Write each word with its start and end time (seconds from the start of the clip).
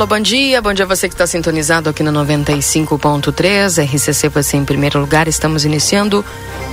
Alô, 0.00 0.06
bom 0.06 0.18
dia. 0.18 0.62
Bom 0.62 0.72
dia 0.72 0.86
a 0.86 0.88
você 0.88 1.10
que 1.10 1.14
está 1.14 1.26
sintonizado 1.26 1.90
aqui 1.90 2.02
no 2.02 2.10
95.3. 2.10 3.84
RCC 3.84 4.30
você 4.30 4.56
em 4.56 4.64
primeiro 4.64 4.98
lugar. 4.98 5.28
Estamos 5.28 5.66
iniciando 5.66 6.24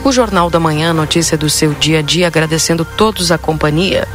o 0.06 0.14
Jornal 0.14 0.50
da 0.50 0.62
Manhã, 0.62 0.94
notícia 0.94 1.38
do 1.38 1.50
seu 1.50 1.74
dia 1.74 2.00
a 2.00 2.02
dia, 2.02 2.28
agradecendo 2.28 2.86
todos 2.86 3.30
a 3.30 3.38
companhia. 3.38 4.08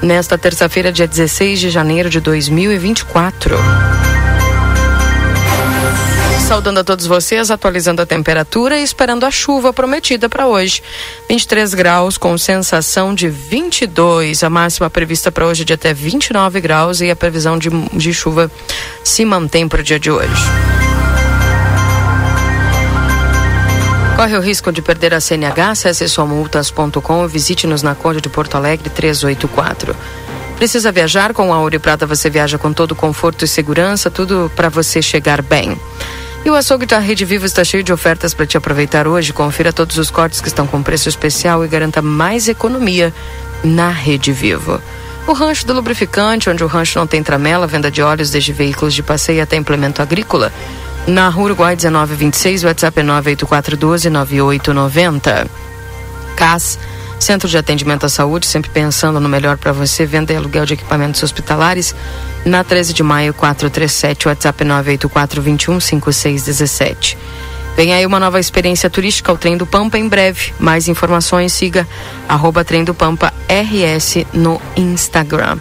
Nesta 0.00 0.38
terça-feira, 0.38 0.90
dia 0.90 1.06
16 1.06 1.60
de 1.60 1.68
janeiro 1.68 2.08
de 2.08 2.20
2024. 2.20 3.54
Saudando 6.46 6.80
a 6.80 6.84
todos 6.84 7.06
vocês, 7.06 7.50
atualizando 7.50 8.02
a 8.02 8.06
temperatura 8.06 8.78
e 8.78 8.82
esperando 8.82 9.24
a 9.24 9.30
chuva 9.30 9.72
prometida 9.72 10.28
para 10.28 10.46
hoje. 10.46 10.82
23 11.26 11.72
graus 11.72 12.18
com 12.18 12.36
sensação 12.36 13.14
de 13.14 13.30
22. 13.30 14.44
A 14.44 14.50
máxima 14.50 14.90
prevista 14.90 15.32
para 15.32 15.46
hoje 15.46 15.62
é 15.62 15.64
de 15.64 15.72
até 15.72 15.94
29 15.94 16.60
graus 16.60 17.00
e 17.00 17.10
a 17.10 17.16
previsão 17.16 17.58
de, 17.58 17.70
de 17.70 18.12
chuva 18.12 18.50
se 19.02 19.24
mantém 19.24 19.66
para 19.66 19.80
o 19.80 19.82
dia 19.82 19.98
de 19.98 20.10
hoje. 20.10 20.28
Corre 24.14 24.36
o 24.36 24.40
risco 24.40 24.70
de 24.70 24.82
perder 24.82 25.14
a 25.14 25.20
CNH? 25.20 25.70
Acesse 25.70 26.06
somultas.com 26.10 27.24
e 27.24 27.28
visite-nos 27.28 27.82
na 27.82 27.94
Conde 27.94 28.20
de 28.20 28.28
Porto 28.28 28.56
Alegre 28.56 28.90
384. 28.90 29.96
Precisa 30.56 30.92
viajar? 30.92 31.32
Com 31.32 31.54
a 31.54 31.58
Ouro 31.58 31.80
Prata 31.80 32.06
você 32.06 32.28
viaja 32.28 32.58
com 32.58 32.70
todo 32.70 32.94
conforto 32.94 33.46
e 33.46 33.48
segurança, 33.48 34.10
tudo 34.10 34.52
para 34.54 34.68
você 34.68 35.00
chegar 35.00 35.40
bem. 35.40 35.76
E 36.44 36.50
o 36.50 36.54
açougue 36.54 36.84
da 36.84 36.98
Rede 36.98 37.24
Vivo 37.24 37.46
está 37.46 37.64
cheio 37.64 37.82
de 37.82 37.90
ofertas 37.90 38.34
para 38.34 38.44
te 38.44 38.54
aproveitar 38.56 39.08
hoje. 39.08 39.32
Confira 39.32 39.72
todos 39.72 39.96
os 39.96 40.10
cortes 40.10 40.42
que 40.42 40.48
estão 40.48 40.66
com 40.66 40.82
preço 40.82 41.08
especial 41.08 41.64
e 41.64 41.68
garanta 41.68 42.02
mais 42.02 42.48
economia 42.48 43.14
na 43.62 43.88
Rede 43.88 44.30
Vivo. 44.30 44.78
O 45.26 45.32
Rancho 45.32 45.66
do 45.66 45.72
Lubrificante, 45.72 46.50
onde 46.50 46.62
o 46.62 46.66
rancho 46.66 46.98
não 46.98 47.06
tem 47.06 47.22
tramela, 47.22 47.66
venda 47.66 47.90
de 47.90 48.02
óleos 48.02 48.30
desde 48.30 48.52
veículos 48.52 48.92
de 48.92 49.02
passeio 49.02 49.42
até 49.42 49.56
implemento 49.56 50.02
agrícola. 50.02 50.52
Na 51.06 51.30
Rua 51.30 51.46
Uruguai 51.46 51.76
1926, 51.76 52.62
o 52.62 52.66
WhatsApp 52.66 53.00
é 53.00 53.02
984129890. 53.02 55.46
CAS, 56.36 56.78
Centro 57.24 57.48
de 57.48 57.56
Atendimento 57.56 58.04
à 58.04 58.08
Saúde, 58.10 58.46
sempre 58.46 58.70
pensando 58.70 59.18
no 59.18 59.30
melhor 59.30 59.56
para 59.56 59.72
você, 59.72 60.04
venda 60.04 60.34
e 60.34 60.36
aluguel 60.36 60.66
de 60.66 60.74
equipamentos 60.74 61.22
hospitalares. 61.22 61.94
Na 62.44 62.62
13 62.62 62.92
de 62.92 63.02
maio, 63.02 63.32
437, 63.32 64.28
WhatsApp 64.28 64.62
984215617. 64.62 67.16
Vem 67.74 67.94
aí 67.94 68.04
uma 68.04 68.20
nova 68.20 68.38
experiência 68.38 68.90
turística, 68.90 69.32
o 69.32 69.38
Trem 69.38 69.56
do 69.56 69.64
Pampa, 69.64 69.96
em 69.96 70.06
breve. 70.06 70.52
Mais 70.58 70.86
informações, 70.86 71.54
siga 71.54 71.88
arroba 72.28 72.62
Trem 72.62 72.84
do 72.84 72.92
Pampa 72.92 73.32
RS 73.48 74.26
no 74.34 74.60
Instagram. 74.76 75.56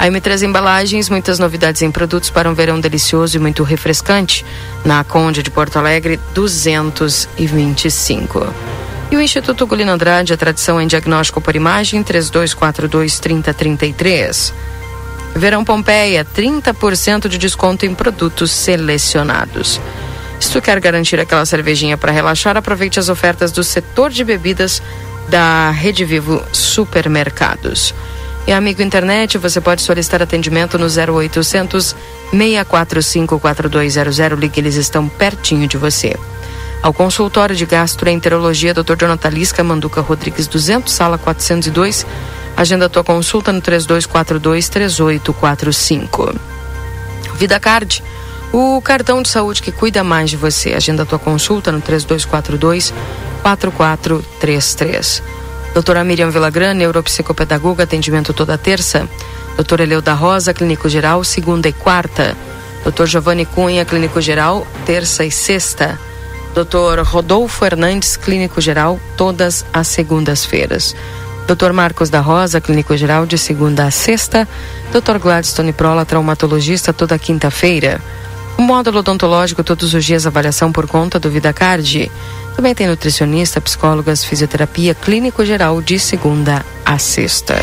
A 0.00 0.08
M3 0.08 0.42
Embalagens, 0.42 1.08
muitas 1.08 1.38
novidades 1.38 1.80
em 1.80 1.92
produtos 1.92 2.28
para 2.28 2.50
um 2.50 2.54
verão 2.54 2.80
delicioso 2.80 3.36
e 3.36 3.40
muito 3.40 3.62
refrescante. 3.62 4.44
Na 4.84 5.04
Conde 5.04 5.44
de 5.44 5.50
Porto 5.52 5.78
Alegre, 5.78 6.18
225. 6.34 8.87
E 9.10 9.16
o 9.16 9.22
Instituto 9.22 9.66
Gulino 9.66 9.90
Andrade, 9.90 10.34
a 10.34 10.36
tradição 10.36 10.78
em 10.80 10.86
diagnóstico 10.86 11.40
por 11.40 11.56
imagem, 11.56 12.04
3242-3033. 12.04 14.52
Verão 15.34 15.64
Pompeia, 15.64 16.24
30% 16.24 17.26
de 17.28 17.38
desconto 17.38 17.84
em 17.86 17.94
produtos 17.94 18.50
selecionados. 18.50 19.80
Se 20.38 20.52
tu 20.52 20.60
quer 20.60 20.78
garantir 20.78 21.18
aquela 21.18 21.46
cervejinha 21.46 21.96
para 21.96 22.12
relaxar, 22.12 22.56
aproveite 22.56 23.00
as 23.00 23.08
ofertas 23.08 23.50
do 23.50 23.64
setor 23.64 24.10
de 24.10 24.22
bebidas 24.24 24.82
da 25.28 25.70
Rede 25.70 26.04
Vivo 26.04 26.44
Supermercados. 26.52 27.94
E 28.46 28.52
amigo 28.52 28.82
internet, 28.82 29.36
você 29.36 29.60
pode 29.60 29.82
solicitar 29.82 30.22
atendimento 30.22 30.78
no 30.78 30.86
0800 30.86 31.96
645 32.30 33.38
4200. 33.38 34.38
Ligue, 34.38 34.60
eles 34.60 34.76
estão 34.76 35.08
pertinho 35.08 35.66
de 35.66 35.76
você. 35.76 36.16
Ao 36.82 36.92
consultório 36.92 37.56
de 37.56 37.66
gastroenterologia, 37.66 38.72
Dr. 38.72 38.96
Jonathan 38.96 39.30
Lisca, 39.30 39.64
Manduca 39.64 40.00
Rodrigues 40.00 40.46
200, 40.46 40.92
sala 40.92 41.18
402. 41.18 42.06
Agenda 42.56 42.88
tua 42.88 43.04
consulta 43.04 43.52
no 43.52 43.60
3242 43.60 44.68
3845. 44.68 46.34
Vida 47.34 47.60
Card 47.60 48.02
o 48.52 48.80
cartão 48.80 49.20
de 49.20 49.28
saúde 49.28 49.60
que 49.60 49.70
cuida 49.70 50.02
mais 50.02 50.30
de 50.30 50.36
você. 50.36 50.72
Agenda 50.72 51.04
tua 51.04 51.18
consulta 51.18 51.70
no 51.70 51.80
3242 51.80 52.94
4433. 53.42 55.22
Doutora 55.74 56.02
Miriam 56.02 56.30
Vilagran, 56.30 56.74
neuropsicopedagoga, 56.74 57.84
atendimento 57.84 58.32
toda 58.32 58.56
terça. 58.56 59.08
Doutora 59.56 59.82
Eleuda 59.82 60.14
Rosa, 60.14 60.54
clínico 60.54 60.88
geral, 60.88 61.22
segunda 61.24 61.68
e 61.68 61.72
quarta. 61.72 62.36
Doutor 62.82 63.06
Giovanni 63.06 63.44
Cunha, 63.44 63.84
clínico 63.84 64.20
geral, 64.20 64.66
terça 64.86 65.24
e 65.24 65.30
sexta. 65.30 65.98
Doutor 66.58 66.98
Rodolfo 67.04 67.64
Hernandes, 67.64 68.16
clínico 68.16 68.60
geral, 68.60 68.98
todas 69.16 69.64
as 69.72 69.86
segundas-feiras. 69.86 70.92
Dr. 71.46 71.72
Marcos 71.72 72.10
da 72.10 72.18
Rosa, 72.18 72.60
clínico 72.60 72.96
geral, 72.96 73.26
de 73.26 73.38
segunda 73.38 73.84
a 73.84 73.92
sexta. 73.92 74.48
Dr. 74.90 75.20
Gladstone 75.20 75.72
Prola, 75.72 76.04
traumatologista, 76.04 76.92
toda 76.92 77.16
quinta-feira. 77.16 78.00
O 78.56 78.62
módulo 78.62 78.98
odontológico, 78.98 79.62
todos 79.62 79.94
os 79.94 80.04
dias, 80.04 80.26
avaliação 80.26 80.72
por 80.72 80.88
conta 80.88 81.20
do 81.20 81.30
VidaCard. 81.30 82.10
Também 82.56 82.74
tem 82.74 82.88
nutricionista, 82.88 83.60
psicólogas, 83.60 84.24
fisioterapia, 84.24 84.96
clínico 84.96 85.44
geral, 85.44 85.80
de 85.80 85.96
segunda 85.96 86.66
a 86.84 86.98
sexta. 86.98 87.54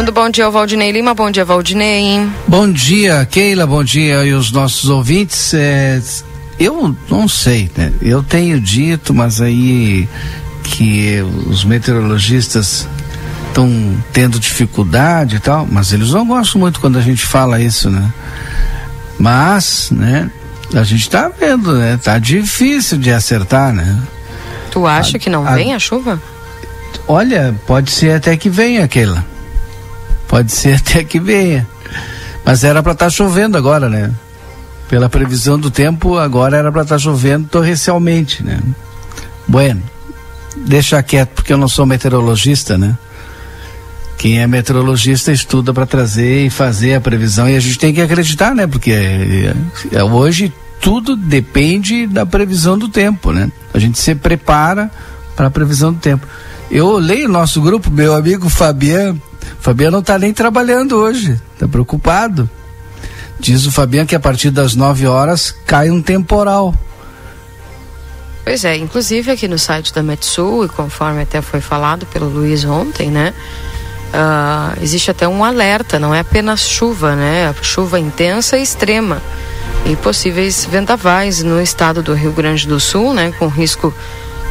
Bom 0.00 0.30
dia 0.30 0.46
ao 0.46 0.52
Valdinei 0.52 0.90
Lima, 0.90 1.12
bom 1.12 1.30
dia 1.30 1.44
Valdinei. 1.44 2.26
Bom 2.48 2.70
dia, 2.72 3.26
Keila, 3.30 3.66
bom 3.66 3.84
dia 3.84 4.24
e 4.24 4.32
os 4.32 4.50
nossos 4.50 4.88
ouvintes. 4.88 5.52
É, 5.52 6.00
eu 6.58 6.96
não 7.08 7.28
sei, 7.28 7.70
né? 7.76 7.92
Eu 8.00 8.22
tenho 8.22 8.60
dito, 8.60 9.12
mas 9.12 9.40
aí 9.40 10.08
que 10.62 11.20
os 11.46 11.64
meteorologistas 11.64 12.88
estão 13.48 13.68
tendo 14.12 14.40
dificuldade 14.40 15.36
e 15.36 15.40
tal, 15.40 15.66
mas 15.70 15.92
eles 15.92 16.10
não 16.10 16.26
gostam 16.26 16.60
muito 16.60 16.80
quando 16.80 16.98
a 16.98 17.02
gente 17.02 17.24
fala 17.26 17.60
isso, 17.60 17.90
né? 17.90 18.10
Mas, 19.18 19.90
né, 19.90 20.30
a 20.74 20.82
gente 20.82 21.02
está 21.02 21.28
vendo, 21.28 21.74
né? 21.74 21.98
Tá 22.02 22.18
difícil 22.18 22.96
de 22.96 23.12
acertar, 23.12 23.72
né? 23.72 24.00
Tu 24.70 24.86
acha 24.86 25.16
a, 25.16 25.20
que 25.20 25.28
não 25.28 25.46
a, 25.46 25.54
vem 25.54 25.74
a 25.74 25.78
chuva? 25.78 26.20
Olha, 27.06 27.54
pode 27.66 27.90
ser 27.90 28.16
até 28.16 28.36
que 28.36 28.48
venha, 28.48 28.84
aquela. 28.84 29.24
Pode 30.30 30.52
ser 30.52 30.76
até 30.76 31.04
que 31.04 31.20
venha. 31.20 31.66
Mas 32.44 32.64
era 32.64 32.82
para 32.82 32.92
estar 32.92 33.06
tá 33.06 33.10
chovendo 33.10 33.58
agora, 33.58 33.88
né? 33.88 34.10
Pela 34.88 35.08
previsão 35.08 35.58
do 35.58 35.70
tempo, 35.70 36.16
agora 36.16 36.56
era 36.56 36.72
para 36.72 36.82
estar 36.82 36.94
tá 36.94 36.98
chovendo 36.98 37.48
torrencialmente, 37.48 38.42
né? 38.42 38.60
Bueno, 39.46 39.82
deixa 40.56 41.02
quieto, 41.02 41.30
porque 41.30 41.52
eu 41.52 41.58
não 41.58 41.68
sou 41.68 41.84
meteorologista, 41.84 42.78
né? 42.78 42.96
quem 44.20 44.38
é 44.38 44.46
meteorologista 44.46 45.32
estuda 45.32 45.72
para 45.72 45.86
trazer 45.86 46.44
e 46.44 46.50
fazer 46.50 46.92
a 46.92 47.00
previsão 47.00 47.48
e 47.48 47.56
a 47.56 47.60
gente 47.60 47.78
tem 47.78 47.94
que 47.94 48.02
acreditar, 48.02 48.54
né? 48.54 48.66
Porque 48.66 48.92
é, 48.92 49.54
é, 49.92 50.04
hoje 50.04 50.52
tudo 50.78 51.16
depende 51.16 52.06
da 52.06 52.26
previsão 52.26 52.76
do 52.76 52.86
tempo, 52.86 53.32
né? 53.32 53.50
A 53.72 53.78
gente 53.78 53.98
se 53.98 54.14
prepara 54.14 54.90
para 55.34 55.46
a 55.46 55.50
previsão 55.50 55.90
do 55.90 55.98
tempo. 55.98 56.26
Eu 56.70 56.88
olhei 56.88 57.24
o 57.24 57.30
nosso 57.30 57.62
grupo, 57.62 57.90
meu 57.90 58.14
amigo 58.14 58.50
Fabiano. 58.50 59.18
Fabiano 59.60 59.92
não 59.92 60.00
está 60.00 60.18
nem 60.18 60.32
trabalhando 60.32 60.96
hoje, 60.96 61.40
está 61.54 61.68
preocupado. 61.68 62.48
Diz 63.38 63.66
o 63.66 63.72
Fabiano 63.72 64.06
que 64.06 64.14
a 64.14 64.20
partir 64.20 64.50
das 64.50 64.74
9 64.74 65.06
horas 65.06 65.54
cai 65.66 65.90
um 65.90 66.02
temporal. 66.02 66.74
Pois 68.44 68.64
é, 68.64 68.76
inclusive 68.76 69.30
aqui 69.30 69.46
no 69.46 69.58
site 69.58 69.94
da 69.94 70.02
Metsul, 70.02 70.64
e 70.64 70.68
conforme 70.68 71.22
até 71.22 71.40
foi 71.40 71.60
falado 71.60 72.06
pelo 72.06 72.28
Luiz 72.28 72.64
ontem, 72.64 73.10
né? 73.10 73.34
uh, 74.10 74.82
existe 74.82 75.10
até 75.10 75.26
um 75.26 75.44
alerta, 75.44 75.98
não 75.98 76.14
é 76.14 76.20
apenas 76.20 76.68
chuva, 76.68 77.14
né? 77.14 77.54
Chuva 77.62 77.98
intensa 77.98 78.58
e 78.58 78.62
extrema 78.62 79.22
e 79.86 79.96
possíveis 79.96 80.66
vendavais 80.70 81.42
no 81.42 81.60
estado 81.60 82.02
do 82.02 82.12
Rio 82.12 82.32
Grande 82.32 82.66
do 82.66 82.78
Sul, 82.78 83.14
né? 83.14 83.32
Com 83.38 83.46
risco 83.46 83.94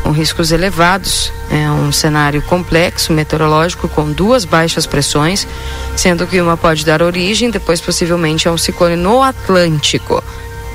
com 0.03 0.11
riscos 0.11 0.51
elevados. 0.51 1.31
É 1.51 1.69
um 1.69 1.91
cenário 1.91 2.41
complexo 2.41 3.13
meteorológico 3.13 3.87
com 3.87 4.11
duas 4.11 4.45
baixas 4.45 4.85
pressões, 4.85 5.47
sendo 5.95 6.27
que 6.27 6.41
uma 6.41 6.57
pode 6.57 6.85
dar 6.85 7.01
origem, 7.01 7.49
depois 7.49 7.81
possivelmente 7.81 8.47
a 8.47 8.51
um 8.51 8.57
ciclone 8.57 8.95
no 8.95 9.21
Atlântico. 9.21 10.23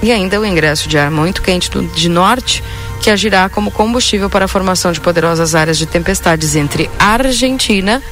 E 0.02 0.12
ainda 0.12 0.40
o 0.40 0.44
ingresso 0.44 0.88
de 0.88 0.98
ar 0.98 1.10
muito 1.10 1.40
quente 1.40 1.70
de 1.70 2.08
norte, 2.08 2.62
que 3.00 3.10
agirá 3.10 3.48
como 3.48 3.70
combustível 3.70 4.28
para 4.28 4.44
a 4.44 4.48
formação 4.48 4.92
de 4.92 5.00
poderosas 5.00 5.54
áreas 5.54 5.78
de 5.78 5.86
tempestades 5.86 6.56
entre 6.56 6.90
a 6.98 7.12
Argentina, 7.12 8.02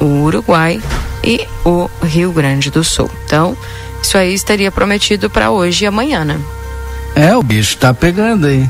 o 0.00 0.22
Uruguai 0.22 0.80
e 1.22 1.46
o 1.64 1.90
Rio 2.02 2.32
Grande 2.32 2.70
do 2.70 2.82
Sul. 2.82 3.10
Então, 3.24 3.56
isso 4.02 4.16
aí 4.16 4.34
estaria 4.34 4.70
prometido 4.72 5.30
para 5.30 5.50
hoje 5.50 5.84
e 5.84 5.86
amanhã, 5.86 6.24
né? 6.24 6.40
É, 7.14 7.36
o 7.36 7.42
bicho 7.42 7.76
tá 7.76 7.92
pegando 7.92 8.46
aí. 8.46 8.68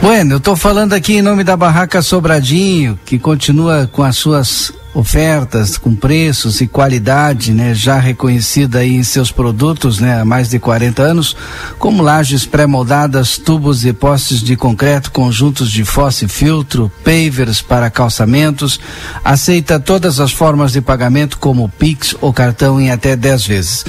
Bueno, 0.00 0.36
eu 0.36 0.40
tô 0.40 0.56
falando 0.56 0.94
aqui 0.94 1.14
em 1.14 1.22
nome 1.22 1.44
da 1.44 1.56
Barraca 1.56 2.00
Sobradinho, 2.00 2.98
que 3.04 3.18
continua 3.18 3.88
com 3.90 4.02
as 4.02 4.16
suas 4.16 4.72
ofertas, 4.94 5.78
com 5.78 5.94
preços 5.94 6.60
e 6.60 6.66
qualidade, 6.66 7.52
né, 7.52 7.74
já 7.74 7.98
reconhecida 7.98 8.80
aí 8.80 8.94
em 8.94 9.02
seus 9.02 9.30
produtos, 9.30 9.98
né, 9.98 10.20
há 10.20 10.24
mais 10.24 10.50
de 10.50 10.58
40 10.58 11.02
anos, 11.02 11.36
como 11.78 12.02
lajes 12.02 12.44
pré-moldadas, 12.44 13.38
tubos 13.38 13.86
e 13.86 13.92
postes 13.92 14.42
de 14.42 14.54
concreto, 14.54 15.10
conjuntos 15.10 15.70
de 15.70 15.84
fosse 15.84 16.26
e 16.26 16.28
filtro, 16.28 16.92
pavers 17.02 17.62
para 17.62 17.90
calçamentos, 17.90 18.78
aceita 19.24 19.80
todas 19.80 20.20
as 20.20 20.32
formas 20.32 20.72
de 20.72 20.80
pagamento 20.82 21.38
como 21.38 21.68
Pix 21.70 22.14
ou 22.20 22.32
cartão 22.32 22.78
em 22.78 22.90
até 22.90 23.16
10 23.16 23.46
vezes. 23.46 23.84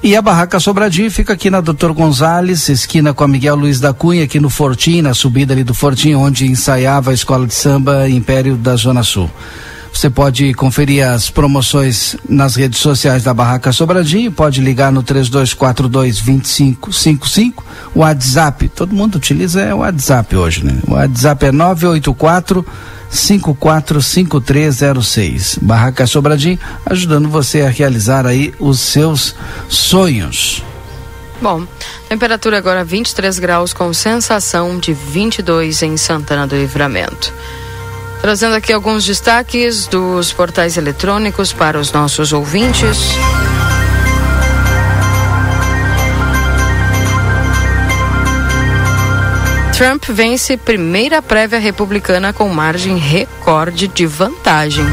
E 0.00 0.14
a 0.14 0.22
Barraca 0.22 0.60
Sobradinho 0.60 1.10
fica 1.10 1.32
aqui 1.32 1.50
na 1.50 1.60
Doutor 1.60 1.92
Gonzales, 1.92 2.68
esquina 2.68 3.12
com 3.12 3.24
a 3.24 3.28
Miguel 3.28 3.56
Luiz 3.56 3.80
da 3.80 3.92
Cunha, 3.92 4.24
aqui 4.24 4.38
no 4.38 4.48
Fortim, 4.48 5.02
na 5.02 5.12
subida 5.12 5.52
ali 5.52 5.64
do 5.64 5.74
Fortim, 5.74 6.14
onde 6.14 6.46
ensaiava 6.46 7.10
a 7.10 7.14
escola 7.14 7.44
de 7.46 7.54
samba 7.54 8.08
Império 8.08 8.56
da 8.56 8.76
Zona 8.76 9.02
Sul. 9.02 9.28
Você 9.92 10.08
pode 10.08 10.54
conferir 10.54 11.04
as 11.04 11.28
promoções 11.28 12.16
nas 12.28 12.54
redes 12.54 12.78
sociais 12.78 13.24
da 13.24 13.34
Barraca 13.34 13.72
Sobradinho, 13.72 14.30
pode 14.30 14.60
ligar 14.60 14.92
no 14.92 15.02
3242 15.02 16.20
2555, 16.20 17.64
o 17.92 17.98
WhatsApp, 17.98 18.68
todo 18.68 18.94
mundo 18.94 19.16
utiliza 19.16 19.60
é 19.60 19.74
o 19.74 19.78
WhatsApp 19.78 20.36
hoje, 20.36 20.64
né? 20.64 20.78
O 20.86 20.92
WhatsApp 20.92 21.46
é 21.46 21.52
984 21.52 22.64
545306. 23.10 25.58
Barraca 25.60 26.06
Sobradinho, 26.06 26.58
ajudando 26.86 27.28
você 27.28 27.60
a 27.62 27.68
realizar 27.68 28.26
aí 28.26 28.54
os 28.58 28.80
seus 28.80 29.34
sonhos. 29.68 30.64
Bom, 31.40 31.64
temperatura 32.08 32.58
agora 32.58 32.84
23 32.84 33.38
graus 33.38 33.72
com 33.72 33.94
sensação 33.94 34.76
de 34.78 34.92
22 34.92 35.82
em 35.82 35.96
Santana 35.96 36.46
do 36.46 36.56
Livramento. 36.56 37.32
Trazendo 38.20 38.56
aqui 38.56 38.72
alguns 38.72 39.04
destaques 39.04 39.86
dos 39.86 40.32
portais 40.32 40.76
eletrônicos 40.76 41.52
para 41.52 41.78
os 41.78 41.92
nossos 41.92 42.32
ouvintes. 42.32 42.98
Trump 49.78 50.06
vence 50.08 50.56
primeira 50.56 51.22
prévia 51.22 51.60
republicana 51.60 52.32
com 52.32 52.48
margem 52.48 52.98
recorde 52.98 53.86
de 53.86 54.06
vantagem. 54.06 54.84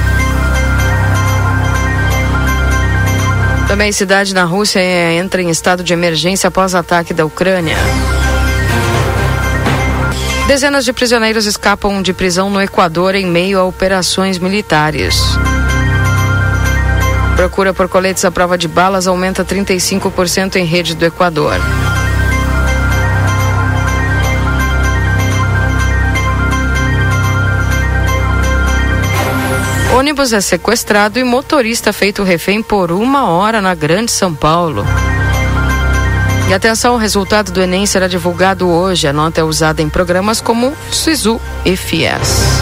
Também 3.68 3.92
cidade 3.92 4.32
na 4.32 4.44
Rússia 4.44 4.80
entra 5.14 5.42
em 5.42 5.50
estado 5.50 5.84
de 5.84 5.92
emergência 5.92 6.50
após 6.50 6.76
ataque 6.76 7.16
da 7.16 7.26
Ucrânia. 7.26 7.76
Dezenas 10.48 10.86
de 10.86 10.94
prisioneiros 10.94 11.48
escapam 11.48 12.04
de 12.04 12.14
prisão 12.14 12.52
no 12.52 12.62
Equador 12.62 13.16
em 13.16 13.26
meio 13.26 13.60
a 13.60 13.64
operações 13.64 14.38
militares. 14.38 15.20
Procura 17.36 17.74
por 17.74 17.90
coletes 17.90 18.24
à 18.24 18.30
prova 18.30 18.56
de 18.56 18.68
balas 18.68 19.08
aumenta 19.08 19.44
35% 19.44 20.58
em 20.58 20.64
rede 20.64 20.94
do 20.94 21.04
Equador. 21.04 21.60
Ônibus 29.96 30.34
é 30.34 30.42
sequestrado 30.42 31.18
e 31.20 31.24
motorista 31.24 31.94
feito 31.94 32.22
refém 32.22 32.62
por 32.62 32.92
uma 32.92 33.30
hora 33.30 33.62
na 33.62 33.74
Grande 33.74 34.12
São 34.12 34.36
Paulo. 34.36 34.86
E 36.50 36.54
atenção, 36.54 36.96
o 36.96 36.98
resultado 36.98 37.50
do 37.54 37.62
Enem 37.62 37.86
será 37.86 38.06
divulgado 38.06 38.68
hoje. 38.68 39.08
A 39.08 39.14
nota 39.14 39.40
é 39.40 39.44
usada 39.46 39.82
em 39.82 39.88
programas 39.88 40.42
como 40.42 40.76
SISU 40.92 41.40
e 41.64 41.78
FIES. 41.78 42.62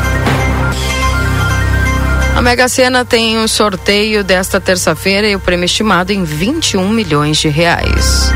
A 2.35 2.41
Mega 2.43 2.67
Sena 2.69 3.03
tem 3.03 3.39
um 3.39 3.47
sorteio 3.47 4.23
desta 4.23 4.61
terça-feira 4.61 5.27
e 5.27 5.35
o 5.35 5.39
prêmio 5.39 5.65
estimado 5.65 6.13
em 6.13 6.23
21 6.23 6.87
milhões 6.87 7.37
de 7.37 7.49
reais. 7.49 8.31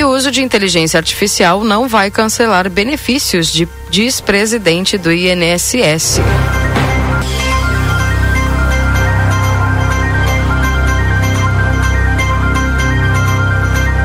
E 0.00 0.02
o 0.02 0.08
uso 0.08 0.30
de 0.30 0.42
inteligência 0.42 0.96
artificial 0.96 1.62
não 1.62 1.86
vai 1.86 2.10
cancelar 2.10 2.70
benefícios, 2.70 3.52
de, 3.52 3.68
diz 3.90 4.18
presidente 4.18 4.96
do 4.96 5.12
INSS. 5.12 6.20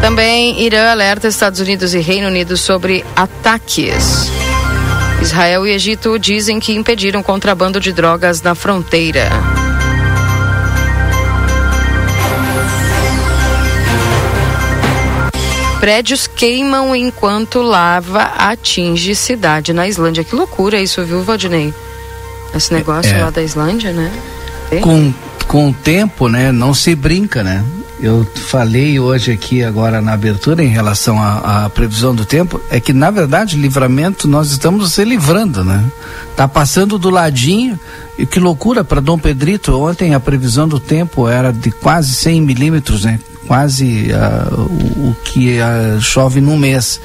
Também 0.02 0.62
Irã 0.62 0.92
alerta 0.92 1.30
Estados 1.30 1.62
Unidos 1.62 1.94
e 1.94 2.00
Reino 2.00 2.28
Unido 2.28 2.58
sobre 2.58 3.06
ataques. 3.16 4.30
Israel 5.22 5.66
e 5.66 5.72
Egito 5.72 6.20
dizem 6.20 6.60
que 6.60 6.74
impediram 6.74 7.24
contrabando 7.24 7.80
de 7.80 7.94
drogas 7.94 8.42
na 8.42 8.54
fronteira. 8.54 9.30
Prédios 15.80 16.28
queimam 16.28 16.96
enquanto 16.96 17.62
lava 17.62 18.22
atinge 18.38 19.16
cidade 19.16 19.74
na 19.74 19.88
Islândia. 19.88 20.24
Que 20.24 20.36
loucura 20.36 20.80
isso, 20.80 21.04
viu, 21.04 21.22
Valdinei? 21.22 21.74
Esse 22.56 22.74
negócio 22.74 23.14
é. 23.14 23.22
lá 23.22 23.30
da 23.30 23.44
Islândia, 23.44 23.92
né? 23.92 24.12
Com, 24.82 25.14
com 25.48 25.70
o 25.70 25.74
tempo, 25.74 26.28
né? 26.28 26.52
Não 26.52 26.74
se 26.74 26.96
brinca, 26.96 27.44
né? 27.44 27.64
Eu 28.00 28.28
falei 28.36 29.00
hoje 29.00 29.32
aqui 29.32 29.64
agora 29.64 30.02
na 30.02 30.14
abertura 30.14 30.64
em 30.64 30.68
relação 30.68 31.22
à, 31.22 31.70
previsão 31.70 32.14
do 32.14 32.26
tempo, 32.26 32.60
é 32.70 32.80
que 32.80 32.92
na 32.92 33.10
verdade 33.10 33.58
livramento 33.58 34.28
nós 34.28 34.52
estamos 34.52 34.92
se 34.92 35.04
livrando, 35.06 35.64
né? 35.64 35.84
Tá 36.36 36.48
passando 36.48 36.98
do 36.98 37.10
ladinho 37.10 37.80
e 38.18 38.26
que 38.26 38.40
loucura 38.40 38.84
para 38.84 39.00
Dom 39.00 39.18
Pedrito. 39.18 39.80
Ontem 39.80 40.14
a 40.14 40.20
previsão 40.20 40.68
do 40.68 40.80
tempo 40.80 41.28
era 41.28 41.54
de 41.54 41.72
quase 41.72 42.14
100 42.14 42.42
milímetros, 42.42 43.06
né? 43.06 43.20
Quase 43.48 44.08
uh, 44.12 44.62
o, 44.62 45.16
que 45.24 45.58
uh, 45.60 46.02
chove 46.02 46.42
num 46.42 46.58
mês 46.58 47.00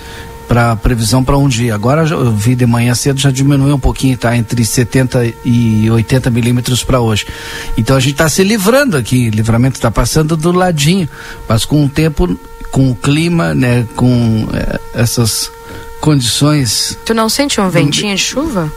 para 0.51 0.75
previsão 0.75 1.23
para 1.23 1.39
um 1.39 1.49
dia. 1.49 1.77
Agora 1.77 2.05
eu 2.09 2.33
vi 2.33 2.57
de 2.57 2.67
manhã 2.67 2.93
cedo 2.93 3.21
já 3.21 3.31
diminuiu 3.31 3.77
um 3.77 3.79
pouquinho, 3.79 4.19
tá 4.19 4.37
entre 4.37 4.65
70 4.65 5.33
e 5.45 5.89
80 5.89 6.29
milímetros 6.29 6.83
para 6.83 7.01
hoje. 7.01 7.25
Então 7.79 7.97
a 7.97 8.01
gente 8.01 8.15
está 8.15 8.29
se 8.29 8.43
livrando 8.43 8.97
aqui, 8.97 9.31
livramento 9.31 9.77
está 9.77 9.93
passando 9.93 10.37
do 10.37 10.51
ladinho, 10.51 11.09
mas 11.49 11.65
com 11.65 11.85
o 11.85 11.89
tempo, 11.89 12.37
com 12.73 12.91
o 12.91 12.97
clima, 12.97 13.55
né, 13.55 13.87
com 13.95 14.49
eh, 14.53 14.81
essas 14.93 15.53
condições. 16.01 16.99
Tu 17.05 17.15
não 17.15 17.29
sente 17.29 17.61
um 17.61 17.71
ventinho 17.71 18.17
de 18.17 18.21
chuva? 18.21 18.73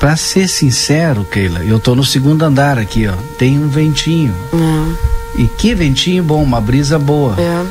Para 0.00 0.16
ser 0.16 0.48
sincero, 0.48 1.26
Keila, 1.30 1.64
eu 1.64 1.78
tô 1.78 1.94
no 1.94 2.04
segundo 2.04 2.42
andar 2.44 2.78
aqui, 2.78 3.06
ó. 3.06 3.12
Tem 3.36 3.58
um 3.58 3.68
ventinho. 3.68 4.34
E 5.36 5.46
que 5.46 5.74
ventinho 5.74 6.22
bom, 6.22 6.42
uma 6.42 6.60
brisa 6.60 6.98
boa. 6.98 7.34
É. 7.38 7.66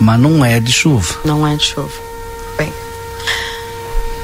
Mas 0.00 0.20
não 0.20 0.44
é 0.44 0.58
de 0.58 0.72
chuva. 0.72 1.14
Não 1.24 1.46
é 1.46 1.54
de 1.56 1.64
chuva. 1.64 1.92
Bem. 2.58 2.72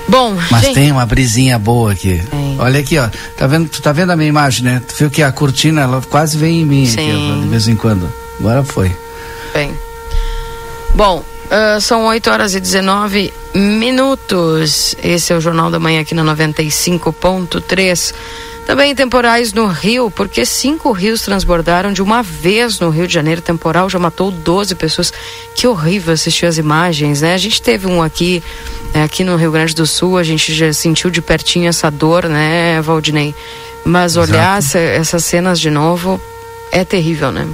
Bom, 0.08 0.36
mas 0.50 0.62
gente... 0.62 0.74
tem 0.74 0.90
uma 0.90 1.06
brisinha 1.06 1.58
boa 1.58 1.92
aqui. 1.92 2.22
Tem. 2.30 2.56
Olha 2.58 2.80
aqui, 2.80 2.98
ó. 2.98 3.08
Tá 3.36 3.46
vendo, 3.46 3.68
tu 3.68 3.80
tá 3.80 3.92
vendo 3.92 4.10
a 4.10 4.16
minha 4.16 4.28
imagem, 4.28 4.64
né? 4.64 4.82
Tu 4.86 4.94
viu 4.96 5.10
que 5.10 5.22
a 5.22 5.30
cortina 5.30 5.82
ela 5.82 6.02
quase 6.02 6.36
vem 6.36 6.62
em 6.62 6.64
mim 6.64 6.86
Sim. 6.86 7.10
aqui, 7.10 7.40
de 7.42 7.48
vez 7.48 7.68
em 7.68 7.76
quando. 7.76 8.12
Agora 8.40 8.64
foi. 8.64 8.94
Bem. 9.52 9.72
Bom, 10.94 11.22
uh, 11.46 11.80
são 11.80 12.06
8 12.06 12.30
horas 12.30 12.54
e 12.54 12.60
19 12.60 13.32
minutos. 13.54 14.96
Esse 15.02 15.32
é 15.32 15.36
o 15.36 15.40
Jornal 15.40 15.70
da 15.70 15.78
Manhã 15.78 16.00
aqui 16.00 16.14
na 16.14 16.24
95.3. 16.24 18.14
Também 18.68 18.94
temporais 18.94 19.54
no 19.54 19.66
Rio, 19.66 20.10
porque 20.10 20.44
cinco 20.44 20.92
rios 20.92 21.22
transbordaram 21.22 21.90
de 21.90 22.02
uma 22.02 22.22
vez 22.22 22.78
no 22.78 22.90
Rio 22.90 23.06
de 23.06 23.14
Janeiro. 23.14 23.40
Temporal 23.40 23.88
já 23.88 23.98
matou 23.98 24.30
12 24.30 24.74
pessoas. 24.74 25.10
Que 25.54 25.66
horrível 25.66 26.12
assistir 26.12 26.44
as 26.44 26.58
imagens, 26.58 27.22
né? 27.22 27.32
A 27.32 27.38
gente 27.38 27.62
teve 27.62 27.86
um 27.86 28.02
aqui, 28.02 28.42
é, 28.92 29.02
aqui 29.02 29.24
no 29.24 29.36
Rio 29.36 29.50
Grande 29.50 29.74
do 29.74 29.86
Sul, 29.86 30.18
a 30.18 30.22
gente 30.22 30.52
já 30.52 30.70
sentiu 30.70 31.08
de 31.08 31.22
pertinho 31.22 31.66
essa 31.66 31.90
dor, 31.90 32.26
né, 32.26 32.82
Valdinei? 32.82 33.34
Mas 33.86 34.16
Exato. 34.16 34.32
olhar 34.32 34.58
essa, 34.58 34.78
essas 34.78 35.24
cenas 35.24 35.58
de 35.58 35.70
novo 35.70 36.20
é 36.70 36.84
terrível, 36.84 37.32
né? 37.32 37.48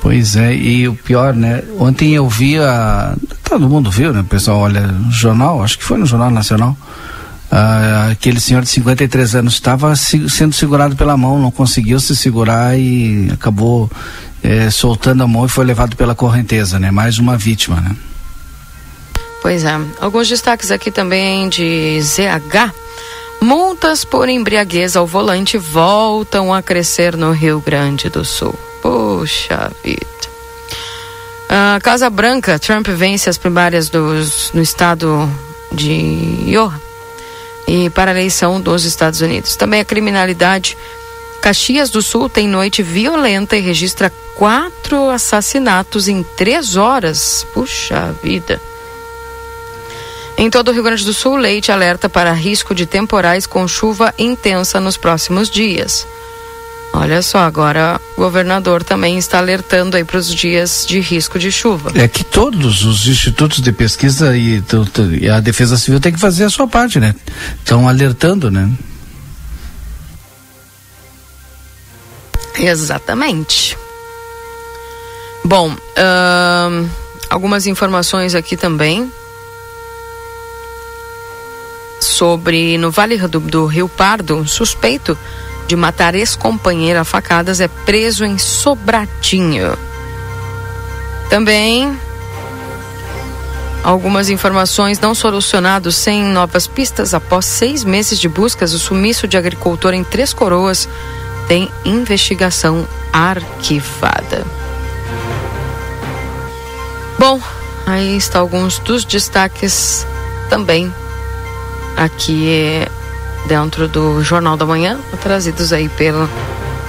Pois 0.00 0.34
é, 0.34 0.54
e 0.54 0.88
o 0.88 0.94
pior, 0.94 1.34
né? 1.34 1.62
Ontem 1.78 2.14
eu 2.14 2.26
vi 2.26 2.58
a. 2.58 3.14
Todo 3.44 3.68
mundo 3.68 3.90
viu, 3.90 4.14
né? 4.14 4.20
O 4.20 4.24
pessoal 4.24 4.60
olha 4.60 4.80
no 4.80 5.12
jornal, 5.12 5.62
acho 5.62 5.76
que 5.76 5.84
foi 5.84 5.98
no 5.98 6.06
Jornal 6.06 6.30
Nacional 6.30 6.74
Uh, 7.50 8.12
aquele 8.12 8.38
senhor 8.40 8.62
de 8.62 8.68
53 8.68 9.36
anos 9.36 9.54
estava 9.54 9.96
se, 9.96 10.28
sendo 10.28 10.54
segurado 10.54 10.94
pela 10.94 11.16
mão, 11.16 11.38
não 11.38 11.50
conseguiu 11.50 11.98
se 11.98 12.14
segurar 12.14 12.78
e 12.78 13.30
acabou 13.32 13.90
eh, 14.42 14.70
soltando 14.70 15.22
a 15.22 15.26
mão 15.26 15.46
e 15.46 15.48
foi 15.48 15.64
levado 15.64 15.96
pela 15.96 16.14
correnteza, 16.14 16.78
né? 16.78 16.90
Mais 16.90 17.18
uma 17.18 17.38
vítima, 17.38 17.80
né? 17.80 17.96
Pois 19.40 19.64
é. 19.64 19.80
Alguns 19.98 20.28
destaques 20.28 20.70
aqui 20.70 20.90
também 20.90 21.48
de 21.48 21.98
ZH. 22.02 22.72
Multas 23.40 24.04
por 24.04 24.28
embriaguez 24.28 24.94
ao 24.94 25.06
volante 25.06 25.56
voltam 25.56 26.52
a 26.52 26.62
crescer 26.62 27.16
no 27.16 27.32
Rio 27.32 27.62
Grande 27.64 28.10
do 28.10 28.24
Sul. 28.24 28.54
Puxa 28.82 29.72
vida. 29.82 30.06
Casa 31.82 32.10
Branca, 32.10 32.58
Trump 32.58 32.88
vence 32.88 33.30
as 33.30 33.38
primárias 33.38 33.88
dos, 33.88 34.50
no 34.52 34.60
estado 34.60 35.26
de 35.72 36.44
Iowa 36.46 36.87
e 37.68 37.90
para 37.90 38.10
a 38.10 38.14
eleição 38.14 38.58
dos 38.58 38.84
Estados 38.84 39.20
Unidos. 39.20 39.54
Também 39.54 39.80
a 39.80 39.84
criminalidade. 39.84 40.76
Caxias 41.42 41.90
do 41.90 42.02
Sul 42.02 42.28
tem 42.28 42.48
noite 42.48 42.82
violenta 42.82 43.56
e 43.56 43.60
registra 43.60 44.10
quatro 44.34 45.10
assassinatos 45.10 46.08
em 46.08 46.24
três 46.36 46.76
horas. 46.76 47.46
Puxa 47.52 48.12
vida. 48.22 48.60
Em 50.38 50.48
todo 50.48 50.68
o 50.68 50.72
Rio 50.72 50.82
Grande 50.82 51.04
do 51.04 51.12
Sul, 51.12 51.36
Leite 51.36 51.70
alerta 51.70 52.08
para 52.08 52.32
risco 52.32 52.74
de 52.74 52.86
temporais 52.86 53.46
com 53.46 53.68
chuva 53.68 54.14
intensa 54.18 54.80
nos 54.80 54.96
próximos 54.96 55.50
dias. 55.50 56.06
Olha 57.00 57.22
só, 57.22 57.38
agora 57.38 58.00
o 58.16 58.22
governador 58.22 58.82
também 58.82 59.18
está 59.18 59.38
alertando 59.38 59.96
aí 59.96 60.02
para 60.02 60.18
os 60.18 60.34
dias 60.34 60.84
de 60.84 60.98
risco 60.98 61.38
de 61.38 61.52
chuva. 61.52 61.92
É 61.94 62.08
que 62.08 62.24
todos 62.24 62.82
os 62.82 63.06
institutos 63.06 63.60
de 63.60 63.70
pesquisa 63.70 64.36
e, 64.36 64.60
e 65.20 65.30
a 65.30 65.38
Defesa 65.38 65.78
Civil 65.78 66.00
tem 66.00 66.12
que 66.12 66.18
fazer 66.18 66.42
a 66.42 66.50
sua 66.50 66.66
parte, 66.66 66.98
né? 66.98 67.14
Estão 67.56 67.88
alertando, 67.88 68.50
né? 68.50 68.68
Exatamente. 72.58 73.78
Bom, 75.44 75.70
uh, 75.70 76.90
algumas 77.30 77.68
informações 77.68 78.34
aqui 78.34 78.56
também 78.56 79.08
sobre 82.00 82.76
no 82.76 82.90
Vale 82.90 83.16
do, 83.18 83.38
do 83.38 83.66
Rio 83.66 83.88
Pardo, 83.88 84.44
suspeito 84.48 85.16
de 85.68 85.76
matar 85.76 86.14
ex-companheira 86.14 87.02
a 87.02 87.04
facadas 87.04 87.60
é 87.60 87.68
preso 87.68 88.24
em 88.24 88.38
Sobradinho. 88.38 89.78
Também 91.28 91.96
algumas 93.84 94.30
informações 94.30 94.98
não 94.98 95.14
solucionadas 95.14 95.94
sem 95.94 96.24
novas 96.24 96.66
pistas 96.66 97.12
após 97.12 97.44
seis 97.44 97.84
meses 97.84 98.18
de 98.18 98.28
buscas. 98.28 98.72
O 98.72 98.78
sumiço 98.78 99.28
de 99.28 99.36
agricultor 99.36 99.92
em 99.92 100.02
Três 100.02 100.32
Coroas 100.32 100.88
tem 101.46 101.70
investigação 101.84 102.88
arquivada. 103.12 104.46
Bom, 107.18 107.38
aí 107.86 108.16
está 108.16 108.38
alguns 108.38 108.78
dos 108.78 109.04
destaques 109.04 110.06
também 110.48 110.90
aqui 111.94 112.86
dentro 113.46 113.88
do 113.88 114.22
Jornal 114.22 114.56
da 114.56 114.66
Manhã, 114.66 114.98
trazidos 115.22 115.72
aí 115.72 115.88
pela 115.88 116.28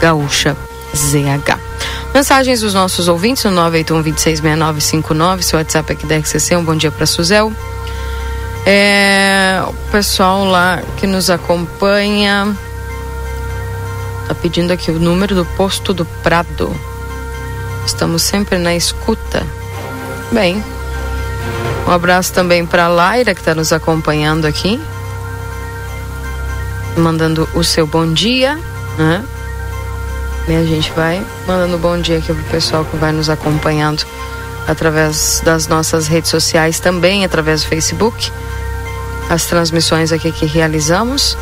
Gaúcha 0.02 0.56
ZH. 0.96 1.58
Mensagens 2.14 2.62
dos 2.62 2.74
nossos 2.74 3.08
ouvintes 3.08 3.44
no 3.46 3.52
981 3.52 5.42
seu 5.42 5.60
WhatsApp 5.60 5.94
aqui 5.94 6.06
da 6.06 6.18
RCC, 6.18 6.56
um 6.56 6.64
bom 6.64 6.76
dia 6.76 6.92
para 6.92 7.06
Suzel. 7.06 7.54
É, 8.66 9.62
o 9.66 9.74
pessoal 9.92 10.46
lá 10.46 10.82
que 10.98 11.08
nos 11.08 11.30
acompanha 11.30 12.56
tá 14.28 14.36
pedindo 14.36 14.72
aqui 14.72 14.92
o 14.92 15.00
número 15.00 15.34
do 15.34 15.46
posto 15.46 15.94
do 15.94 16.06
Prado. 16.06 16.76
Estamos 17.86 18.22
sempre 18.22 18.58
na 18.58 18.76
escuta. 18.76 19.46
Bem, 20.32 20.64
um 21.88 21.92
abraço 21.92 22.34
também 22.34 22.66
para 22.66 22.88
Laira 22.88 23.34
que 23.34 23.42
está 23.42 23.56
nos 23.56 23.74
acompanhando 23.74 24.46
aqui 24.46 24.80
mandando 26.98 27.48
o 27.54 27.64
seu 27.64 27.86
bom 27.86 28.12
dia, 28.12 28.60
né? 28.98 29.24
E 30.48 30.56
a 30.56 30.64
gente 30.64 30.92
vai 30.92 31.24
mandando 31.48 31.78
bom 31.78 32.00
dia 32.00 32.18
aqui 32.18 32.34
pro 32.34 32.44
pessoal 32.46 32.84
que 32.84 32.98
vai 32.98 33.12
nos 33.12 33.30
acompanhando 33.30 34.04
através 34.68 35.42
das 35.44 35.68
nossas 35.68 36.08
redes 36.08 36.30
sociais, 36.30 36.80
também 36.80 37.24
através 37.24 37.64
do 37.64 37.70
Facebook, 37.70 38.32
as 39.30 39.46
transmissões 39.46 40.12
aqui 40.12 40.32
que 40.32 40.46
realizamos. 40.46 41.38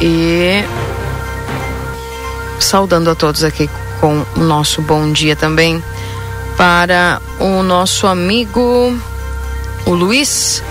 E 0.00 0.64
saudando 2.60 3.10
a 3.10 3.14
todos 3.14 3.44
aqui 3.44 3.68
com 4.00 4.24
o 4.36 4.40
nosso 4.40 4.82
bom 4.82 5.10
dia 5.12 5.34
também 5.34 5.82
para 6.56 7.20
o 7.38 7.62
nosso 7.62 8.06
amigo 8.06 8.96
o 9.86 9.90
Luiz, 9.92 10.62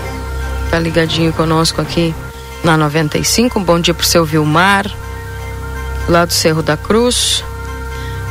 tá 0.70 0.78
ligadinho 0.78 1.32
conosco 1.32 1.80
aqui 1.80 2.14
na 2.62 2.76
95. 2.76 3.58
Um 3.58 3.64
bom 3.64 3.80
dia 3.80 3.94
para 3.94 4.04
o 4.04 4.06
seu 4.06 4.24
Vilmar, 4.24 4.86
lá 6.08 6.24
do 6.24 6.32
Cerro 6.32 6.62
da 6.62 6.76
Cruz. 6.76 7.44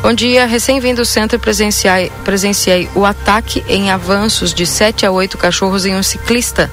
Bom 0.01 0.13
dia, 0.13 0.46
recém-vindo 0.46 1.01
do 1.01 1.05
centro 1.05 1.39
presenciei, 1.39 2.12
presenciei 2.24 2.89
o 2.93 3.05
ataque 3.05 3.65
em 3.67 3.91
avanços 3.91 4.53
de 4.53 4.65
7 4.65 5.05
a 5.05 5.12
8 5.12 5.38
cachorros 5.38 5.86
em 5.86 5.96
um 5.96 6.03
ciclista 6.03 6.69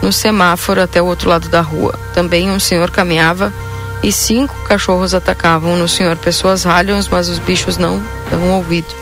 no 0.00 0.12
semáforo 0.12 0.82
até 0.82 1.00
o 1.00 1.06
outro 1.06 1.28
lado 1.28 1.48
da 1.48 1.60
rua. 1.60 1.98
Também 2.12 2.50
um 2.50 2.60
senhor 2.60 2.90
caminhava 2.90 3.52
e 4.02 4.12
cinco 4.12 4.54
cachorros 4.64 5.14
atacavam 5.14 5.76
no 5.76 5.88
senhor. 5.88 6.16
Pessoas 6.16 6.62
ralham, 6.62 7.00
mas 7.10 7.28
os 7.28 7.38
bichos 7.38 7.78
não 7.78 8.02
dão 8.30 8.50
ouvido. 8.50 8.94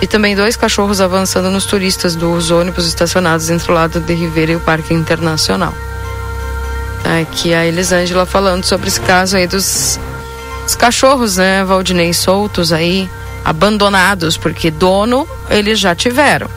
E 0.00 0.06
também 0.06 0.36
dois 0.36 0.56
cachorros 0.56 1.00
avançando 1.00 1.50
nos 1.50 1.64
turistas 1.64 2.14
dos 2.14 2.50
ônibus 2.50 2.86
estacionados 2.86 3.50
entre 3.50 3.70
o 3.70 3.74
lado 3.74 3.98
de 3.98 4.14
Ribeira 4.14 4.52
e 4.52 4.56
o 4.56 4.60
Parque 4.60 4.94
Internacional. 4.94 5.74
Aqui 7.04 7.54
a 7.54 7.64
Elisângela 7.64 8.26
falando 8.26 8.64
sobre 8.64 8.88
esse 8.88 9.00
caso 9.00 9.36
aí 9.36 9.46
dos, 9.46 9.98
dos 10.64 10.74
cachorros, 10.74 11.36
né, 11.36 11.64
Valdinei, 11.64 12.12
soltos 12.12 12.72
aí, 12.72 13.08
abandonados, 13.44 14.36
porque 14.36 14.70
dono 14.70 15.26
eles 15.48 15.78
já 15.78 15.94
tiveram. 15.94 16.48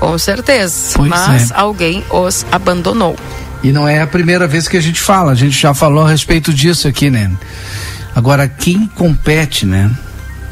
Com 0.00 0.18
certeza. 0.18 0.92
Pois 0.94 1.08
mas 1.08 1.50
é. 1.50 1.54
alguém 1.56 2.04
os 2.10 2.44
abandonou. 2.50 3.16
E 3.62 3.72
não 3.72 3.88
é 3.88 4.00
a 4.00 4.06
primeira 4.06 4.46
vez 4.46 4.68
que 4.68 4.76
a 4.76 4.80
gente 4.80 5.00
fala, 5.00 5.32
a 5.32 5.34
gente 5.34 5.58
já 5.58 5.72
falou 5.72 6.04
a 6.04 6.10
respeito 6.10 6.52
disso 6.52 6.86
aqui, 6.86 7.10
né? 7.10 7.30
Agora, 8.14 8.46
quem 8.46 8.86
compete, 8.94 9.64
né? 9.64 9.90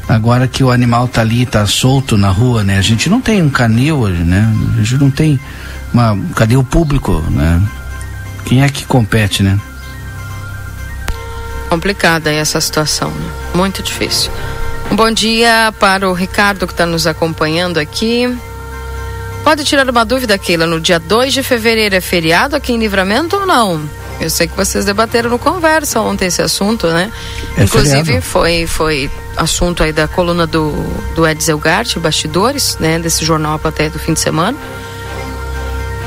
Agora 0.07 0.47
que 0.47 0.63
o 0.63 0.71
animal 0.71 1.07
tá 1.07 1.21
ali, 1.21 1.45
tá 1.45 1.65
solto 1.65 2.17
na 2.17 2.29
rua, 2.29 2.63
né? 2.63 2.77
A 2.77 2.81
gente 2.81 3.09
não 3.09 3.21
tem 3.21 3.41
um 3.41 3.49
canil 3.49 3.99
hoje, 3.99 4.23
né? 4.23 4.51
A 4.73 4.77
gente 4.81 4.97
não 4.97 5.09
tem 5.09 5.39
uma, 5.93 6.11
um 6.11 6.29
canil 6.29 6.63
público, 6.63 7.23
né? 7.29 7.61
Quem 8.45 8.63
é 8.63 8.69
que 8.69 8.85
compete, 8.85 9.41
né? 9.41 9.59
Complicada 11.69 12.31
essa 12.31 12.59
situação, 12.61 13.09
né? 13.09 13.31
Muito 13.53 13.81
difícil. 13.81 14.31
Um 14.91 14.95
bom 14.95 15.11
dia 15.11 15.73
para 15.79 16.09
o 16.09 16.13
Ricardo 16.13 16.67
que 16.67 16.73
está 16.73 16.85
nos 16.85 17.07
acompanhando 17.07 17.79
aqui. 17.79 18.37
Pode 19.43 19.63
tirar 19.63 19.89
uma 19.89 20.05
dúvida, 20.05 20.37
Keila, 20.37 20.65
no 20.65 20.79
dia 20.79 20.99
2 20.99 21.33
de 21.33 21.43
fevereiro 21.43 21.95
é 21.95 22.01
feriado 22.01 22.55
aqui 22.55 22.73
em 22.73 22.77
Livramento 22.77 23.37
ou 23.37 23.45
não? 23.45 23.81
Eu 24.21 24.29
sei 24.29 24.47
que 24.47 24.55
vocês 24.55 24.85
debateram 24.85 25.29
no 25.29 25.39
Conversa 25.39 25.99
ontem 25.99 26.27
esse 26.27 26.41
assunto, 26.41 26.87
né? 26.87 27.11
É 27.57 27.63
Inclusive 27.63 28.21
foi, 28.21 28.65
foi 28.67 29.11
assunto 29.35 29.83
aí 29.83 29.91
da 29.91 30.07
coluna 30.07 30.47
do, 30.47 30.71
do 31.15 31.27
Edsel 31.27 31.57
Gart, 31.57 31.97
Bastidores, 31.97 32.77
né? 32.79 32.99
Desse 32.99 33.25
jornal 33.25 33.59
até 33.63 33.89
do 33.89 33.99
fim 33.99 34.13
de 34.13 34.19
semana. 34.19 34.57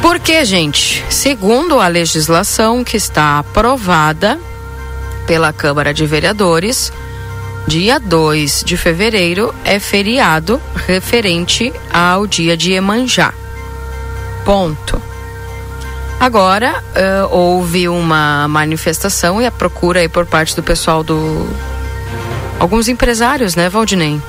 Porque, 0.06 0.44
gente, 0.44 1.04
segundo 1.10 1.80
a 1.80 1.88
legislação 1.88 2.84
que 2.84 2.96
está 2.96 3.40
aprovada 3.40 4.38
pela 5.26 5.52
Câmara 5.52 5.92
de 5.92 6.06
Vereadores, 6.06 6.92
dia 7.66 7.98
2 7.98 8.62
de 8.64 8.76
fevereiro 8.76 9.52
é 9.64 9.80
feriado 9.80 10.62
referente 10.86 11.72
ao 11.92 12.24
dia 12.24 12.56
de 12.56 12.70
Emanjá. 12.70 13.34
Ponto. 14.44 15.02
Agora 16.20 16.84
uh, 16.94 17.34
houve 17.36 17.88
uma 17.88 18.46
manifestação 18.46 19.42
e 19.42 19.44
a 19.44 19.50
procura 19.50 19.98
aí 19.98 20.08
por 20.08 20.24
parte 20.24 20.54
do 20.54 20.62
pessoal 20.62 21.02
do 21.02 21.48
alguns 22.60 22.86
empresários, 22.86 23.56
né, 23.56 23.68
Valdinei? 23.68 24.22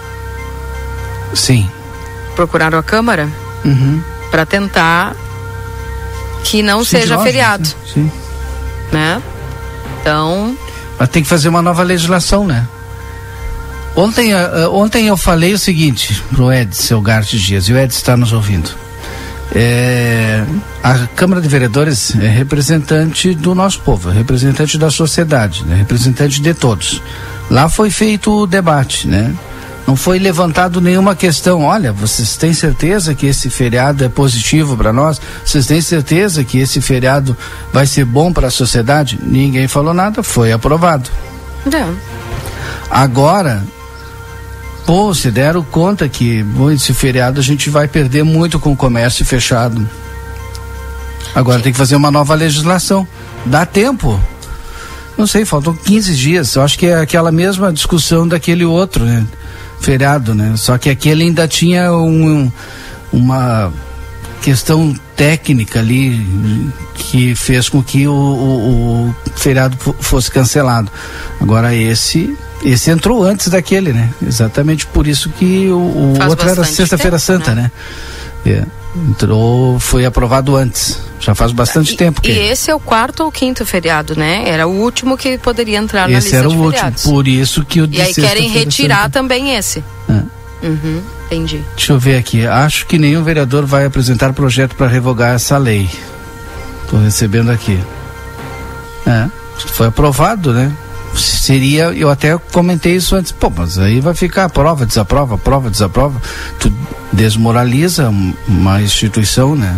Sim. 1.36 1.70
Procuraram 2.36 2.80
a 2.80 2.84
Câmara 2.84 3.30
uhum. 3.64 4.02
para 4.32 4.44
tentar 4.44 5.16
que 6.44 6.62
não 6.62 6.84
seja 6.84 7.20
feriado. 7.20 7.68
Sim. 7.94 8.12
Né? 8.92 9.22
Então. 10.00 10.58
Mas 11.00 11.10
tem 11.10 11.22
que 11.22 11.30
fazer 11.30 11.50
uma 11.50 11.62
nova 11.62 11.84
legislação, 11.84 12.46
né? 12.46 12.68
Ontem, 13.96 14.34
uh, 14.34 14.72
ontem 14.72 15.08
eu 15.08 15.18
falei 15.18 15.54
o 15.54 15.58
seguinte 15.58 16.22
pro 16.32 16.54
Edson 16.54 17.02
Garte 17.02 17.40
Dias, 17.40 17.68
e 17.68 17.74
o 17.74 17.78
Edson 17.78 17.98
está 17.98 18.16
nos 18.16 18.32
ouvindo. 18.32 18.70
É, 19.56 20.44
a 20.84 21.08
Câmara 21.16 21.42
de 21.42 21.48
Vereadores 21.48 22.16
é 22.16 22.28
representante 22.28 23.34
do 23.34 23.56
nosso 23.56 23.80
povo, 23.80 24.12
é 24.12 24.14
representante 24.14 24.78
da 24.78 24.92
sociedade, 24.92 25.64
né? 25.66 25.76
representante 25.76 26.42
de 26.42 26.54
todos. 26.54 27.02
Lá 27.50 27.70
foi 27.70 27.90
feito 27.90 28.32
o 28.32 28.46
debate, 28.46 29.08
né? 29.08 29.34
Não 29.88 29.96
foi 29.96 30.20
levantado 30.20 30.82
nenhuma 30.82 31.16
questão. 31.16 31.64
Olha, 31.64 31.94
vocês 31.94 32.36
têm 32.36 32.54
certeza 32.54 33.16
que 33.16 33.26
esse 33.26 33.50
feriado 33.50 34.04
é 34.04 34.10
positivo 34.10 34.76
para 34.76 34.92
nós? 34.92 35.22
Vocês 35.46 35.66
têm 35.66 35.80
certeza 35.80 36.44
que 36.44 36.60
esse 36.60 36.82
feriado 36.82 37.36
vai 37.72 37.88
ser 37.88 38.04
bom 38.04 38.34
para 38.34 38.48
a 38.48 38.52
sociedade? 38.52 39.18
Ninguém 39.24 39.66
falou 39.66 39.94
nada, 39.94 40.22
foi 40.22 40.52
aprovado. 40.52 41.10
Não. 41.66 41.96
Agora, 42.92 43.64
pô, 44.86 45.14
se 45.14 45.32
deram 45.32 45.64
conta 45.64 46.10
que 46.10 46.44
bom, 46.44 46.70
esse 46.70 46.94
feriado 46.94 47.40
a 47.40 47.44
gente 47.44 47.70
vai 47.70 47.88
perder 47.88 48.26
muito 48.26 48.60
com 48.60 48.74
o 48.74 48.78
comércio 48.78 49.26
fechado. 49.26 49.88
Agora 51.34 51.60
Sim. 51.60 51.64
tem 51.64 51.72
que 51.72 51.78
fazer 51.78 51.96
uma 51.96 52.12
nova 52.12 52.36
legislação. 52.36 53.08
Dá 53.46 53.66
tempo. 53.66 54.20
Não 55.18 55.26
sei, 55.26 55.46
faltam 55.46 55.74
15 55.74 56.14
dias. 56.14 56.56
Eu 56.56 56.62
acho 56.62 56.78
que 56.78 56.88
é 56.88 57.00
aquela 57.00 57.32
mesma 57.32 57.72
discussão 57.72 58.28
daquele 58.28 58.66
outro, 58.66 59.06
né? 59.06 59.26
Feriado, 59.80 60.34
né? 60.34 60.54
Só 60.58 60.78
que 60.78 60.90
aquele 60.90 61.24
ainda 61.24 61.48
tinha 61.48 61.94
um, 61.94 62.52
uma 63.12 63.72
questão 64.42 64.96
técnica 65.16 65.80
ali 65.80 66.72
que 66.94 67.36
fez 67.36 67.70
com 67.70 67.82
que 67.84 68.08
o, 68.08 68.14
o, 68.14 69.10
o 69.10 69.16
feriado 69.36 69.78
fosse 70.00 70.30
cancelado. 70.32 70.92
Agora 71.40 71.74
esse 71.74 72.38
esse 72.64 72.90
entrou 72.90 73.24
antes 73.24 73.50
daquele, 73.50 73.94
né? 73.94 74.10
Exatamente 74.26 74.86
por 74.88 75.08
isso 75.08 75.30
que 75.30 75.68
o, 75.68 75.78
o 75.78 76.28
outro 76.28 76.50
era 76.50 76.64
Sexta-feira 76.64 77.20
Santa, 77.20 77.54
né? 77.54 77.72
né? 78.46 78.54
É. 78.54 78.66
Entrou, 79.10 79.80
foi 79.80 80.06
aprovado 80.06 80.56
antes. 80.56 81.00
Já 81.20 81.34
faz 81.34 81.52
bastante 81.52 81.94
e, 81.94 81.98
tempo. 81.98 82.22
Que... 82.22 82.32
E 82.32 82.38
esse 82.38 82.70
é 82.70 82.76
o 82.76 82.80
quarto 82.80 83.24
ou 83.24 83.32
quinto 83.32 83.66
feriado, 83.66 84.16
né? 84.16 84.44
Era 84.48 84.68
o 84.68 84.72
último 84.72 85.18
que 85.18 85.38
poderia 85.38 85.78
entrar 85.78 86.10
esse 86.10 86.14
na 86.14 86.20
lista 86.20 86.38
era 86.38 86.50
o 86.50 86.54
último, 86.54 86.92
por 87.04 87.28
isso 87.28 87.66
que 87.66 87.82
o 87.82 87.90
E 87.92 88.02
aí 88.02 88.14
querem 88.14 88.50
retirar 88.50 89.04
Santa. 89.04 89.10
também 89.10 89.56
esse. 89.56 89.84
É. 90.10 90.38
Uhum, 90.66 91.02
entendi. 91.26 91.64
Deixa 91.76 91.94
eu 91.94 92.00
ver 92.00 92.18
aqui. 92.18 92.46
Acho 92.46 92.86
que 92.86 92.98
nenhum 92.98 93.24
vereador 93.24 93.66
vai 93.66 93.86
apresentar 93.86 94.34
projeto 94.34 94.76
para 94.76 94.88
revogar 94.88 95.36
essa 95.36 95.58
lei. 95.58 95.90
Estou 96.84 97.00
recebendo 97.00 97.52
aqui. 97.52 97.80
É, 99.06 99.28
foi 99.58 99.88
aprovado, 99.88 100.54
né? 100.54 100.72
seria, 101.16 101.86
eu 101.94 102.10
até 102.10 102.38
comentei 102.38 102.96
isso 102.96 103.16
antes, 103.16 103.32
pô, 103.32 103.50
mas 103.50 103.78
aí 103.78 104.00
vai 104.00 104.14
ficar 104.14 104.48
prova, 104.50 104.86
desaprova, 104.86 105.38
prova, 105.38 105.70
desaprova, 105.70 106.22
tu 106.60 106.72
desmoraliza 107.12 108.14
uma 108.48 108.82
instituição, 108.82 109.56
né? 109.56 109.76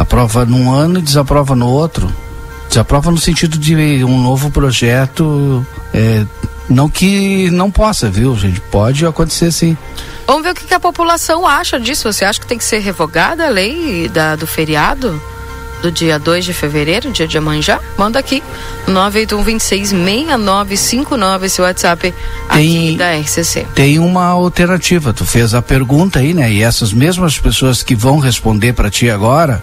Aprova 0.00 0.46
num 0.46 0.72
ano 0.72 0.98
e 0.98 1.02
desaprova 1.02 1.54
no 1.54 1.68
outro. 1.68 2.10
Desaprova 2.70 3.10
no 3.10 3.18
sentido 3.18 3.58
de 3.58 4.02
um 4.02 4.18
novo 4.18 4.50
projeto, 4.50 5.64
é, 5.92 6.24
não 6.70 6.88
que 6.88 7.50
não 7.50 7.70
possa, 7.70 8.08
viu, 8.08 8.34
gente? 8.34 8.62
Pode 8.62 9.04
acontecer 9.04 9.52
sim. 9.52 9.76
Vamos 10.26 10.42
ver 10.42 10.52
o 10.52 10.54
que, 10.54 10.64
que 10.64 10.72
a 10.72 10.80
população 10.80 11.46
acha 11.46 11.78
disso. 11.78 12.10
Você 12.10 12.24
acha 12.24 12.40
que 12.40 12.46
tem 12.46 12.56
que 12.56 12.64
ser 12.64 12.78
revogada 12.78 13.46
a 13.46 13.50
lei 13.50 14.08
da, 14.08 14.36
do 14.36 14.46
feriado? 14.46 15.20
Do 15.80 15.90
dia 15.90 16.18
2 16.18 16.44
de 16.44 16.52
fevereiro, 16.52 17.10
dia 17.10 17.26
de 17.26 17.38
Amanjá, 17.38 17.80
manda 17.96 18.18
aqui 18.18 18.42
981266959, 18.86 21.44
esse 21.44 21.58
WhatsApp 21.60 22.14
tem, 22.52 22.96
da 22.96 23.16
RCC. 23.16 23.66
Tem 23.74 23.98
uma 23.98 24.26
alternativa, 24.26 25.12
tu 25.12 25.24
fez 25.24 25.54
a 25.54 25.62
pergunta 25.62 26.20
aí, 26.20 26.34
né? 26.34 26.52
E 26.52 26.62
essas 26.62 26.92
mesmas 26.92 27.38
pessoas 27.38 27.82
que 27.82 27.94
vão 27.94 28.18
responder 28.18 28.72
para 28.72 28.90
ti 28.90 29.08
agora, 29.08 29.62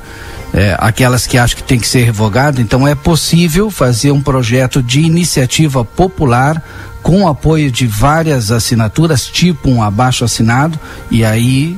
é, 0.54 0.76
aquelas 0.80 1.28
que 1.28 1.38
acham 1.38 1.58
que 1.58 1.64
tem 1.64 1.80
que 1.80 1.88
ser 1.88 2.04
revogado, 2.04 2.62
então 2.62 2.88
é 2.88 2.96
possível 2.96 3.70
fazer 3.70 4.12
um 4.12 4.22
projeto 4.22 4.82
de 4.82 5.02
iniciativa 5.02 5.84
popular 5.86 6.64
com 7.04 7.28
apoio 7.28 7.72
de 7.72 7.88
várias 7.88 8.52
assinaturas, 8.52 9.28
tipo 9.28 9.70
um 9.70 9.82
abaixo 9.82 10.26
assinado, 10.26 10.78
e 11.10 11.24
aí 11.24 11.78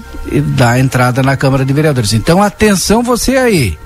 dá 0.57 0.79
entrada 0.79 1.21
na 1.21 1.37
Câmara 1.37 1.63
de 1.65 1.73
Vereadores. 1.73 2.13
Então 2.13 2.41
atenção 2.41 3.03
você 3.03 3.37
aí 3.37 3.77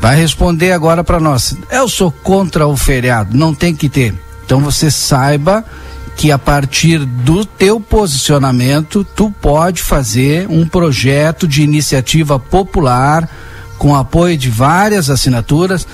vai 0.00 0.16
responder 0.16 0.72
agora 0.72 1.02
para 1.02 1.20
nós. 1.20 1.56
Eu 1.70 1.88
sou 1.88 2.10
contra 2.10 2.66
o 2.66 2.76
feriado, 2.76 3.36
não 3.36 3.54
tem 3.54 3.74
que 3.74 3.88
ter. 3.88 4.14
Então 4.44 4.60
você 4.60 4.90
saiba 4.90 5.64
que 6.16 6.30
a 6.30 6.38
partir 6.38 6.98
do 6.98 7.44
teu 7.44 7.80
posicionamento 7.80 9.04
tu 9.04 9.30
pode 9.40 9.82
fazer 9.82 10.46
um 10.48 10.66
projeto 10.66 11.48
de 11.48 11.62
iniciativa 11.62 12.38
popular 12.38 13.28
com 13.78 13.94
apoio 13.94 14.36
de 14.36 14.48
várias 14.48 15.10
assinaturas. 15.10 15.86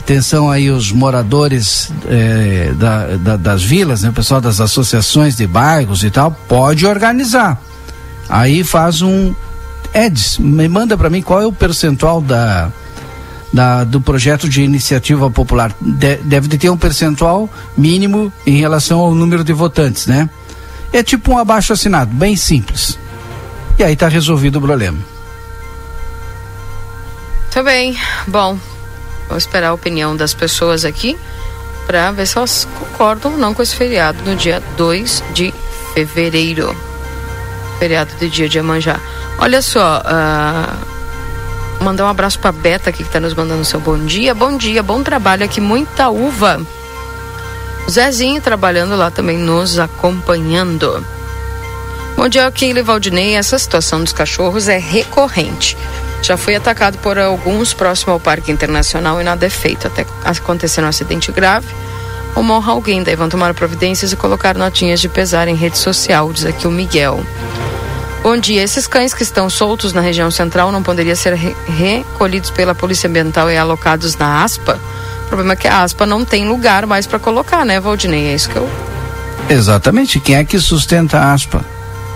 Atenção 0.00 0.50
aí 0.50 0.70
os 0.70 0.92
moradores 0.92 1.90
eh, 2.06 2.72
da, 2.76 3.16
da, 3.16 3.36
das 3.36 3.62
vilas, 3.62 4.02
né, 4.02 4.10
o 4.10 4.12
pessoal 4.12 4.40
das 4.40 4.60
associações 4.60 5.34
de 5.34 5.46
bairros 5.46 6.04
e 6.04 6.10
tal, 6.10 6.30
pode 6.46 6.86
organizar. 6.86 7.60
Aí 8.28 8.62
faz 8.62 9.00
um 9.00 9.34
Eds, 9.94 10.38
me 10.38 10.68
manda 10.68 10.96
para 10.96 11.08
mim 11.08 11.22
qual 11.22 11.40
é 11.40 11.46
o 11.46 11.52
percentual 11.52 12.20
da 12.20 12.70
da, 13.54 13.84
do 13.84 14.00
projeto 14.00 14.48
de 14.48 14.62
iniciativa 14.62 15.30
popular. 15.30 15.72
De, 15.80 16.16
deve 16.16 16.58
ter 16.58 16.68
um 16.70 16.76
percentual 16.76 17.48
mínimo 17.76 18.32
em 18.44 18.56
relação 18.56 18.98
ao 18.98 19.14
número 19.14 19.44
de 19.44 19.52
votantes, 19.52 20.08
né? 20.08 20.28
É 20.92 21.04
tipo 21.04 21.32
um 21.32 21.38
abaixo 21.38 21.72
assinado, 21.72 22.12
bem 22.12 22.34
simples. 22.34 22.98
E 23.78 23.84
aí 23.84 23.92
está 23.92 24.08
resolvido 24.08 24.56
o 24.56 24.60
problema. 24.60 24.98
Muito 27.42 27.62
bem. 27.64 27.96
Bom, 28.26 28.58
vou 29.28 29.38
esperar 29.38 29.68
a 29.68 29.72
opinião 29.72 30.16
das 30.16 30.34
pessoas 30.34 30.84
aqui 30.84 31.16
para 31.86 32.10
ver 32.10 32.26
se 32.26 32.36
elas 32.36 32.66
concordam 32.80 33.32
ou 33.32 33.38
não 33.38 33.54
com 33.54 33.62
esse 33.62 33.76
feriado 33.76 34.18
no 34.24 34.34
dia 34.34 34.60
2 34.76 35.22
de 35.32 35.54
fevereiro. 35.94 36.76
Feriado 37.78 38.10
de 38.18 38.28
dia 38.28 38.48
de 38.48 38.58
Amanjá. 38.58 38.98
Olha 39.38 39.62
só, 39.62 40.00
uh, 40.00 40.93
Mandar 41.80 42.04
um 42.04 42.08
abraço 42.08 42.38
pra 42.38 42.52
Beta 42.52 42.90
aqui 42.90 43.04
que 43.04 43.10
tá 43.10 43.20
nos 43.20 43.34
mandando 43.34 43.64
seu 43.64 43.80
bom 43.80 43.98
dia. 43.98 44.34
Bom 44.34 44.56
dia, 44.56 44.82
bom 44.82 45.02
trabalho 45.02 45.44
aqui, 45.44 45.60
muita 45.60 46.08
uva. 46.08 46.60
Zezinho 47.90 48.40
trabalhando 48.40 48.96
lá 48.96 49.10
também 49.10 49.36
nos 49.36 49.78
acompanhando. 49.78 51.04
Bom 52.16 52.28
dia, 52.28 52.50
Keila 52.50 52.82
Valdinei. 52.82 53.34
Essa 53.34 53.58
situação 53.58 54.02
dos 54.02 54.12
cachorros 54.12 54.68
é 54.68 54.78
recorrente. 54.78 55.76
Já 56.22 56.36
foi 56.36 56.54
atacado 56.54 56.96
por 56.98 57.18
alguns 57.18 57.74
próximo 57.74 58.12
ao 58.12 58.20
Parque 58.20 58.50
Internacional 58.50 59.20
e 59.20 59.24
nada 59.24 59.44
é 59.44 59.50
feito. 59.50 59.86
Até 59.86 60.06
acontecer 60.24 60.82
um 60.82 60.88
acidente 60.88 61.30
grave 61.30 61.68
ou 62.34 62.42
morra 62.42 62.72
alguém. 62.72 63.02
Daí 63.02 63.16
vão 63.16 63.28
tomar 63.28 63.52
providências 63.52 64.12
e 64.12 64.16
colocar 64.16 64.54
notinhas 64.54 65.00
de 65.00 65.08
pesar 65.08 65.48
em 65.48 65.54
rede 65.54 65.76
social, 65.76 66.32
diz 66.32 66.46
aqui 66.46 66.66
o 66.66 66.70
Miguel. 66.70 67.22
Dia. 68.40 68.62
Esses 68.62 68.86
cães 68.86 69.12
que 69.12 69.22
estão 69.22 69.48
soltos 69.50 69.92
na 69.92 70.00
região 70.00 70.30
central 70.30 70.72
não 70.72 70.82
poderiam 70.82 71.14
ser 71.14 71.34
re 71.34 71.54
recolhidos 71.68 72.50
pela 72.50 72.74
Polícia 72.74 73.08
Ambiental 73.08 73.50
e 73.50 73.56
alocados 73.56 74.16
na 74.16 74.42
ASPA? 74.42 74.80
O 75.24 75.28
problema 75.28 75.52
é 75.52 75.56
que 75.56 75.68
a 75.68 75.82
ASPA 75.82 76.06
não 76.06 76.24
tem 76.24 76.48
lugar 76.48 76.86
mais 76.86 77.06
para 77.06 77.18
colocar, 77.18 77.64
né, 77.64 77.78
Valdinei? 77.78 78.28
É 78.28 78.34
isso 78.34 78.48
que 78.48 78.56
eu. 78.56 78.68
Exatamente. 79.48 80.18
Quem 80.18 80.36
é 80.36 80.44
que 80.44 80.58
sustenta 80.58 81.18
a 81.18 81.32
ASPA? 81.32 81.64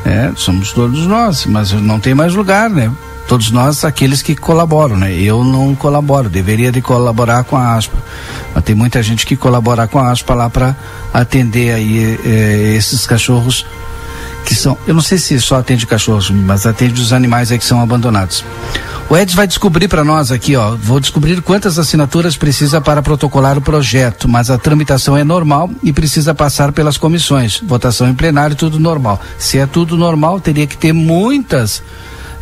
É, 0.05 0.33
somos 0.35 0.73
todos 0.73 1.07
nós, 1.07 1.47
mas 1.47 1.73
não 1.73 2.01
tem 2.01 2.15
mais 2.15 2.35
lugar, 2.35 2.69
né? 2.71 2.91
Todos 3.29 3.51
nós, 3.51 3.85
aqueles 3.85 4.23
que 4.23 4.35
colaboram, 4.35 4.97
né? 4.97 5.13
Eu 5.13 5.45
não 5.45 5.75
colaboro, 5.75 6.31
deveria 6.31 6.73
de 6.73 6.81
colaborar 6.81 7.45
com 7.45 7.57
a 7.57 7.75
ASPA. 7.75 7.99
Mas 8.55 8.65
tem 8.65 8.75
muita 8.75 9.03
gente 9.03 9.27
que 9.27 9.37
colabora 9.37 9.87
com 9.87 9.99
a 9.99 10.11
ASPA 10.11 10.35
lá 10.35 10.49
para 10.51 10.75
atender 11.13 11.75
aí 11.75 12.19
eh, 12.25 12.75
esses 12.77 13.07
cachorros 13.07 13.67
que 14.45 14.55
são, 14.55 14.77
eu 14.87 14.95
não 14.95 15.03
sei 15.03 15.19
se 15.19 15.41
só 15.41 15.59
atende 15.59 15.87
cachorros, 15.87 16.31
mas 16.31 16.67
atende 16.67 17.01
os 17.01 17.13
animais 17.13 17.53
aí 17.53 17.59
que 17.59 17.65
são 17.65 17.81
abandonados. 17.81 18.45
O 19.11 19.17
Eds 19.17 19.35
vai 19.35 19.47
descobrir 19.47 19.89
para 19.89 20.05
nós 20.05 20.31
aqui, 20.31 20.55
ó, 20.55 20.77
vou 20.77 21.01
descobrir 21.01 21.41
quantas 21.41 21.79
assinaturas 21.79 22.37
precisa 22.37 22.79
para 22.79 23.01
protocolar 23.01 23.57
o 23.57 23.63
projeto, 23.63 24.29
mas 24.29 24.51
a 24.51 24.59
tramitação 24.59 25.17
é 25.17 25.25
normal 25.25 25.71
e 25.83 25.95
precisa 25.95 26.35
passar 26.35 26.73
pelas 26.73 26.99
comissões, 26.99 27.59
votação 27.65 28.07
em 28.07 28.15
plenário, 28.15 28.55
tudo 28.55 28.79
normal. 28.79 29.19
Se 29.39 29.59
é 29.59 29.67
tudo 29.67 29.97
normal, 29.97 30.41
teria 30.41 30.67
que 30.67 30.77
ter 30.77 30.93
muitas 30.93 31.83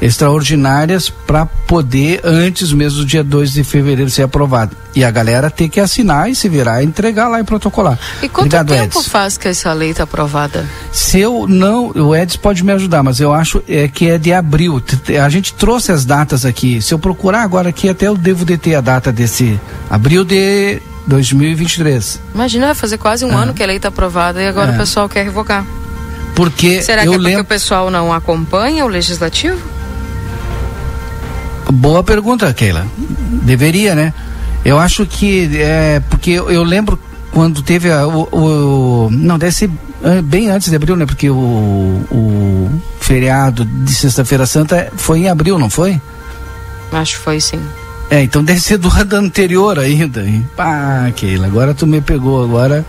extraordinárias 0.00 1.08
para 1.08 1.46
poder, 1.46 2.20
antes 2.24 2.72
mesmo 2.72 3.00
do 3.00 3.06
dia 3.06 3.24
2 3.24 3.52
de 3.52 3.64
fevereiro, 3.64 4.10
ser 4.10 4.22
aprovado. 4.22 4.76
E 4.94 5.04
a 5.04 5.10
galera 5.10 5.50
ter 5.50 5.68
que 5.68 5.78
assinar 5.78 6.30
e 6.30 6.34
se 6.34 6.48
virar 6.48 6.82
e 6.82 6.86
entregar 6.86 7.28
lá 7.28 7.40
e 7.40 7.44
protocolar. 7.44 7.98
E 8.22 8.28
quanto 8.28 8.46
Obrigado, 8.46 8.68
tempo 8.68 8.98
Edson. 8.98 9.10
faz 9.10 9.36
que 9.36 9.48
essa 9.48 9.72
lei 9.72 9.90
está 9.90 10.04
aprovada? 10.04 10.66
Se 10.92 11.20
eu 11.20 11.46
não, 11.46 11.90
o 11.90 12.14
Edson 12.14 12.38
pode 12.38 12.64
me 12.64 12.72
ajudar, 12.72 13.02
mas 13.02 13.20
eu 13.20 13.32
acho 13.32 13.62
é, 13.68 13.88
que 13.88 14.08
é 14.08 14.18
de 14.18 14.32
abril. 14.32 14.82
A 15.22 15.28
gente 15.28 15.52
trouxe 15.54 15.92
as 15.92 16.04
datas 16.04 16.44
aqui. 16.44 16.80
Se 16.80 16.94
eu 16.94 16.98
procurar 16.98 17.42
agora 17.42 17.68
aqui, 17.68 17.88
até 17.88 18.06
eu 18.06 18.16
devo 18.16 18.44
de 18.44 18.56
ter 18.56 18.74
a 18.74 18.80
data 18.80 19.12
desse 19.12 19.58
abril 19.90 20.24
de 20.24 20.80
2023. 21.06 22.20
Imagina, 22.34 22.66
vai 22.66 22.74
fazer 22.74 22.98
quase 22.98 23.24
um 23.24 23.36
ah. 23.36 23.42
ano 23.42 23.54
que 23.54 23.62
a 23.62 23.66
lei 23.66 23.76
está 23.76 23.88
aprovada 23.88 24.42
e 24.42 24.46
agora 24.46 24.72
é. 24.72 24.74
o 24.74 24.78
pessoal 24.78 25.08
quer 25.08 25.24
revogar. 25.24 25.64
Porque 26.34 26.82
Será 26.82 27.02
que 27.02 27.08
é 27.08 27.12
porque 27.12 27.36
o 27.36 27.44
pessoal 27.44 27.90
não 27.90 28.12
acompanha 28.12 28.84
o 28.84 28.88
legislativo? 28.88 29.75
Boa 31.72 32.02
pergunta, 32.02 32.52
Keila. 32.52 32.86
Deveria, 33.42 33.94
né? 33.94 34.14
Eu 34.64 34.78
acho 34.78 35.06
que 35.06 35.50
é 35.56 36.00
porque 36.08 36.30
eu, 36.30 36.50
eu 36.50 36.62
lembro 36.62 36.98
quando 37.32 37.62
teve 37.62 37.90
a, 37.90 38.06
o, 38.06 38.22
o, 38.32 39.10
não 39.10 39.38
deve 39.38 39.52
ser 39.52 39.70
bem 40.24 40.48
antes 40.50 40.70
de 40.70 40.76
abril, 40.76 40.96
né? 40.96 41.06
Porque 41.06 41.28
o, 41.28 41.34
o 41.34 42.80
feriado 43.00 43.64
de 43.64 43.92
sexta-feira 43.92 44.46
santa 44.46 44.90
foi 44.96 45.20
em 45.20 45.28
abril, 45.28 45.58
não 45.58 45.70
foi? 45.70 46.00
Acho 46.92 47.16
que 47.16 47.22
foi 47.22 47.40
sim. 47.40 47.60
É, 48.10 48.22
então 48.22 48.44
deve 48.44 48.60
ser 48.60 48.78
do 48.78 48.88
ano 48.88 49.16
anterior 49.16 49.78
ainda. 49.78 50.24
Hein? 50.24 50.48
Pá, 50.56 51.10
Keila, 51.14 51.46
agora 51.46 51.74
tu 51.74 51.86
me 51.86 52.00
pegou, 52.00 52.42
agora, 52.42 52.86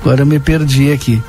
agora 0.00 0.22
eu 0.22 0.26
me 0.26 0.38
perdi 0.38 0.92
aqui. 0.92 1.22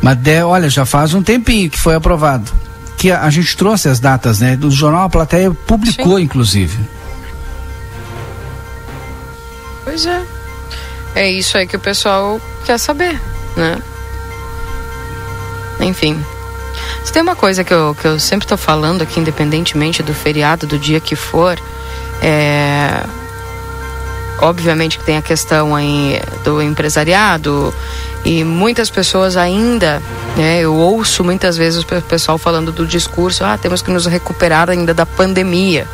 Mas 0.00 0.16
de, 0.16 0.42
olha, 0.42 0.70
já 0.70 0.86
faz 0.86 1.12
um 1.12 1.22
tempinho 1.22 1.68
que 1.68 1.78
foi 1.78 1.94
aprovado. 1.94 2.50
Que 2.98 3.10
a, 3.10 3.22
a 3.22 3.30
gente 3.30 3.56
trouxe 3.56 3.88
as 3.88 3.98
datas, 3.98 4.40
né? 4.40 4.56
Do 4.56 4.70
jornal 4.70 5.04
A 5.04 5.08
Plateia 5.08 5.50
publicou, 5.50 6.18
Sim. 6.18 6.24
inclusive. 6.24 6.78
Pois 9.84 10.04
é. 10.04 10.22
É 11.14 11.30
isso 11.30 11.56
aí 11.56 11.66
que 11.66 11.76
o 11.76 11.80
pessoal 11.80 12.40
quer 12.66 12.78
saber, 12.78 13.20
né? 13.56 13.80
Enfim. 15.80 16.22
Se 17.04 17.12
tem 17.12 17.22
uma 17.22 17.36
coisa 17.36 17.64
que 17.64 17.72
eu, 17.72 17.96
que 17.98 18.06
eu 18.06 18.18
sempre 18.18 18.44
estou 18.44 18.58
falando 18.58 19.02
aqui, 19.02 19.18
independentemente 19.18 20.02
do 20.02 20.12
feriado, 20.12 20.66
do 20.66 20.78
dia 20.78 21.00
que 21.00 21.16
for, 21.16 21.58
é 22.20 23.02
obviamente 24.40 24.98
que 24.98 25.04
tem 25.04 25.16
a 25.16 25.22
questão 25.22 25.74
aí 25.74 26.20
do 26.44 26.62
empresariado 26.62 27.74
e 28.24 28.44
muitas 28.44 28.90
pessoas 28.90 29.36
ainda, 29.36 30.02
né, 30.36 30.60
eu 30.60 30.74
ouço 30.74 31.24
muitas 31.24 31.56
vezes 31.56 31.82
o 31.82 31.86
pessoal 32.02 32.36
falando 32.36 32.72
do 32.72 32.86
discurso, 32.86 33.44
ah, 33.44 33.56
temos 33.56 33.82
que 33.82 33.90
nos 33.90 34.06
recuperar 34.06 34.68
ainda 34.70 34.92
da 34.92 35.06
pandemia. 35.06 35.86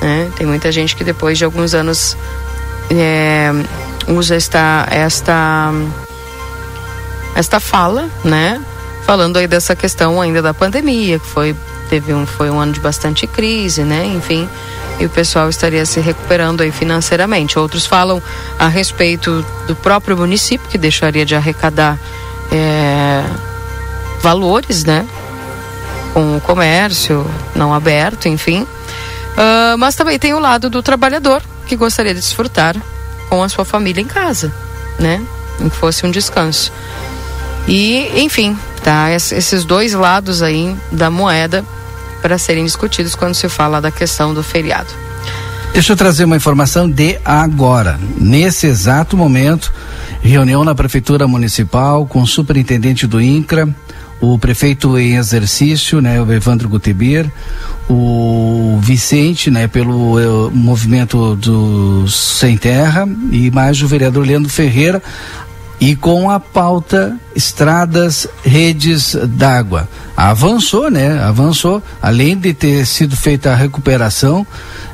Né? 0.00 0.30
Tem 0.36 0.46
muita 0.46 0.72
gente 0.72 0.96
que 0.96 1.04
depois 1.04 1.38
de 1.38 1.44
alguns 1.44 1.74
anos 1.74 2.16
é, 2.90 3.50
usa 4.08 4.34
esta, 4.34 4.86
esta, 4.90 5.72
esta 7.34 7.60
fala, 7.60 8.08
né? 8.24 8.60
Falando 9.04 9.38
aí 9.38 9.46
dessa 9.46 9.74
questão 9.74 10.20
ainda 10.20 10.40
da 10.42 10.54
pandemia, 10.54 11.18
que 11.18 11.26
foi, 11.26 11.54
teve 11.88 12.12
um, 12.14 12.26
foi 12.26 12.50
um 12.50 12.58
ano 12.58 12.72
de 12.72 12.80
bastante 12.80 13.26
crise, 13.26 13.82
né? 13.82 14.06
Enfim, 14.06 14.48
e 15.00 15.06
o 15.06 15.10
pessoal 15.10 15.48
estaria 15.48 15.84
se 15.86 15.98
recuperando 15.98 16.62
aí 16.62 16.70
financeiramente. 16.70 17.58
Outros 17.58 17.86
falam 17.86 18.22
a 18.58 18.68
respeito 18.68 19.44
do 19.66 19.74
próprio 19.74 20.16
município, 20.16 20.68
que 20.68 20.76
deixaria 20.76 21.24
de 21.24 21.34
arrecadar 21.34 21.98
é, 22.52 23.24
valores, 24.20 24.84
né? 24.84 25.06
Com 26.12 26.36
o 26.36 26.40
comércio 26.40 27.26
não 27.54 27.72
aberto, 27.72 28.28
enfim. 28.28 28.62
Uh, 28.62 29.78
mas 29.78 29.94
também 29.94 30.18
tem 30.18 30.34
o 30.34 30.38
lado 30.38 30.68
do 30.68 30.82
trabalhador, 30.82 31.42
que 31.66 31.76
gostaria 31.76 32.12
de 32.12 32.20
desfrutar 32.20 32.76
com 33.28 33.42
a 33.42 33.48
sua 33.48 33.64
família 33.64 34.02
em 34.02 34.06
casa, 34.06 34.52
né? 34.98 35.24
Que 35.56 35.70
fosse 35.70 36.04
um 36.04 36.10
descanso. 36.10 36.72
E, 37.66 38.22
enfim, 38.22 38.58
tá? 38.82 39.10
Esses 39.12 39.64
dois 39.64 39.94
lados 39.94 40.42
aí 40.42 40.76
da 40.90 41.10
moeda 41.10 41.64
para 42.20 42.38
serem 42.38 42.64
discutidos 42.64 43.14
quando 43.14 43.34
se 43.34 43.48
fala 43.48 43.80
da 43.80 43.90
questão 43.90 44.32
do 44.32 44.42
feriado. 44.42 44.88
Deixa 45.72 45.92
eu 45.92 45.96
trazer 45.96 46.24
uma 46.24 46.36
informação 46.36 46.90
de 46.90 47.18
agora. 47.24 47.98
Nesse 48.18 48.66
exato 48.66 49.16
momento, 49.16 49.72
reunião 50.20 50.64
na 50.64 50.74
Prefeitura 50.74 51.28
Municipal 51.28 52.06
com 52.06 52.22
o 52.22 52.26
superintendente 52.26 53.06
do 53.06 53.20
INCRA, 53.20 53.68
o 54.20 54.38
prefeito 54.38 54.98
em 54.98 55.16
exercício, 55.16 56.00
né, 56.00 56.20
o 56.20 56.30
Evandro 56.30 56.68
Gutebir, 56.68 57.30
o 57.88 58.78
Vicente, 58.82 59.50
né, 59.50 59.66
pelo 59.66 60.18
uh, 60.18 60.50
movimento 60.50 61.34
do 61.36 62.06
Sem 62.08 62.56
Terra 62.56 63.08
e 63.30 63.50
mais 63.50 63.80
o 63.80 63.88
vereador 63.88 64.26
Leandro 64.26 64.50
Ferreira, 64.50 65.02
e 65.80 65.96
com 65.96 66.30
a 66.30 66.38
pauta 66.38 67.16
estradas, 67.34 68.28
redes 68.44 69.16
d'água. 69.28 69.88
Avançou, 70.14 70.90
né? 70.90 71.18
Avançou. 71.22 71.82
Além 72.02 72.36
de 72.36 72.52
ter 72.52 72.86
sido 72.86 73.16
feita 73.16 73.52
a 73.52 73.54
recuperação 73.54 74.46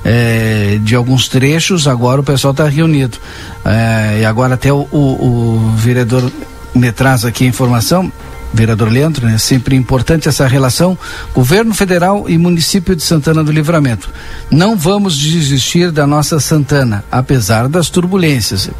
é, 0.05 0.79
de 0.81 0.94
alguns 0.94 1.27
trechos, 1.27 1.88
agora 1.88 2.20
o 2.20 2.25
pessoal 2.25 2.53
está 2.53 2.68
reunido. 2.68 3.18
É, 3.64 4.20
e 4.20 4.25
agora 4.25 4.55
até 4.55 4.72
o, 4.72 4.87
o, 4.92 4.99
o 4.99 5.72
vereador 5.77 6.31
me 6.72 6.92
traz 6.92 7.25
aqui 7.25 7.44
a 7.44 7.49
informação 7.49 8.12
vereador 8.55 8.88
Leandro, 8.88 9.27
né? 9.27 9.37
Sempre 9.38 9.75
importante 9.75 10.29
essa 10.29 10.46
relação 10.46 10.96
governo 11.35 11.75
federal 11.75 12.27
e 12.29 12.38
município 12.38 12.94
de 12.94 13.03
Santana 13.03 13.42
do 13.42 13.51
Livramento. 13.51 14.09
Não 14.51 14.77
vamos 14.77 15.18
desistir 15.18 15.90
da 15.90 16.07
nossa 16.07 16.38
Santana, 16.38 17.05
apesar 17.11 17.68
das 17.68 17.90
turbulências 17.90 18.70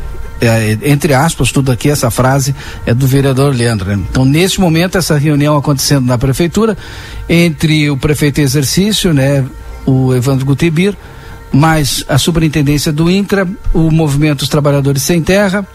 é, 0.41 0.79
entre 0.83 1.15
aspas, 1.15 1.51
tudo 1.51 1.73
aqui, 1.73 1.89
essa 1.89 2.11
frase 2.11 2.55
é 2.85 2.93
do 2.93 3.07
vereador 3.07 3.55
Leandro. 3.55 3.89
Né? 3.89 4.05
Então, 4.11 4.25
neste 4.25 4.61
momento, 4.61 4.99
essa 4.99 5.17
reunião 5.17 5.57
acontecendo 5.57 6.07
na 6.07 6.19
prefeitura, 6.19 6.77
entre 7.29 7.91
o 7.91 7.97
prefeito 7.97 8.41
em 8.41 8.45
exercício, 8.45 9.15
né, 9.15 9.45
o 9.85 10.15
Evandro 10.15 10.45
Gutibir, 10.45 10.95
mais 11.53 12.05
a 12.09 12.19
superintendência 12.19 12.93
do 12.93 13.11
INCRA, 13.11 13.49
o 13.73 13.91
Movimento 13.91 14.41
dos 14.41 14.49
Trabalhadores 14.49 15.03
Sem 15.03 15.23
Terra 15.23 15.67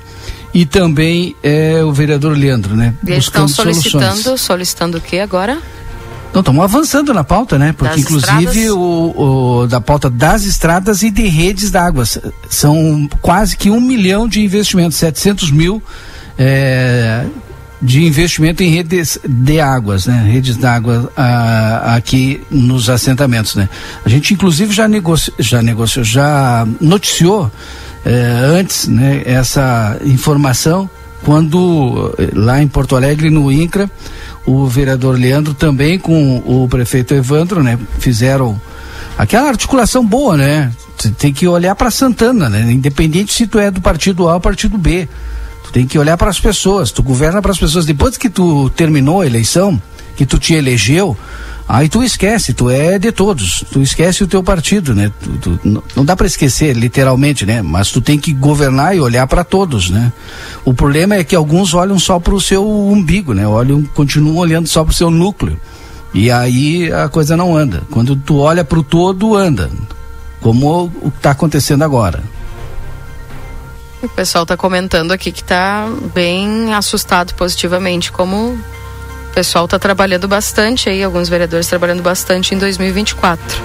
e 0.54 0.66
também 0.66 1.36
é, 1.42 1.84
o 1.84 1.94
vereador 1.94 2.38
Leandro, 2.38 2.76
né? 2.76 2.94
Eles 3.06 3.24
estão 3.24 3.48
solicitando, 3.48 4.06
soluções. 4.06 4.42
solicitando 4.42 4.98
o 4.98 5.02
que 5.02 5.20
agora? 5.20 5.58
Não, 6.34 6.40
estamos 6.40 6.64
avançando 6.64 7.14
na 7.14 7.24
pauta, 7.24 7.60
né? 7.60 7.74
Porque 7.74 7.96
das 7.96 8.02
inclusive 8.02 8.72
o, 8.72 9.62
o, 9.62 9.68
da 9.68 9.82
pauta 9.82 10.10
das 10.10 10.44
estradas 10.44 11.04
e 11.04 11.12
de 11.12 11.28
redes 11.28 11.70
d'água. 11.70 12.04
São 12.50 13.10
quase 13.22 13.58
que 13.58 13.70
um 13.70 13.82
milhão 13.82 14.28
de 14.28 14.42
investimentos, 14.42 14.98
700 14.98 15.52
mil 15.52 15.84
é, 16.38 17.26
de 17.82 18.06
investimento 18.06 18.64
em 18.64 18.70
redes 18.70 19.20
de 19.28 19.60
águas, 19.60 20.06
né? 20.06 20.24
Redes 20.26 20.56
d'água 20.56 21.12
aqui 21.84 22.42
nos 22.50 22.90
assentamentos, 22.90 23.56
né? 23.56 23.68
A 24.06 24.10
gente 24.10 24.34
inclusive 24.34 24.74
já 24.74 24.88
negociou, 24.88 25.36
já 25.38 25.62
negociou, 25.62 26.06
já 26.06 26.66
noticiou 26.80 27.52
é, 28.06 28.12
antes, 28.58 28.88
né? 28.88 29.22
Essa 29.26 29.98
informação 30.06 30.90
quando 31.24 32.16
lá 32.34 32.62
em 32.62 32.68
Porto 32.68 32.96
Alegre 32.96 33.30
no 33.30 33.52
INCRA 33.52 33.90
o 34.46 34.66
vereador 34.68 35.18
Leandro 35.18 35.54
também 35.54 36.00
com 36.00 36.38
o 36.38 36.68
prefeito 36.70 37.14
Evandro, 37.14 37.64
né? 37.64 37.78
Fizeram 38.00 38.60
aquela 39.18 39.50
articulação 39.50 40.06
boa, 40.06 40.38
né? 40.38 40.72
tem 41.18 41.34
que 41.34 41.48
olhar 41.48 41.74
para 41.74 41.90
Santana, 41.90 42.48
né? 42.48 42.72
Independente 42.72 43.34
se 43.34 43.48
tu 43.48 43.58
é 43.58 43.72
do 43.72 43.82
partido 43.82 44.28
A 44.30 44.36
ou 44.36 44.42
partido 44.42 44.78
B. 44.78 45.08
Tu 45.64 45.72
tem 45.72 45.88
que 45.88 45.98
olhar 45.98 46.18
para 46.18 46.30
as 46.30 46.40
pessoas, 46.40 46.92
tu 46.92 47.02
governa 47.02 47.42
para 47.42 47.52
as 47.52 47.58
pessoas. 47.58 47.86
Depois 47.86 48.18
que 48.18 48.30
tu 48.30 48.70
terminou 48.72 49.22
a 49.22 49.26
eleição, 49.26 49.82
que 50.16 50.26
tu 50.26 50.38
te 50.38 50.54
elegeu, 50.54 51.18
Aí 51.74 51.88
tu 51.88 52.04
esquece, 52.04 52.54
tu 52.54 52.70
é 52.70 53.00
de 53.00 53.14
todos, 53.14 53.64
tu 53.72 53.82
esquece 53.82 54.22
o 54.26 54.28
teu 54.28 54.44
partido, 54.44 54.94
né? 54.94 55.10
Tu, 55.22 55.58
tu, 55.58 55.84
não 55.96 56.04
dá 56.04 56.18
para 56.18 56.28
esquecer, 56.28 56.76
literalmente, 56.76 57.46
né? 57.46 57.62
Mas 57.62 57.90
tu 57.90 58.02
tem 58.02 58.20
que 58.20 58.34
governar 58.34 58.94
e 58.94 59.00
olhar 59.00 59.26
para 59.26 59.42
todos, 59.46 59.90
né? 59.90 60.12
O 60.66 60.74
problema 60.74 61.16
é 61.16 61.24
que 61.24 61.34
alguns 61.34 61.74
olham 61.74 61.98
só 61.98 62.20
para 62.20 62.34
o 62.34 62.42
seu 62.42 62.70
umbigo, 62.70 63.34
né? 63.34 63.48
Olham, 63.48 63.84
continuam 63.96 64.36
olhando 64.36 64.68
só 64.68 64.84
para 64.84 64.92
o 64.92 64.94
seu 64.94 65.10
núcleo. 65.10 65.58
E 66.14 66.30
aí 66.30 66.92
a 66.92 67.08
coisa 67.08 67.38
não 67.38 67.56
anda. 67.56 67.84
Quando 67.90 68.18
tu 68.18 68.40
olha 68.40 68.66
para 68.66 68.80
o 68.80 68.84
todo, 68.84 69.34
anda. 69.34 69.72
Como 70.42 70.92
o 71.02 71.10
que 71.10 71.20
está 71.20 71.32
acontecendo 71.32 71.86
agora. 71.86 72.22
O 74.04 74.10
pessoal 74.10 74.42
está 74.42 74.58
comentando 74.58 75.14
aqui 75.14 75.32
que 75.32 75.42
está 75.42 75.88
bem 76.14 76.74
assustado 76.74 77.34
positivamente, 77.34 78.12
como 78.12 78.60
o 79.32 79.34
pessoal 79.34 79.64
está 79.64 79.80
trabalhando 79.80 80.28
bastante 80.28 80.90
aí, 80.90 81.02
alguns 81.02 81.30
vereadores 81.30 81.66
trabalhando 81.66 82.04
bastante 82.04 82.54
em 82.54 82.58
2024. 82.58 83.62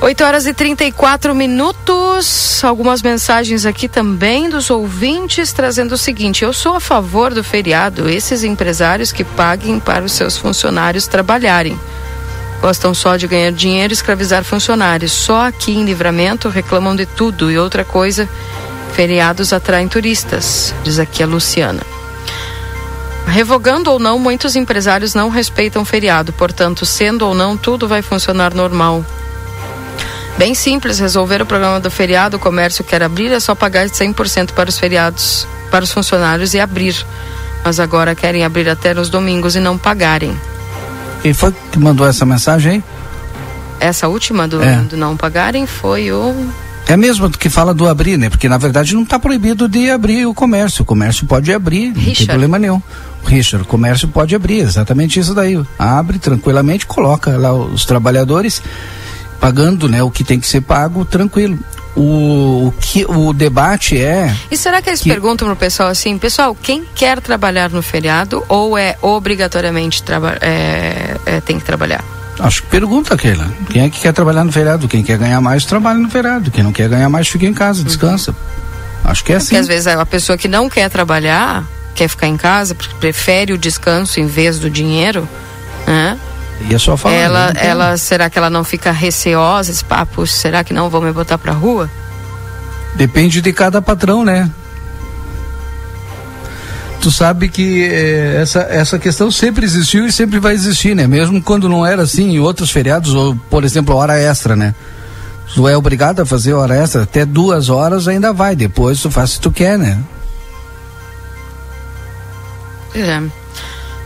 8 0.00 0.24
horas 0.24 0.46
e 0.46 0.54
34 0.54 1.34
minutos. 1.34 2.62
Algumas 2.62 3.02
mensagens 3.02 3.66
aqui 3.66 3.88
também 3.88 4.48
dos 4.48 4.70
ouvintes 4.70 5.52
trazendo 5.52 5.92
o 5.92 5.98
seguinte: 5.98 6.44
eu 6.44 6.52
sou 6.52 6.76
a 6.76 6.80
favor 6.80 7.34
do 7.34 7.42
feriado, 7.42 8.08
esses 8.08 8.44
empresários 8.44 9.10
que 9.10 9.24
paguem 9.24 9.80
para 9.80 10.04
os 10.04 10.12
seus 10.12 10.36
funcionários 10.36 11.08
trabalharem. 11.08 11.78
Gostam 12.60 12.94
só 12.94 13.16
de 13.16 13.26
ganhar 13.26 13.50
dinheiro 13.50 13.92
e 13.92 13.94
escravizar 13.94 14.44
funcionários. 14.44 15.10
Só 15.10 15.46
aqui 15.46 15.72
em 15.72 15.84
Livramento 15.84 16.48
reclamam 16.48 16.94
de 16.94 17.04
tudo. 17.04 17.50
E 17.50 17.58
outra 17.58 17.84
coisa, 17.84 18.28
feriados 18.92 19.52
atraem 19.52 19.88
turistas, 19.88 20.72
diz 20.84 21.00
aqui 21.00 21.22
a 21.22 21.26
Luciana. 21.26 21.97
Revogando 23.28 23.90
ou 23.90 23.98
não, 23.98 24.18
muitos 24.18 24.56
empresários 24.56 25.14
não 25.14 25.28
respeitam 25.28 25.84
feriado, 25.84 26.32
portanto, 26.32 26.86
sendo 26.86 27.26
ou 27.26 27.34
não, 27.34 27.56
tudo 27.56 27.86
vai 27.86 28.00
funcionar 28.00 28.54
normal. 28.54 29.04
Bem 30.38 30.54
simples, 30.54 30.98
resolver 30.98 31.42
o 31.42 31.46
programa 31.46 31.78
do 31.78 31.90
feriado, 31.90 32.36
o 32.36 32.40
comércio 32.40 32.82
quer 32.82 33.02
abrir, 33.02 33.30
é 33.30 33.40
só 33.40 33.54
pagar 33.54 33.86
100% 33.86 34.52
para 34.52 34.68
os 34.68 34.78
feriados, 34.78 35.46
para 35.70 35.84
os 35.84 35.92
funcionários 35.92 36.54
e 36.54 36.60
abrir. 36.60 36.94
Mas 37.64 37.78
agora 37.78 38.14
querem 38.14 38.44
abrir 38.44 38.68
até 38.68 38.94
nos 38.94 39.10
domingos 39.10 39.56
e 39.56 39.60
não 39.60 39.76
pagarem. 39.76 40.34
Quem 41.22 41.34
foi 41.34 41.52
que 41.72 41.78
mandou 41.78 42.06
essa 42.06 42.24
mensagem 42.24 42.72
aí? 42.72 42.84
Essa 43.80 44.08
última 44.08 44.48
do, 44.48 44.62
é. 44.62 44.76
do 44.82 44.96
não 44.96 45.16
pagarem 45.16 45.66
foi 45.66 46.10
o 46.12 46.34
é 46.88 46.96
mesmo 46.96 47.28
que 47.28 47.50
fala 47.50 47.74
do 47.74 47.86
abrir, 47.86 48.16
né? 48.16 48.30
Porque 48.30 48.48
na 48.48 48.56
verdade 48.56 48.94
não 48.94 49.02
está 49.02 49.18
proibido 49.18 49.68
de 49.68 49.90
abrir 49.90 50.24
o 50.24 50.32
comércio. 50.32 50.82
O 50.82 50.86
comércio 50.86 51.26
pode 51.26 51.52
abrir, 51.52 51.92
Richard. 51.92 52.06
não 52.06 52.14
tem 52.14 52.26
problema 52.26 52.58
nenhum. 52.58 52.82
Richard, 53.28 53.64
o 53.64 53.68
comércio 53.68 54.08
pode 54.08 54.34
abrir, 54.34 54.60
exatamente 54.60 55.20
isso 55.20 55.34
daí. 55.34 55.60
Abre 55.78 56.18
tranquilamente, 56.18 56.86
coloca 56.86 57.36
lá 57.36 57.52
os 57.52 57.84
trabalhadores 57.84 58.62
pagando, 59.40 59.88
né, 59.88 60.02
o 60.02 60.10
que 60.10 60.24
tem 60.24 60.40
que 60.40 60.46
ser 60.46 60.62
pago, 60.62 61.04
tranquilo. 61.04 61.58
O, 61.96 62.68
o 62.68 62.74
que 62.80 63.04
o 63.04 63.32
debate 63.32 64.00
é. 64.00 64.34
E 64.50 64.56
será 64.56 64.80
que 64.80 64.88
eles 64.88 65.00
que... 65.00 65.08
perguntam 65.08 65.48
pro 65.48 65.56
pessoal 65.56 65.88
assim, 65.88 66.16
pessoal, 66.16 66.56
quem 66.60 66.84
quer 66.94 67.20
trabalhar 67.20 67.70
no 67.70 67.82
feriado 67.82 68.44
ou 68.48 68.78
é 68.78 68.96
obrigatoriamente 69.02 70.02
é, 70.40 71.16
é, 71.26 71.40
tem 71.40 71.58
que 71.58 71.64
trabalhar? 71.64 72.04
Acho 72.38 72.62
que 72.62 72.68
pergunta 72.68 73.14
aquela. 73.14 73.52
Quem 73.68 73.82
é 73.82 73.90
que 73.90 74.00
quer 74.00 74.12
trabalhar 74.12 74.44
no 74.44 74.52
feriado? 74.52 74.86
Quem 74.86 75.02
quer 75.02 75.18
ganhar 75.18 75.40
mais, 75.40 75.64
trabalha 75.64 75.98
no 75.98 76.08
feriado. 76.08 76.52
Quem 76.52 76.62
não 76.62 76.72
quer 76.72 76.88
ganhar 76.88 77.08
mais, 77.08 77.26
fica 77.26 77.46
em 77.46 77.54
casa, 77.54 77.82
descansa. 77.82 78.30
Uhum. 78.30 79.10
Acho 79.10 79.24
que 79.24 79.32
é, 79.32 79.34
é 79.34 79.38
assim. 79.38 79.46
Porque 79.46 79.56
às 79.56 79.66
vezes 79.66 79.86
a 79.88 80.06
pessoa 80.06 80.38
que 80.38 80.46
não 80.46 80.68
quer 80.68 80.88
trabalhar, 80.88 81.64
quer 81.98 82.08
ficar 82.08 82.28
em 82.28 82.36
casa, 82.36 82.76
prefere 83.00 83.52
o 83.52 83.58
descanso 83.58 84.20
em 84.20 84.26
vez 84.26 84.60
do 84.60 84.70
dinheiro, 84.70 85.28
né? 85.84 86.16
E 86.68 86.74
é 86.74 86.78
só 86.78 86.96
falar. 86.96 87.14
Ela, 87.14 87.52
ela, 87.56 87.96
será 87.96 88.30
que 88.30 88.38
ela 88.38 88.48
não 88.48 88.62
fica 88.62 88.92
receosa? 88.92 89.72
Esse 89.72 89.84
papo, 89.84 90.24
será 90.26 90.62
que 90.62 90.72
não 90.72 90.88
vão 90.88 91.00
me 91.00 91.12
botar 91.12 91.38
pra 91.38 91.52
rua? 91.52 91.90
Depende 92.94 93.40
de 93.40 93.52
cada 93.52 93.82
patrão, 93.82 94.24
né? 94.24 94.48
tu 97.00 97.12
sabe 97.12 97.48
que 97.48 97.84
eh, 97.84 98.40
essa, 98.42 98.60
essa 98.62 98.98
questão 98.98 99.30
sempre 99.30 99.64
existiu 99.64 100.04
e 100.04 100.10
sempre 100.10 100.40
vai 100.40 100.52
existir, 100.52 100.96
né? 100.96 101.06
Mesmo 101.06 101.40
quando 101.40 101.68
não 101.68 101.86
era 101.86 102.02
assim 102.02 102.32
em 102.32 102.40
outros 102.40 102.72
feriados, 102.72 103.14
ou, 103.14 103.36
por 103.48 103.62
exemplo, 103.62 103.94
hora 103.94 104.18
extra, 104.18 104.56
né? 104.56 104.74
Tu 105.54 105.66
é 105.68 105.76
obrigado 105.76 106.20
a 106.20 106.26
fazer 106.26 106.54
hora 106.54 106.74
extra, 106.74 107.04
até 107.04 107.24
duas 107.24 107.68
horas 107.68 108.08
ainda 108.08 108.32
vai, 108.32 108.56
depois 108.56 109.00
tu 109.00 109.12
faz 109.12 109.30
se 109.30 109.40
tu 109.40 109.50
quer, 109.50 109.78
né? 109.78 109.96
É. 112.94 113.22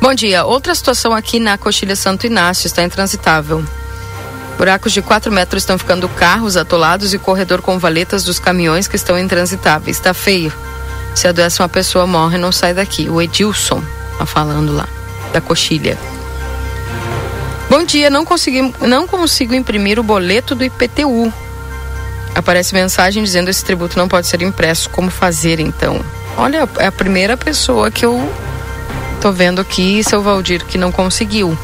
Bom 0.01 0.14
dia. 0.14 0.45
Outra 0.45 0.75
situação 0.75 1.14
aqui 1.14 1.38
na 1.38 1.57
Coxilha 1.57 1.95
Santo 1.95 2.27
Inácio 2.27 2.66
está 2.66 2.83
intransitável. 2.83 3.64
Buracos 4.59 4.92
de 4.92 5.03
4 5.03 5.33
metros 5.33 5.62
estão 5.62 5.79
ficando 5.79 6.09
carros 6.09 6.57
atolados 6.57 7.14
e 7.14 7.18
corredor 7.18 7.62
com 7.62 7.79
valetas 7.79 8.25
dos 8.25 8.38
caminhões 8.38 8.87
que 8.87 8.97
estão 8.97 9.18
intransitáveis. 9.18 9.97
Está 9.97 10.12
feio. 10.12 10.53
Se 11.14 11.29
adoece 11.29 11.61
uma 11.61 11.68
pessoa, 11.68 12.07
morre, 12.07 12.38
não 12.38 12.53
sai 12.53 12.75
daqui. 12.75 13.09
O 13.09 13.21
Edilson 13.21 13.83
tá 14.18 14.27
falando 14.27 14.75
lá, 14.75 14.88
da 15.33 15.40
coxilha. 15.40 15.99
Bom 17.68 17.85
dia, 17.85 18.11
não 18.11 18.25
consegui, 18.25 18.73
não 18.81 19.07
consigo 19.07 19.55
imprimir 19.55 19.99
o 19.99 20.03
boleto 20.03 20.55
do 20.55 20.64
IPTU. 20.64 21.33
Aparece 22.35 22.75
mensagem 22.75 23.23
dizendo 23.23 23.49
esse 23.49 23.64
tributo 23.64 23.99
não 23.99 24.09
pode 24.09 24.27
ser 24.27 24.42
impresso. 24.42 24.90
Como 24.90 25.11
fazer 25.11 25.61
então? 25.61 26.01
Olha, 26.37 26.68
é 26.79 26.87
a 26.87 26.92
primeira 26.92 27.37
pessoa 27.37 27.90
que 27.90 28.05
eu 28.05 28.31
tô 29.23 29.31
vendo 29.31 29.61
aqui, 29.61 30.03
seu 30.03 30.21
Valdir, 30.21 30.65
que 30.67 30.77
não 30.77 30.91
conseguiu. 30.91 31.57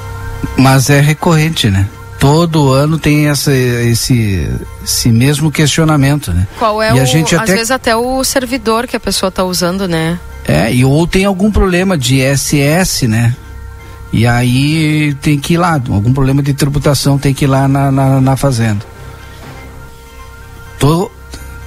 Mas 0.56 0.88
é 0.88 1.00
recorrente, 1.00 1.68
né? 1.68 1.88
todo 2.18 2.72
ano 2.72 2.98
tem 2.98 3.28
essa, 3.28 3.54
esse, 3.54 4.48
esse 4.82 5.08
mesmo 5.08 5.52
questionamento, 5.52 6.32
né? 6.32 6.48
Qual 6.58 6.82
é 6.82 6.90
e 6.90 6.98
o, 6.98 7.02
a 7.02 7.04
gente 7.04 7.34
até... 7.34 7.44
às 7.44 7.50
vezes 7.50 7.70
até 7.70 7.96
o 7.96 8.24
servidor 8.24 8.86
que 8.86 8.96
a 8.96 9.00
pessoa 9.00 9.28
está 9.28 9.44
usando, 9.44 9.86
né? 9.86 10.18
É, 10.44 10.72
e 10.72 10.84
ou 10.84 11.06
tem 11.06 11.24
algum 11.24 11.50
problema 11.50 11.96
de 11.96 12.20
SS, 12.20 13.06
né? 13.06 13.36
E 14.12 14.26
aí 14.26 15.14
tem 15.20 15.38
que 15.38 15.54
ir 15.54 15.58
lá, 15.58 15.74
algum 15.74 16.12
problema 16.12 16.42
de 16.42 16.54
tributação 16.54 17.18
tem 17.18 17.32
que 17.32 17.44
ir 17.44 17.48
lá 17.48 17.68
na, 17.68 17.92
na, 17.92 18.20
na 18.20 18.36
fazenda. 18.36 18.84
Tô, 20.78 21.10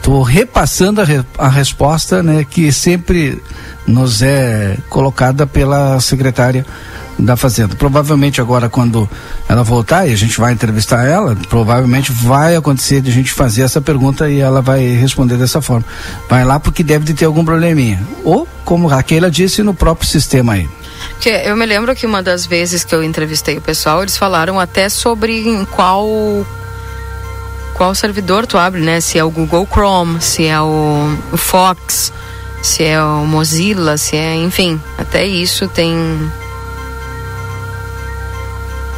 tô 0.02 0.22
repassando 0.22 1.02
a, 1.02 1.04
re, 1.04 1.24
a 1.38 1.48
resposta, 1.48 2.22
né, 2.24 2.46
que 2.50 2.72
sempre 2.72 3.42
nos 3.88 4.22
é 4.22 4.78
colocada 4.90 5.48
pela 5.48 6.00
secretária 6.00 6.66
da 7.18 7.36
Fazenda. 7.36 7.76
Provavelmente 7.76 8.42
agora, 8.42 8.70
quando 8.70 9.10
ela 9.48 9.64
voltar 9.64 10.08
e 10.08 10.14
a 10.14 10.18
gente 10.18 10.40
vai 10.40 10.54
entrevistar 10.54 11.06
ela, 11.06 11.36
provavelmente 11.50 12.12
vai 12.12 12.56
acontecer 12.56 13.02
de 13.02 13.10
a 13.10 13.14
gente 13.14 13.32
fazer 13.32 13.64
essa 13.64 13.82
pergunta 13.82 14.30
e 14.30 14.40
ela 14.40 14.62
vai 14.62 14.82
responder 14.88 15.38
dessa 15.38 15.62
forma. 15.62 15.86
Vai 16.30 16.44
lá 16.44 16.60
porque 16.60 16.84
deve 16.84 17.06
de 17.06 17.14
ter 17.14 17.26
algum 17.26 17.46
probleminha. 17.46 18.02
Ou, 18.24 18.48
como 18.66 18.88
Raquel 18.88 19.30
disse, 19.30 19.62
no 19.62 19.74
próprio 19.74 20.08
sistema 20.08 20.54
aí. 20.54 20.68
Que 21.20 21.30
eu 21.30 21.56
me 21.56 21.66
lembro 21.66 21.96
que 21.96 22.06
uma 22.06 22.24
das 22.24 22.46
vezes 22.46 22.84
que 22.84 22.94
eu 22.94 23.04
entrevistei 23.04 23.58
o 23.58 23.62
pessoal, 23.62 24.02
eles 24.02 24.18
falaram 24.18 24.60
até 24.60 24.90
sobre 24.90 25.48
em 25.48 25.66
qual 25.66 26.08
qual 27.76 27.96
servidor 27.96 28.46
tu 28.46 28.58
abre, 28.58 28.82
né? 28.82 29.02
Se 29.02 29.18
é 29.18 29.24
o 29.24 29.30
Google 29.30 29.68
Chrome, 29.72 30.22
se 30.22 30.46
é 30.46 30.60
o, 30.60 31.18
o 31.32 31.38
Fox, 31.38 32.12
se 32.62 32.84
é 32.84 33.02
o 33.02 33.26
Mozilla, 33.26 33.98
se 33.98 34.16
é, 34.16 34.36
enfim, 34.36 34.80
até 34.98 35.26
isso 35.26 35.68
tem 35.68 35.96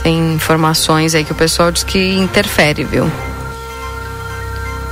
tem 0.04 0.34
informações 0.34 1.16
aí 1.16 1.24
que 1.24 1.32
o 1.32 1.36
pessoal 1.36 1.72
diz 1.72 1.84
que 1.84 2.16
interfere, 2.16 2.84
viu? 2.84 3.10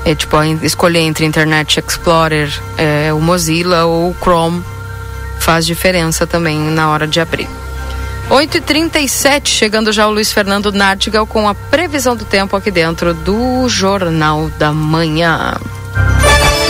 É 0.06 0.16
tipo, 0.16 0.42
escolher 0.64 1.02
entre 1.02 1.26
Internet 1.26 1.84
Explorer, 1.86 2.50
é, 2.78 3.14
o 3.14 3.20
Mozilla 3.20 3.86
ou 3.86 4.12
o 4.12 4.16
Chrome 4.16 4.64
faz 5.40 5.66
diferença 5.66 6.26
também 6.26 6.58
na 6.58 6.90
hora 6.90 7.06
de 7.06 7.20
abrir. 7.20 7.61
8h37, 8.32 9.48
chegando 9.48 9.92
já 9.92 10.08
o 10.08 10.12
Luiz 10.12 10.32
Fernando 10.32 10.72
Nartigal 10.72 11.28
com 11.28 11.50
a 11.50 11.54
previsão 11.54 12.16
do 12.16 12.24
tempo 12.24 12.56
aqui 12.56 12.72
dentro 12.72 13.14
do 13.14 13.68
Jornal 13.68 14.50
da 14.52 14.72
Manhã. 14.72 15.60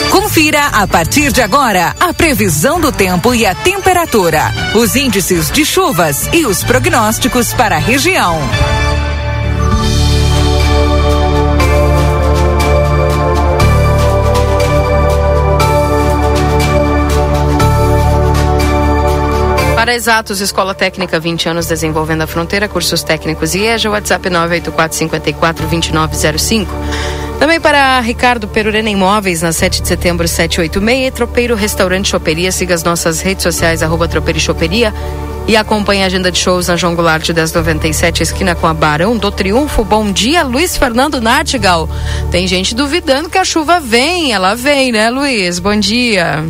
Confira 0.09 0.65
a 0.73 0.87
partir 0.87 1.31
de 1.31 1.39
agora 1.39 1.95
a 1.99 2.11
previsão 2.15 2.81
do 2.81 2.91
tempo 2.91 3.31
e 3.35 3.45
a 3.45 3.53
temperatura, 3.53 4.51
os 4.73 4.95
índices 4.95 5.51
de 5.51 5.63
chuvas 5.63 6.27
e 6.33 6.47
os 6.47 6.63
prognósticos 6.63 7.53
para 7.53 7.75
a 7.75 7.79
região. 7.79 8.39
Para 19.81 19.95
exatos, 19.95 20.39
Escola 20.41 20.75
Técnica 20.75 21.19
20 21.19 21.49
anos 21.49 21.65
desenvolvendo 21.65 22.21
a 22.21 22.27
fronteira, 22.27 22.69
cursos 22.69 23.01
técnicos 23.01 23.55
e 23.55 23.65
EJA, 23.65 23.89
WhatsApp 23.89 24.29
984 24.29 24.95
54 24.95 25.65
2905. 25.65 26.71
Também 27.39 27.59
para 27.59 27.99
Ricardo 27.99 28.47
Perurena 28.47 28.91
Imóveis, 28.91 29.41
na 29.41 29.51
7 29.51 29.81
de 29.81 29.87
setembro, 29.87 30.27
786. 30.27 31.11
Tropeiro 31.15 31.55
Restaurante 31.55 32.09
Choperia. 32.09 32.51
Siga 32.51 32.75
as 32.75 32.83
nossas 32.83 33.21
redes 33.21 33.41
sociais, 33.41 33.81
arroba 33.81 34.07
Tropeiro 34.07 34.37
e 34.37 34.41
Choperia. 34.41 34.93
E 35.47 35.57
acompanhe 35.57 36.03
a 36.03 36.05
agenda 36.05 36.31
de 36.31 36.37
shows 36.37 36.67
na 36.67 36.75
João 36.75 36.93
Goulart 36.93 37.27
1097, 37.27 38.21
esquina 38.21 38.53
com 38.53 38.67
a 38.67 38.75
Barão 38.75 39.17
do 39.17 39.31
Triunfo. 39.31 39.83
Bom 39.83 40.11
dia, 40.11 40.43
Luiz 40.43 40.77
Fernando 40.77 41.19
Nartigal. 41.19 41.89
Tem 42.29 42.45
gente 42.45 42.75
duvidando 42.75 43.31
que 43.31 43.37
a 43.39 43.43
chuva 43.43 43.79
vem. 43.79 44.31
Ela 44.31 44.53
vem, 44.53 44.91
né, 44.91 45.09
Luiz? 45.09 45.57
Bom 45.57 45.75
dia. 45.75 46.45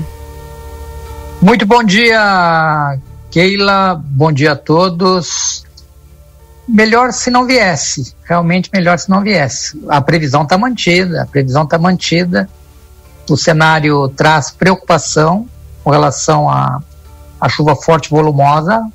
Muito 1.41 1.65
bom 1.65 1.81
dia, 1.81 2.99
Keila. 3.31 3.95
Bom 3.95 4.31
dia 4.31 4.51
a 4.51 4.55
todos 4.55 5.63
melhor 6.71 7.11
se 7.11 7.29
não 7.29 7.45
viesse, 7.45 8.15
realmente 8.23 8.69
melhor 8.73 8.97
se 8.97 9.09
não 9.09 9.21
viesse. 9.21 9.79
A 9.89 10.01
previsão 10.01 10.43
está 10.43 10.57
mantida, 10.57 11.23
a 11.23 11.25
previsão 11.25 11.63
está 11.63 11.77
mantida. 11.77 12.49
O 13.29 13.35
cenário 13.37 14.07
traz 14.09 14.51
preocupação 14.51 15.47
com 15.83 15.89
relação 15.91 16.49
à 16.49 16.81
a, 17.39 17.45
a 17.45 17.49
chuva 17.49 17.75
forte 17.75 18.07
e 18.07 18.09
volumosa, 18.09 18.85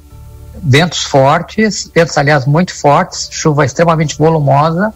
ventos 0.63 1.05
fortes, 1.05 1.91
ventos 1.95 2.17
aliás 2.17 2.47
muito 2.47 2.75
fortes, 2.75 3.29
chuva 3.31 3.65
extremamente 3.65 4.17
volumosa. 4.17 4.93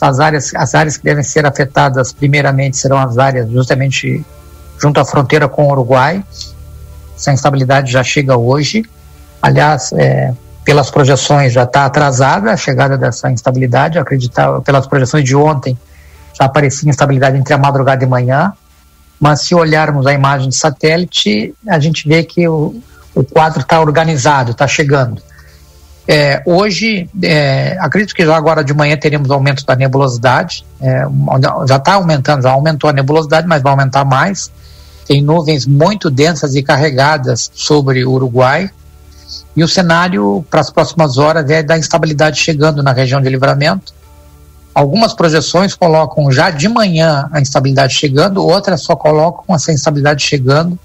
As 0.00 0.20
áreas, 0.20 0.54
as 0.54 0.74
áreas 0.74 0.96
que 0.96 1.04
devem 1.04 1.22
ser 1.22 1.46
afetadas 1.46 2.12
primeiramente 2.12 2.76
serão 2.76 2.98
as 2.98 3.16
áreas 3.16 3.48
justamente 3.50 4.24
junto 4.78 5.00
à 5.00 5.04
fronteira 5.04 5.48
com 5.48 5.66
o 5.66 5.70
Uruguai. 5.70 6.22
Essa 7.16 7.32
instabilidade 7.32 7.92
já 7.92 8.02
chega 8.02 8.36
hoje. 8.36 8.84
Aliás, 9.40 9.92
é, 9.92 10.32
pelas 10.64 10.90
projeções 10.90 11.52
já 11.52 11.64
está 11.64 11.84
atrasada 11.84 12.50
a 12.50 12.56
chegada 12.56 12.96
dessa 12.96 13.30
instabilidade. 13.30 13.96
Eu 13.96 14.02
acreditava, 14.02 14.62
pelas 14.62 14.86
projeções 14.86 15.24
de 15.24 15.36
ontem, 15.36 15.78
já 16.38 16.46
aparecia 16.46 16.88
instabilidade 16.88 17.36
entre 17.36 17.52
a 17.54 17.58
madrugada 17.58 18.02
e 18.02 18.06
manhã. 18.06 18.52
Mas 19.20 19.42
se 19.42 19.54
olharmos 19.54 20.06
a 20.06 20.12
imagem 20.12 20.48
de 20.48 20.56
satélite, 20.56 21.54
a 21.68 21.78
gente 21.78 22.08
vê 22.08 22.24
que 22.24 22.48
o, 22.48 22.80
o 23.14 23.22
quadro 23.22 23.60
está 23.60 23.80
organizado, 23.80 24.50
está 24.50 24.66
chegando. 24.66 25.22
É, 26.06 26.42
hoje, 26.44 27.08
é, 27.22 27.78
acredito 27.80 28.14
que 28.14 28.24
já 28.26 28.36
agora 28.36 28.62
de 28.62 28.74
manhã 28.74 28.96
teremos 28.96 29.30
aumento 29.30 29.64
da 29.64 29.74
nebulosidade. 29.74 30.64
É, 30.80 31.04
já 31.66 31.76
está 31.76 31.94
aumentando, 31.94 32.42
já 32.42 32.50
aumentou 32.50 32.90
a 32.90 32.92
nebulosidade, 32.92 33.46
mas 33.46 33.62
vai 33.62 33.72
aumentar 33.72 34.04
mais. 34.04 34.50
Tem 35.06 35.22
nuvens 35.22 35.66
muito 35.66 36.10
densas 36.10 36.54
e 36.54 36.62
carregadas 36.62 37.50
sobre 37.54 38.04
o 38.04 38.12
Uruguai. 38.12 38.70
E 39.56 39.62
o 39.62 39.68
cenário 39.68 40.44
para 40.50 40.60
as 40.60 40.70
próximas 40.70 41.18
horas 41.18 41.48
é 41.50 41.62
da 41.62 41.78
instabilidade 41.78 42.40
chegando 42.40 42.82
na 42.82 42.92
região 42.92 43.20
de 43.20 43.28
livramento. 43.28 43.92
Algumas 44.74 45.14
projeções 45.14 45.74
colocam 45.74 46.32
já 46.32 46.50
de 46.50 46.68
manhã 46.68 47.28
a 47.30 47.40
instabilidade 47.40 47.94
chegando, 47.94 48.44
outras 48.44 48.82
só 48.82 48.96
colocam 48.96 49.54
essa 49.54 49.72
instabilidade 49.72 50.24
chegando 50.24 50.76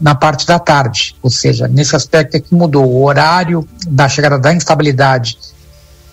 na 0.00 0.14
parte 0.14 0.46
da 0.46 0.58
tarde. 0.58 1.14
Ou 1.22 1.30
seja, 1.30 1.68
nesse 1.68 1.94
aspecto 1.94 2.36
é 2.36 2.40
que 2.40 2.52
mudou 2.52 2.84
o 2.84 3.04
horário 3.04 3.68
da 3.86 4.08
chegada 4.08 4.38
da 4.38 4.52
instabilidade 4.52 5.38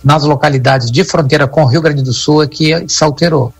nas 0.03 0.23
localidades 0.23 0.91
de 0.91 1.03
fronteira 1.03 1.47
com 1.47 1.63
o 1.63 1.65
Rio 1.65 1.81
Grande 1.81 2.03
do 2.03 2.13
Sul 2.13 2.43
é 2.43 2.47
que 2.47 2.87
se 2.87 3.03
alterou. 3.03 3.53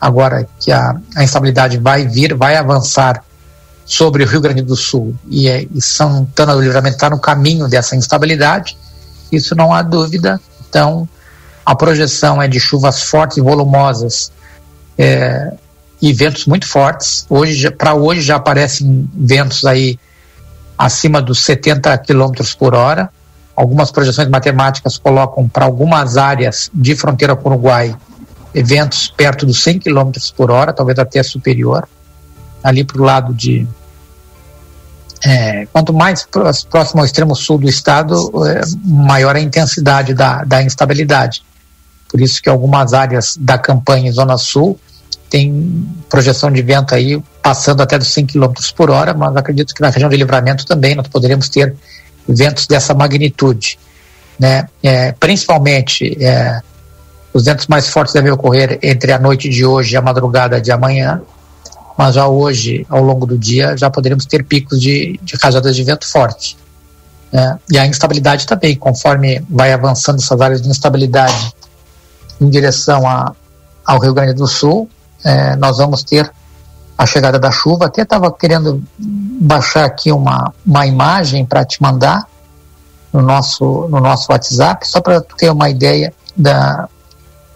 Agora 0.00 0.48
que 0.58 0.72
a, 0.72 0.96
a 1.14 1.22
instabilidade 1.22 1.78
vai 1.78 2.06
vir, 2.06 2.34
vai 2.34 2.56
avançar 2.56 3.22
sobre 3.84 4.24
o 4.24 4.26
Rio 4.26 4.40
Grande 4.40 4.62
do 4.62 4.76
Sul 4.76 5.14
e, 5.28 5.48
é, 5.48 5.66
e 5.74 5.82
Santana 5.82 6.54
do 6.54 6.60
Livramento 6.60 6.96
está 6.96 7.10
no 7.10 7.18
caminho 7.18 7.68
dessa 7.68 7.96
instabilidade, 7.96 8.76
isso 9.30 9.54
não 9.54 9.72
há 9.72 9.82
dúvida. 9.82 10.40
Então, 10.68 11.08
a 11.64 11.74
projeção 11.74 12.40
é 12.40 12.48
de 12.48 12.58
chuvas 12.60 13.02
fortes 13.02 13.36
e 13.36 13.40
volumosas 13.40 14.32
é, 14.96 15.52
e 16.00 16.12
ventos 16.12 16.46
muito 16.46 16.66
fortes. 16.66 17.26
Hoje, 17.28 17.70
para 17.70 17.94
hoje 17.94 18.20
já 18.22 18.36
aparecem 18.36 19.08
ventos 19.14 19.64
aí 19.64 19.98
acima 20.76 21.20
dos 21.20 21.40
70 21.40 21.96
km 21.98 22.32
por 22.58 22.74
hora. 22.74 23.10
Algumas 23.54 23.90
projeções 23.90 24.28
matemáticas 24.28 24.96
colocam 24.96 25.48
para 25.48 25.64
algumas 25.64 26.16
áreas 26.16 26.70
de 26.72 26.96
fronteira 26.96 27.36
com 27.36 27.48
o 27.48 27.52
Uruguai 27.52 27.94
ventos 28.54 29.08
perto 29.08 29.46
dos 29.46 29.62
100 29.62 29.78
km 29.78 30.10
por 30.36 30.50
hora, 30.50 30.74
talvez 30.74 30.98
até 30.98 31.22
superior 31.22 31.88
ali 32.62 32.84
para 32.84 33.00
o 33.00 33.04
lado 33.04 33.34
de. 33.34 33.66
É, 35.24 35.66
quanto 35.72 35.92
mais 35.92 36.26
próximo 36.68 37.00
ao 37.00 37.06
extremo 37.06 37.36
sul 37.36 37.58
do 37.58 37.68
estado, 37.68 38.14
é, 38.44 38.60
maior 38.84 39.36
a 39.36 39.40
intensidade 39.40 40.14
da, 40.14 40.42
da 40.42 40.62
instabilidade. 40.62 41.44
Por 42.08 42.20
isso 42.20 42.42
que 42.42 42.48
algumas 42.48 42.92
áreas 42.92 43.36
da 43.38 43.56
campanha 43.56 44.08
em 44.08 44.12
Zona 44.12 44.36
Sul 44.36 44.78
tem 45.30 45.88
projeção 46.10 46.50
de 46.50 46.60
vento 46.60 46.94
aí 46.94 47.22
passando 47.40 47.80
até 47.80 47.96
dos 47.96 48.08
100 48.08 48.26
km 48.26 48.52
por 48.76 48.90
hora, 48.90 49.14
mas 49.14 49.34
acredito 49.34 49.74
que 49.74 49.80
na 49.80 49.88
região 49.88 50.10
de 50.10 50.16
livramento 50.16 50.66
também 50.66 50.94
nós 50.94 51.08
poderemos 51.08 51.48
ter 51.48 51.74
ventos 52.28 52.66
dessa 52.66 52.92
magnitude. 52.92 53.78
Né? 54.38 54.68
É, 54.82 55.12
principalmente 55.12 56.22
é, 56.22 56.60
os 57.32 57.44
ventos 57.44 57.66
mais 57.66 57.88
fortes 57.88 58.12
devem 58.12 58.30
ocorrer 58.30 58.78
entre 58.82 59.10
a 59.10 59.18
noite 59.18 59.48
de 59.48 59.64
hoje 59.64 59.94
e 59.94 59.96
a 59.96 60.02
madrugada 60.02 60.60
de 60.60 60.70
amanhã, 60.70 61.22
mas 61.96 62.14
já 62.14 62.26
hoje, 62.26 62.86
ao 62.88 63.02
longo 63.02 63.26
do 63.26 63.38
dia, 63.38 63.76
já 63.76 63.90
poderemos 63.90 64.24
ter 64.26 64.44
picos 64.44 64.80
de, 64.80 65.18
de 65.22 65.36
rajadas 65.40 65.76
de 65.76 65.82
vento 65.82 66.08
forte. 66.08 66.56
Né? 67.30 67.58
E 67.70 67.78
a 67.78 67.86
instabilidade 67.86 68.46
também, 68.46 68.76
conforme 68.76 69.44
vai 69.48 69.72
avançando 69.72 70.20
essas 70.20 70.40
áreas 70.40 70.60
de 70.60 70.68
instabilidade 70.68 71.54
em 72.40 72.48
direção 72.48 73.06
a, 73.06 73.34
ao 73.84 73.98
Rio 73.98 74.14
Grande 74.14 74.34
do 74.34 74.46
Sul, 74.46 74.88
é, 75.24 75.56
nós 75.56 75.78
vamos 75.78 76.02
ter 76.02 76.30
a 76.96 77.06
chegada 77.06 77.38
da 77.38 77.50
chuva. 77.50 77.86
Até 77.86 78.02
estava 78.02 78.30
querendo 78.32 78.82
baixar 78.98 79.84
aqui 79.84 80.12
uma, 80.12 80.52
uma 80.66 80.86
imagem 80.86 81.44
para 81.44 81.64
te 81.64 81.80
mandar 81.80 82.26
no 83.12 83.22
nosso, 83.22 83.88
no 83.88 84.00
nosso 84.00 84.32
WhatsApp, 84.32 84.88
só 84.88 85.00
para 85.00 85.20
ter 85.20 85.50
uma 85.50 85.68
ideia 85.68 86.12
da, 86.36 86.88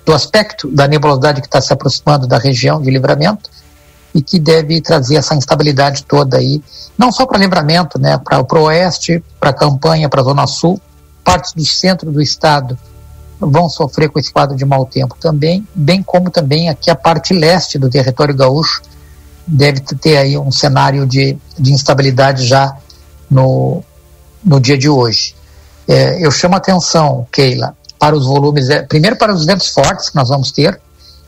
do 0.04 0.12
aspecto 0.12 0.70
da 0.70 0.86
nebulosidade 0.86 1.40
que 1.40 1.46
está 1.46 1.60
se 1.60 1.72
aproximando 1.72 2.26
da 2.26 2.38
região 2.38 2.80
de 2.80 2.90
livramento 2.90 3.50
e 4.16 4.22
que 4.22 4.40
deve 4.40 4.80
trazer 4.80 5.16
essa 5.16 5.34
instabilidade 5.34 6.02
toda 6.04 6.38
aí, 6.38 6.62
não 6.96 7.12
só 7.12 7.26
para 7.26 7.38
livramento, 7.38 7.98
né, 7.98 8.16
para 8.16 8.40
o 8.40 8.62
oeste, 8.62 9.22
para 9.38 9.50
a 9.50 9.52
campanha, 9.52 10.08
para 10.08 10.22
a 10.22 10.24
zona 10.24 10.46
sul, 10.46 10.80
partes 11.22 11.52
do 11.52 11.64
centro 11.66 12.10
do 12.10 12.22
estado 12.22 12.78
vão 13.38 13.68
sofrer 13.68 14.08
com 14.08 14.18
esse 14.18 14.32
quadro 14.32 14.56
de 14.56 14.64
mau 14.64 14.86
tempo 14.86 15.14
também, 15.20 15.68
bem 15.74 16.02
como 16.02 16.30
também 16.30 16.70
aqui 16.70 16.90
a 16.90 16.94
parte 16.94 17.34
leste 17.34 17.78
do 17.78 17.90
território 17.90 18.34
gaúcho 18.34 18.80
deve 19.46 19.80
ter 19.80 20.16
aí 20.16 20.38
um 20.38 20.50
cenário 20.50 21.06
de, 21.06 21.36
de 21.58 21.72
instabilidade 21.72 22.46
já 22.46 22.74
no, 23.30 23.84
no 24.42 24.58
dia 24.58 24.78
de 24.78 24.88
hoje. 24.88 25.36
É, 25.86 26.24
eu 26.24 26.30
chamo 26.30 26.54
a 26.54 26.58
atenção, 26.58 27.26
Keila, 27.30 27.76
para 27.98 28.16
os 28.16 28.24
volumes, 28.24 28.70
é, 28.70 28.80
primeiro 28.80 29.16
para 29.16 29.32
os 29.32 29.44
ventos 29.44 29.68
fortes 29.68 30.08
que 30.08 30.16
nós 30.16 30.30
vamos 30.30 30.50
ter 30.50 30.80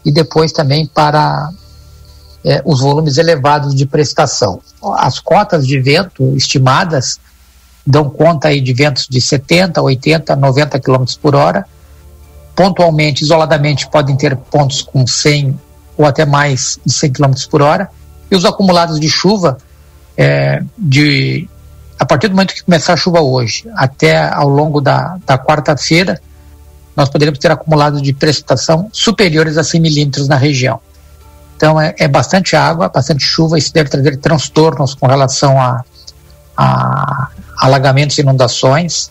e 0.04 0.10
depois 0.10 0.52
também 0.52 0.86
para 0.86 1.50
é, 2.44 2.62
os 2.64 2.80
volumes 2.80 3.18
elevados 3.18 3.74
de 3.74 3.86
prestação. 3.86 4.60
As 4.96 5.18
cotas 5.18 5.66
de 5.66 5.78
vento 5.80 6.36
estimadas 6.36 7.18
dão 7.86 8.08
conta 8.08 8.48
aí 8.48 8.60
de 8.60 8.72
ventos 8.72 9.06
de 9.08 9.20
70, 9.20 9.80
80, 9.80 10.36
90 10.36 10.80
km 10.80 11.04
por 11.20 11.34
hora. 11.34 11.66
Pontualmente, 12.54 13.22
isoladamente, 13.22 13.88
podem 13.88 14.16
ter 14.16 14.36
pontos 14.36 14.82
com 14.82 15.06
100 15.06 15.58
ou 15.96 16.04
até 16.04 16.24
mais 16.24 16.78
de 16.84 16.92
100 16.92 17.12
km 17.12 17.32
por 17.50 17.62
hora. 17.62 17.90
E 18.30 18.36
os 18.36 18.44
acumulados 18.44 19.00
de 19.00 19.08
chuva, 19.08 19.58
é, 20.16 20.62
de, 20.76 21.48
a 21.98 22.04
partir 22.04 22.28
do 22.28 22.34
momento 22.34 22.54
que 22.54 22.62
começar 22.62 22.92
a 22.92 22.96
chuva 22.96 23.20
hoje, 23.20 23.64
até 23.74 24.28
ao 24.28 24.48
longo 24.48 24.80
da, 24.80 25.18
da 25.26 25.38
quarta-feira, 25.38 26.20
nós 26.94 27.08
poderemos 27.08 27.38
ter 27.38 27.50
acumulados 27.50 28.02
de 28.02 28.12
precipitação 28.12 28.88
superiores 28.92 29.56
a 29.56 29.64
100 29.64 29.80
milímetros 29.80 30.28
na 30.28 30.36
região. 30.36 30.80
Então 31.58 31.80
é, 31.80 31.92
é, 31.98 32.06
bastante 32.06 32.54
água, 32.54 32.88
bastante 32.88 33.24
chuva, 33.24 33.58
isso 33.58 33.74
deve 33.74 33.90
trazer 33.90 34.16
transtornos 34.18 34.94
com 34.94 35.08
relação 35.08 35.60
a, 35.60 35.84
a 36.56 37.30
alagamentos 37.58 38.16
e 38.16 38.20
inundações. 38.20 39.10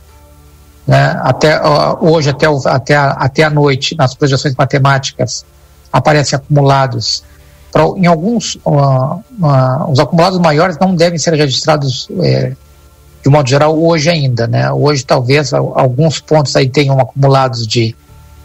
Né? 0.88 1.20
Até 1.24 1.60
uh, 1.60 1.98
hoje, 2.00 2.30
até, 2.30 2.48
o, 2.48 2.58
até, 2.66 2.96
a, 2.96 3.10
até 3.10 3.44
a 3.44 3.50
noite, 3.50 3.98
nas 3.98 4.16
projeções 4.16 4.56
matemáticas, 4.56 5.46
aparecem 5.92 6.38
acumulados. 6.38 7.22
Pra, 7.70 7.84
em 7.98 8.06
alguns, 8.06 8.56
uh, 8.64 9.16
uh, 9.42 9.92
os 9.92 10.00
acumulados 10.00 10.40
maiores 10.40 10.78
não 10.80 10.96
devem 10.96 11.20
ser 11.20 11.34
registrados 11.34 12.08
é, 12.22 12.54
de 13.22 13.30
modo 13.30 13.50
geral 13.50 13.78
hoje 13.78 14.10
ainda. 14.10 14.48
Né? 14.48 14.72
Hoje, 14.72 15.06
talvez, 15.06 15.52
alguns 15.52 16.22
pontos 16.22 16.56
aí 16.56 16.70
tenham 16.70 16.98
acumulados 16.98 17.68
de, 17.68 17.94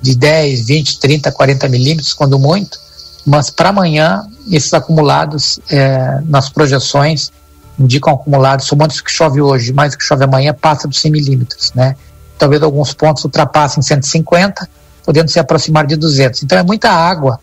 de 0.01 0.17
10, 0.17 0.67
20, 0.67 0.99
30, 0.99 1.31
40 1.31 1.69
milímetros, 1.69 2.12
quando 2.12 2.37
muito 2.37 2.83
mas 3.25 3.51
para 3.51 3.69
amanhã 3.69 4.27
esses 4.51 4.73
acumulados 4.75 5.61
é, 5.71 6.21
nas 6.25 6.49
projeções 6.49 7.31
indicam 7.79 8.15
acumulados, 8.15 8.67
somando 8.67 8.93
isso 8.93 9.03
que 9.03 9.11
chove 9.11 9.41
hoje 9.41 9.73
mais 9.73 9.95
o 9.95 9.99
que 9.99 10.05
chove 10.05 10.25
amanhã, 10.25 10.53
passa 10.53 10.87
dos 10.89 11.01
100 11.01 11.11
milímetros, 11.11 11.73
né? 11.75 11.97
Talvez 12.39 12.63
alguns 12.63 12.93
pontos 12.93 13.25
ultrapassem 13.25 13.83
150, 13.83 14.69
podendo 15.05 15.31
se 15.31 15.39
aproximar 15.39 15.87
de 15.87 15.97
200. 15.97 16.43
Então 16.43 16.59
é 16.59 16.63
muita 16.63 16.91
água 16.91 17.39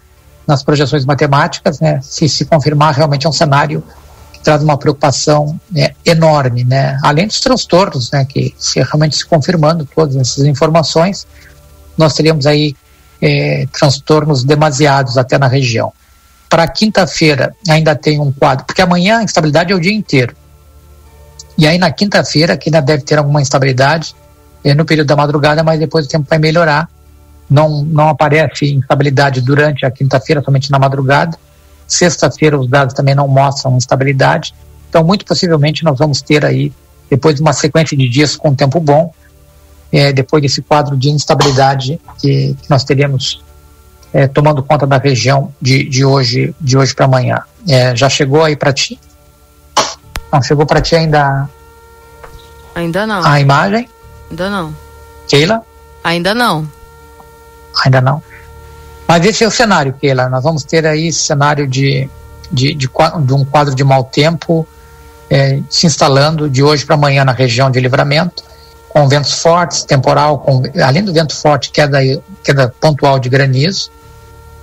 nas 0.46 0.64
projeções 0.64 1.06
matemáticas, 1.06 1.80
né? 1.80 2.00
Se 2.02 2.28
se 2.28 2.46
confirmar, 2.46 2.94
realmente 2.94 3.26
é 3.26 3.30
um 3.30 3.34
cenário 3.34 3.84
que 4.34 4.40
traz 4.40 4.62
uma 4.64 4.78
preocupação 4.78 5.60
né, 5.72 5.92
enorme, 6.06 6.64
né? 6.64 6.98
Além 7.04 7.28
dos 7.28 7.40
transtornos, 7.40 8.12
né? 8.12 8.26
Que 8.26 8.54
se 8.58 8.82
realmente 8.82 9.16
se 9.16 9.26
confirmando 9.26 9.88
todas 9.96 10.16
essas 10.16 10.46
informações, 10.46 11.26
nós 11.98 12.14
teríamos 12.14 12.46
aí 12.46 12.76
é, 13.22 13.68
transtornos 13.72 14.44
demasiados 14.44 15.18
até 15.18 15.38
na 15.38 15.48
região. 15.48 15.92
Para 16.50 16.68
quinta-feira 16.68 17.54
ainda 17.68 17.96
tem 17.96 18.20
um 18.20 18.32
quadro, 18.32 18.66
porque 18.66 18.82
amanhã 18.82 19.20
a 19.20 19.24
instabilidade 19.24 19.72
é 19.72 19.76
o 19.76 19.80
dia 19.80 19.94
inteiro. 19.94 20.36
E 21.58 21.68
aí 21.68 21.78
na 21.78 21.92
quinta-feira, 21.92 22.58
que 22.58 22.70
ainda 22.70 22.82
deve 22.82 23.04
ter 23.04 23.18
alguma 23.18 23.42
instabilidade 23.42 24.16
é, 24.64 24.74
no 24.74 24.86
período 24.86 25.08
da 25.08 25.16
madrugada, 25.16 25.64
mas 25.64 25.80
depois 25.80 26.06
o 26.06 26.10
tempo 26.10 26.26
vai 26.30 26.40
melhorar. 26.40 26.90
Não, 27.50 27.84
não 27.84 28.10
aparece 28.10 28.74
instabilidade 28.74 29.42
durante 29.42 29.86
a 29.86 29.92
quinta-feira, 29.92 30.42
somente 30.42 30.72
na 30.72 30.80
madrugada. 30.80 31.38
Sexta-feira 31.88 32.60
os 32.60 32.70
dados 32.70 32.94
também 32.94 33.16
não 33.16 33.28
mostram 33.28 33.76
instabilidade. 33.76 34.54
Então, 34.90 35.04
muito 35.04 35.26
possivelmente, 35.26 35.84
nós 35.84 35.98
vamos 35.98 36.22
ter 36.22 36.46
aí, 36.46 36.72
depois 37.10 37.36
de 37.36 37.42
uma 37.42 37.54
sequência 37.54 37.98
de 37.98 38.08
dias 38.08 38.36
com 38.36 38.54
tempo 38.54 38.80
bom, 38.80 39.12
é, 39.92 40.14
depois 40.14 40.42
desse 40.42 40.62
quadro 40.62 40.96
de 40.96 41.10
instabilidade 41.10 42.00
que, 42.20 42.56
que 42.62 42.70
nós 42.70 42.84
teremos 42.84 43.44
é, 44.14 44.28
tomando 44.28 44.64
conta 44.64 44.86
da 44.86 44.98
região 44.98 45.54
de, 45.62 45.84
de 45.84 46.04
hoje 46.04 46.56
de 46.60 46.78
hoje 46.78 46.94
para 46.94 47.06
amanhã. 47.06 47.44
É, 47.68 47.96
já 47.96 48.10
chegou 48.10 48.44
aí 48.44 48.56
para 48.56 48.74
ti? 48.74 49.00
Não 50.32 50.42
chegou 50.42 50.66
para 50.66 50.82
ti 50.82 50.96
ainda? 50.96 51.50
Ainda 52.76 53.06
não. 53.06 53.26
A 53.26 53.40
imagem? 53.40 53.90
Ainda 54.30 54.50
não. 54.50 54.76
Keila? 55.28 55.62
Ainda 56.04 56.34
não. 56.34 56.68
Ainda 57.84 58.02
não. 58.02 58.22
Mas 59.08 59.26
esse 59.26 59.44
é 59.44 59.48
o 59.48 59.52
cenário, 59.52 59.94
Keila. 59.94 60.30
Nós 60.30 60.44
vamos 60.44 60.64
ter 60.64 60.86
aí 60.86 61.08
esse 61.08 61.24
cenário 61.24 61.68
de, 61.68 62.08
de, 62.52 62.76
de, 62.76 62.88
de 62.88 63.34
um 63.34 63.44
quadro 63.44 63.74
de 63.74 63.84
mau 63.84 64.04
tempo 64.04 64.68
é, 65.30 65.60
se 65.70 65.86
instalando 65.86 66.50
de 66.50 66.64
hoje 66.64 66.86
para 66.86 66.96
amanhã 66.96 67.24
na 67.24 67.32
região 67.32 67.70
de 67.70 67.80
livramento, 67.80 68.44
com 68.90 69.08
ventos 69.08 69.34
fortes, 69.34 69.84
temporal, 69.84 70.40
com, 70.40 70.64
além 70.84 71.04
do 71.04 71.14
vento 71.14 71.36
forte, 71.36 71.70
queda, 71.70 72.00
queda 72.44 72.74
pontual 72.82 73.20
de 73.20 73.30
granizo 73.30 73.92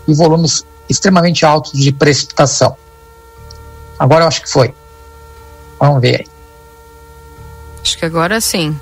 e 0.07 0.12
volumes 0.12 0.64
extremamente 0.89 1.47
altos 1.47 1.72
de 1.72 1.93
precipitação. 1.93 2.77
Agora 3.99 4.24
eu 4.24 4.29
acho 4.29 4.43
que 4.43 4.51
foi. 4.51 4.74
Vamos 5.79 6.01
ver 6.01 6.20
aí. 6.20 6.27
Acho 7.81 7.99
que 7.99 8.05
agora 8.05 8.41
sim. 8.41 8.79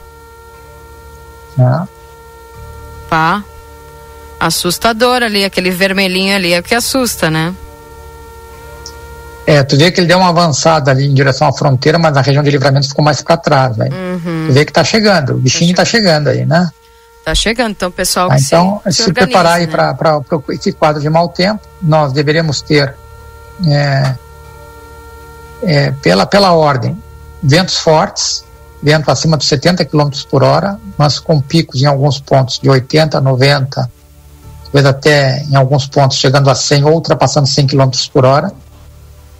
Ah. 1.59 1.87
Pá. 3.09 3.45
Assustador 4.41 5.23
ali, 5.23 5.45
aquele 5.45 5.71
vermelhinho 5.71 6.35
ali 6.35 6.53
é 6.53 6.61
o 6.61 6.63
que 6.63 6.75
assusta, 6.75 7.31
né? 7.31 7.55
É, 9.47 9.63
tu 9.63 9.77
vê 9.77 9.91
que 9.91 10.01
ele 10.01 10.07
deu 10.07 10.19
uma 10.19 10.31
avançada 10.31 10.91
ali 10.91 11.07
em 11.07 11.15
direção 11.15 11.47
à 11.47 11.53
fronteira, 11.53 11.99
mas 11.99 12.15
na 12.15 12.23
região 12.23 12.43
de 12.43 12.51
livramento 12.51 12.89
ficou 12.89 13.05
mais 13.05 13.21
para 13.21 13.37
trás, 13.37 13.77
né? 13.77 13.89
Uhum. 13.93 14.47
Tu 14.47 14.53
vê 14.53 14.65
que 14.65 14.73
tá 14.73 14.83
chegando, 14.83 15.35
o 15.35 15.39
bichinho 15.39 15.75
tá 15.75 15.85
chegando, 15.85 16.25
tá 16.25 16.31
chegando 16.31 16.41
aí, 16.41 16.47
né? 16.47 16.71
Tá 17.25 17.35
chegando, 17.35 17.71
então 17.71 17.91
pessoal 17.91 18.29
ah, 18.31 18.37
Então, 18.39 18.83
se, 18.85 18.93
se, 18.93 19.03
se 19.05 19.13
preparar 19.13 19.55
aí 19.55 19.67
né? 19.67 19.73
para 19.73 20.21
esse 20.51 20.73
quadro 20.73 21.01
de 21.01 21.09
mau 21.09 21.29
tempo, 21.29 21.61
nós 21.83 22.13
deveremos 22.13 22.61
ter 22.61 22.95
é, 23.67 24.15
é, 25.63 25.91
pela, 26.03 26.27
pela 26.27 26.53
ordem, 26.53 26.97
ventos 27.43 27.79
fortes, 27.79 28.45
vento 28.83 29.11
acima 29.11 29.39
de 29.39 29.45
70 29.45 29.85
km 29.87 30.11
por 30.29 30.43
hora, 30.43 30.79
mas 30.99 31.19
com 31.19 31.41
picos 31.41 31.83
em 31.83 31.87
alguns 31.87 32.21
pontos 32.21 32.59
de 32.59 32.69
80, 32.69 33.21
90, 33.21 33.91
talvez 34.65 34.87
até 34.87 35.43
em 35.45 35.57
alguns 35.57 35.87
pontos 35.87 36.19
chegando 36.19 36.51
a 36.51 36.55
100 36.55 36.85
ou 36.85 36.93
ultrapassando 36.93 37.47
100 37.47 37.69
km 37.69 37.91
por 38.13 38.27
hora, 38.27 38.53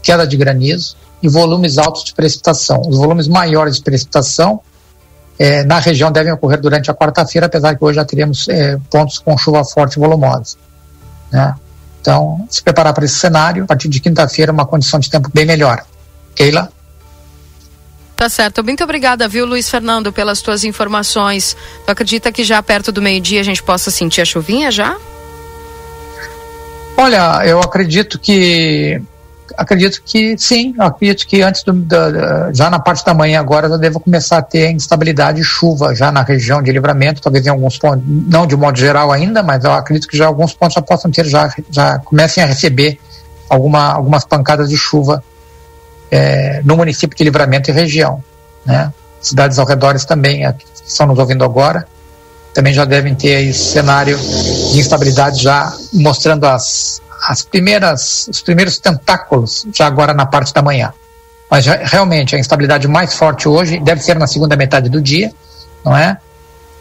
queda 0.05 0.27
de 0.27 0.37
granizo 0.37 0.97
e 1.23 1.29
volumes 1.29 1.79
altos 1.79 2.05
de 2.05 2.15
precipitação. 2.15 2.83
Os 2.87 2.99
volumes 2.99 3.27
maiores 3.27 3.77
de 3.77 3.83
precipitação 3.83 4.61
é, 5.39 5.65
na 5.65 5.79
região 5.79 6.13
devem 6.13 6.33
ocorrer 6.33 6.61
durante 6.61 6.91
a 6.91 6.95
quarta-feira, 6.95 7.47
apesar 7.47 7.75
que 7.75 7.83
hoje 7.83 7.97
já 7.97 8.05
teremos 8.05 8.47
é, 8.49 8.77
pontos 8.91 9.19
com 9.19 9.37
chuva 9.37 9.65
forte 9.65 9.95
e 9.95 9.99
volumosa. 9.99 10.57
Né? 11.33 11.55
Então, 12.01 12.47
se 12.51 12.63
preparar 12.63 12.93
para 12.93 13.07
esse 13.07 13.15
cenário, 13.15 13.65
a 13.65 13.67
partir 13.67 13.89
de 13.89 13.99
quinta-feira, 13.99 14.53
uma 14.53 14.67
condição 14.67 15.01
de 15.01 15.09
tempo 15.09 15.31
bem 15.33 15.47
melhor. 15.47 15.83
Keila? 16.37 16.71
Tá 18.15 18.29
certo. 18.29 18.63
Muito 18.63 18.85
obrigada, 18.85 19.27
viu, 19.27 19.47
Luiz 19.47 19.69
Fernando, 19.69 20.13
pelas 20.13 20.41
tuas 20.41 20.63
informações. 20.63 21.57
Tu 21.85 21.91
acredita 21.91 22.31
que 22.31 22.45
já 22.45 22.63
perto 22.63 22.93
do 22.93 23.03
meio-dia 23.03 23.41
a 23.41 23.45
gente 23.45 23.63
possa 23.63 23.91
sentir 23.91 24.21
a 24.21 24.25
chuvinha 24.25 24.71
já? 24.71 24.97
Olha, 26.97 27.45
eu 27.45 27.59
acredito 27.61 28.19
que 28.19 29.03
acredito 29.57 30.03
que 30.05 30.37
sim, 30.39 30.75
acredito 30.79 31.27
que 31.27 31.43
antes 31.43 31.63
do, 31.63 31.73
da, 31.73 32.53
já 32.53 32.71
na 32.71 32.79
parte 32.79 33.05
da 33.05 33.15
manhã 33.15 33.41
agora 33.41 33.69
já 33.69 33.77
devo 33.77 34.01
começar 34.01 34.39
a 34.39 34.43
ter 34.43 34.71
instabilidade 34.71 35.41
e 35.41 35.45
chuva 35.45 35.95
já 35.95 36.11
na 36.13 36.23
região 36.23 36.63
de 36.63 36.71
livramento, 36.73 37.21
talvez 37.21 37.47
em 37.47 37.51
alguns 37.51 37.79
pontos, 37.79 38.03
não 38.07 38.47
de 38.47 38.57
modo 38.57 38.79
geral 38.79 39.13
ainda, 39.13 39.43
mas 39.43 39.65
eu 39.65 39.73
acredito 39.73 40.09
que 40.09 40.17
já 40.17 40.27
alguns 40.27 40.53
pontos 40.53 40.75
já 40.75 40.83
possam 40.83 41.11
ter, 41.11 41.25
já, 41.27 41.53
já 41.71 41.99
comecem 41.99 42.43
a 42.43 42.47
receber 42.47 42.99
alguma, 43.49 43.93
algumas 43.93 44.25
pancadas 44.25 44.69
de 44.69 44.77
chuva 44.77 45.23
é, 46.11 46.61
no 46.65 46.77
município 46.77 47.17
de 47.17 47.25
livramento 47.25 47.71
e 47.71 47.73
região. 47.73 48.23
Né? 48.65 48.93
Cidades 49.21 49.59
ao 49.59 49.67
redor 49.67 49.99
também, 50.05 50.47
é, 50.47 50.53
que 50.53 50.65
estão 50.87 51.07
nos 51.07 51.19
ouvindo 51.19 51.45
agora, 51.45 51.87
também 52.55 52.73
já 52.73 52.85
devem 52.85 53.15
ter 53.15 53.49
esse 53.49 53.73
cenário 53.73 54.17
de 54.17 54.79
instabilidade 54.79 55.43
já 55.43 55.75
mostrando 55.93 56.45
as, 56.45 57.03
as 57.27 57.43
primeiras, 57.43 58.29
os 58.29 58.43
primeiros 58.43 58.79
tentáculos 58.79 59.67
já 59.73 59.87
agora 59.87 60.13
na 60.13 60.27
parte 60.27 60.53
da 60.53 60.63
manhã. 60.63 60.93
Mas 61.51 61.67
realmente 61.67 62.37
a 62.37 62.39
instabilidade 62.39 62.87
mais 62.87 63.15
forte 63.15 63.49
hoje 63.49 63.79
deve 63.81 64.03
ser 64.03 64.19
na 64.19 64.27
segunda 64.27 64.57
metade 64.57 64.89
do 64.89 65.01
dia, 65.01 65.33
não 65.85 65.97
é? 65.97 66.19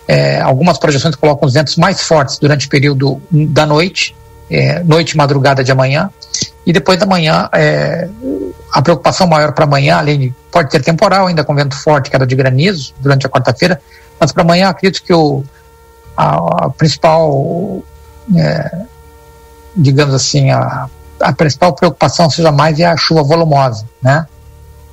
é 0.07 0.41
algumas 0.41 0.77
projeções 0.77 1.15
colocam 1.15 1.47
os 1.47 1.53
ventos 1.53 1.75
mais 1.77 2.01
fortes 2.01 2.37
durante 2.37 2.67
o 2.67 2.69
período 2.69 3.21
da 3.31 3.65
noite, 3.65 4.15
é, 4.49 4.83
noite 4.83 5.11
e 5.11 5.17
madrugada 5.17 5.63
de 5.63 5.71
amanhã, 5.71 6.09
e 6.65 6.73
depois 6.73 6.99
da 6.99 7.05
manhã 7.05 7.49
é, 7.53 8.09
a 8.71 8.81
preocupação 8.81 9.27
maior 9.27 9.53
para 9.53 9.65
amanhã, 9.65 9.97
além 9.97 10.19
de 10.19 10.35
pode 10.51 10.69
ter 10.69 10.81
temporal 10.81 11.27
ainda 11.27 11.43
com 11.43 11.55
vento 11.55 11.75
forte, 11.75 12.09
queda 12.09 12.25
de 12.25 12.35
granizo 12.35 12.93
durante 12.99 13.25
a 13.25 13.29
quarta-feira, 13.29 13.81
mas 14.19 14.31
para 14.31 14.43
amanhã 14.43 14.69
acredito 14.69 15.03
que 15.03 15.13
o 15.13 15.43
a, 16.15 16.65
a 16.65 16.69
principal 16.69 17.81
é, 18.35 18.85
digamos 19.75 20.13
assim, 20.13 20.51
a, 20.51 20.87
a 21.19 21.33
principal 21.33 21.73
preocupação 21.73 22.29
seja 22.29 22.51
mais 22.51 22.79
é 22.79 22.85
a 22.85 22.97
chuva 22.97 23.23
volumosa, 23.23 23.85
né? 24.01 24.25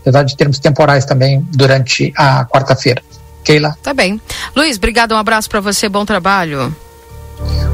Apesar 0.00 0.22
de 0.22 0.36
termos 0.36 0.58
temporais 0.58 1.04
também 1.04 1.46
durante 1.52 2.12
a 2.16 2.44
quarta-feira. 2.46 3.02
Keila? 3.44 3.76
Tá 3.82 3.92
bem. 3.92 4.20
Luiz, 4.54 4.76
obrigado, 4.76 5.12
um 5.12 5.18
abraço 5.18 5.48
para 5.48 5.60
você, 5.60 5.88
bom 5.88 6.04
trabalho. 6.04 6.74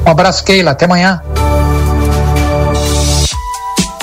Um 0.05 0.09
abraço, 0.09 0.43
Keila, 0.43 0.71
até 0.71 0.85
amanhã. 0.85 1.21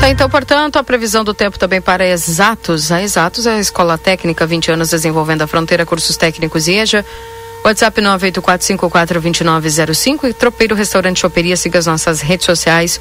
Tá, 0.00 0.10
então, 0.10 0.28
portanto, 0.28 0.76
a 0.76 0.84
previsão 0.84 1.24
do 1.24 1.32
tempo 1.32 1.58
também 1.58 1.80
para 1.80 2.06
Exatos. 2.06 2.92
A 2.92 3.02
Exatos 3.02 3.46
a 3.46 3.58
Escola 3.58 3.96
Técnica, 3.96 4.46
20 4.46 4.72
anos 4.72 4.90
desenvolvendo 4.90 5.40
a 5.40 5.46
fronteira, 5.46 5.86
cursos 5.86 6.18
técnicos 6.18 6.68
e 6.68 6.74
EJA. 6.74 7.02
WhatsApp 7.64 8.02
984542905 8.02 10.28
e 10.28 10.34
Tropeiro 10.34 10.74
Restaurante 10.74 11.20
Choperia. 11.20 11.56
Siga 11.56 11.78
as 11.78 11.86
nossas 11.86 12.20
redes 12.20 12.44
sociais. 12.44 13.00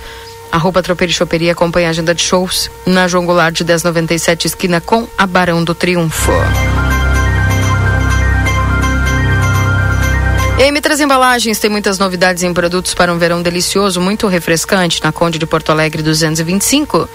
Arroba 0.50 0.82
Tropeiro 0.82 1.12
Choperia. 1.12 1.52
Acompanhe 1.52 1.88
a 1.88 1.90
agenda 1.90 2.16
de 2.16 2.22
shows 2.22 2.72
na 2.86 3.06
João 3.10 3.26
Goulart 3.26 3.54
de 3.54 3.66
1097, 3.66 4.48
esquina 4.48 4.80
com 4.80 5.06
a 5.18 5.28
Barão 5.28 5.62
do 5.62 5.76
Triunfo. 5.76 6.32
M3 10.58 11.00
Embalagens 11.00 11.58
tem 11.58 11.70
muitas 11.70 11.98
novidades 11.98 12.44
em 12.44 12.54
produtos 12.54 12.94
para 12.94 13.12
um 13.12 13.18
verão 13.18 13.42
delicioso, 13.42 14.00
muito 14.00 14.28
refrescante, 14.28 15.04
na 15.04 15.12
Conde 15.12 15.40
de 15.40 15.48
Porto 15.48 15.72
Alegre 15.72 16.04
225. 16.04 17.10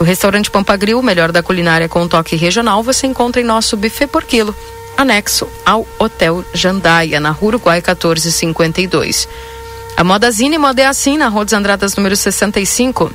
O 0.00 0.04
restaurante 0.04 0.50
Pampagril, 0.50 0.98
o 0.98 1.02
melhor 1.02 1.30
da 1.30 1.40
culinária 1.40 1.88
com 1.88 2.02
um 2.02 2.08
toque 2.08 2.34
regional, 2.34 2.82
você 2.82 3.06
encontra 3.06 3.40
em 3.40 3.44
nosso 3.44 3.76
buffet 3.76 4.08
por 4.08 4.24
quilo, 4.24 4.54
anexo 4.96 5.48
ao 5.64 5.86
Hotel 6.00 6.44
Jandaia, 6.52 7.20
na 7.20 7.30
Rua 7.30 7.50
Uruguai 7.50 7.78
1452. 7.78 9.28
A 9.96 10.02
Modazine 10.02 10.58
Moda 10.58 10.82
é 10.82 10.86
assim, 10.86 11.16
na 11.16 11.28
Rua 11.28 11.44
dos 11.44 11.54
Andradas 11.54 11.94
número 11.94 12.16
65. 12.16 13.12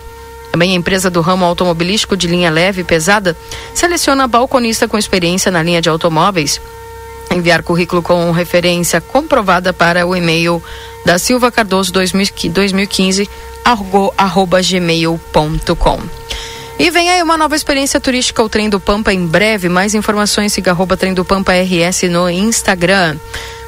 Também 0.54 0.72
a 0.72 0.76
empresa 0.76 1.10
do 1.10 1.20
ramo 1.20 1.44
automobilístico 1.44 2.16
de 2.16 2.28
linha 2.28 2.50
leve 2.50 2.82
e 2.82 2.86
pesada 2.86 3.36
seleciona 3.74 4.26
balconista 4.26 4.88
com 4.88 4.98
experiência 4.98 5.52
na 5.52 5.62
linha 5.62 5.82
de 5.82 5.90
automóveis 5.90 6.62
enviar 7.36 7.62
currículo 7.62 8.02
com 8.02 8.32
referência 8.32 9.00
comprovada 9.02 9.74
para 9.74 10.06
o 10.06 10.16
e-mail 10.16 10.64
da 11.06 11.20
Silva 11.20 11.52
Cardoso 11.52 11.92
2015 11.92 13.30
arroba 14.18 14.62
gmail.com. 14.62 16.00
E 16.78 16.90
vem 16.92 17.10
aí 17.10 17.24
uma 17.24 17.38
nova 17.38 17.56
experiência 17.56 18.02
turística, 18.02 18.44
o 18.44 18.50
Trem 18.50 18.70
do 18.70 18.80
Pampa 18.80 19.14
em 19.14 19.26
breve. 19.26 19.70
Mais 19.70 19.94
informações, 19.94 20.52
siga 20.54 20.72
arroba 20.72 20.98
Trem 20.98 21.14
do 21.14 21.24
Pampa 21.24 21.54
RS 21.54 22.04
no 22.04 22.30
Instagram. 22.30 23.18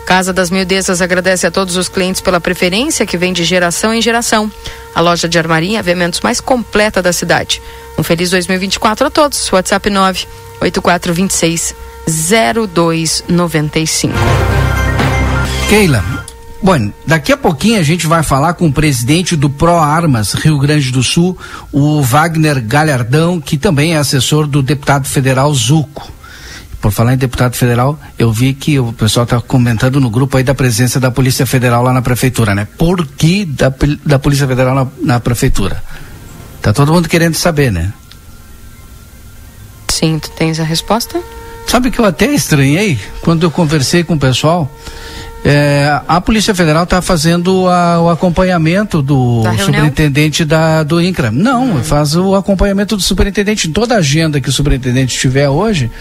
Casa 0.06 0.32
das 0.32 0.50
Mildezas 0.50 1.02
agradece 1.02 1.48
a 1.48 1.52
todos 1.52 1.76
os 1.76 1.90
clientes 1.90 2.22
pela 2.22 2.40
preferência 2.40 3.06
que 3.06 3.18
vem 3.18 3.34
de 3.34 3.44
geração 3.44 3.94
em 3.94 4.02
geração. 4.02 4.52
A 4.94 5.02
loja 5.02 5.28
de 5.28 5.38
armaria 5.38 5.72
e 5.72 5.78
aviamentos 5.78 6.22
mais 6.22 6.40
completa 6.40 7.02
da 7.02 7.14
cidade. 7.14 7.62
Um 7.98 8.04
feliz 8.04 8.30
2024 8.30 9.08
a 9.08 9.10
todos. 9.10 9.52
WhatsApp 9.52 9.90
9 9.90 10.28
8426 10.62 11.87
0295. 12.08 14.14
Keila, 15.70 16.04
Bom, 16.62 16.92
daqui 17.06 17.32
a 17.32 17.38
pouquinho 17.38 17.80
a 17.80 17.84
gente 17.84 18.08
vai 18.08 18.24
falar 18.24 18.56
com 18.56 18.68
o 18.68 18.74
presidente 18.74 19.36
do 19.36 19.50
Pro 19.50 19.78
Armas 19.78 20.34
Rio 20.34 20.58
Grande 20.58 20.92
do 20.92 21.04
Sul, 21.04 21.38
o 21.72 22.02
Wagner 22.02 22.62
Galhardão, 22.62 23.40
que 23.40 23.58
também 23.58 23.94
é 23.94 23.98
assessor 23.98 24.48
do 24.48 24.64
deputado 24.64 25.08
federal 25.08 25.54
Zuco. 25.54 26.12
por 26.82 26.92
falar 26.92 27.14
em 27.14 27.18
deputado 27.18 27.56
federal, 27.56 28.00
eu 28.18 28.32
vi 28.32 28.54
que 28.54 28.80
o 28.80 28.92
pessoal 28.92 29.24
está 29.24 29.40
comentando 29.40 30.00
no 30.00 30.10
grupo 30.10 30.38
aí 30.38 30.44
da 30.44 30.56
presença 30.56 31.00
da 31.00 31.12
Polícia 31.12 31.46
Federal 31.46 31.84
lá 31.84 31.94
na 31.94 32.02
prefeitura, 32.02 32.56
né? 32.56 32.68
Por 32.78 33.06
que 33.06 33.46
da, 33.46 33.72
da 34.06 34.20
Polícia 34.20 34.48
Federal 34.48 34.74
na, 34.74 34.88
na 35.02 35.20
prefeitura? 35.20 35.84
Tá 36.62 36.74
todo 36.74 36.92
mundo 36.92 37.08
querendo 37.08 37.36
saber, 37.36 37.72
né? 37.72 37.94
Sim, 39.88 40.20
tu 40.20 40.30
tens 40.32 40.60
a 40.60 40.64
resposta? 40.64 41.22
Sabe 41.68 41.92
que 41.92 42.00
eu 42.00 42.06
até 42.06 42.34
estranhei 42.34 42.98
quando 43.22 43.44
eu 43.44 43.52
conversei 43.52 44.04
com 44.04 44.14
o 44.14 44.20
pessoal. 44.20 44.72
É, 45.44 46.02
a 46.08 46.20
Polícia 46.20 46.56
Federal 46.56 46.84
está 46.84 47.02
fazendo 47.02 47.68
a, 47.70 48.02
o 48.02 48.10
acompanhamento 48.10 49.02
do 49.02 49.44
da 49.44 49.58
superintendente 49.58 50.44
da, 50.44 50.84
do 50.84 51.00
INCRA. 51.00 51.30
Não, 51.30 51.78
hum. 51.78 51.84
faz 51.84 52.16
o 52.16 52.36
acompanhamento 52.36 52.96
do 52.96 53.02
superintendente. 53.04 53.68
Em 53.68 53.72
toda 53.72 53.96
a 53.96 54.00
agenda 54.00 54.42
que 54.42 54.50
o 54.50 54.52
superintendente 54.52 55.18
tiver 55.18 55.48
hoje, 55.48 55.92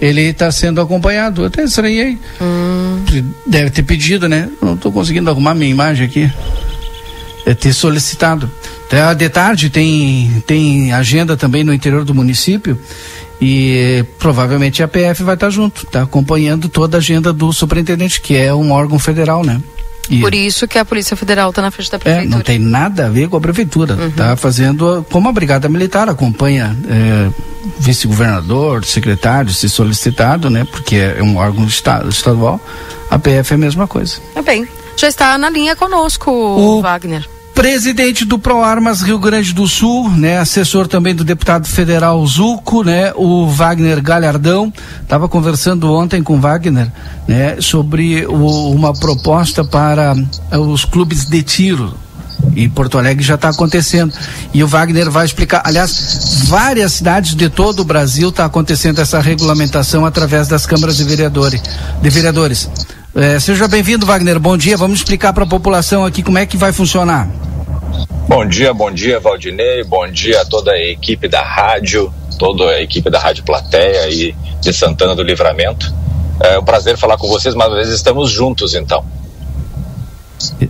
ele 0.00 0.22
está 0.22 0.50
sendo 0.50 0.80
acompanhado. 0.80 1.42
Eu 1.42 1.46
até 1.46 1.64
estranhei. 1.64 2.18
Hum. 2.40 3.04
Deve 3.46 3.70
ter 3.70 3.82
pedido, 3.82 4.28
né? 4.28 4.48
Não 4.60 4.74
estou 4.74 4.90
conseguindo 4.90 5.30
arrumar 5.30 5.54
minha 5.54 5.70
imagem 5.70 6.06
aqui. 6.06 6.30
É 7.46 7.54
ter 7.54 7.72
solicitado. 7.72 8.50
Até 8.86 9.14
de 9.14 9.28
tarde 9.28 9.70
tem, 9.70 10.42
tem 10.46 10.92
agenda 10.92 11.36
também 11.36 11.62
no 11.62 11.72
interior 11.72 12.04
do 12.04 12.14
município 12.14 12.78
e 13.40 14.04
provavelmente 14.18 14.82
a 14.82 14.88
PF 14.88 15.22
vai 15.22 15.34
estar 15.34 15.50
junto, 15.50 15.86
tá 15.86 16.02
acompanhando 16.02 16.68
toda 16.68 16.98
a 16.98 17.00
agenda 17.00 17.32
do 17.32 17.52
superintendente, 17.52 18.20
que 18.20 18.36
é 18.36 18.52
um 18.52 18.72
órgão 18.72 18.98
federal, 18.98 19.44
né? 19.44 19.60
E 20.10 20.20
Por 20.20 20.34
isso 20.34 20.66
que 20.66 20.76
a 20.76 20.84
Polícia 20.84 21.16
Federal 21.16 21.50
está 21.50 21.62
na 21.62 21.70
frente 21.70 21.90
da 21.90 21.98
prefeitura. 21.98 22.34
É, 22.34 22.36
não 22.36 22.42
tem 22.42 22.58
nada 22.58 23.06
a 23.06 23.08
ver 23.08 23.28
com 23.28 23.36
a 23.36 23.40
prefeitura. 23.40 23.96
Está 24.06 24.30
uhum. 24.30 24.36
fazendo 24.36 25.06
como 25.08 25.28
a 25.28 25.32
Brigada 25.32 25.68
Militar 25.68 26.08
acompanha 26.08 26.76
é, 26.88 27.30
vice-governador, 27.78 28.84
secretário, 28.84 29.52
se 29.54 29.68
solicitado, 29.68 30.50
né? 30.50 30.66
Porque 30.68 30.96
é 30.96 31.22
um 31.22 31.36
órgão 31.36 31.64
estadual. 31.64 32.60
A 33.08 33.18
PF 33.20 33.52
é 33.52 33.54
a 33.54 33.58
mesma 33.58 33.86
coisa. 33.86 34.16
Tá 34.34 34.42
bem. 34.42 34.66
Já 34.96 35.08
está 35.08 35.38
na 35.38 35.48
linha 35.48 35.76
conosco, 35.76 36.30
o 36.30 36.82
Wagner 36.82 37.26
presidente 37.60 38.24
do 38.24 38.38
ProArmas 38.38 39.02
Rio 39.02 39.18
Grande 39.18 39.52
do 39.52 39.68
Sul, 39.68 40.08
né, 40.08 40.38
assessor 40.38 40.88
também 40.88 41.14
do 41.14 41.22
deputado 41.22 41.68
federal 41.68 42.26
Zuco, 42.26 42.82
né, 42.82 43.12
o 43.14 43.46
Wagner 43.48 44.02
Galhardão, 44.02 44.72
estava 45.02 45.28
conversando 45.28 45.92
ontem 45.92 46.22
com 46.22 46.40
Wagner, 46.40 46.90
né, 47.28 47.60
sobre 47.60 48.24
o, 48.24 48.70
uma 48.70 48.94
proposta 48.94 49.62
para 49.62 50.14
uh, 50.14 50.56
os 50.56 50.86
clubes 50.86 51.26
de 51.26 51.42
tiro. 51.42 51.94
E 52.56 52.66
Porto 52.66 52.96
Alegre 52.96 53.22
já 53.22 53.34
está 53.34 53.50
acontecendo. 53.50 54.14
E 54.54 54.64
o 54.64 54.66
Wagner 54.66 55.10
vai 55.10 55.26
explicar. 55.26 55.60
Aliás, 55.62 56.44
várias 56.46 56.94
cidades 56.94 57.34
de 57.34 57.50
todo 57.50 57.80
o 57.80 57.84
Brasil 57.84 58.30
está 58.30 58.46
acontecendo 58.46 58.98
essa 58.98 59.20
regulamentação 59.20 60.06
através 60.06 60.48
das 60.48 60.64
câmaras 60.64 60.96
de 60.96 61.04
vereadores. 61.04 61.60
De 62.00 62.08
vereadores. 62.08 62.70
É, 63.14 63.38
seja 63.38 63.68
bem-vindo, 63.68 64.06
Wagner. 64.06 64.40
Bom 64.40 64.56
dia. 64.56 64.78
Vamos 64.78 65.00
explicar 65.00 65.34
para 65.34 65.44
a 65.44 65.46
população 65.46 66.06
aqui 66.06 66.22
como 66.22 66.38
é 66.38 66.46
que 66.46 66.56
vai 66.56 66.72
funcionar. 66.72 67.28
Bom 68.30 68.46
dia, 68.46 68.72
bom 68.72 68.92
dia, 68.92 69.18
Valdinei. 69.18 69.82
Bom 69.82 70.06
dia 70.08 70.42
a 70.42 70.44
toda 70.44 70.70
a 70.70 70.78
equipe 70.78 71.26
da 71.26 71.42
rádio, 71.42 72.14
toda 72.38 72.62
a 72.62 72.80
equipe 72.80 73.10
da 73.10 73.18
Rádio 73.18 73.42
Plateia 73.42 74.08
e 74.08 74.32
de 74.60 74.72
Santana 74.72 75.16
do 75.16 75.22
Livramento. 75.24 75.92
É 76.38 76.56
um 76.56 76.62
prazer 76.62 76.96
falar 76.96 77.16
com 77.16 77.26
vocês, 77.26 77.56
mas 77.56 77.66
às 77.72 77.74
vezes 77.78 77.94
estamos 77.96 78.30
juntos 78.30 78.76
então. 78.76 79.04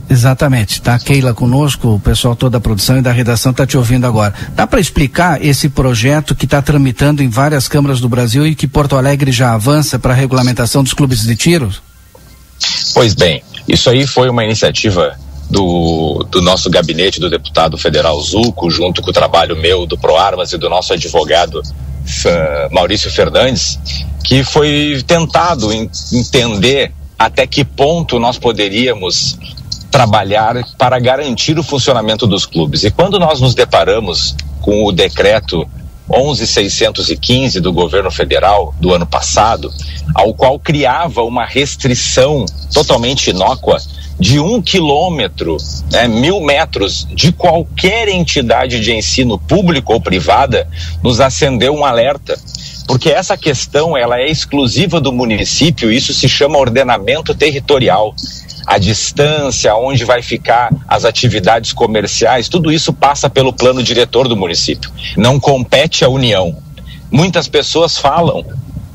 Exatamente, 0.09 0.81
tá 0.81 0.99
Keila 0.99 1.35
conosco, 1.35 1.97
o 1.97 2.01
pessoal 2.01 2.35
toda 2.35 2.57
a 2.57 2.61
produção 2.63 2.97
e 2.97 3.03
da 3.03 3.13
redação 3.13 3.53
está 3.53 3.67
te 3.67 3.77
ouvindo 3.77 4.07
agora. 4.07 4.33
Dá 4.55 4.67
para 4.67 4.81
explicar 4.81 5.45
esse 5.45 5.69
projeto 5.69 6.35
que 6.35 6.47
está 6.47 6.63
tramitando 6.63 7.23
em 7.23 7.29
várias 7.29 7.69
câmaras 7.69 8.01
do 8.01 8.09
Brasil 8.09 8.47
e 8.47 8.55
que 8.55 8.67
Porto 8.67 8.97
Alegre 8.97 9.31
já 9.31 9.53
avança 9.53 9.99
para 9.99 10.15
a 10.15 10.17
regulamentação 10.17 10.83
dos 10.83 10.95
clubes 10.95 11.25
de 11.25 11.37
tiro? 11.37 11.71
Pois 12.95 13.13
bem, 13.13 13.43
isso 13.69 13.91
aí 13.91 14.07
foi 14.07 14.31
uma 14.31 14.45
iniciativa 14.45 15.15
do, 15.51 16.25
do 16.31 16.41
nosso 16.41 16.71
gabinete 16.71 17.19
do 17.19 17.29
deputado 17.29 17.77
federal 17.77 18.21
Zuco, 18.21 18.71
junto 18.71 19.03
com 19.03 19.11
o 19.11 19.13
trabalho 19.13 19.57
meu 19.57 19.85
do 19.85 19.99
ProArmas 19.99 20.53
e 20.53 20.59
do 20.59 20.71
nosso 20.71 20.93
advogado 20.93 21.61
Maurício 22.71 23.11
Fernandes, 23.11 23.79
que 24.25 24.45
foi 24.45 25.03
tentado 25.07 25.71
entender 26.13 26.93
até 27.19 27.47
que 27.47 27.65
ponto 27.65 28.19
nós 28.19 28.39
poderíamos 28.39 29.37
trabalhar 29.91 30.65
para 30.79 30.99
garantir 30.99 31.59
o 31.59 31.63
funcionamento 31.63 32.27
dos 32.27 32.47
clubes. 32.47 32.85
E 32.85 32.91
quando 32.91 33.19
nós 33.19 33.41
nos 33.41 33.55
deparamos 33.55 34.37
com 34.61 34.85
o 34.85 34.93
decreto 34.93 35.69
11615 36.09 37.61
do 37.61 37.73
governo 37.73 38.11
federal 38.11 38.75
do 38.81 38.95
ano 38.95 39.07
passado, 39.07 39.73
ao 40.15 40.33
qual 40.33 40.59
criava 40.59 41.23
uma 41.23 41.45
restrição 41.45 42.47
totalmente 42.73 43.31
inócua 43.31 43.79
de 44.21 44.39
um 44.39 44.61
quilômetro, 44.61 45.57
né, 45.91 46.07
mil 46.07 46.43
metros 46.43 47.09
de 47.11 47.33
qualquer 47.33 48.07
entidade 48.09 48.79
de 48.79 48.93
ensino 48.93 49.39
público 49.39 49.95
ou 49.95 50.01
privada, 50.01 50.69
nos 51.03 51.21
acendeu 51.21 51.75
um 51.75 51.85
alerta. 51.85 52.39
Porque 52.87 53.09
essa 53.09 53.37
questão 53.37 53.97
ela 53.97 54.19
é 54.19 54.31
exclusiva 54.31 55.01
do 55.01 55.11
município, 55.11 55.91
isso 55.91 56.13
se 56.13 56.29
chama 56.29 56.59
ordenamento 56.59 57.35
territorial. 57.35 58.15
A 58.67 58.77
distância, 58.77 59.75
onde 59.75 60.05
vai 60.05 60.23
ficar 60.23 60.71
as 60.87 61.07
atividades 61.07 61.73
comerciais, 61.73 62.49
tudo 62.49 62.71
isso 62.71 62.93
passa 62.93 63.31
pelo 63.31 63.55
plano 63.55 63.83
diretor 63.83 64.29
do 64.29 64.37
município. 64.37 64.91
Não 65.17 65.41
compete 65.41 66.05
à 66.05 66.09
União. 66.09 66.57
Muitas 67.11 67.49
pessoas 67.49 67.97
falam 67.97 68.45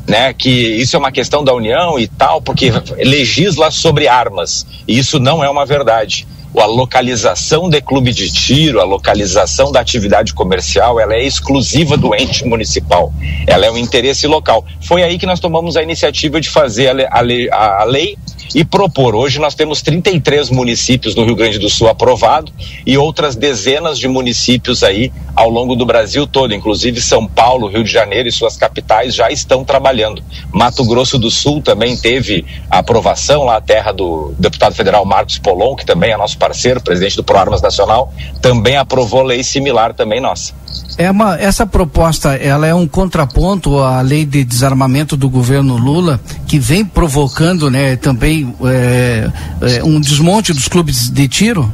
né, 0.08 0.34
que 0.34 0.50
isso 0.50 0.96
é 0.96 1.00
uma 1.00 1.12
questão 1.12 1.44
da 1.44 1.54
União 1.54 2.00
e 2.00 2.08
tal, 2.08 2.42
porque 2.42 2.72
legisla 2.98 3.72
sobre 3.72 4.08
armas. 4.08 4.66
E 4.88 4.98
isso 4.98 5.20
não 5.20 5.44
é 5.44 5.50
uma 5.50 5.66
verdade. 5.66 6.28
A 6.58 6.66
localização 6.66 7.70
de 7.70 7.82
clube 7.82 8.14
de 8.14 8.32
tiro, 8.32 8.80
a 8.80 8.86
localização 8.86 9.74
da 9.74 9.82
atividade 9.82 10.34
comercial, 10.34 10.98
ela 11.00 11.14
é 11.14 11.22
exclusiva 11.22 11.98
do 11.98 12.16
ente 12.16 12.46
municipal. 12.46 13.12
Ela 13.46 13.66
é 13.66 13.72
um 13.72 13.78
interesse 13.78 14.26
local. 14.26 14.64
Foi 14.80 15.04
aí 15.04 15.18
que 15.18 15.26
nós 15.26 15.42
tomamos 15.42 15.76
a 15.76 15.84
iniciativa 15.84 16.40
de 16.40 16.50
fazer 16.50 17.06
a 17.12 17.20
a 17.20 17.84
lei 17.84 18.18
e 18.54 18.64
propor. 18.64 19.16
Hoje 19.16 19.40
nós 19.40 19.56
temos 19.56 19.82
33 19.82 20.50
municípios 20.50 21.16
no 21.16 21.26
Rio 21.26 21.36
Grande 21.36 21.60
do 21.60 21.70
Sul 21.70 21.88
aprovado 21.88 22.52
e 22.86 22.98
outras 22.98 23.36
dezenas 23.36 23.98
de 23.98 24.08
municípios 24.08 24.84
aí 24.84 25.12
ao 25.36 25.50
longo 25.50 25.76
do 25.76 25.86
Brasil 25.86 26.28
todo, 26.28 26.54
inclusive 26.54 27.02
São 27.02 27.28
Paulo, 27.28 27.68
Rio 27.68 27.84
de 27.84 27.92
Janeiro 27.92 28.30
e 28.30 28.32
suas 28.32 28.58
capitais 28.58 29.16
já 29.16 29.30
estão 29.32 29.64
trabalhando. 29.64 30.24
Mato 30.52 30.86
Grosso 30.86 31.18
do 31.18 31.32
Sul 31.32 31.62
também 31.62 31.98
teve 31.98 32.46
aprovação 32.70 33.44
lá 33.44 33.58
a 33.58 33.62
terra 33.62 33.92
do 33.92 34.34
deputado 34.38 34.76
federal 34.76 35.06
Marcos 35.06 35.38
Polon, 35.38 35.76
que 35.76 35.86
também 35.86 36.12
é 36.12 36.18
nosso 36.18 36.38
parceiro, 36.38 36.82
presidente 36.82 37.16
do 37.16 37.24
ProArmas 37.24 37.62
Nacional, 37.62 38.14
também 38.42 38.78
aprovou 38.78 39.24
lei 39.24 39.44
similar 39.44 39.94
também 39.94 40.20
nossa. 40.20 40.54
É 40.98 41.12
uma, 41.12 41.38
essa 41.38 41.66
proposta 41.66 42.36
ela 42.36 42.66
é 42.66 42.74
um 42.74 42.88
contraponto 42.88 43.80
à 43.80 44.02
lei 44.02 44.26
de 44.26 44.44
desarmamento 44.46 45.18
do 45.18 45.30
governo 45.30 45.76
Lula, 45.76 46.20
que 46.48 46.58
vem 46.58 46.86
provocando 46.86 47.70
né, 47.70 47.98
também 47.98 48.56
é, 48.64 49.30
é, 49.62 49.84
um 49.84 50.00
desmonte 50.00 50.54
dos 50.54 50.68
clubes 50.68 51.10
de 51.10 51.28
tiro? 51.28 51.74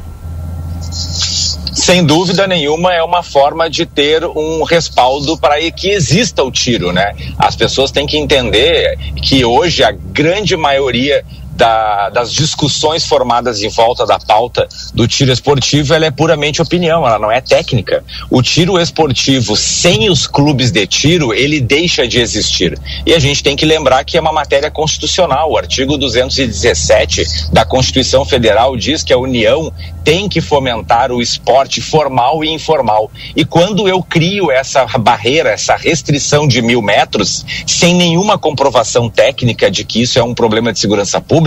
sem 1.72 2.04
dúvida 2.04 2.46
nenhuma 2.46 2.92
é 2.92 3.02
uma 3.02 3.22
forma 3.22 3.68
de 3.68 3.86
ter 3.86 4.24
um 4.24 4.62
respaldo 4.62 5.38
para 5.38 5.58
que 5.70 5.90
exista 5.90 6.42
o 6.44 6.50
tiro, 6.50 6.92
né? 6.92 7.14
As 7.38 7.56
pessoas 7.56 7.90
têm 7.90 8.06
que 8.06 8.18
entender 8.18 8.98
que 9.22 9.44
hoje 9.44 9.82
a 9.82 9.90
grande 9.90 10.56
maioria 10.56 11.24
da, 11.54 12.10
das 12.10 12.32
discussões 12.32 13.06
formadas 13.06 13.62
em 13.62 13.68
volta 13.68 14.06
da 14.06 14.18
pauta 14.18 14.68
do 14.94 15.06
tiro 15.06 15.32
esportivo, 15.32 15.94
ela 15.94 16.06
é 16.06 16.10
puramente 16.10 16.62
opinião, 16.62 17.06
ela 17.06 17.18
não 17.18 17.30
é 17.30 17.40
técnica. 17.40 18.04
O 18.30 18.42
tiro 18.42 18.80
esportivo 18.80 19.56
sem 19.56 20.10
os 20.10 20.26
clubes 20.26 20.70
de 20.70 20.86
tiro, 20.86 21.32
ele 21.34 21.60
deixa 21.60 22.06
de 22.06 22.20
existir. 22.20 22.78
E 23.06 23.14
a 23.14 23.18
gente 23.18 23.42
tem 23.42 23.56
que 23.56 23.66
lembrar 23.66 24.04
que 24.04 24.16
é 24.16 24.20
uma 24.20 24.32
matéria 24.32 24.70
constitucional. 24.70 25.50
O 25.50 25.58
artigo 25.58 25.96
217 25.96 27.50
da 27.52 27.64
Constituição 27.64 28.24
Federal 28.24 28.76
diz 28.76 29.02
que 29.02 29.12
a 29.12 29.18
União 29.18 29.72
tem 30.02 30.28
que 30.28 30.40
fomentar 30.40 31.12
o 31.12 31.22
esporte 31.22 31.80
formal 31.80 32.42
e 32.44 32.50
informal. 32.50 33.10
E 33.36 33.44
quando 33.44 33.88
eu 33.88 34.02
crio 34.02 34.50
essa 34.50 34.84
barreira, 34.98 35.50
essa 35.50 35.76
restrição 35.76 36.46
de 36.48 36.60
mil 36.60 36.82
metros, 36.82 37.44
sem 37.66 37.94
nenhuma 37.94 38.38
comprovação 38.38 39.08
técnica 39.08 39.70
de 39.70 39.84
que 39.84 40.02
isso 40.02 40.18
é 40.18 40.22
um 40.22 40.34
problema 40.34 40.72
de 40.72 40.78
segurança 40.78 41.20
pública, 41.20 41.41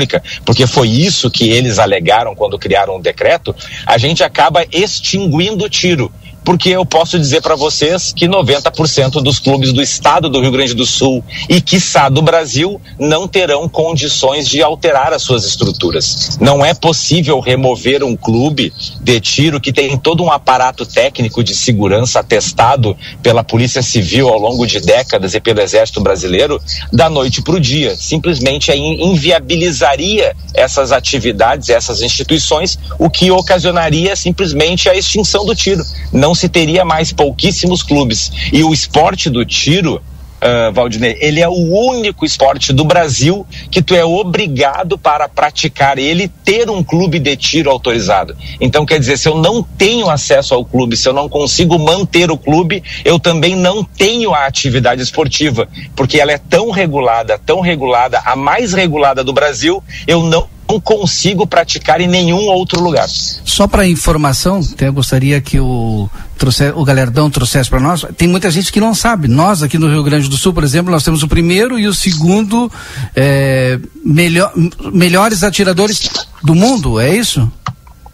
porque 0.46 0.68
foi 0.68 0.90
isso 0.90 1.30
que 1.30 1.50
eles 1.50 1.80
alegaram 1.80 2.36
quando 2.36 2.60
criaram 2.60 2.98
o 2.98 3.02
decreto, 3.02 3.56
a 3.86 3.98
gente 3.98 4.24
acaba 4.24 4.66
extinguindo 4.72 5.66
o 5.66 5.70
tiro 5.70 6.12
porque 6.46 6.70
eu 6.70 6.86
posso 6.86 7.18
dizer 7.18 7.42
para 7.42 7.56
vocês 7.56 8.14
que 8.14 8.28
90% 8.28 9.24
dos 9.24 9.40
clubes 9.40 9.74
do 9.74 9.82
estado 9.82 10.30
do 10.30 10.40
Rio 10.40 10.52
Grande 10.52 10.76
do 10.76 10.86
Sul 10.86 11.24
e 11.50 11.60
quiçá 11.60 12.08
do 12.08 12.22
Brasil 12.22 12.80
não 13.00 13.28
terão 13.28 13.68
condições 13.68 14.48
de 14.48 14.62
alterar 14.62 15.12
as 15.12 15.24
suas 15.24 15.44
estruturas. 15.44 16.38
Não 16.40 16.64
é 16.64 16.74
possível 16.74 17.40
remover 17.40 18.04
um 18.04 18.16
clube 18.16 18.72
de 19.02 19.20
tiro 19.20 19.60
que 19.60 19.74
tem 19.74 19.98
todo 19.98 20.24
um 20.24 20.32
aparato 20.32 20.86
técnico 20.86 21.44
de 21.44 21.56
segurança 21.56 22.20
atestado 22.20 22.96
pela 23.24 23.44
Polícia 23.44 23.82
Civil 23.82 24.30
ao 24.30 24.40
longo 24.40 24.68
de 24.68 24.80
décadas 24.80 25.34
e 25.34 25.40
pelo 25.40 25.62
Exército 25.62 26.00
Brasileiro 26.00 26.62
da 26.94 27.10
noite 27.10 27.42
para 27.42 27.56
o 27.56 27.60
dia. 27.60 27.96
Simplesmente 27.96 28.72
inviabilizaria 28.72 30.36
essas 30.54 30.92
atividades, 30.92 31.70
essas 31.70 32.04
instituições, 32.04 32.78
o 33.00 33.10
que 33.10 33.32
ocasionaria 33.32 34.16
simplesmente 34.16 34.88
a 34.88 34.96
extinção 34.96 35.44
do 35.44 35.56
tiro. 35.56 35.84
Não 36.14 36.35
se 36.36 36.50
teria 36.50 36.86
mais 36.86 37.12
pouquíssimos 37.12 37.82
clubes. 37.82 38.32
E 38.52 38.64
o 38.64 38.74
esporte 38.74 39.30
do 39.30 39.46
tiro 39.46 40.02
uh, 40.46 40.72
Valdinei, 40.72 41.18
ele 41.20 41.42
é 41.42 41.48
o 41.48 41.54
único 41.54 42.26
esporte 42.26 42.72
do 42.72 42.84
Brasil 42.84 43.46
que 43.72 43.82
tu 43.82 43.96
é 43.96 44.06
obrigado 44.06 44.98
para 44.98 45.28
praticar 45.28 45.98
ele 45.98 46.28
ter 46.28 46.70
um 46.70 46.84
clube 46.84 47.20
de 47.20 47.36
tiro 47.36 47.70
autorizado. 47.70 48.36
Então, 48.60 48.86
quer 48.86 49.00
dizer, 49.00 49.18
se 49.18 49.28
eu 49.28 49.38
não 49.38 49.64
tenho 49.64 50.10
acesso 50.10 50.54
ao 50.54 50.66
clube, 50.66 50.96
se 50.96 51.08
eu 51.08 51.14
não 51.14 51.28
consigo 51.28 51.78
manter 51.80 52.30
o 52.32 52.38
clube, 52.38 52.84
eu 53.04 53.20
também 53.20 53.56
não 53.56 53.84
tenho 53.84 54.34
a 54.34 54.46
atividade 54.46 55.02
esportiva, 55.02 55.68
porque 55.96 56.20
ela 56.20 56.32
é 56.32 56.38
tão 56.38 56.70
regulada, 56.70 57.40
tão 57.40 57.60
regulada, 57.60 58.22
a 58.26 58.36
mais 58.36 58.74
regulada 58.74 59.24
do 59.24 59.34
Brasil, 59.34 59.84
eu 60.08 60.24
não 60.24 60.55
não 60.68 60.80
consigo 60.80 61.46
praticar 61.46 62.02
em 62.02 62.08
nenhum 62.08 62.48
outro 62.48 62.82
lugar. 62.82 63.08
Só 63.08 63.68
para 63.68 63.88
informação, 63.88 64.62
eu 64.80 64.94
gostaria 64.94 65.40
que 65.40 65.60
o, 65.60 66.10
trouxe, 66.38 66.72
o 66.72 66.84
Galerdão 66.84 67.30
trouxesse 67.30 67.70
para 67.70 67.80
nós. 67.80 68.06
Tem 68.18 68.28
muita 68.28 68.50
gente 68.50 68.72
que 68.72 68.80
não 68.80 68.94
sabe. 68.94 69.28
Nós 69.28 69.64
aqui 69.64 69.78
no 69.78 69.88
Rio 69.88 70.04
Grande 70.04 70.28
do 70.28 70.38
Sul, 70.38 70.54
por 70.54 70.64
exemplo, 70.64 70.92
nós 70.92 71.04
temos 71.04 71.24
o 71.24 71.28
primeiro 71.28 71.80
e 71.80 71.88
o 71.88 71.94
segundo 71.94 72.72
é, 73.16 73.80
melhor, 74.04 74.52
melhores 74.92 75.44
atiradores 75.44 76.10
do 76.44 76.56
mundo, 76.56 77.00
é 77.00 77.16
isso? 77.16 77.52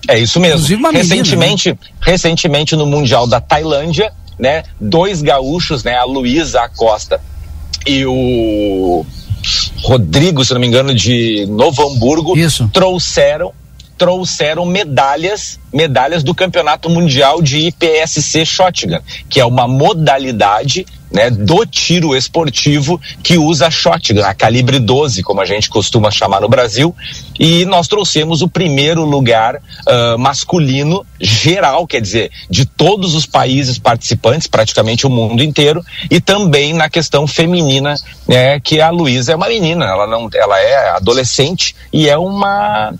É 0.07 0.19
isso 0.19 0.39
mesmo. 0.39 0.65
recentemente, 0.91 1.69
menina, 1.69 1.81
né? 1.83 1.97
recentemente 2.01 2.75
no 2.75 2.85
Mundial 2.85 3.27
da 3.27 3.39
Tailândia, 3.39 4.11
né, 4.37 4.63
dois 4.79 5.21
gaúchos, 5.21 5.83
né, 5.83 5.95
a 5.95 6.03
Luísa 6.03 6.61
Acosta 6.61 7.21
e 7.85 8.03
o 8.05 9.05
Rodrigo, 9.83 10.43
se 10.45 10.53
não 10.53 10.61
me 10.61 10.67
engano, 10.67 10.93
de 10.93 11.45
Novo 11.47 11.87
Hamburgo, 11.87 12.37
Isso. 12.37 12.69
trouxeram 12.73 13.53
trouxeram 13.97 14.65
medalhas, 14.65 15.59
medalhas 15.71 16.23
do 16.23 16.33
Campeonato 16.33 16.89
Mundial 16.89 17.39
de 17.39 17.67
IPSC 17.67 18.43
Shotgun, 18.43 18.99
que 19.29 19.39
é 19.39 19.45
uma 19.45 19.67
modalidade 19.67 20.87
né, 21.11 21.29
do 21.29 21.65
tiro 21.65 22.15
esportivo 22.15 22.99
que 23.21 23.37
usa 23.37 23.69
shotgun, 23.69 24.23
a 24.23 24.33
calibre 24.33 24.79
12, 24.79 25.21
como 25.23 25.41
a 25.41 25.45
gente 25.45 25.69
costuma 25.69 26.09
chamar 26.09 26.41
no 26.41 26.47
Brasil, 26.47 26.95
e 27.39 27.65
nós 27.65 27.87
trouxemos 27.87 28.41
o 28.41 28.47
primeiro 28.47 29.03
lugar 29.03 29.55
uh, 29.55 30.17
masculino 30.17 31.05
geral, 31.19 31.85
quer 31.85 32.01
dizer, 32.01 32.31
de 32.49 32.65
todos 32.65 33.13
os 33.13 33.25
países 33.25 33.77
participantes, 33.77 34.47
praticamente 34.47 35.05
o 35.05 35.09
mundo 35.09 35.43
inteiro, 35.43 35.83
e 36.09 36.21
também 36.21 36.73
na 36.73 36.89
questão 36.89 37.27
feminina, 37.27 37.95
né, 38.27 38.59
que 38.59 38.79
a 38.79 38.89
Luísa 38.89 39.33
é 39.33 39.35
uma 39.35 39.47
menina, 39.47 39.85
ela 39.85 40.07
não, 40.07 40.29
ela 40.33 40.59
é 40.59 40.89
adolescente 40.91 41.75
e 41.91 42.07
é 42.07 42.17
uma 42.17 42.93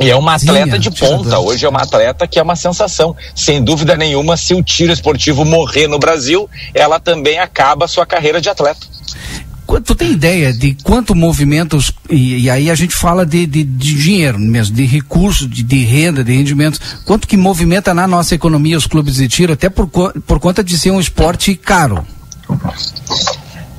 e 0.00 0.10
é 0.10 0.16
uma 0.16 0.34
atleta 0.34 0.76
Sim, 0.76 0.78
de 0.78 0.90
ponta. 0.90 1.38
Hoje 1.38 1.64
é 1.64 1.68
uma 1.68 1.82
atleta 1.82 2.26
que 2.26 2.38
é 2.38 2.42
uma 2.42 2.56
sensação. 2.56 3.16
Sem 3.34 3.62
dúvida 3.62 3.96
nenhuma, 3.96 4.36
se 4.36 4.54
o 4.54 4.62
tiro 4.62 4.92
esportivo 4.92 5.44
morrer 5.44 5.86
no 5.88 5.98
Brasil, 5.98 6.48
ela 6.74 7.00
também 7.00 7.38
acaba 7.38 7.84
a 7.84 7.88
sua 7.88 8.06
carreira 8.06 8.40
de 8.40 8.48
atleta. 8.48 8.86
Tu 9.84 9.94
tem 9.94 10.12
ideia 10.12 10.50
de 10.50 10.74
quanto 10.82 11.14
movimentos, 11.14 11.92
e, 12.08 12.44
e 12.44 12.50
aí 12.50 12.70
a 12.70 12.74
gente 12.74 12.94
fala 12.94 13.26
de, 13.26 13.46
de, 13.46 13.62
de, 13.62 13.94
dinheiro 13.94 14.38
mesmo, 14.38 14.74
de 14.74 14.86
recursos, 14.86 15.48
de, 15.48 15.62
de 15.62 15.84
renda, 15.84 16.24
de 16.24 16.34
rendimentos, 16.34 16.80
quanto 17.04 17.28
que 17.28 17.36
movimenta 17.36 17.92
na 17.92 18.06
nossa 18.06 18.34
economia 18.34 18.78
os 18.78 18.86
clubes 18.86 19.16
de 19.16 19.28
tiro, 19.28 19.52
até 19.52 19.68
por, 19.68 19.86
por 19.86 20.40
conta 20.40 20.64
de 20.64 20.78
ser 20.78 20.90
um 20.90 20.98
esporte 20.98 21.54
caro? 21.54 22.06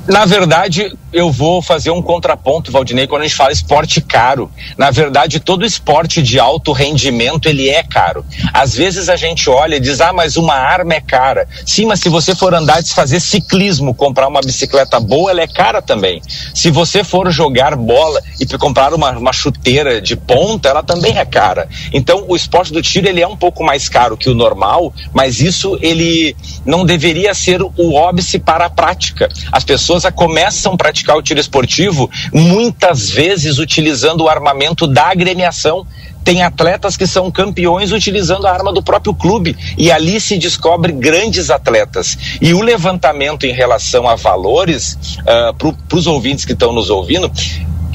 Na 0.10 0.26
verdade, 0.26 0.92
eu 1.14 1.32
vou 1.32 1.62
fazer 1.62 1.92
um 1.92 2.02
contraponto, 2.02 2.72
Valdinei, 2.72 3.06
quando 3.06 3.22
a 3.22 3.26
gente 3.26 3.38
fala 3.38 3.52
esporte 3.52 4.02
caro. 4.02 4.50
Na 4.76 4.90
verdade, 4.90 5.40
todo 5.40 5.64
esporte 5.64 6.20
de 6.24 6.40
alto 6.40 6.72
rendimento, 6.72 7.48
ele 7.48 7.70
é 7.70 7.84
caro. 7.84 8.26
Às 8.52 8.74
vezes 8.74 9.08
a 9.08 9.16
gente 9.16 9.48
olha 9.48 9.76
e 9.76 9.80
diz, 9.80 10.02
ah, 10.02 10.12
mas 10.12 10.36
uma 10.36 10.56
arma 10.56 10.96
é 10.96 11.00
cara. 11.00 11.48
Sim, 11.64 11.86
mas 11.86 12.00
se 12.00 12.10
você 12.10 12.34
for 12.34 12.56
andar 12.56 12.82
e 12.82 12.88
fazer 12.88 13.20
ciclismo, 13.20 13.94
comprar 13.94 14.28
uma 14.28 14.42
bicicleta 14.42 15.00
boa, 15.00 15.30
ela 15.30 15.42
é 15.42 15.48
cara 15.48 15.80
também. 15.80 16.24
Se 16.56 16.72
você 16.72 17.04
for 17.04 17.32
jogar 17.32 17.76
bola 17.76 18.20
e 18.40 18.58
comprar 18.58 18.96
uma, 18.96 19.12
uma 19.12 19.32
chuteira 19.32 20.02
de 20.02 20.16
ponta, 20.16 20.70
ela 20.70 20.82
também 20.82 21.20
é 21.20 21.26
cara. 21.26 21.70
Então, 21.94 22.26
o 22.28 22.36
esporte 22.36 22.74
do 22.74 22.82
tiro, 22.82 23.08
ele 23.08 23.22
é 23.22 23.28
um 23.28 23.38
pouco 23.38 23.64
mais 23.64 23.88
caro 23.88 24.18
que 24.18 24.30
o 24.30 24.34
normal, 24.34 24.92
mas 25.14 25.40
isso, 25.40 25.78
ele 25.82 26.36
não 26.66 26.84
deveria 26.84 27.32
ser 27.36 27.62
o 27.62 27.94
óbice 27.94 28.40
para 28.40 28.66
a 28.66 28.70
prática. 28.72 29.30
As 29.52 29.64
pessoas 29.64 29.99
começam 30.12 30.74
a 30.74 30.78
praticar 30.78 31.18
o 31.18 31.22
tiro 31.22 31.40
esportivo 31.40 32.10
muitas 32.34 33.10
vezes 33.10 33.58
utilizando 33.58 34.22
o 34.22 34.30
armamento 34.30 34.88
da 34.88 35.10
agremiação 35.10 35.86
tem 36.24 36.44
atletas 36.44 36.98
que 36.98 37.08
são 37.08 37.32
campeões 37.32 37.92
utilizando 37.92 38.46
a 38.46 38.52
arma 38.52 38.72
do 38.72 38.84
próprio 38.84 39.14
clube 39.14 39.56
e 39.78 39.92
ali 39.92 40.20
se 40.20 40.38
descobre 40.38 40.92
grandes 40.92 41.50
atletas. 41.50 42.18
E 42.42 42.54
o 42.54 42.62
levantamento 42.62 43.46
em 43.46 43.54
relação 43.54 44.08
a 44.08 44.16
valores, 44.16 44.98
uh, 45.22 45.54
para 45.54 45.98
os 45.98 46.08
ouvintes 46.08 46.46
que 46.46 46.54
estão 46.54 46.72
nos 46.72 46.90
ouvindo, 46.90 47.32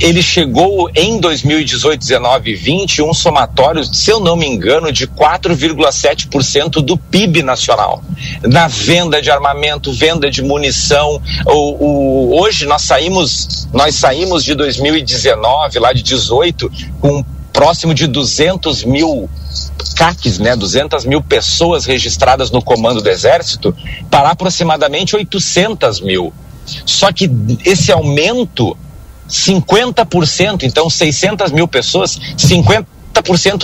ele 0.00 0.22
chegou 0.22 0.90
em 0.94 1.20
2018, 1.20 1.98
19 1.98 2.50
e 2.50 2.54
20 2.54 3.02
um 3.02 3.14
somatório, 3.14 3.84
se 3.84 4.10
eu 4.10 4.18
não 4.18 4.36
me 4.36 4.46
engano, 4.46 4.90
de 4.90 5.06
4,7% 5.06 6.82
do 6.82 6.96
PIB 6.96 7.42
nacional. 7.42 8.02
Na 8.42 8.66
venda 8.66 9.22
de 9.22 9.30
armamento, 9.30 9.92
venda 9.92 10.30
de 10.30 10.42
munição. 10.42 11.20
O, 11.46 11.84
o, 11.84 12.40
hoje 12.40 12.66
nós 12.66 12.82
saímos, 12.82 13.68
nós 13.72 13.94
saímos 13.94 14.44
de 14.44 14.54
2019, 14.54 15.78
lá 15.78 15.92
de 15.92 16.02
18, 16.02 16.70
com 17.00 17.24
próximo 17.52 17.94
de 17.94 18.08
200 18.08 18.84
mil 18.84 19.30
CACs, 19.94 20.40
né, 20.40 20.56
200 20.56 21.04
mil 21.04 21.22
pessoas 21.22 21.84
registradas 21.84 22.50
no 22.50 22.60
comando 22.60 23.00
do 23.00 23.08
Exército, 23.08 23.74
para 24.10 24.30
aproximadamente 24.30 25.14
800 25.14 26.00
mil. 26.00 26.32
Só 26.84 27.12
que 27.12 27.30
esse 27.64 27.92
aumento 27.92 28.76
50%, 29.34 30.62
então 30.62 30.88
600 30.88 31.50
mil 31.50 31.66
pessoas, 31.66 32.18
50% 32.38 32.86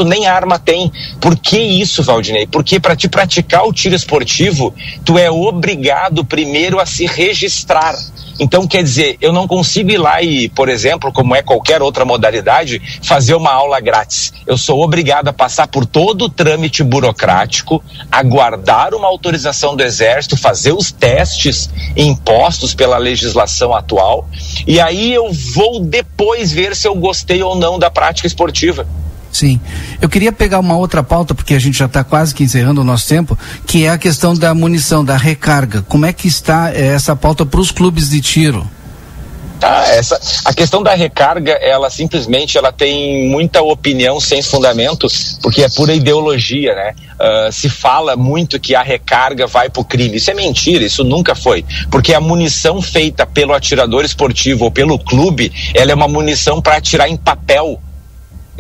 nem 0.05 0.27
arma 0.27 0.59
tem. 0.59 0.91
Por 1.21 1.37
que 1.37 1.59
isso, 1.59 2.03
Valdinei? 2.03 2.47
Porque 2.47 2.79
para 2.79 2.97
te 2.97 3.09
praticar 3.09 3.67
o 3.67 3.73
tiro 3.73 3.95
esportivo, 3.95 4.75
tu 5.05 5.19
é 5.19 5.31
obrigado 5.31 6.25
primeiro 6.25 6.79
a 6.79 6.87
se 6.87 7.07
registrar. 7.07 7.95
Então, 8.39 8.67
quer 8.67 8.83
dizer, 8.83 9.19
eu 9.21 9.35
não 9.35 9.47
consigo 9.47 9.91
ir 9.91 9.99
lá 9.99 10.23
e, 10.23 10.49
por 10.49 10.71
exemplo, 10.71 11.13
como 11.13 11.35
é 11.35 11.43
qualquer 11.43 11.83
outra 11.83 12.07
modalidade, 12.07 12.81
fazer 13.03 13.35
uma 13.35 13.53
aula 13.53 13.79
grátis. 13.81 14.33
Eu 14.47 14.57
sou 14.57 14.83
obrigado 14.83 15.29
a 15.29 15.33
passar 15.33 15.69
por 15.69 15.85
todo 15.85 16.25
o 16.25 16.29
trâmite 16.31 16.83
burocrático, 16.83 17.85
aguardar 18.11 18.95
uma 18.95 19.09
autorização 19.09 19.77
do 19.77 19.83
Exército, 19.83 20.39
fazer 20.39 20.73
os 20.73 20.91
testes 20.91 21.69
impostos 21.95 22.75
pela 22.75 22.97
legislação 22.97 23.75
atual, 23.75 24.27
e 24.67 24.81
aí 24.81 25.13
eu 25.13 25.31
vou 25.55 25.81
depois 25.81 26.51
ver 26.51 26.75
se 26.75 26.89
eu 26.89 26.95
gostei 26.95 27.43
ou 27.43 27.55
não 27.55 27.79
da 27.79 27.91
prática 27.91 28.27
esportiva. 28.27 28.87
Sim. 29.33 29.61
Eu 30.01 30.09
queria 30.09 30.33
pegar 30.33 30.59
uma 30.59 30.77
outra 30.77 31.03
pauta, 31.03 31.35
porque 31.35 31.55
a 31.55 31.59
gente 31.59 31.79
já 31.79 31.87
está 31.87 32.03
quase 32.03 32.35
que 32.35 32.43
encerrando 32.43 32.81
o 32.81 32.85
nosso 32.85 33.07
tempo, 33.07 33.39
que 33.67 33.85
é 33.85 33.91
a 33.91 33.99
questão 33.99 34.35
da 34.35 34.53
munição, 34.55 35.05
da 35.05 35.17
recarga. 35.17 35.83
Como 35.83 36.05
é 36.05 36.13
que 36.13 36.27
está 36.27 36.73
eh, 36.75 36.89
essa 36.95 37.15
pauta 37.15 37.47
para 37.47 37.61
os 37.61 37.71
clubes 37.71 38.11
de 38.11 38.21
tiro? 38.21 38.69
Tá, 39.61 39.85
essa, 39.89 40.19
a 40.47 40.55
questão 40.55 40.83
da 40.83 40.95
recarga, 40.95 41.53
ela 41.53 41.91
simplesmente 41.91 42.57
ela 42.57 42.73
tem 42.73 43.29
muita 43.29 43.61
opinião 43.61 44.19
sem 44.19 44.43
fundamento, 44.43 45.07
porque 45.43 45.63
é 45.63 45.69
pura 45.69 45.93
ideologia, 45.93 46.75
né? 46.75 46.95
Uh, 47.21 47.53
se 47.53 47.69
fala 47.69 48.17
muito 48.17 48.59
que 48.59 48.75
a 48.75 48.81
recarga 48.81 49.47
vai 49.47 49.69
para 49.69 49.83
o 49.83 49.85
crime. 49.85 50.17
Isso 50.17 50.31
é 50.31 50.35
mentira, 50.35 50.83
isso 50.83 51.05
nunca 51.05 51.35
foi. 51.35 51.63
Porque 51.91 52.15
a 52.15 52.21
munição 52.21 52.81
feita 52.81 53.27
pelo 53.27 53.53
atirador 53.53 54.03
esportivo 54.03 54.65
ou 54.65 54.71
pelo 54.71 54.99
clube, 54.99 55.53
ela 55.75 55.93
é 55.93 55.95
uma 55.95 56.09
munição 56.09 56.63
para 56.63 56.77
atirar 56.77 57.11
em 57.11 57.19
papel 57.19 57.79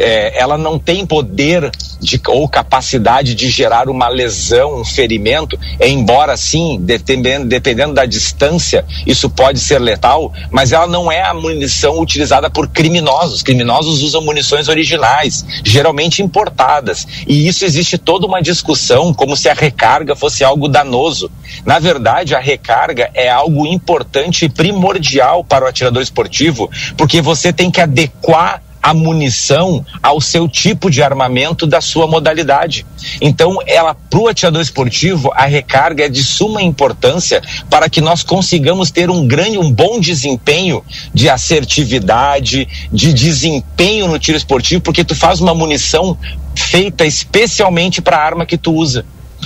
é, 0.00 0.40
ela 0.40 0.56
não 0.56 0.78
tem 0.78 1.04
poder 1.04 1.70
de, 2.00 2.20
ou 2.28 2.48
capacidade 2.48 3.34
de 3.34 3.50
gerar 3.50 3.88
uma 3.88 4.08
lesão, 4.08 4.80
um 4.80 4.84
ferimento, 4.84 5.58
embora 5.80 6.36
sim, 6.36 6.78
dependendo, 6.80 7.46
dependendo 7.46 7.92
da 7.92 8.06
distância, 8.06 8.84
isso 9.06 9.28
pode 9.28 9.60
ser 9.60 9.78
letal, 9.78 10.32
mas 10.50 10.72
ela 10.72 10.86
não 10.86 11.12
é 11.12 11.22
a 11.22 11.34
munição 11.34 12.00
utilizada 12.00 12.48
por 12.48 12.68
criminosos. 12.68 13.42
Criminosos 13.42 14.02
usam 14.02 14.22
munições 14.22 14.68
originais, 14.68 15.44
geralmente 15.64 16.22
importadas. 16.22 17.06
E 17.26 17.46
isso 17.46 17.64
existe 17.64 17.98
toda 17.98 18.26
uma 18.26 18.40
discussão 18.40 19.12
como 19.12 19.36
se 19.36 19.48
a 19.48 19.54
recarga 19.54 20.16
fosse 20.16 20.42
algo 20.42 20.68
danoso. 20.68 21.30
Na 21.64 21.78
verdade, 21.78 22.34
a 22.34 22.40
recarga 22.40 23.10
é 23.12 23.28
algo 23.28 23.66
importante 23.66 24.46
e 24.46 24.48
primordial 24.48 25.44
para 25.44 25.64
o 25.64 25.68
atirador 25.68 26.02
esportivo, 26.02 26.70
porque 26.96 27.20
você 27.20 27.52
tem 27.52 27.70
que 27.70 27.80
adequar 27.80 28.62
a 28.82 28.94
munição 28.94 29.84
ao 30.02 30.20
seu 30.20 30.48
tipo 30.48 30.90
de 30.90 31.02
armamento 31.02 31.66
da 31.66 31.80
sua 31.80 32.06
modalidade. 32.06 32.86
Então, 33.20 33.58
ela 33.66 33.94
para 33.94 34.18
o 34.18 34.28
atirador 34.28 34.62
esportivo, 34.62 35.30
a 35.34 35.46
recarga 35.46 36.04
é 36.04 36.08
de 36.08 36.22
suma 36.22 36.62
importância 36.62 37.42
para 37.68 37.88
que 37.88 38.00
nós 38.00 38.22
consigamos 38.22 38.90
ter 38.90 39.10
um 39.10 39.26
grande, 39.26 39.58
um 39.58 39.70
bom 39.70 40.00
desempenho 40.00 40.82
de 41.12 41.28
assertividade, 41.28 42.66
de 42.92 43.12
desempenho 43.12 44.08
no 44.08 44.18
tiro 44.18 44.36
esportivo, 44.36 44.80
porque 44.80 45.04
tu 45.04 45.14
faz 45.14 45.40
uma 45.40 45.54
munição 45.54 46.16
feita 46.54 47.06
especialmente 47.06 48.02
para 48.02 48.16
a 48.16 48.24
arma 48.24 48.46
que 48.46 48.58
tu 48.58 48.72
usa. 48.72 49.04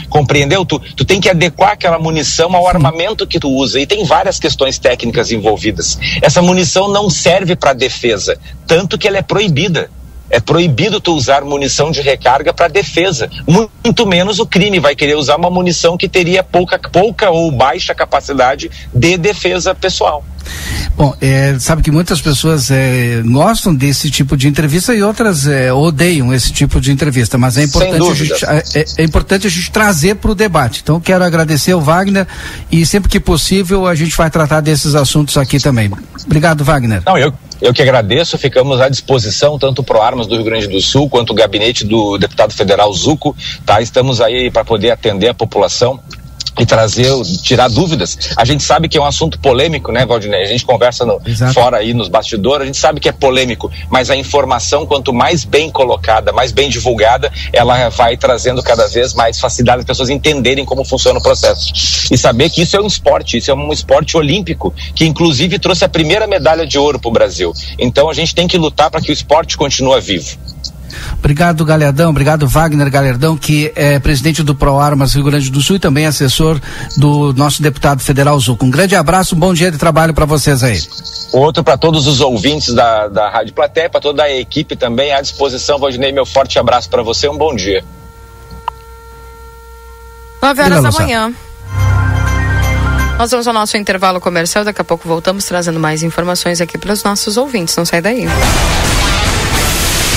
Compreendeu? 0.09 0.65
Tu, 0.65 0.79
tu 0.79 1.05
tem 1.05 1.21
que 1.21 1.29
adequar 1.29 1.73
aquela 1.73 1.99
munição 1.99 2.55
ao 2.55 2.69
armamento 2.69 3.27
que 3.27 3.41
tu 3.41 3.51
usa. 3.51 3.81
E 3.81 3.87
tem 3.87 4.05
várias 4.05 4.39
questões 4.39 4.79
técnicas 4.79 5.31
envolvidas. 5.33 5.99
Essa 6.23 6.43
munição 6.43 6.89
não 6.89 7.09
serve 7.11 7.57
para 7.57 7.73
defesa, 7.73 8.39
tanto 8.67 8.99
que 8.99 9.09
ela 9.09 9.19
é 9.19 9.23
proibida. 9.23 9.91
É 10.31 10.41
proibido 10.41 11.01
tu 11.01 11.15
usar 11.15 11.45
munição 11.45 11.91
de 11.91 12.01
recarga 12.01 12.53
para 12.53 12.67
defesa. 12.67 13.31
Muito 13.47 14.07
menos 14.07 14.39
o 14.39 14.47
crime 14.47 14.81
vai 14.81 14.97
querer 14.97 15.17
usar 15.17 15.37
uma 15.37 15.51
munição 15.51 15.97
que 15.97 16.09
teria 16.09 16.43
pouca, 16.43 16.79
pouca 16.79 17.31
ou 17.31 17.53
baixa 17.53 17.95
capacidade 17.95 18.71
de 18.93 19.17
defesa 19.17 19.75
pessoal. 19.75 20.25
Bom, 20.97 21.15
é, 21.21 21.57
sabe 21.59 21.83
que 21.83 21.91
muitas 21.91 22.21
pessoas 22.21 22.71
é, 22.71 23.23
gostam 23.25 23.75
desse 23.75 24.11
tipo 24.11 24.37
de 24.37 24.49
entrevista 24.49 24.95
e 24.95 25.03
outras 25.03 25.47
é, 25.47 25.73
odeiam 25.73 26.33
esse 26.33 26.53
tipo 26.53 26.81
de 26.81 26.93
entrevista, 26.93 27.37
mas 27.37 27.59
é 27.59 27.65
importante, 27.65 28.11
a 28.11 28.15
gente, 28.15 28.45
é, 28.45 28.85
é, 28.99 29.05
importante 29.05 29.47
a 29.47 29.51
gente 29.51 29.71
trazer 29.71 30.17
para 30.17 30.31
o 30.31 30.35
debate. 30.35 30.81
Então, 30.83 31.01
quero 31.01 31.25
agradecer 31.25 31.73
ao 31.73 31.81
Wagner 31.81 32.27
e 32.71 32.87
sempre 32.87 33.09
que 33.11 33.19
possível 33.19 33.87
a 33.87 33.95
gente 33.95 34.17
vai 34.17 34.31
tratar 34.31 34.61
desses 34.61 34.95
assuntos 34.95 35.37
aqui 35.37 35.59
também. 35.59 35.91
Obrigado, 36.25 36.65
Wagner. 36.65 37.03
Não, 37.05 37.19
eu, 37.19 37.33
eu 37.61 37.73
que 37.73 37.83
agradeço, 37.83 38.39
ficamos 38.39 38.81
à 38.81 38.89
disposição, 38.89 39.59
tanto 39.59 39.83
pro 39.83 40.01
Armas 40.01 40.27
do 40.27 40.37
Rio 40.37 40.45
Grande 40.45 40.69
do 40.69 40.81
Sul 40.81 41.09
quanto 41.09 41.31
o 41.31 41.35
gabinete 41.35 41.85
do 41.85 42.19
deputado 42.19 42.53
federal 42.53 42.93
Zuco, 42.93 43.37
tá? 43.65 43.81
Estamos 43.81 44.21
aí 44.21 44.51
para 44.51 44.65
poder 44.65 44.91
atender 44.91 45.29
a 45.29 45.35
população 45.35 46.01
e 46.59 46.65
trazer, 46.65 47.11
tirar 47.43 47.69
dúvidas. 47.69 48.19
A 48.37 48.45
gente 48.45 48.63
sabe 48.63 48.89
que 48.89 48.97
é 48.97 49.01
um 49.01 49.05
assunto 49.05 49.39
polêmico, 49.39 49.91
né, 49.91 50.07
Valdinei? 50.07 50.43
A 50.43 50.47
gente 50.47 50.65
conversa 50.65 51.05
no, 51.05 51.21
fora 51.53 51.79
aí 51.79 51.93
nos 51.93 52.09
bastidores, 52.09 52.63
a 52.63 52.67
gente 52.67 52.79
sabe 52.79 53.01
que 53.01 53.09
é 53.09 53.13
polêmico, 53.13 53.71
mas 53.91 54.11
a 54.11 54.17
informação, 54.17 54.87
quanto 54.87 55.13
mais 55.13 55.45
bem 55.45 55.71
colocada, 55.71 56.33
mais 56.33 56.53
bem 56.53 56.69
divulgada, 56.69 57.33
ela 57.53 57.89
vai 57.89 58.17
trazendo 58.17 58.63
cada 58.63 58.87
vez 58.87 59.15
mais 59.15 59.41
facilidade 59.41 59.81
as 59.81 59.85
pessoas 59.85 60.11
entenderem 60.11 60.65
como 60.65 60.85
funciona 60.85 61.19
o 61.19 61.23
processo. 61.23 61.73
E 62.11 62.17
saber 62.17 62.51
que 62.51 62.63
isso 62.63 62.77
é 62.77 62.81
um 62.81 62.87
esporte, 62.87 63.37
isso 63.37 63.51
é 63.51 63.55
um 63.55 63.73
esporte 63.73 64.17
olímpico, 64.17 64.73
que 64.95 65.05
inclusive 65.05 65.59
trouxe 65.59 65.85
a 65.85 65.89
primeira 65.89 66.27
medalha 66.27 66.67
de 66.67 66.79
ouro 66.79 66.99
para 66.99 67.09
o 67.09 67.13
Brasil. 67.13 67.53
Então 67.79 68.09
a 68.09 68.15
gente 68.15 68.35
tem 68.35 68.47
que 68.47 68.57
lutar 68.57 68.91
para 68.91 69.01
que 69.01 69.11
o 69.11 69.13
esporte 69.13 69.57
continue 69.57 70.01
vivo. 70.01 70.37
Obrigado, 71.19 71.65
Galerdão. 71.65 72.11
Obrigado, 72.11 72.47
Wagner 72.47 72.91
Galerdão, 72.91 73.37
que 73.37 73.73
é 73.75 73.99
presidente 73.99 74.43
do 74.43 74.55
ProArmas 74.55 75.15
Rio 75.15 75.25
Grande 75.25 75.51
do 75.51 75.61
Sul 75.61 75.77
e 75.77 75.79
também 75.79 76.07
assessor 76.07 76.61
do 76.97 77.33
nosso 77.33 77.63
deputado 77.63 78.01
federal 78.01 78.39
Zuco. 78.39 78.65
Um 78.65 78.71
grande 78.71 78.95
abraço, 78.95 79.35
um 79.35 79.39
bom 79.39 79.55
dia 79.55 79.71
de 79.71 79.79
trabalho 79.79 80.15
para 80.15 80.25
vocês 80.25 80.63
aí. 80.63 80.81
Outro 81.33 81.65
para 81.65 81.77
todos 81.77 82.07
os 82.07 82.21
ouvintes 82.21 82.75
da, 82.75 83.09
da 83.09 83.29
Rádio 83.29 83.55
Platéia, 83.55 83.91
para 83.91 84.01
toda 84.01 84.23
a 84.23 84.31
equipe 84.31 84.77
também 84.77 85.13
à 85.13 85.21
disposição. 85.21 85.79
Valdinei, 85.79 86.13
meu 86.13 86.25
forte 86.27 86.59
abraço 86.59 86.89
para 86.89 87.03
você, 87.03 87.29
um 87.29 87.37
bom 87.37 87.55
dia. 87.55 87.85
9 90.41 90.63
horas 90.63 90.83
da 90.83 90.91
manhã. 90.91 91.33
Nós 93.19 93.31
vamos 93.31 93.47
ao 93.47 93.55
nosso 93.55 93.77
intervalo 93.77 94.21
comercial, 94.21 94.65
daqui 94.65 94.81
a 94.81 94.85
pouco 94.85 95.09
voltamos 95.09 95.45
trazendo 95.45 95.79
mais 95.79 96.03
informações 96.03 96.61
aqui 96.61 96.77
para 96.77 96.93
os 96.93 97.03
nossos 97.03 97.37
ouvintes. 97.37 97.77
Não 97.77 97.85
sai 97.85 98.03
daí. 98.03 98.27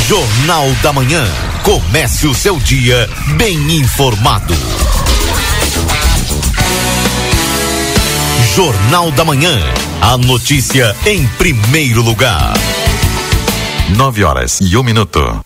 Jornal 0.07 0.71
da 0.81 0.93
Manhã. 0.93 1.21
Comece 1.63 2.27
o 2.27 2.33
seu 2.33 2.57
dia 2.59 3.09
bem 3.35 3.57
informado. 3.75 4.53
Jornal 8.55 9.11
da 9.11 9.25
Manhã. 9.25 9.59
A 9.99 10.17
notícia 10.17 10.95
em 11.05 11.27
primeiro 11.37 12.01
lugar. 12.01 12.53
Nove 13.97 14.23
horas 14.23 14.59
e 14.61 14.77
um 14.77 14.83
minuto. 14.83 15.45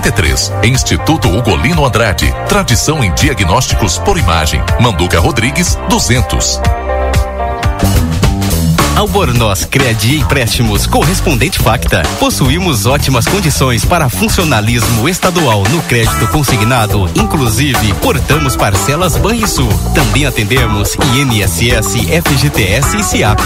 33. 0.00 0.52
Instituto 0.64 1.28
Ugolino 1.28 1.84
Andrade. 1.84 2.32
Tradição 2.48 3.02
em 3.02 3.12
diagnósticos 3.14 3.98
por 3.98 4.16
imagem. 4.16 4.62
Manduca 4.80 5.18
Rodrigues, 5.18 5.76
200. 5.88 6.60
Albornoz 8.96 9.64
Credi 9.64 10.16
Empréstimos 10.16 10.86
Correspondente 10.86 11.58
Facta. 11.58 12.02
Possuímos 12.18 12.86
ótimas 12.86 13.26
condições 13.26 13.84
para 13.84 14.08
funcionalismo 14.08 15.08
estadual 15.08 15.62
no 15.70 15.80
crédito 15.82 16.26
consignado, 16.28 17.08
inclusive 17.14 17.94
portamos 17.94 18.56
parcelas 18.56 19.16
Banrisul. 19.16 19.68
Também 19.94 20.26
atendemos 20.26 20.96
INSS, 21.14 21.94
FGTS 22.24 22.96
e 22.96 23.04
SIAP. 23.04 23.40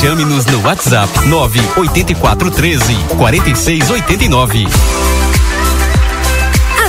Chame-nos 0.00 0.44
no 0.46 0.62
WhatsApp 0.62 1.26
98413 1.26 2.94
4689. 3.16 5.27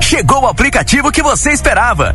Chegou 0.00 0.42
o 0.42 0.46
aplicativo 0.46 1.10
que 1.10 1.20
você 1.20 1.50
esperava. 1.50 2.14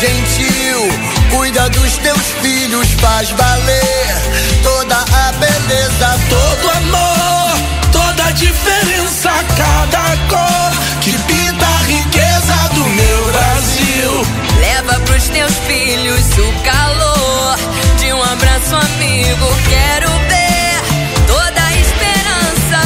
Gentil, 0.00 0.88
cuida 1.30 1.70
dos 1.70 1.96
teus 1.98 2.26
filhos, 2.42 2.86
faz 3.00 3.30
valer 3.30 4.16
toda 4.62 4.96
a 4.96 5.32
beleza, 5.32 6.18
todo 6.28 6.70
amor, 6.70 7.56
toda 7.92 8.26
a 8.26 8.30
diferença, 8.32 9.30
cada 9.56 10.16
cor 10.28 11.00
que 11.00 11.12
pinta 11.12 11.66
a 11.66 11.82
riqueza 11.86 12.68
do 12.74 12.84
meu 12.84 13.32
Brasil. 13.32 14.26
Leva 14.60 15.00
pros 15.00 15.28
teus 15.28 15.54
filhos 15.66 16.26
o 16.38 16.52
calor 16.62 17.58
de 17.98 18.12
um 18.12 18.22
abraço 18.22 18.76
amigo, 18.76 19.46
quero 19.68 20.10
ver 20.28 21.26
toda 21.26 21.62
a 21.62 21.72
esperança. 21.72 22.82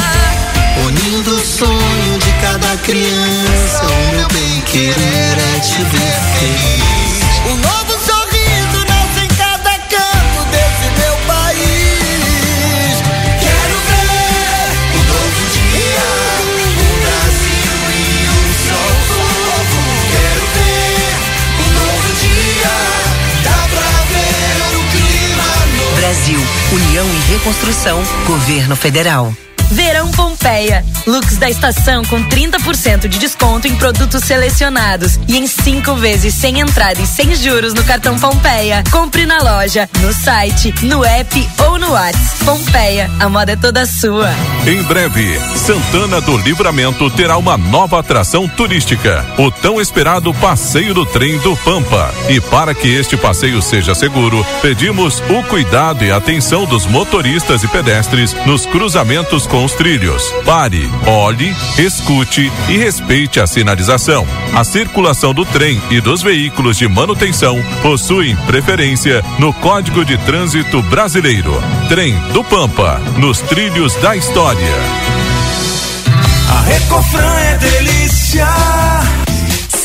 Unindo 0.87 1.35
o 1.35 1.45
sonho 1.45 2.19
de 2.19 2.30
cada 2.71 2.77
criança, 2.83 3.85
o 3.85 4.15
meu 4.15 4.27
bem 4.29 4.61
querer 4.61 4.93
é 4.93 5.59
te 5.59 5.83
ver 5.83 6.13
feliz. 6.39 7.51
Um 7.51 7.55
novo 7.57 7.91
sorriso 7.99 8.85
nasce 8.87 9.25
em 9.25 9.27
cada 9.27 9.71
canto 9.71 10.45
desse 10.51 10.87
meu 10.97 11.15
país. 11.27 12.95
Quero 13.41 13.75
ver 13.87 14.71
um 14.95 15.03
novo 15.03 15.41
dia, 15.51 16.07
um 16.55 16.95
Brasil 17.01 17.75
e 17.91 18.29
um 18.29 18.47
só 18.67 18.81
povo. 19.09 19.79
Quero 20.11 20.43
ver 20.55 21.11
um 21.59 21.69
novo 21.73 22.09
dia, 22.21 22.75
dá 23.43 23.59
pra 23.67 23.91
ver 24.11 24.55
o 24.75 24.81
clima 24.91 25.49
novo. 25.77 25.95
Brasil, 25.97 26.39
União 26.71 27.05
e 27.05 27.31
Reconstrução, 27.33 28.01
Governo 28.25 28.75
Federal. 28.75 29.33
Verão 29.71 30.11
Pompeia. 30.41 30.83
Looks 31.05 31.37
da 31.37 31.51
estação 31.51 32.03
com 32.05 32.23
30% 32.23 33.07
de 33.07 33.19
desconto 33.19 33.67
em 33.67 33.75
produtos 33.75 34.23
selecionados 34.23 35.19
e 35.27 35.37
em 35.37 35.45
cinco 35.45 35.95
vezes 35.95 36.33
sem 36.33 36.59
entrada 36.59 36.99
e 36.99 37.05
sem 37.05 37.35
juros 37.35 37.75
no 37.75 37.83
cartão 37.83 38.17
Pompeia. 38.17 38.83
Compre 38.91 39.27
na 39.27 39.37
loja, 39.37 39.87
no 39.99 40.11
site, 40.11 40.73
no 40.83 41.05
app 41.05 41.49
ou 41.67 41.77
no 41.77 41.91
WhatsApp. 41.91 42.43
Pompeia, 42.43 43.11
a 43.19 43.29
moda 43.29 43.51
é 43.51 43.55
toda 43.55 43.85
sua. 43.85 44.29
Em 44.65 44.81
breve, 44.83 45.39
Santana 45.55 46.19
do 46.19 46.35
Livramento 46.37 47.07
terá 47.11 47.37
uma 47.37 47.55
nova 47.55 47.99
atração 47.99 48.47
turística, 48.47 49.23
o 49.37 49.51
tão 49.51 49.79
esperado 49.79 50.33
Passeio 50.33 50.93
do 50.93 51.05
Trem 51.05 51.37
do 51.39 51.55
Pampa. 51.57 52.11
E 52.29 52.41
para 52.41 52.73
que 52.73 52.87
este 52.87 53.15
passeio 53.15 53.61
seja 53.61 53.93
seguro, 53.93 54.43
pedimos 54.59 55.21
o 55.29 55.43
cuidado 55.43 56.03
e 56.03 56.11
atenção 56.11 56.65
dos 56.65 56.87
motoristas 56.87 57.63
e 57.63 57.67
pedestres 57.67 58.33
nos 58.45 58.65
cruzamentos 58.65 59.45
com 59.45 59.63
os 59.63 59.73
trilhos. 59.73 60.30
Pare, 60.45 60.89
olhe, 61.05 61.55
escute 61.77 62.51
e 62.67 62.77
respeite 62.77 63.39
a 63.39 63.47
sinalização. 63.47 64.27
A 64.53 64.63
circulação 64.63 65.33
do 65.33 65.45
trem 65.45 65.81
e 65.89 66.01
dos 66.01 66.21
veículos 66.21 66.77
de 66.77 66.87
manutenção 66.87 67.61
possuem 67.81 68.35
preferência 68.47 69.23
no 69.39 69.53
Código 69.53 70.03
de 70.03 70.17
Trânsito 70.19 70.81
Brasileiro. 70.83 71.53
Trem 71.89 72.13
do 72.33 72.43
Pampa, 72.43 72.99
nos 73.17 73.39
trilhos 73.41 73.95
da 73.95 74.15
história. 74.15 74.75
A 76.49 76.61
Recofran 76.61 77.39
é 77.39 77.57
delícia. 77.57 78.70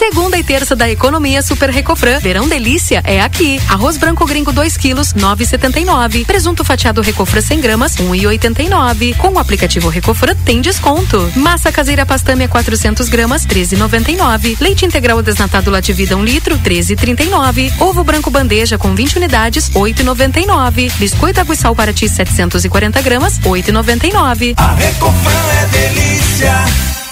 Segunda 0.08 0.38
e 0.38 0.44
terça 0.44 0.76
da 0.76 0.88
economia 0.88 1.42
Super 1.42 1.68
Recofran. 1.68 2.20
Verão 2.20 2.46
delícia 2.48 3.02
é 3.02 3.20
aqui. 3.20 3.60
Arroz 3.68 3.96
branco 3.96 4.24
gringo 4.24 4.52
2 4.52 4.76
quilos, 4.76 5.12
9,79. 5.12 6.24
Presunto 6.24 6.64
fatiado 6.64 7.00
Recofran 7.00 7.40
100 7.40 7.60
gramas, 7.60 7.96
1,89. 7.96 9.16
Com 9.16 9.32
o 9.32 9.38
aplicativo 9.40 9.88
Recofran 9.88 10.36
tem 10.44 10.60
desconto. 10.60 11.28
Massa 11.34 11.72
caseira 11.72 12.06
pastâmia 12.06 12.46
400 12.46 13.08
gramas, 13.08 13.44
13,99. 13.44 14.56
Leite 14.60 14.86
integral 14.86 15.20
desnatado 15.22 15.72
Lativida 15.72 16.16
1 16.16 16.24
litro, 16.24 16.56
13,39. 16.60 17.72
Ovo 17.80 18.04
branco 18.04 18.30
bandeja 18.30 18.78
com 18.78 18.94
20 18.94 19.16
unidades, 19.16 19.70
8,99. 19.70 20.92
Biscoito 20.98 21.40
água 21.40 21.52
e 21.52 21.56
sal 21.58 21.74
para 21.74 21.92
ti 21.92 22.08
740 22.08 23.02
gramas, 23.02 23.40
8,99. 23.40 24.54
A 24.56 24.72
Recofran 24.72 25.52
é 25.62 25.66
delícia. 25.66 27.05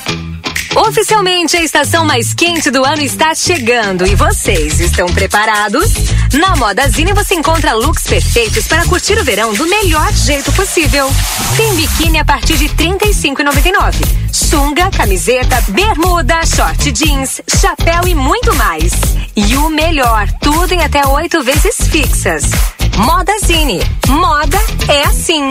Oficialmente, 0.77 1.57
a 1.57 1.63
estação 1.63 2.05
mais 2.05 2.35
quente 2.35 2.69
do 2.69 2.85
ano 2.85 3.01
está 3.01 3.33
chegando 3.33 4.05
e 4.05 4.17
vocês 4.17 4.81
estão 4.81 5.07
preparados? 5.07 5.93
Na 6.33 6.57
Modazine 6.57 7.13
você 7.13 7.35
encontra 7.35 7.75
looks 7.75 8.03
perfeitos 8.03 8.67
para 8.67 8.85
curtir 8.87 9.17
o 9.17 9.23
verão 9.23 9.55
do 9.55 9.67
melhor 9.67 10.13
jeito 10.13 10.51
possível. 10.53 11.09
Tem 11.57 11.75
biquíni 11.75 12.19
a 12.19 12.25
partir 12.25 12.57
de 12.57 12.67
R$ 12.67 12.75
35,99. 12.75 13.95
Sunga, 14.33 14.91
camiseta, 14.91 15.63
bermuda, 15.69 16.45
short 16.45 16.91
jeans, 16.91 17.41
chapéu 17.61 18.09
e 18.09 18.15
muito 18.15 18.53
mais. 18.57 18.93
E 19.37 19.57
o 19.57 19.71
melhor, 19.71 20.29
tudo 20.41 20.73
em 20.73 20.83
até 20.83 21.07
oito 21.07 21.41
vezes 21.45 21.77
fixas. 21.89 22.51
Modazine. 22.97 23.81
Moda 24.09 24.59
é 24.89 25.05
assim. 25.05 25.51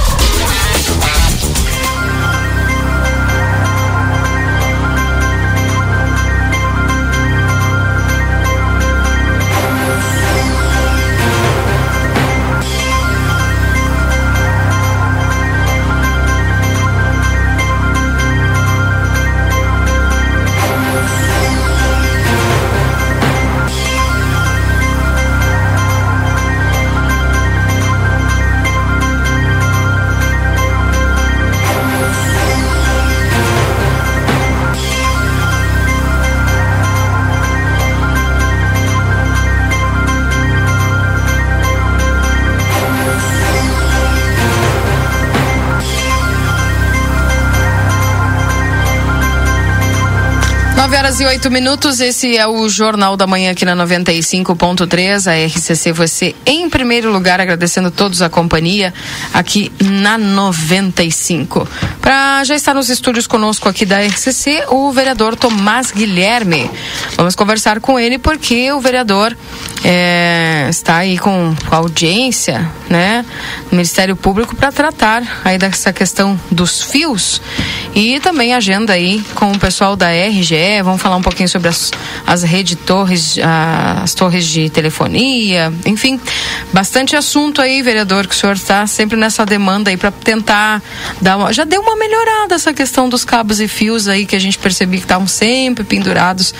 Horas 51.01 51.19
e 51.19 51.25
8 51.25 51.49
minutos, 51.49 51.99
esse 51.99 52.37
é 52.37 52.47
o 52.47 52.69
Jornal 52.69 53.17
da 53.17 53.25
Manhã 53.25 53.53
aqui 53.53 53.65
na 53.65 53.75
95.3, 53.75 55.25
a 55.25 55.47
RCC 55.47 55.91
você 55.91 56.35
em 56.45 56.69
primeiro 56.69 57.11
lugar, 57.11 57.41
agradecendo 57.41 57.89
todos 57.89 58.21
a 58.21 58.29
companhia 58.29 58.93
aqui 59.33 59.71
na 59.83 60.15
95. 60.15 61.67
Para 62.01 62.43
já 62.43 62.55
estar 62.55 62.73
nos 62.73 62.89
estúdios 62.89 63.27
conosco 63.27 63.69
aqui 63.69 63.85
da 63.85 64.01
RCC, 64.01 64.65
o 64.69 64.91
vereador 64.91 65.35
Tomás 65.35 65.91
Guilherme. 65.91 66.69
Vamos 67.15 67.35
conversar 67.35 67.79
com 67.79 67.99
ele 67.99 68.17
porque 68.17 68.71
o 68.71 68.79
vereador 68.79 69.37
é, 69.83 70.67
está 70.69 70.97
aí 70.97 71.17
com, 71.17 71.55
com 71.69 71.75
audiência, 71.75 72.69
né, 72.89 73.23
no 73.71 73.77
Ministério 73.77 74.15
Público 74.15 74.55
para 74.55 74.71
tratar 74.71 75.41
aí 75.45 75.57
dessa 75.57 75.93
questão 75.93 76.39
dos 76.49 76.81
fios 76.81 77.41
e 77.93 78.19
também 78.19 78.53
agenda 78.53 78.93
aí 78.93 79.23
com 79.35 79.51
o 79.51 79.59
pessoal 79.59 79.95
da 79.95 80.09
RGE, 80.09 80.81
vamos 80.83 81.01
falar 81.01 81.17
um 81.17 81.21
pouquinho 81.21 81.49
sobre 81.49 81.69
as, 81.69 81.91
as 82.25 82.43
redes 82.43 82.77
torres, 82.85 83.37
as 84.01 84.13
torres 84.13 84.45
de 84.45 84.69
telefonia, 84.69 85.73
enfim, 85.85 86.19
bastante 86.71 87.15
assunto 87.15 87.61
aí, 87.61 87.81
vereador, 87.81 88.27
que 88.27 88.35
o 88.35 88.37
senhor 88.37 88.55
está 88.55 88.87
sempre 88.87 89.17
nessa 89.17 89.45
demanda 89.45 89.89
aí 89.89 89.97
para 89.97 90.11
tentar 90.11 90.81
dar 91.21 91.37
uma, 91.37 91.53
já 91.53 91.63
deu 91.63 91.81
uma 91.81 91.90
melhorada 91.95 92.55
essa 92.55 92.73
questão 92.73 93.07
dos 93.09 93.23
cabos 93.23 93.59
e 93.59 93.67
fios 93.67 94.07
aí 94.07 94.25
que 94.25 94.35
a 94.35 94.39
gente 94.39 94.57
percebia 94.57 94.99
que 94.99 95.05
estavam 95.05 95.27
sempre 95.27 95.83
pendurados 95.83 96.53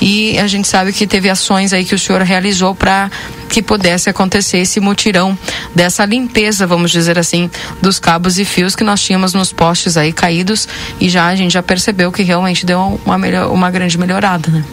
e 0.00 0.38
a 0.38 0.46
gente 0.46 0.68
sabe 0.68 0.92
que 0.92 1.06
teve 1.06 1.28
ações 1.28 1.72
aí 1.72 1.84
que 1.84 1.94
o 1.94 1.98
senhor 1.98 2.22
realizou 2.22 2.74
para 2.74 3.10
que 3.48 3.62
pudesse 3.62 4.10
acontecer 4.10 4.58
esse 4.58 4.78
mutirão 4.80 5.36
dessa 5.74 6.04
limpeza, 6.04 6.66
vamos 6.66 6.90
dizer 6.90 7.18
assim, 7.18 7.50
dos 7.80 7.98
cabos 7.98 8.38
e 8.38 8.44
fios 8.44 8.76
que 8.76 8.84
nós 8.84 9.00
tínhamos 9.00 9.32
nos 9.34 9.52
postes 9.52 9.96
aí 9.96 10.12
caídos 10.12 10.68
e 11.00 11.08
já 11.08 11.26
a 11.26 11.36
gente 11.36 11.52
já 11.52 11.62
percebeu 11.62 12.12
que 12.12 12.22
realmente 12.22 12.66
deu 12.66 13.00
uma, 13.04 13.18
melhor, 13.18 13.50
uma 13.50 13.70
grande 13.70 13.96
melhorada, 13.98 14.50
né? 14.50 14.64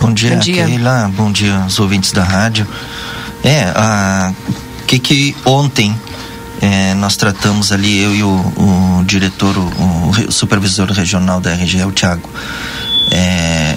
Bom 0.00 0.12
dia, 0.12 0.30
Bom 0.30 0.38
dia. 0.38 0.66
Keila. 0.66 1.10
Bom 1.14 1.30
dia 1.30 1.56
aos 1.58 1.78
ouvintes 1.78 2.12
da 2.12 2.22
rádio. 2.24 2.66
É, 3.44 3.72
a 3.74 4.32
que 4.86 4.98
que 4.98 5.36
ontem 5.44 5.96
é, 6.62 6.94
nós 6.94 7.16
tratamos 7.16 7.72
ali, 7.72 7.98
eu 8.00 8.14
e 8.14 8.22
o, 8.22 8.28
o 8.28 9.04
diretor, 9.04 9.58
o, 9.58 10.10
o, 10.28 10.30
supervisor 10.30 10.88
regional 10.92 11.40
da 11.40 11.52
RGE, 11.52 11.82
o 11.82 11.90
Thiago. 11.90 12.30
É, 13.10 13.76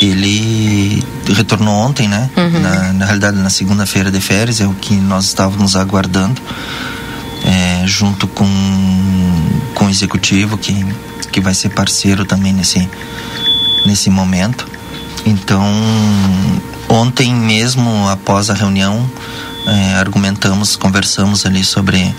ele 0.00 1.04
retornou 1.28 1.74
ontem, 1.74 2.08
né? 2.08 2.30
Uhum. 2.34 2.60
Na, 2.60 2.92
na, 2.94 3.04
realidade, 3.04 3.36
na 3.36 3.50
segunda-feira 3.50 4.10
de 4.10 4.18
férias, 4.18 4.62
é 4.62 4.66
o 4.66 4.72
que 4.72 4.94
nós 4.94 5.26
estávamos 5.26 5.76
aguardando, 5.76 6.40
é, 7.44 7.86
junto 7.86 8.26
com, 8.26 8.48
com 9.74 9.84
o 9.84 9.90
executivo, 9.90 10.56
que, 10.56 10.86
que 11.30 11.38
vai 11.38 11.52
ser 11.52 11.68
parceiro 11.68 12.24
também 12.24 12.54
nesse, 12.54 12.88
nesse 13.84 14.08
momento. 14.08 14.66
Então, 15.26 15.62
ontem 16.88 17.34
mesmo, 17.34 18.08
após 18.08 18.48
a 18.48 18.54
reunião, 18.54 19.06
é, 19.66 19.94
argumentamos, 19.94 20.76
conversamos 20.76 21.44
ali 21.44 21.64
sobre 21.64 22.14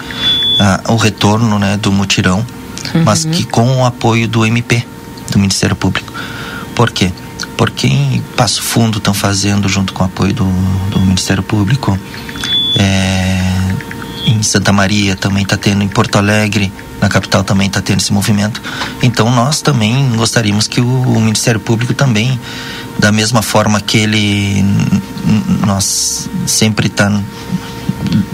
o 0.89 0.95
retorno 0.95 1.57
né, 1.59 1.77
do 1.77 1.91
mutirão, 1.91 2.45
uhum. 2.93 3.03
mas 3.03 3.25
que 3.25 3.43
com 3.43 3.77
o 3.77 3.85
apoio 3.85 4.27
do 4.27 4.45
MP, 4.45 4.85
do 5.31 5.39
Ministério 5.39 5.75
Público. 5.75 6.13
Por 6.75 6.91
quê? 6.91 7.11
porque 7.57 7.87
em 7.87 8.21
Passo 8.35 8.61
Fundo 8.61 8.99
estão 8.99 9.13
fazendo 9.13 9.67
junto 9.67 9.91
com 9.91 10.03
o 10.03 10.05
apoio 10.05 10.33
do, 10.33 10.45
do 10.91 10.99
Ministério 10.99 11.41
Público. 11.41 11.97
É, 12.75 13.39
em 14.27 14.43
Santa 14.43 14.71
Maria 14.71 15.15
também 15.15 15.43
está 15.43 15.57
tendo, 15.57 15.83
em 15.83 15.87
Porto 15.87 16.17
Alegre, 16.17 16.71
na 17.01 17.09
capital 17.09 17.43
também 17.43 17.67
está 17.67 17.81
tendo 17.81 17.99
esse 17.99 18.13
movimento. 18.13 18.61
Então 19.01 19.31
nós 19.31 19.61
também 19.61 20.09
gostaríamos 20.15 20.67
que 20.67 20.79
o, 20.79 20.85
o 20.85 21.19
Ministério 21.19 21.59
Público 21.59 21.93
também, 21.93 22.39
da 22.99 23.11
mesma 23.11 23.41
forma 23.41 23.79
que 23.79 23.97
ele, 23.97 24.65
nós 25.65 26.29
sempre 26.45 26.87
está 26.87 27.09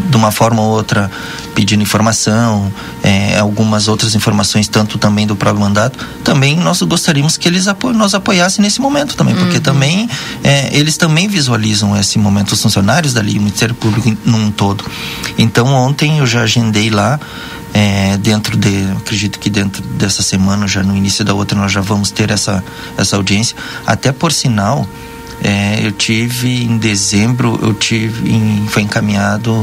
de 0.10 0.18
uma 0.18 0.32
forma 0.32 0.62
ou 0.62 0.70
outra 0.70 1.10
pedindo 1.56 1.82
informação, 1.82 2.72
é, 3.02 3.40
algumas 3.40 3.88
outras 3.88 4.16
informações, 4.16 4.68
tanto 4.68 4.98
também 4.98 5.26
do 5.26 5.36
próprio 5.36 5.62
mandato, 5.62 5.98
também 6.24 6.58
nós 6.58 6.82
gostaríamos 6.82 7.38
que 7.38 7.48
eles 7.48 7.68
apo 7.68 7.92
nos 7.92 8.14
apoiassem 8.14 8.64
nesse 8.64 8.82
momento 8.82 9.16
também, 9.16 9.36
porque 9.36 9.58
uhum. 9.58 9.64
também 9.64 10.10
é, 10.44 10.76
eles 10.76 10.98
também 10.98 11.28
visualizam 11.28 11.96
esse 11.98 12.18
momento, 12.18 12.54
os 12.54 12.62
funcionários 12.62 13.14
dali, 13.14 13.38
o 13.38 13.42
Ministério 13.42 13.76
Público 13.76 14.16
num 14.26 14.52
todo. 14.52 14.86
Então 15.38 15.68
ontem 15.74 16.20
eu 16.20 16.28
já 16.28 16.42
agendei 16.42 16.90
lá, 16.90 17.20
é, 17.74 18.18
dentro 18.18 18.56
de, 18.56 18.92
acredito 18.98 19.40
que 19.40 19.50
dentro 19.50 19.82
dessa 19.82 20.22
semana, 20.22 20.68
já 20.68 20.84
no 20.84 20.96
início 20.96 21.26
da 21.26 21.34
outra, 21.34 21.58
nós 21.58 21.72
já 21.72 21.82
vamos 21.82 22.12
ter 22.12 22.30
essa, 22.30 22.64
essa 22.98 23.16
audiência. 23.16 23.58
Até 23.86 24.12
por 24.12 24.32
sinal, 24.32 24.88
é, 25.44 25.80
eu 25.86 25.92
tive 25.92 26.64
em 26.64 26.78
dezembro, 26.78 27.60
eu 27.62 27.74
tive, 27.74 28.32
em, 28.32 28.68
foi 28.68 28.84
encaminhado 28.84 29.54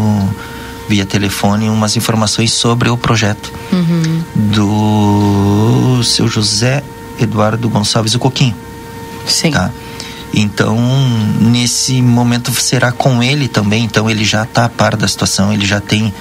via 0.89 1.07
telefone 1.07 1.71
umas 1.71 1.97
informações 1.97 2.53
sobre 2.53 2.89
o 2.89 2.97
projeto 2.97 3.53
uhum. 3.73 4.23
do 4.35 6.03
seu 6.03 6.27
José 6.27 6.83
Eduardo 7.21 7.69
Gonçalves 7.69 8.15
o 8.15 8.19
Coquinho. 8.19 8.57
Sim. 9.25 9.53
Tá? 9.53 9.71
Então, 10.35 10.77
nesse 11.41 12.03
momento 12.03 12.53
será 12.61 12.91
com 12.91 13.23
ele 13.23 13.47
também, 13.47 13.85
então 13.85 14.11
ele 14.11 14.25
já 14.25 14.43
está 14.43 14.65
a 14.65 14.69
par 14.69 14.97
da 14.97 15.07
situação, 15.07 15.53
ele 15.53 15.65
já 15.65 15.81
tem 15.81 16.13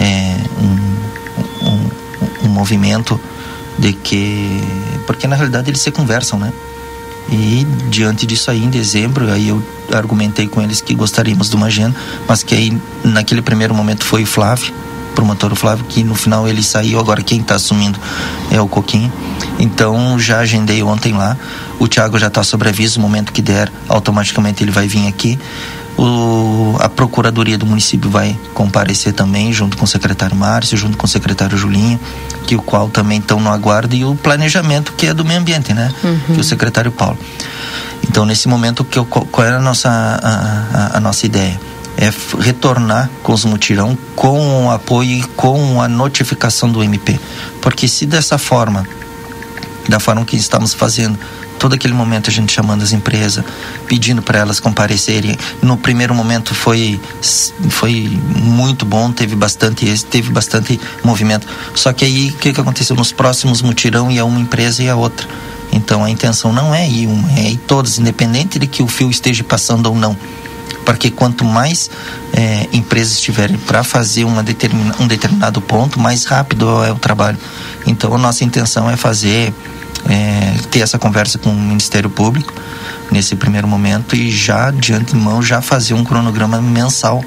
é, 0.00 0.36
um, 0.60 0.93
movimento 2.54 3.20
de 3.78 3.92
que. 3.92 4.62
Porque 5.06 5.26
na 5.26 5.36
realidade 5.36 5.70
eles 5.70 5.82
se 5.82 5.90
conversam, 5.90 6.38
né? 6.38 6.52
E 7.30 7.66
diante 7.88 8.26
disso 8.26 8.50
aí, 8.50 8.62
em 8.62 8.70
dezembro, 8.70 9.30
aí 9.32 9.48
eu 9.48 9.62
argumentei 9.92 10.46
com 10.46 10.60
eles 10.60 10.80
que 10.80 10.94
gostaríamos 10.94 11.48
de 11.48 11.56
uma 11.56 11.66
agenda, 11.66 11.96
mas 12.28 12.42
que 12.42 12.54
aí 12.54 12.78
naquele 13.02 13.40
primeiro 13.40 13.74
momento 13.74 14.04
foi 14.04 14.24
o 14.24 14.26
Flávio, 14.26 14.72
promotor 15.14 15.52
o 15.52 15.56
Flávio, 15.56 15.84
que 15.86 16.04
no 16.04 16.14
final 16.14 16.46
ele 16.46 16.62
saiu, 16.62 16.98
agora 16.98 17.22
quem 17.22 17.40
está 17.40 17.54
assumindo 17.54 17.98
é 18.50 18.60
o 18.60 18.68
Coquinho. 18.68 19.10
Então 19.58 20.18
já 20.18 20.40
agendei 20.40 20.82
ontem 20.82 21.14
lá. 21.14 21.36
O 21.78 21.88
Thiago 21.88 22.18
já 22.18 22.26
está 22.26 22.42
sobre 22.42 22.68
aviso, 22.68 23.00
no 23.00 23.06
momento 23.06 23.32
que 23.32 23.40
der, 23.40 23.72
automaticamente 23.88 24.62
ele 24.62 24.70
vai 24.70 24.86
vir 24.86 25.06
aqui. 25.06 25.38
O, 25.96 26.76
a 26.80 26.88
Procuradoria 26.88 27.56
do 27.56 27.64
município 27.64 28.10
vai 28.10 28.36
comparecer 28.52 29.12
também, 29.12 29.52
junto 29.52 29.76
com 29.76 29.84
o 29.84 29.88
secretário 29.88 30.34
Márcio, 30.34 30.76
junto 30.76 30.96
com 30.96 31.06
o 31.06 31.08
secretário 31.08 31.56
Julinho, 31.56 32.00
que 32.46 32.56
o 32.56 32.62
qual 32.62 32.88
também 32.88 33.18
estão 33.18 33.38
no 33.38 33.48
aguardo, 33.48 33.94
e 33.94 34.04
o 34.04 34.14
planejamento, 34.14 34.92
que 34.92 35.06
é 35.06 35.14
do 35.14 35.24
meio 35.24 35.40
ambiente, 35.40 35.72
né? 35.72 35.92
Uhum. 36.02 36.18
Que 36.26 36.38
é 36.38 36.40
o 36.40 36.44
secretário 36.44 36.90
Paulo. 36.90 37.18
Então, 38.08 38.24
nesse 38.24 38.48
momento, 38.48 38.84
que 38.84 38.98
eu, 38.98 39.04
qual 39.04 39.46
era 39.46 39.56
a 39.56 39.60
nossa, 39.60 39.88
a, 39.88 40.94
a, 40.94 40.96
a 40.96 41.00
nossa 41.00 41.26
ideia? 41.26 41.60
É 41.96 42.12
retornar 42.40 43.08
com 43.22 43.32
os 43.32 43.44
mutirão 43.44 43.96
com 44.16 44.66
o 44.66 44.70
apoio 44.70 45.18
e 45.18 45.22
com 45.22 45.80
a 45.80 45.86
notificação 45.86 46.68
do 46.68 46.82
MP. 46.82 47.18
Porque 47.60 47.86
se 47.86 48.04
dessa 48.04 48.36
forma, 48.36 48.84
da 49.88 50.00
forma 50.00 50.24
que 50.24 50.36
estamos 50.36 50.74
fazendo, 50.74 51.16
todo 51.64 51.72
aquele 51.72 51.94
momento 51.94 52.28
a 52.28 52.32
gente 52.32 52.52
chamando 52.52 52.82
as 52.82 52.92
empresas, 52.92 53.42
pedindo 53.86 54.20
para 54.20 54.38
elas 54.38 54.60
comparecerem. 54.60 55.34
No 55.62 55.78
primeiro 55.78 56.14
momento 56.14 56.54
foi 56.54 57.00
foi 57.70 58.20
muito 58.36 58.84
bom, 58.84 59.10
teve 59.10 59.34
bastante 59.34 59.86
teve 60.04 60.30
bastante 60.30 60.78
movimento. 61.02 61.46
Só 61.74 61.90
que 61.94 62.04
aí 62.04 62.28
o 62.28 62.32
que, 62.34 62.52
que 62.52 62.60
aconteceu 62.60 62.94
nos 62.94 63.12
próximos 63.12 63.62
mutirão 63.62 64.10
ia 64.10 64.26
uma 64.26 64.38
empresa 64.38 64.82
e 64.82 64.90
a 64.90 64.94
outra. 64.94 65.26
Então 65.72 66.04
a 66.04 66.10
intenção 66.10 66.52
não 66.52 66.74
é 66.74 66.86
ir 66.86 67.06
uma, 67.06 67.32
é 67.32 67.52
ir 67.52 67.56
todas, 67.56 67.98
independente 67.98 68.58
de 68.58 68.66
que 68.66 68.82
o 68.82 68.86
fio 68.86 69.08
esteja 69.08 69.42
passando 69.42 69.86
ou 69.86 69.96
não. 69.96 70.14
Porque 70.84 71.10
quanto 71.10 71.46
mais 71.46 71.90
é, 72.34 72.68
empresas 72.74 73.14
estiverem 73.14 73.56
para 73.56 73.82
fazer 73.82 74.24
uma 74.24 74.42
determina, 74.42 74.94
um 75.00 75.06
determinado 75.06 75.62
ponto, 75.62 75.98
mais 75.98 76.26
rápido 76.26 76.84
é 76.84 76.92
o 76.92 76.96
trabalho. 76.96 77.38
Então 77.86 78.14
a 78.14 78.18
nossa 78.18 78.44
intenção 78.44 78.90
é 78.90 78.98
fazer 78.98 79.54
é, 80.08 80.54
ter 80.70 80.80
essa 80.80 80.98
conversa 80.98 81.38
com 81.38 81.50
o 81.50 81.54
Ministério 81.54 82.10
Público 82.10 82.52
nesse 83.10 83.36
primeiro 83.36 83.68
momento 83.68 84.16
e 84.16 84.30
já 84.30 84.70
de 84.70 84.92
antemão 84.92 85.42
já 85.42 85.60
fazer 85.60 85.94
um 85.94 86.04
cronograma 86.04 86.60
mensal 86.60 87.24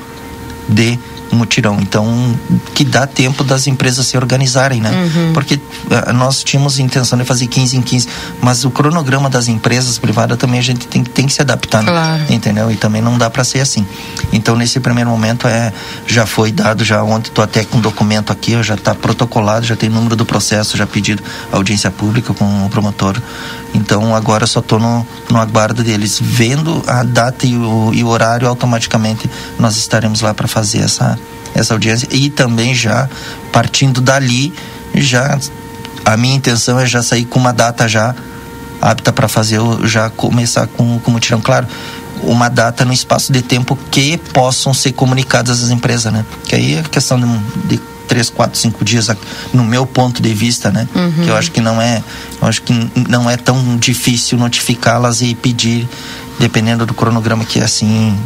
de 0.68 1.00
mutirão. 1.32 1.78
Então, 1.82 2.36
que 2.74 2.84
dá 2.84 3.06
tempo 3.06 3.44
das 3.44 3.68
empresas 3.68 4.06
se 4.08 4.18
organizarem, 4.18 4.82
né? 4.82 4.92
Uhum. 4.92 5.34
Porque 5.34 5.56
uh, 5.56 6.14
nós 6.14 6.44
tínhamos 6.44 6.80
intenção 6.80 7.18
de 7.18 7.26
fazer 7.26 7.48
15 7.48 7.78
em 7.78 7.82
15, 7.82 8.08
mas 8.42 8.66
o 8.66 8.72
cronograma 8.72 9.30
das 9.30 9.48
empresas 9.48 9.98
privadas 9.98 10.38
também 10.38 10.60
a 10.60 10.64
gente 10.64 10.88
tem, 10.88 11.04
tem 11.04 11.26
que 11.26 11.34
se 11.34 11.42
adaptar, 11.42 11.84
né? 11.84 11.92
claro. 11.92 12.24
entendeu? 12.30 12.72
E 12.72 12.76
também 12.76 13.02
não 13.02 13.18
dá 13.18 13.30
para 13.30 13.44
ser 13.44 13.60
assim. 13.60 13.86
Então, 14.32 14.56
nesse 14.56 14.80
primeiro 14.80 15.10
momento, 15.10 15.48
é 15.48 15.74
já 16.06 16.26
foi 16.26 16.52
dado, 16.52 16.84
já 16.84 17.04
ontem 17.04 17.32
tô 17.32 17.42
até 17.42 17.64
com 17.64 17.80
documento 17.80 18.32
aqui, 18.32 18.62
já 18.64 18.76
está 18.76 18.94
protocolado, 18.94 19.66
já 19.66 19.76
tem 19.76 19.90
número 19.90 20.16
do 20.16 20.26
processo, 20.26 20.78
já 20.78 20.86
pedido 20.88 21.24
audiência 21.52 21.92
pública 21.92 22.34
com 22.34 22.66
o 22.66 22.70
promotor. 22.70 23.22
Então, 23.74 24.16
agora 24.16 24.48
só 24.48 24.62
tô 24.62 24.80
no, 24.80 25.06
no 25.30 25.38
aguardo 25.38 25.84
deles. 25.84 26.20
Vendo 26.22 26.84
a 26.88 27.04
data 27.04 27.46
e 27.46 27.56
o, 27.58 27.92
e 27.94 28.04
o 28.04 28.08
horário, 28.08 28.48
automaticamente 28.48 29.30
nós 29.60 29.78
estaremos 29.78 30.22
lá 30.22 30.34
para 30.34 30.48
fazer 30.48 30.80
essa 30.80 31.18
essa 31.56 31.74
audiência 31.74 32.08
e 32.12 32.30
também 32.30 32.76
já 32.76 33.10
partindo 33.52 34.00
dali 34.00 34.54
já 34.94 35.40
a 36.06 36.16
minha 36.16 36.36
intenção 36.36 36.80
é 36.80 36.86
já 36.86 37.02
sair 37.02 37.26
com 37.26 37.40
uma 37.40 37.52
data 37.52 37.88
já 37.88 38.14
apta 38.82 39.12
para 39.12 39.28
fazer 39.28 39.60
já 39.84 40.10
começar 40.10 40.68
com, 40.68 41.00
com 41.00 41.12
o 41.12 41.14
mutirão. 41.14 41.42
Claro, 41.42 41.68
uma 42.24 42.50
data 42.50 42.86
no 42.86 42.94
espaço 42.94 43.32
de 43.32 43.42
tempo 43.42 43.78
que 43.92 44.18
possam 44.18 44.74
ser 44.74 44.94
comunicadas 44.94 45.64
às 45.64 45.70
empresas, 45.70 46.12
né? 46.12 46.26
Que 46.46 46.56
aí 46.56 46.76
é 46.76 46.84
questão 46.84 47.20
de, 47.20 47.28
de 47.68 47.82
três, 48.08 48.30
quatro, 48.30 48.58
cinco 48.58 48.84
dias, 48.84 49.10
no 49.54 49.64
meu 49.64 49.86
ponto 49.86 50.22
de 50.22 50.34
vista, 50.34 50.72
né? 50.72 50.88
Uhum. 50.96 51.24
Que 51.24 51.30
eu 51.30 51.36
acho 51.36 51.52
que 51.52 51.62
não 51.62 51.82
é, 51.82 52.02
eu 52.42 52.48
acho 52.48 52.62
que 52.62 52.74
não 53.10 53.30
é 53.30 53.38
tão 53.38 53.78
difícil 53.78 54.38
notificá-las 54.38 55.22
e 55.22 55.36
pedir, 55.36 55.88
dependendo 56.40 56.86
do 56.86 56.94
cronograma 56.94 57.46
que 57.46 57.60
assim 57.60 58.18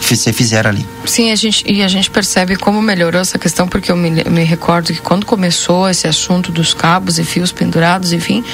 você 0.00 0.32
fizer 0.32 0.66
ali. 0.66 0.86
Sim, 1.04 1.30
a 1.30 1.34
gente, 1.34 1.64
e 1.66 1.82
a 1.82 1.88
gente 1.88 2.10
percebe 2.10 2.56
como 2.56 2.80
melhorou 2.82 3.20
essa 3.20 3.38
questão, 3.38 3.66
porque 3.66 3.90
eu 3.90 3.96
me, 3.96 4.10
me 4.10 4.44
recordo 4.44 4.92
que 4.92 5.00
quando 5.00 5.24
começou 5.26 5.88
esse 5.88 6.06
assunto 6.06 6.52
dos 6.52 6.74
cabos 6.74 7.18
e 7.18 7.24
fios 7.24 7.52
pendurados, 7.52 8.12
enfim, 8.12 8.44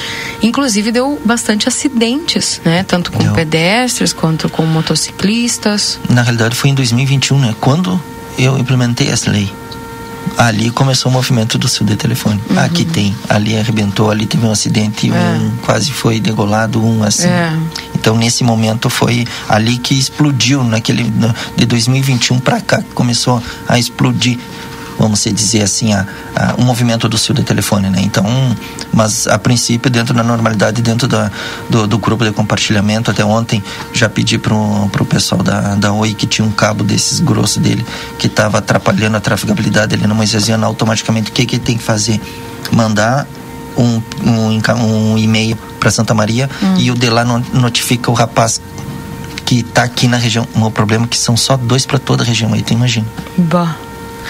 inclusive 0.43 0.93
deu 0.93 1.21
bastante 1.25 1.69
acidentes, 1.69 2.61
né? 2.65 2.85
Tanto 2.85 3.11
com 3.13 3.33
pedestres 3.33 4.13
quanto 4.13 4.49
com 4.49 4.65
motociclistas. 4.65 5.99
Na 6.09 6.23
realidade 6.23 6.55
foi 6.55 6.71
em 6.71 6.75
2021, 6.75 7.39
né? 7.39 7.55
Quando 7.61 8.01
eu 8.39 8.57
implementei 8.59 9.09
essa 9.09 9.31
lei. 9.31 9.53
Ali 10.39 10.71
começou 10.71 11.11
o 11.11 11.13
movimento 11.13 11.59
do 11.59 11.69
fio 11.69 11.87
de 11.87 11.97
telefone. 11.97 12.41
Uhum. 12.51 12.59
Aqui 12.59 12.85
tem, 12.85 13.15
ali 13.29 13.57
arrebentou, 13.57 14.11
ali 14.11 14.27
teve 14.27 14.45
um 14.45 14.51
acidente, 14.51 15.11
um 15.11 15.57
quase 15.63 15.93
foi 15.93 16.21
degolado, 16.21 16.85
um 16.85 17.03
assim. 17.05 17.29
É. 17.29 17.57
Então 17.95 18.17
nesse 18.17 18.43
momento 18.43 18.91
foi 18.91 19.27
ali 19.49 19.79
que 19.79 19.95
explodiu 19.95 20.65
naquele 20.65 21.05
de 21.57 21.67
2021 21.67 22.41
para 22.41 22.61
cá 22.61 22.79
que 22.79 22.93
começou 22.95 23.43
a 23.69 23.79
explodir 23.79 24.39
vamos 24.99 25.21
se 25.21 25.33
dizer 25.33 25.63
assim 25.63 25.93
a, 25.93 26.07
a, 26.35 26.55
o 26.57 26.63
movimento 26.63 27.09
do 27.09 27.19
fio 27.19 27.35
de 27.35 27.43
telefone 27.43 27.89
né 27.91 28.01
então 28.03 28.25
mas 28.93 29.27
a 29.27 29.39
princípio 29.39 29.91
dentro 29.91 30.15
da 30.15 30.23
normalidade 30.23 30.83
dentro 30.83 31.09
da, 31.09 31.31
do, 31.69 31.87
do 31.87 31.99
grupo 31.99 32.25
de 32.25 32.33
compartilhamento 32.33 33.11
até 33.11 33.25
ontem 33.25 33.63
já 33.93 34.09
pedi 34.09 34.39
pro, 34.39 34.89
pro 34.93 35.05
pessoal 35.05 35.43
da, 35.43 35.75
da 35.75 35.93
Oi 35.93 36.15
que 36.15 36.27
tinha 36.27 36.47
um 36.47 36.51
cabo 36.53 36.85
desses 36.85 37.21
grosso 37.21 37.59
dele 37.61 37.85
que 38.19 38.27
estava 38.27 38.59
atrapalhando 38.59 39.17
a 39.17 39.21
trafegabilidade 39.21 39.95
ali 39.95 40.07
no 40.07 40.15
Moisesiano 40.15 40.65
automaticamente 40.67 41.31
o 41.31 41.33
que 41.33 41.47
que 41.47 41.59
tem 41.59 41.77
que 41.77 41.83
fazer 41.83 42.21
mandar 42.71 43.27
um, 43.77 44.03
um, 44.25 44.61
um 45.13 45.19
e-mail 45.19 45.57
para 45.81 45.91
Santa 45.91 46.13
Maria 46.15 46.49
e 46.79 46.91
o 46.91 46.95
de 46.95 47.09
lá 47.09 47.25
no- 47.25 47.45
notifica 47.55 48.11
o 48.11 48.15
rapaz 48.15 48.61
que 49.45 49.61
está 49.61 49.83
aqui 49.83 50.07
na 50.07 50.17
região. 50.17 50.47
O 50.55 50.71
problema 50.71 51.05
é 51.05 51.09
que 51.09 51.17
são 51.19 51.37
só 51.37 51.57
dois 51.57 51.85
para 51.85 51.99
toda 51.99 52.23
a 52.23 52.27
região 52.27 52.53
aí, 52.53 52.63
tu 52.63 52.73
imagina. 52.73 53.07
Bah. 53.37 53.77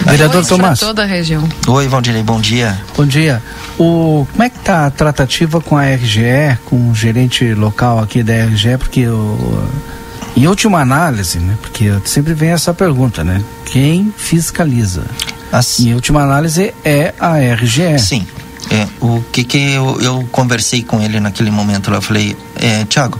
Vereador 0.01 0.45
Tomás. 0.45 0.79
toda 0.79 1.03
a 1.03 1.05
região. 1.05 1.47
Oi, 1.67 1.87
Valdirei, 1.87 2.23
bom 2.23 2.39
dia. 2.39 2.79
Bom 2.95 3.05
dia. 3.05 3.41
O, 3.77 4.27
como 4.31 4.43
é 4.43 4.49
que 4.49 4.59
tá 4.59 4.87
a 4.87 4.91
tratativa 4.91 5.61
com 5.61 5.77
a 5.77 5.85
RGE, 5.85 6.57
com 6.65 6.89
o 6.89 6.95
gerente 6.95 7.53
local 7.53 7.99
aqui 7.99 8.23
da 8.23 8.33
RGE, 8.45 8.77
porque 8.77 9.07
o, 9.07 9.63
em 10.35 10.47
última 10.47 10.81
análise, 10.81 11.39
né? 11.39 11.55
Porque 11.61 11.91
sempre 12.05 12.33
vem 12.33 12.49
essa 12.49 12.73
pergunta, 12.73 13.23
né? 13.23 13.41
Quem 13.65 14.13
fiscaliza? 14.17 15.03
Em 15.79 15.93
última 15.93 16.21
análise 16.23 16.73
é 16.83 17.13
a 17.19 17.37
RGE. 17.37 17.99
Sim. 17.99 18.27
É, 18.71 18.87
o 18.99 19.23
que 19.31 19.43
que 19.43 19.57
eu, 19.73 19.99
eu 20.01 20.27
conversei 20.31 20.81
com 20.81 21.01
ele 21.01 21.19
naquele 21.19 21.51
momento 21.51 21.91
lá, 21.91 21.97
eu 21.97 22.01
falei, 22.01 22.35
é, 22.55 22.85
Tiago, 22.85 23.19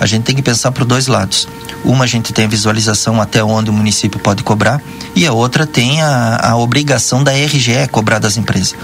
a 0.00 0.06
gente 0.06 0.24
tem 0.24 0.34
que 0.34 0.42
pensar 0.42 0.72
por 0.72 0.84
dois 0.84 1.06
lados. 1.06 1.48
Uma, 1.84 2.04
a 2.04 2.06
gente 2.06 2.32
tem 2.32 2.46
a 2.46 2.48
visualização 2.48 3.20
até 3.20 3.42
onde 3.44 3.70
o 3.70 3.72
município 3.72 4.18
pode 4.18 4.42
cobrar, 4.42 4.80
e 5.14 5.26
a 5.26 5.32
outra 5.32 5.66
tem 5.66 6.02
a, 6.02 6.50
a 6.50 6.56
obrigação 6.56 7.22
da 7.22 7.32
RGE 7.32 7.88
cobrar 7.90 8.18
das 8.18 8.36
empresas. 8.36 8.74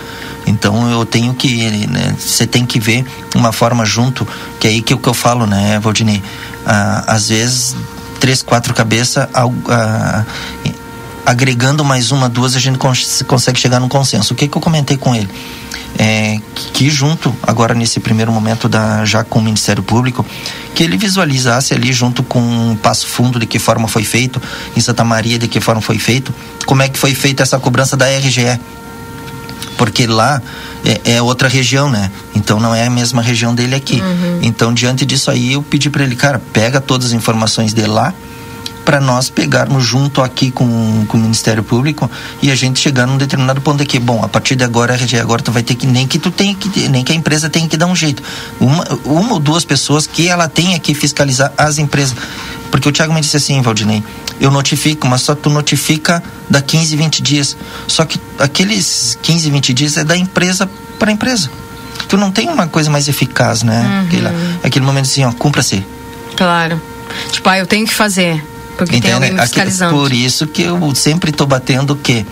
Então 0.46 0.90
eu 0.90 1.04
tenho 1.04 1.34
que, 1.34 1.86
né, 1.86 2.14
você 2.18 2.46
tem 2.46 2.66
que 2.66 2.78
ver 2.78 3.04
uma 3.34 3.52
forma 3.52 3.84
junto, 3.84 4.26
que 4.58 4.66
é 4.66 4.70
aí 4.70 4.82
que 4.82 4.94
o 4.94 4.98
que 4.98 5.08
eu 5.08 5.14
falo, 5.14 5.46
né, 5.46 5.78
Valdinei? 5.80 6.22
Ah, 6.66 7.04
às 7.06 7.28
vezes, 7.28 7.76
três, 8.20 8.42
quatro 8.42 8.74
cabeças, 8.74 9.28
agregando 11.24 11.84
mais 11.84 12.10
uma, 12.10 12.28
duas, 12.28 12.56
a 12.56 12.60
gente 12.60 12.78
cons- 12.78 13.22
consegue 13.26 13.58
chegar 13.60 13.78
num 13.80 13.88
consenso. 13.88 14.32
O 14.32 14.36
que, 14.36 14.48
que 14.48 14.56
eu 14.56 14.60
comentei 14.60 14.96
com 14.96 15.14
ele? 15.14 15.28
É, 15.98 16.38
que 16.72 16.88
junto, 16.88 17.34
agora 17.42 17.74
nesse 17.74 17.98
primeiro 18.00 18.32
momento, 18.32 18.68
da, 18.68 19.04
já 19.04 19.22
com 19.24 19.38
o 19.38 19.42
Ministério 19.42 19.82
Público, 19.82 20.24
que 20.74 20.82
ele 20.84 20.96
visualizasse 20.96 21.74
ali 21.74 21.92
junto 21.92 22.22
com 22.22 22.72
o 22.72 22.76
Passo 22.76 23.06
Fundo 23.06 23.38
de 23.38 23.46
que 23.46 23.58
forma 23.58 23.86
foi 23.88 24.04
feito, 24.04 24.40
em 24.76 24.80
Santa 24.80 25.04
Maria 25.04 25.38
de 25.38 25.48
que 25.48 25.60
forma 25.60 25.80
foi 25.80 25.98
feito, 25.98 26.32
como 26.64 26.82
é 26.82 26.88
que 26.88 26.98
foi 26.98 27.14
feita 27.14 27.42
essa 27.42 27.58
cobrança 27.58 27.96
da 27.96 28.06
RGE. 28.06 28.58
Porque 29.76 30.06
lá 30.06 30.40
é, 30.84 31.12
é 31.16 31.22
outra 31.22 31.48
região, 31.48 31.90
né? 31.90 32.10
Então 32.34 32.60
não 32.60 32.74
é 32.74 32.86
a 32.86 32.90
mesma 32.90 33.22
região 33.22 33.54
dele 33.54 33.74
aqui. 33.74 34.00
Então, 34.42 34.72
diante 34.74 35.06
disso 35.06 35.30
aí, 35.30 35.54
eu 35.54 35.62
pedi 35.62 35.88
para 35.90 36.02
ele, 36.04 36.16
cara, 36.16 36.38
pega 36.52 36.80
todas 36.80 37.08
as 37.08 37.12
informações 37.12 37.72
de 37.74 37.84
lá 37.86 38.12
para 38.84 39.00
nós 39.00 39.30
pegarmos 39.30 39.84
junto 39.84 40.22
aqui 40.22 40.50
com, 40.50 41.04
com 41.06 41.16
o 41.16 41.20
Ministério 41.20 41.62
Público 41.62 42.10
e 42.42 42.50
a 42.50 42.54
gente 42.54 42.80
chegar 42.80 43.06
num 43.06 43.16
determinado 43.16 43.60
ponto 43.60 43.82
aqui, 43.82 43.98
bom, 43.98 44.24
a 44.24 44.28
partir 44.28 44.56
de 44.56 44.64
agora, 44.64 44.94
a 44.94 44.96
RGE 44.96 45.18
agora 45.18 45.42
tu 45.42 45.52
vai 45.52 45.62
ter 45.62 45.74
que 45.74 45.86
nem 45.86 46.06
que 46.06 46.18
tu 46.18 46.30
tenha 46.30 46.54
que 46.54 46.88
nem 46.88 47.04
que 47.04 47.12
a 47.12 47.14
empresa 47.14 47.48
tenha 47.48 47.68
que 47.68 47.76
dar 47.76 47.86
um 47.86 47.94
jeito. 47.94 48.22
Uma, 48.58 48.84
uma 49.04 49.34
ou 49.34 49.40
duas 49.40 49.64
pessoas 49.64 50.06
que 50.06 50.28
ela 50.28 50.48
tenha 50.48 50.78
que 50.78 50.94
fiscalizar 50.94 51.52
as 51.56 51.78
empresas. 51.78 52.16
Porque 52.70 52.88
o 52.88 52.92
Thiago 52.92 53.12
me 53.12 53.20
disse 53.20 53.36
assim, 53.36 53.60
Valdinei, 53.62 54.02
eu 54.40 54.50
notifico, 54.50 55.06
mas 55.06 55.22
só 55.22 55.34
tu 55.34 55.50
notifica 55.50 56.22
da 56.48 56.62
15, 56.62 56.96
20 56.96 57.22
dias. 57.22 57.56
Só 57.86 58.04
que 58.04 58.20
aqueles 58.38 59.18
15, 59.22 59.50
20 59.50 59.74
dias 59.74 59.96
é 59.96 60.04
da 60.04 60.16
empresa 60.16 60.70
para 60.98 61.10
empresa. 61.10 61.50
Tu 62.08 62.16
não 62.16 62.30
tem 62.30 62.48
uma 62.48 62.66
coisa 62.66 62.90
mais 62.90 63.08
eficaz, 63.08 63.62
né? 63.62 64.04
Aquela, 64.06 64.34
aquele 64.64 64.84
momento 64.84 65.04
assim, 65.04 65.24
ó, 65.24 65.32
cumpra-se. 65.32 65.84
Claro. 66.36 66.80
Tipo, 67.30 67.48
ah, 67.48 67.58
eu 67.58 67.66
tenho 67.66 67.86
que 67.86 67.94
fazer. 67.94 68.42
Porque 68.86 69.00
tem 69.00 69.12
alguém 69.12 69.30
me 69.32 69.38
Aqui- 69.38 69.48
fiscalizando. 69.48 69.94
Por 69.96 70.12
isso 70.12 70.46
que 70.46 70.62
eu 70.62 70.94
sempre 70.94 71.30
estou 71.30 71.46
batendo 71.46 71.94
que 71.96 72.24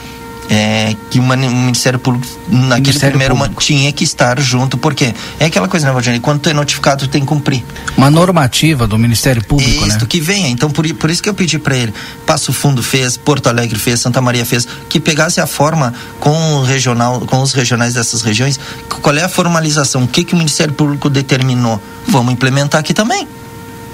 é, 0.51 0.97
que 1.11 1.19
o 1.19 1.23
o 1.23 1.27
Ministério 1.37 1.99
Público 1.99 2.27
naquele 2.49 2.81
Ministério 2.81 3.11
primeiro 3.11 3.37
Público. 3.37 3.63
tinha 3.63 3.93
que 3.93 4.03
estar 4.03 4.41
junto, 4.41 4.79
porque 4.79 5.15
é 5.39 5.45
aquela 5.45 5.69
coisa, 5.69 5.87
né, 5.87 5.93
Valdir? 5.93 6.19
Quando 6.23 6.41
tu 6.41 6.49
é 6.49 6.55
notificado, 6.55 7.07
tu 7.07 7.11
tem 7.11 7.21
que 7.21 7.27
cumprir. 7.27 7.63
Uma 7.99 8.11
normativa 8.11 8.87
do 8.87 8.97
Ministério 8.99 9.45
Público, 9.45 9.83
né? 9.83 9.89
Isto 9.89 10.07
que 10.07 10.23
venha. 10.23 10.49
Então, 10.49 10.71
por, 10.71 10.87
i- 10.87 10.95
por 10.95 11.11
isso 11.11 11.23
que 11.23 11.29
eu 11.29 11.35
pedi 11.35 11.59
para 11.59 11.77
ele. 11.77 11.93
Passo 12.25 12.51
Fundo 12.51 12.83
fez, 12.83 13.19
Porto 13.19 13.47
Alegre 13.49 13.79
fez, 13.79 14.01
Santa 14.01 14.23
Maria 14.23 14.47
fez, 14.47 14.67
que 14.89 14.99
pegasse 14.99 15.39
a 15.39 15.47
forma 15.47 15.93
com 16.19 16.31
o 16.55 16.63
regional, 16.65 17.21
com 17.21 17.43
os 17.43 17.53
regionais 17.53 17.93
dessas 17.93 18.23
regiões. 18.23 18.59
Qual 19.03 19.15
é 19.15 19.25
a 19.25 19.29
formalização? 19.29 20.05
O 20.05 20.09
que, 20.09 20.25
que 20.25 20.33
o 20.33 20.39
Ministério 20.39 20.73
Público 20.73 21.11
determinou? 21.11 21.79
Vamos 22.07 22.33
implementar 22.33 22.81
aqui 22.81 22.95
também. 22.95 23.29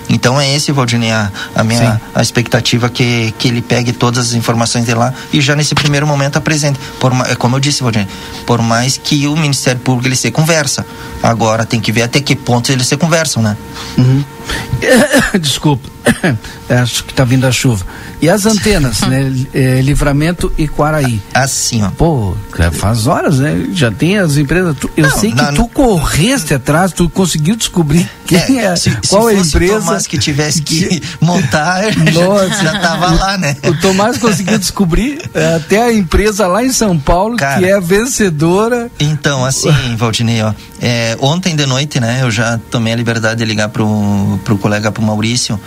Então 0.08 0.40
é 0.40 0.54
esse, 0.54 0.70
Valdinei, 0.72 1.10
a, 1.10 1.30
a 1.54 1.64
minha 1.64 2.00
a 2.14 2.22
expectativa 2.22 2.88
que, 2.88 3.32
que 3.38 3.48
ele 3.48 3.62
pegue 3.62 3.92
todas 3.92 4.28
as 4.28 4.32
informações 4.34 4.84
de 4.84 4.94
lá 4.94 5.12
e 5.32 5.40
já 5.40 5.56
nesse 5.56 5.74
primeiro 5.74 6.06
momento 6.06 6.36
apresente. 6.36 6.78
Por, 7.00 7.12
é 7.26 7.34
como 7.34 7.56
eu 7.56 7.60
disse, 7.60 7.82
Valdinei, 7.82 8.08
por 8.46 8.60
mais 8.60 8.96
que 8.96 9.26
o 9.26 9.36
Ministério 9.36 9.80
Público 9.80 10.08
ele 10.08 10.16
se 10.16 10.30
conversa, 10.30 10.86
agora 11.22 11.64
tem 11.64 11.80
que 11.80 11.90
ver 11.90 12.02
até 12.02 12.20
que 12.20 12.36
ponto 12.36 12.70
eles 12.70 12.86
se 12.86 12.96
conversam, 12.96 13.42
né? 13.42 13.56
Uhum. 13.96 14.24
Desculpa, 15.40 15.88
acho 16.68 17.04
que 17.04 17.12
está 17.12 17.24
vindo 17.24 17.46
a 17.46 17.52
chuva. 17.52 17.84
E 18.20 18.28
as 18.28 18.46
antenas, 18.46 19.00
né? 19.08 19.32
É, 19.52 19.80
Livramento 19.82 20.52
e 20.56 20.66
Quaraí. 20.68 21.20
Assim, 21.34 21.82
ó. 21.82 21.90
Pô, 21.90 22.34
faz 22.72 23.06
horas, 23.06 23.38
né? 23.38 23.66
Já 23.72 23.90
tem 23.90 24.18
as 24.18 24.36
empresas. 24.36 24.76
tu- 24.78 24.90
eu 24.96 25.08
Não, 25.08 25.18
sei 25.18 25.32
que 25.32 25.52
tu 25.54 25.66
correste 25.68 26.54
atrás, 26.54 26.92
tu 26.92 27.08
conseguiu 27.08 27.56
descobrir 27.56 28.08
quem 28.26 28.60
é, 28.60 28.74
se, 28.76 28.90
qual 29.08 29.28
se 29.28 29.34
é 29.34 29.34
a 29.34 29.38
fosse 29.38 29.48
empresa. 29.56 29.74
o 29.76 29.80
Tomás 29.80 30.06
que 30.06 30.18
tivesse 30.18 30.62
que 30.62 31.02
montar, 31.20 31.82
já, 31.92 32.24
Nossa. 32.24 32.62
já 32.62 32.78
tava 32.80 33.10
lá, 33.12 33.36
né? 33.36 33.56
O 33.64 33.74
Tomás 33.80 34.16
conseguiu 34.18 34.58
descobrir 34.58 35.20
é, 35.34 35.56
até 35.56 35.82
a 35.82 35.92
empresa 35.92 36.46
lá 36.46 36.64
em 36.64 36.72
São 36.72 36.98
Paulo 36.98 37.36
Cara. 37.36 37.60
que 37.60 37.66
é 37.66 37.74
a 37.74 37.80
vencedora. 37.80 38.90
Então, 38.98 39.44
assim, 39.44 39.70
Valdinei, 39.96 40.40
ó, 40.42 40.52
é, 40.80 41.16
ontem 41.20 41.54
de 41.56 41.66
noite, 41.66 42.00
né, 42.00 42.20
eu 42.22 42.30
já 42.30 42.58
tomei 42.70 42.92
a 42.92 42.96
liberdade 42.96 43.38
de 43.40 43.44
ligar 43.44 43.68
pro, 43.68 44.33
pro 44.38 44.58
colega, 44.58 44.90
pro 44.90 45.02
Maurício 45.02 45.58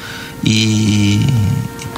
e 0.43 1.25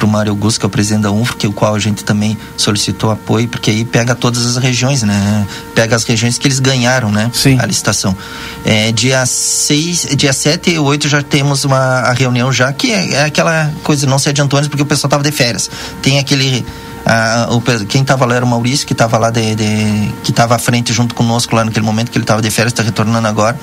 pro 0.00 0.08
Mário 0.08 0.32
Augusto, 0.32 0.58
que 0.58 0.64
é 0.64 0.68
o 0.68 0.70
presidente 0.70 1.02
da 1.02 1.12
UNFRO, 1.12 1.36
que 1.36 1.46
o 1.46 1.52
qual 1.52 1.74
a 1.74 1.78
gente 1.78 2.02
também 2.02 2.36
solicitou 2.56 3.10
apoio, 3.10 3.46
porque 3.46 3.70
aí 3.70 3.84
pega 3.84 4.14
todas 4.14 4.46
as 4.46 4.56
regiões, 4.56 5.02
né? 5.02 5.46
Pega 5.74 5.94
as 5.94 6.04
regiões 6.04 6.38
que 6.38 6.48
eles 6.48 6.58
ganharam, 6.58 7.12
né? 7.12 7.30
Sim. 7.34 7.58
A 7.60 7.66
licitação. 7.66 8.16
É, 8.64 8.90
dia 8.92 9.26
6, 9.26 10.16
dia 10.16 10.32
7 10.32 10.70
e 10.70 10.78
8 10.78 11.06
já 11.06 11.22
temos 11.22 11.64
uma 11.64 11.76
a 11.76 12.12
reunião 12.14 12.50
já, 12.50 12.72
que 12.72 12.90
é, 12.90 13.12
é 13.12 13.24
aquela 13.24 13.70
coisa, 13.82 14.06
não 14.06 14.18
se 14.18 14.30
adiantou 14.30 14.58
antes 14.58 14.68
porque 14.68 14.82
o 14.82 14.86
pessoal 14.86 15.10
tava 15.10 15.22
de 15.22 15.30
férias. 15.30 15.70
Tem 16.00 16.18
aquele 16.18 16.64
ah, 17.06 17.48
o 17.50 17.60
quem 17.86 18.02
estava 18.02 18.24
lá 18.26 18.36
era 18.36 18.44
o 18.44 18.48
Maurício, 18.48 18.86
que 18.86 18.92
estava 18.92 19.18
lá 19.18 19.30
de, 19.30 19.54
de- 19.54 20.12
que 20.22 20.30
estava 20.30 20.54
à 20.56 20.58
frente 20.58 20.92
junto 20.92 21.14
conosco 21.14 21.54
lá 21.56 21.64
naquele 21.64 21.84
momento 21.84 22.10
que 22.10 22.18
ele 22.18 22.24
estava 22.24 22.40
de 22.42 22.50
férias, 22.50 22.72
está 22.72 22.82
retornando 22.82 23.26
agora. 23.26 23.58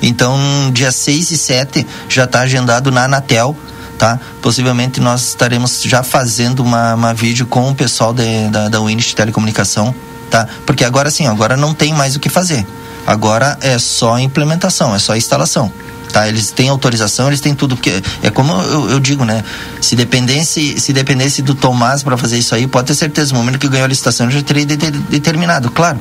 Então, 0.00 0.38
dia 0.72 0.90
6 0.90 1.30
e 1.30 1.36
7 1.38 1.86
já 2.08 2.24
está 2.24 2.40
agendado 2.40 2.90
na 2.90 3.04
Anatel, 3.04 3.56
tá? 3.98 4.18
Possivelmente 4.40 5.00
nós 5.00 5.28
estaremos 5.28 5.82
já 5.82 6.02
fazendo 6.02 6.60
uma, 6.60 6.94
uma 6.94 7.14
vídeo 7.14 7.46
com 7.46 7.70
o 7.70 7.74
pessoal 7.74 8.12
de, 8.12 8.48
da, 8.50 8.68
da 8.68 8.80
Winit 8.80 9.14
Telecomunicação, 9.14 9.94
tá? 10.30 10.48
Porque 10.66 10.84
agora 10.84 11.10
sim, 11.10 11.26
agora 11.26 11.56
não 11.56 11.72
tem 11.72 11.92
mais 11.94 12.16
o 12.16 12.20
que 12.20 12.28
fazer. 12.28 12.66
Agora 13.06 13.56
é 13.60 13.78
só 13.78 14.18
implementação, 14.18 14.94
é 14.94 14.98
só 14.98 15.14
instalação. 15.16 15.72
Tá, 16.12 16.28
eles 16.28 16.50
têm 16.50 16.68
autorização, 16.68 17.28
eles 17.28 17.40
têm 17.40 17.54
tudo, 17.54 17.74
porque 17.74 18.02
é 18.22 18.28
como 18.30 18.52
eu, 18.52 18.90
eu 18.90 19.00
digo, 19.00 19.24
né? 19.24 19.42
Se 19.80 19.96
dependesse, 19.96 20.78
se 20.78 20.92
dependesse 20.92 21.40
do 21.40 21.54
Tomás 21.54 22.02
para 22.02 22.16
fazer 22.18 22.36
isso 22.38 22.54
aí, 22.54 22.66
pode 22.66 22.88
ter 22.88 22.94
certeza, 22.94 23.32
no 23.32 23.38
momento 23.38 23.58
que 23.58 23.66
ganhou 23.66 23.86
a 23.86 23.88
licitação, 23.88 24.30
já 24.30 24.42
teria 24.42 24.66
de- 24.66 24.76
de- 24.76 24.90
determinado. 24.90 25.70
Claro, 25.70 25.98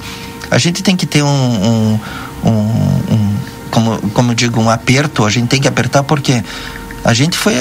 a 0.49 0.57
gente 0.57 0.83
tem 0.83 0.95
que 0.97 1.05
ter 1.05 1.23
um, 1.23 1.27
um, 1.29 1.99
um- 2.43 2.49
um- 3.13 3.35
como, 3.69 3.97
como 4.09 4.31
eu 4.31 4.35
digo, 4.35 4.59
um 4.59 4.69
aperto, 4.69 5.23
a 5.25 5.29
gente 5.29 5.47
tem 5.47 5.61
que 5.61 5.67
apertar 5.67 6.03
porque 6.03 6.43
a 7.05 7.13
gente 7.13 7.37
foi 7.37 7.53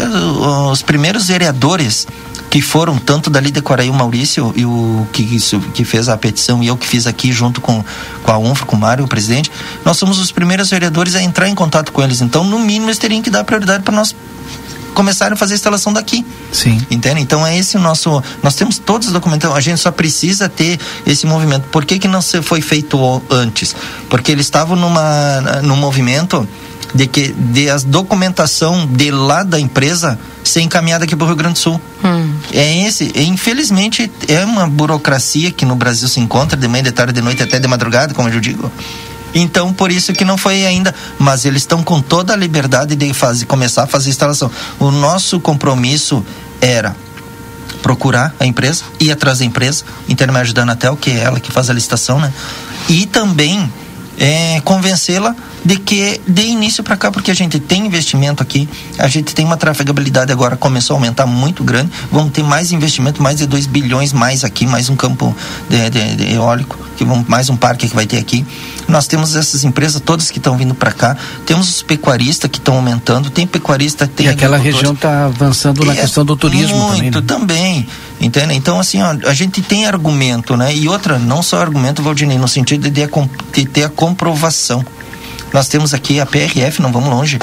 os 0.73 0.83
primeiros 0.83 1.29
vereadores 1.29 2.07
que 2.51 2.61
foram 2.61 2.99
tanto 2.99 3.31
dali 3.31 3.53
de 3.53 3.63
Quaraí 3.63 3.89
o 3.89 3.95
Maurício 3.95 4.53
e 4.57 4.67
o 4.67 5.07
que, 5.13 5.39
que 5.73 5.85
fez 5.85 6.09
a 6.09 6.19
petição 6.19 6.63
e 6.63 6.67
eu 6.67 6.77
que 6.77 6.87
fiz 6.87 7.07
aqui 7.07 7.33
junto 7.33 7.61
com, 7.61 7.83
com 8.25 8.33
a 8.33 8.37
UNFRA, 8.39 8.67
com 8.67 8.77
o 8.77 8.79
Mário, 8.79 9.05
o 9.05 9.09
presidente, 9.09 9.51
nós 9.85 9.97
somos 9.97 10.19
os 10.19 10.33
primeiros 10.33 10.69
vereadores 10.69 11.15
a 11.15 11.23
entrar 11.23 11.49
em 11.49 11.55
contato 11.55 11.93
com 11.93 12.03
eles. 12.03 12.21
Então, 12.21 12.43
no 12.43 12.59
mínimo, 12.59 12.87
eles 12.87 12.99
teriam 12.99 13.23
que 13.23 13.31
dar 13.31 13.45
prioridade 13.45 13.85
para 13.85 13.95
nós 13.95 14.15
começarem 14.95 15.35
a 15.35 15.37
fazer 15.37 15.55
a 15.55 15.57
instalação 15.57 15.93
daqui. 15.93 16.27
Sim. 16.53 16.85
Entende? 16.91 17.21
Então 17.21 17.47
é 17.47 17.57
esse 17.57 17.77
o 17.77 17.81
nosso. 17.81 18.23
Nós 18.43 18.57
temos 18.57 18.79
todos 18.79 19.07
os 19.07 19.13
documentos, 19.13 19.49
a 19.49 19.61
gente 19.61 19.81
só 19.81 19.93
precisa 19.93 20.49
ter 20.49 20.79
esse 21.07 21.27
movimento. 21.27 21.69
Por 21.69 21.85
que, 21.85 22.01
que 22.01 22.09
não 22.09 22.21
se 22.21 22.43
foi 22.43 22.61
feito 22.61 23.23
antes? 23.31 23.77
Porque 24.09 24.33
eles 24.33 24.47
estavam 24.47 24.77
numa, 24.77 25.61
num 25.63 25.77
movimento 25.77 26.47
de 26.95 27.07
que 27.07 27.33
de 27.33 27.71
as 27.71 27.85
documentação 27.85 28.87
de 28.87 29.11
lá 29.11 29.43
da 29.43 29.59
empresa 29.59 30.19
ser 30.43 30.61
encaminhada 30.61 31.05
aqui 31.05 31.15
para 31.15 31.25
o 31.25 31.27
Rio 31.29 31.37
Grande 31.37 31.55
do 31.55 31.59
Sul. 31.59 31.81
É 32.53 32.87
esse, 32.87 33.13
e, 33.15 33.25
infelizmente 33.27 34.11
é 34.29 34.45
uma 34.45 34.67
burocracia 34.67 35.51
que 35.51 35.65
no 35.65 35.77
Brasil 35.77 36.09
se 36.09 36.21
encontra 36.21 36.57
de 36.57 36.67
manhã, 36.67 36.83
de 36.83 36.93
tarde, 36.93 37.13
de 37.13 37.21
noite, 37.21 37.43
até 37.43 37.59
de 37.59 37.69
madrugada, 37.69 38.15
como 38.15 38.29
eu 38.29 38.41
digo. 38.41 38.71
Então, 39.35 39.73
por 39.73 39.93
isso 39.93 40.13
que 40.13 40.25
não 40.25 40.37
foi 40.37 40.67
ainda, 40.67 40.95
mas 41.19 41.45
eles 41.45 41.63
estão 41.63 41.83
com 41.85 42.01
toda 42.01 42.33
a 42.33 42.37
liberdade 42.37 42.97
de 42.97 43.13
fazer, 43.15 43.47
começar 43.47 43.85
a 43.85 43.87
fazer 43.87 44.11
instalação. 44.11 44.51
O 44.79 44.91
nosso 44.91 45.39
compromisso 45.39 46.25
era 46.61 46.97
procurar 47.81 48.35
a 48.39 48.45
empresa, 48.45 48.83
ir 48.99 49.11
atrás 49.11 49.39
da 49.39 49.45
empresa, 49.45 49.85
intermédio 50.09 50.53
da 50.53 50.63
Anatel, 50.63 50.97
que 50.97 51.11
é 51.11 51.21
ela 51.21 51.41
que 51.41 51.53
faz 51.53 51.71
a 51.71 51.73
licitação, 51.73 52.19
né? 52.19 52.33
E 52.89 53.07
também 53.07 53.73
é, 54.21 54.61
convencê-la 54.61 55.35
de 55.65 55.77
que 55.77 56.21
dê 56.27 56.45
início 56.45 56.85
para 56.85 56.97
cá, 56.97 57.11
porque 57.11 57.31
a 57.31 57.35
gente 57.35 57.59
tem 57.59 57.87
investimento 57.87 58.43
aqui, 58.43 58.69
a 58.99 59.09
gente 59.09 59.35
tem 59.35 59.45
uma 59.45 59.57
trafegabilidade 59.57 60.31
agora, 60.31 60.57
começou 60.57 60.95
a 60.95 60.99
aumentar 60.99 61.27
muito 61.27 61.65
grande, 61.65 61.91
vamos 62.13 62.31
ter 62.33 62.43
mais 62.45 62.71
investimento, 62.71 63.23
mais 63.23 63.39
de 63.39 63.47
2 63.47 63.67
bilhões 63.67 64.13
mais 64.13 64.45
aqui, 64.45 64.67
mais 64.67 64.89
um 64.91 64.97
campo 64.97 65.35
de, 65.69 65.91
de- 65.91 66.17
de 66.17 66.35
eólico, 66.35 66.79
vamos, 67.05 67.27
mais 67.29 67.49
um 67.49 67.57
parque 67.57 67.89
que 67.89 67.95
vai 67.95 68.07
ter 68.07 68.19
aqui. 68.19 68.45
Nós 68.89 69.07
temos 69.07 69.37
essas 69.37 69.65
empresas 69.65 70.01
todas 70.01 70.31
que 70.31 70.39
estão 70.39 70.57
vindo 70.57 70.75
para 70.75 70.93
cá, 70.93 71.17
temos 71.47 71.69
os 71.69 71.83
pecuaristas 71.83 72.51
que 72.51 72.59
estão 72.59 72.77
aumentando, 72.77 73.31
tem 73.31 73.47
pecuarista, 73.47 74.07
tem 74.07 74.27
E 74.27 74.29
aquela 74.29 74.57
região 74.57 74.93
está 74.93 75.27
avançando 75.27 75.85
na 75.85 75.93
É, 75.93 75.97
questão 76.03 76.25
do 76.25 76.37
turismo 76.37 76.79
também. 76.79 77.03
muito 77.03 77.21
né? 77.21 77.25
também, 77.27 77.89
entende? 78.21 78.55
Então, 78.55 78.79
assim, 78.81 79.01
ó, 79.03 79.17
a 79.27 79.35
gente 79.35 79.63
tem 79.63 79.87
argumento, 79.87 80.57
né? 80.57 80.75
E 80.75 80.89
outra, 80.89 81.19
não 81.19 81.43
só 81.43 81.61
argumento, 81.61 82.03
Valdinei, 82.03 82.39
no 82.39 82.49
sentido 82.49 82.91
de, 82.91 83.09
de 83.53 83.65
ter 83.67 83.85
a 83.85 83.89
comprovação. 83.89 84.85
Nós 85.53 85.69
temos 85.69 85.93
aqui 85.93 86.21
a 86.21 86.27
PRF, 86.27 86.81
não 86.81 86.93
vamos 86.93 87.11
longe. 87.11 87.39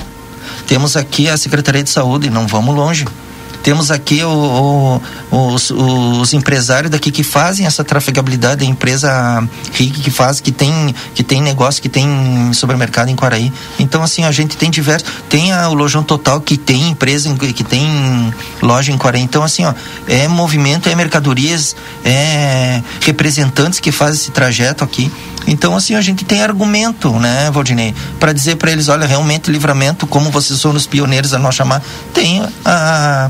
Temos 0.65 0.95
aqui 0.95 1.29
a 1.29 1.37
Secretaria 1.37 1.83
de 1.83 1.89
Saúde, 1.89 2.29
não 2.29 2.47
vamos 2.47 2.75
longe. 2.75 3.05
Temos 3.63 3.91
aqui 3.91 4.23
o- 4.23 5.01
o- 5.31 5.53
os, 5.53 5.71
os 5.71 6.33
empresários 6.33 6.89
daqui 6.89 7.11
que 7.11 7.23
fazem 7.23 7.65
essa 7.65 7.83
trafegabilidade, 7.83 8.63
a 8.63 8.67
empresa 8.67 9.47
RIC 9.73 9.99
que 9.99 10.09
faz, 10.09 10.39
que 10.39 10.51
tem, 10.51 10.95
que 11.13 11.23
tem 11.23 11.41
negócio, 11.41 11.81
que 11.81 11.89
tem 11.89 12.07
supermercado 12.53 13.09
em 13.09 13.15
Quaraí. 13.15 13.51
Então, 13.77 14.01
assim, 14.03 14.23
a 14.23 14.31
gente 14.31 14.55
tem 14.55 14.69
diversos. 14.71 15.09
Tem 15.29 15.51
a, 15.51 15.69
o 15.69 15.73
Lojão 15.73 16.01
Total, 16.03 16.39
que 16.39 16.57
tem 16.57 16.89
empresa, 16.89 17.27
em- 17.27 17.35
que 17.35 17.63
tem 17.63 18.33
loja 18.61 18.91
em 18.91 18.97
Quaraí. 18.97 19.21
Então, 19.21 19.43
assim, 19.43 19.65
ó, 19.65 19.73
é 20.07 20.27
movimento, 20.27 20.87
é 20.87 20.95
mercadorias, 20.95 21.75
é 22.05 22.81
representantes 23.01 23.79
que 23.79 23.91
fazem 23.91 24.15
esse 24.15 24.31
trajeto 24.31 24.83
aqui. 24.83 25.11
Então, 25.45 25.75
assim, 25.75 25.95
a 25.95 26.01
gente 26.01 26.25
tem 26.25 26.41
argumento, 26.41 27.09
né, 27.19 27.49
Valdinei, 27.51 27.95
para 28.19 28.33
dizer 28.33 28.57
para 28.57 28.69
eles, 28.71 28.89
olha, 28.89 29.07
realmente 29.07 29.49
livramento, 29.49 30.05
como 30.05 30.29
vocês 30.29 30.59
são 30.59 30.71
os 30.71 30.85
pioneiros 30.85 31.33
a 31.33 31.39
nós 31.39 31.55
chamar, 31.55 31.81
tem 32.13 32.43
a- 32.65 33.29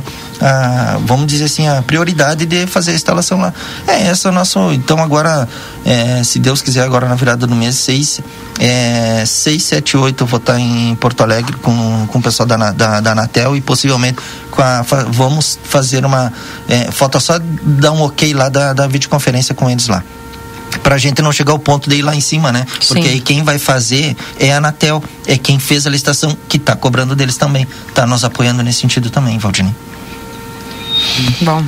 vamos 1.05 1.27
dizer 1.27 1.45
assim, 1.45 1.67
a 1.67 1.81
prioridade 1.81 2.45
de 2.45 2.67
fazer 2.67 2.91
a 2.91 2.95
instalação 2.95 3.39
lá. 3.39 3.53
É 3.87 4.07
essa 4.07 4.29
o 4.29 4.31
nosso, 4.31 4.71
então 4.71 5.01
agora, 5.01 5.47
é, 5.85 6.23
se 6.23 6.39
Deus 6.39 6.61
quiser, 6.61 6.83
agora 6.83 7.07
na 7.07 7.15
virada 7.15 7.47
do 7.47 7.55
mês 7.55 7.75
6, 7.75 8.21
é, 8.59 9.23
6, 9.25 9.63
7, 9.63 9.97
8 9.97 10.23
eu 10.23 10.27
vou 10.27 10.39
estar 10.39 10.59
em 10.59 10.95
Porto 10.95 11.21
Alegre 11.21 11.55
com, 11.57 12.07
com 12.07 12.19
o 12.19 12.21
pessoal 12.21 12.47
da, 12.47 12.71
da, 12.71 12.99
da 12.99 13.11
Anatel 13.11 13.55
e 13.55 13.61
possivelmente 13.61 14.17
com 14.51 14.61
a, 14.61 14.81
vamos 15.09 15.59
fazer 15.63 16.05
uma, 16.05 16.31
é, 16.67 16.91
falta 16.91 17.19
só 17.19 17.39
dar 17.39 17.91
um 17.91 18.01
ok 18.01 18.33
lá 18.33 18.49
da, 18.49 18.73
da 18.73 18.87
videoconferência 18.87 19.53
com 19.53 19.69
eles 19.69 19.87
lá 19.87 20.03
pra 20.83 20.97
gente 20.97 21.21
não 21.21 21.31
chegar 21.31 21.51
ao 21.53 21.59
ponto 21.59 21.89
de 21.89 21.97
ir 21.97 22.01
lá 22.01 22.15
em 22.15 22.21
cima, 22.21 22.51
né? 22.51 22.65
Porque 22.87 23.03
Sim. 23.03 23.09
aí 23.09 23.21
quem 23.21 23.43
vai 23.43 23.57
fazer 23.57 24.15
é 24.39 24.53
a 24.53 24.57
Anatel, 24.57 25.03
é 25.25 25.37
quem 25.37 25.59
fez 25.59 25.87
a 25.87 25.89
licitação, 25.89 26.37
que 26.47 26.59
tá 26.59 26.75
cobrando 26.75 27.15
deles 27.15 27.37
também. 27.37 27.67
Tá 27.93 28.05
nos 28.05 28.23
apoiando 28.23 28.61
nesse 28.63 28.81
sentido 28.81 29.09
também, 29.09 29.37
Valdinei. 29.37 29.73
Bom, 31.41 31.63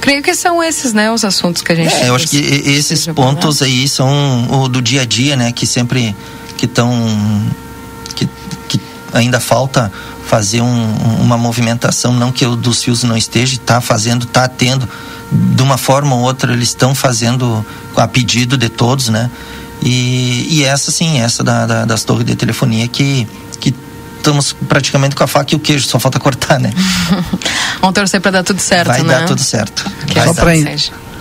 creio 0.00 0.22
que 0.22 0.34
são 0.34 0.62
esses, 0.62 0.92
né, 0.92 1.10
os 1.10 1.24
assuntos 1.24 1.62
que 1.62 1.72
a 1.72 1.74
gente. 1.74 1.92
É, 1.94 2.08
eu 2.08 2.14
acho 2.14 2.28
que 2.28 2.36
esses 2.38 3.06
pontos 3.06 3.62
aí 3.62 3.88
são 3.88 4.62
o 4.62 4.68
do 4.68 4.80
dia 4.82 5.02
a 5.02 5.04
dia, 5.04 5.36
né? 5.36 5.52
Que 5.52 5.66
sempre 5.66 6.14
que 6.56 6.66
estão 6.66 6.90
que, 8.14 8.28
que 8.68 8.80
ainda 9.12 9.40
falta 9.40 9.90
fazer 10.26 10.60
um- 10.62 11.20
uma 11.20 11.36
movimentação, 11.36 12.12
não 12.12 12.32
que 12.32 12.44
o 12.46 12.56
dos 12.56 12.82
fios 12.82 13.02
não 13.02 13.16
esteja, 13.16 13.58
tá 13.64 13.80
fazendo, 13.80 14.26
tá 14.26 14.48
tendo 14.48 14.88
de 15.30 15.62
uma 15.62 15.76
forma 15.76 16.14
ou 16.16 16.22
outra 16.22 16.52
eles 16.52 16.68
estão 16.68 16.94
fazendo 16.94 17.64
a 17.96 18.06
pedido 18.08 18.56
de 18.56 18.68
todos, 18.68 19.08
né? 19.08 19.30
E, 19.82 20.46
e 20.50 20.64
essa 20.64 20.90
sim, 20.90 21.20
essa 21.20 21.42
da, 21.44 21.66
da- 21.66 21.84
das 21.84 22.04
torres 22.04 22.24
de 22.24 22.34
telefonia 22.34 22.86
que 22.88 23.26
que 23.60 23.74
estamos 24.24 24.54
praticamente 24.54 25.14
com 25.14 25.22
a 25.22 25.26
faca 25.26 25.54
e 25.54 25.56
o 25.56 25.60
queijo, 25.60 25.86
só 25.86 26.00
falta 26.00 26.18
cortar, 26.18 26.58
né? 26.58 26.72
Vamos 27.80 27.94
torcer 27.94 28.20
para 28.22 28.30
dar 28.30 28.42
tudo 28.42 28.60
certo, 28.60 28.88
Vai 28.88 29.02
né? 29.02 29.18
dar 29.18 29.26
tudo 29.26 29.42
certo. 29.42 29.84
Que 30.06 30.14
Vai 30.14 30.26
Só 30.26 30.34
para 30.34 30.56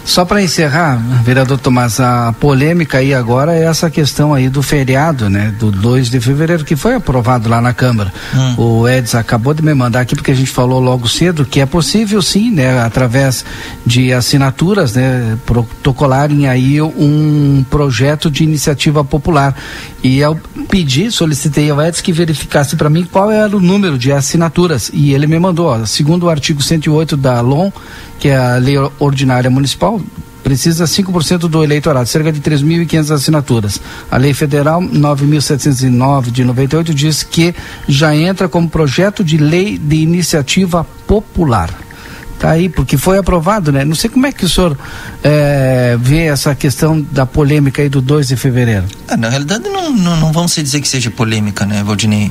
só 0.05 0.25
para 0.25 0.41
encerrar, 0.41 0.97
vereador 1.23 1.57
Tomás, 1.57 1.99
a 1.99 2.33
polêmica 2.39 2.97
aí 2.97 3.13
agora 3.13 3.53
é 3.53 3.63
essa 3.63 3.89
questão 3.89 4.33
aí 4.33 4.49
do 4.49 4.61
feriado, 4.61 5.29
né, 5.29 5.53
do 5.57 5.71
2 5.71 6.09
de 6.09 6.19
fevereiro, 6.19 6.65
que 6.65 6.75
foi 6.75 6.95
aprovado 6.95 7.47
lá 7.47 7.61
na 7.61 7.73
Câmara. 7.73 8.13
Hum. 8.35 8.55
O 8.57 8.89
Edson 8.89 9.17
acabou 9.17 9.53
de 9.53 9.63
me 9.63 9.73
mandar 9.73 10.01
aqui, 10.01 10.15
porque 10.15 10.31
a 10.31 10.35
gente 10.35 10.51
falou 10.51 10.79
logo 10.79 11.07
cedo 11.07 11.45
que 11.45 11.61
é 11.61 11.65
possível 11.65 12.21
sim, 12.21 12.51
né, 12.51 12.81
através 12.81 13.45
de 13.85 14.11
assinaturas, 14.11 14.93
né, 14.93 15.37
protocolarem 15.45 16.47
aí 16.47 16.81
um 16.81 17.65
projeto 17.69 18.29
de 18.29 18.43
iniciativa 18.43 19.03
popular. 19.03 19.55
E 20.03 20.19
eu 20.19 20.37
pedi, 20.67 21.09
solicitei 21.11 21.69
ao 21.69 21.81
Edson 21.81 22.03
que 22.03 22.11
verificasse 22.11 22.75
para 22.75 22.89
mim 22.89 23.07
qual 23.09 23.31
era 23.31 23.55
o 23.55 23.59
número 23.59 23.97
de 23.97 24.11
assinaturas. 24.11 24.91
E 24.93 25.13
ele 25.13 25.27
me 25.27 25.39
mandou, 25.39 25.67
ó, 25.67 25.85
segundo 25.85 26.23
o 26.23 26.29
artigo 26.29 26.61
108 26.61 27.15
da 27.15 27.39
LOM, 27.39 27.71
que 28.19 28.29
é 28.29 28.37
a 28.37 28.57
Lei 28.57 28.75
Ordinária 28.99 29.49
Municipal, 29.49 29.92
precisa 30.43 30.85
5% 30.85 31.39
do 31.47 31.63
eleitorado, 31.63 32.07
cerca 32.07 32.31
de 32.31 32.41
3.500 32.41 33.11
assinaturas. 33.11 33.81
A 34.11 34.17
Lei 34.17 34.33
Federal 34.33 34.81
9.709 34.81 36.31
de 36.31 36.43
98 36.43 36.93
diz 36.93 37.23
que 37.23 37.55
já 37.87 38.15
entra 38.15 38.49
como 38.49 38.69
projeto 38.69 39.23
de 39.23 39.37
lei 39.37 39.77
de 39.77 39.95
iniciativa 39.95 40.85
popular. 41.07 41.69
Tá 42.39 42.51
aí, 42.51 42.67
porque 42.67 42.97
foi 42.97 43.17
aprovado, 43.17 43.71
né? 43.71 43.85
Não 43.85 43.95
sei 43.95 44.09
como 44.09 44.25
é 44.25 44.31
que 44.31 44.43
o 44.43 44.49
senhor 44.49 44.77
eh, 45.23 45.97
vê 46.01 46.25
essa 46.25 46.53
questão 46.53 47.01
da 47.01 47.25
polêmica 47.25 47.81
aí 47.81 47.87
do 47.87 48.01
2 48.01 48.27
de 48.27 48.35
fevereiro. 48.35 48.83
Ah, 49.07 49.15
na 49.15 49.29
realidade, 49.29 49.63
não, 49.69 49.91
não, 49.93 50.17
não 50.17 50.31
vamos 50.33 50.53
dizer 50.53 50.81
que 50.81 50.87
seja 50.87 51.09
polêmica, 51.09 51.65
né, 51.65 51.81
Valdinei? 51.85 52.29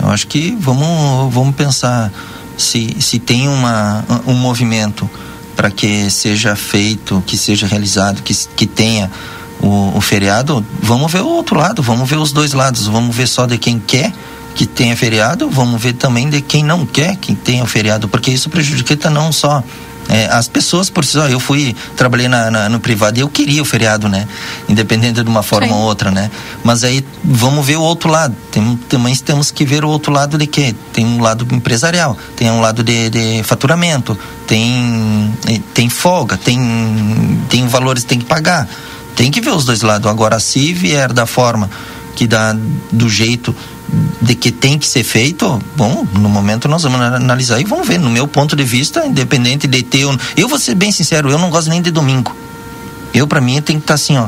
Eu 0.00 0.10
acho 0.10 0.28
que 0.28 0.56
vamos, 0.60 1.34
vamos 1.34 1.56
pensar 1.56 2.12
se, 2.56 2.96
se 3.00 3.18
tem 3.18 3.48
uma, 3.48 4.04
um 4.26 4.34
movimento 4.34 5.10
para 5.58 5.72
que 5.72 6.08
seja 6.08 6.54
feito, 6.54 7.20
que 7.26 7.36
seja 7.36 7.66
realizado, 7.66 8.22
que, 8.22 8.32
que 8.32 8.64
tenha 8.64 9.10
o, 9.60 9.90
o 9.96 10.00
feriado, 10.00 10.64
vamos 10.80 11.10
ver 11.10 11.20
o 11.20 11.26
outro 11.26 11.58
lado, 11.58 11.82
vamos 11.82 12.08
ver 12.08 12.16
os 12.16 12.30
dois 12.30 12.52
lados, 12.52 12.86
vamos 12.86 13.14
ver 13.16 13.26
só 13.26 13.44
de 13.44 13.58
quem 13.58 13.76
quer 13.80 14.12
que 14.54 14.64
tenha 14.66 14.96
feriado, 14.96 15.50
vamos 15.50 15.82
ver 15.82 15.94
também 15.94 16.30
de 16.30 16.40
quem 16.40 16.62
não 16.62 16.86
quer 16.86 17.16
que 17.16 17.34
tenha 17.34 17.64
o 17.64 17.66
feriado, 17.66 18.08
porque 18.08 18.30
isso 18.30 18.48
prejudica 18.48 19.10
não 19.10 19.32
só 19.32 19.64
é, 20.08 20.26
as 20.26 20.48
pessoas 20.48 20.88
por 20.90 21.04
si 21.04 21.12
só. 21.12 21.28
Eu 21.28 21.38
fui, 21.38 21.76
trabalhei 21.96 22.28
na, 22.28 22.50
na- 22.50 22.68
no 22.68 22.80
privado 22.80 23.18
e 23.18 23.20
eu 23.22 23.28
queria 23.28 23.60
o 23.62 23.64
feriado, 23.64 24.08
né? 24.08 24.26
Independente 24.68 25.22
de 25.22 25.28
uma 25.28 25.42
forma 25.42 25.68
Sim. 25.68 25.74
ou 25.74 25.80
outra, 25.80 26.10
né? 26.10 26.30
Mas 26.64 26.82
aí 26.84 27.04
vamos 27.24 27.64
ver 27.66 27.76
o 27.76 27.82
outro 27.82 28.10
lado. 28.10 28.34
Tem, 28.50 28.76
também 28.88 29.14
temos 29.16 29.50
que 29.50 29.64
ver 29.64 29.84
o 29.84 29.88
outro 29.88 30.12
lado 30.12 30.38
de 30.38 30.46
quê? 30.46 30.74
Tem 30.92 31.04
um 31.04 31.20
lado 31.20 31.46
empresarial, 31.52 32.16
tem 32.36 32.50
um 32.50 32.60
lado 32.60 32.82
de, 32.82 33.10
de 33.10 33.42
faturamento, 33.42 34.18
tem, 34.46 35.32
tem 35.74 35.88
folga, 35.88 36.36
tem, 36.36 37.40
tem 37.48 37.66
valores 37.66 38.02
que 38.02 38.08
tem 38.08 38.18
que 38.18 38.24
pagar. 38.26 38.68
Tem 39.14 39.30
que 39.32 39.40
ver 39.40 39.50
os 39.50 39.64
dois 39.64 39.82
lados. 39.82 40.08
Agora, 40.08 40.38
se 40.38 40.72
vier 40.72 41.12
da 41.12 41.26
forma 41.26 41.68
que 42.18 42.26
dá 42.26 42.52
do 42.90 43.08
jeito 43.08 43.54
de 44.20 44.34
que 44.34 44.50
tem 44.50 44.76
que 44.76 44.88
ser 44.88 45.04
feito, 45.04 45.62
bom, 45.76 46.04
no 46.14 46.28
momento 46.28 46.66
nós 46.66 46.82
vamos 46.82 47.00
analisar 47.00 47.60
e 47.60 47.64
vamos 47.64 47.86
ver. 47.86 47.96
No 47.96 48.10
meu 48.10 48.26
ponto 48.26 48.56
de 48.56 48.64
vista, 48.64 49.06
independente 49.06 49.68
de 49.68 49.84
ter. 49.84 50.04
Eu 50.36 50.48
vou 50.48 50.58
ser 50.58 50.74
bem 50.74 50.90
sincero, 50.90 51.30
eu 51.30 51.38
não 51.38 51.48
gosto 51.48 51.70
nem 51.70 51.80
de 51.80 51.92
domingo. 51.92 52.34
Eu, 53.14 53.28
para 53.28 53.40
mim, 53.40 53.62
tem 53.62 53.76
que 53.76 53.84
estar 53.84 53.86
tá 53.86 53.94
assim, 53.94 54.18
ó, 54.18 54.26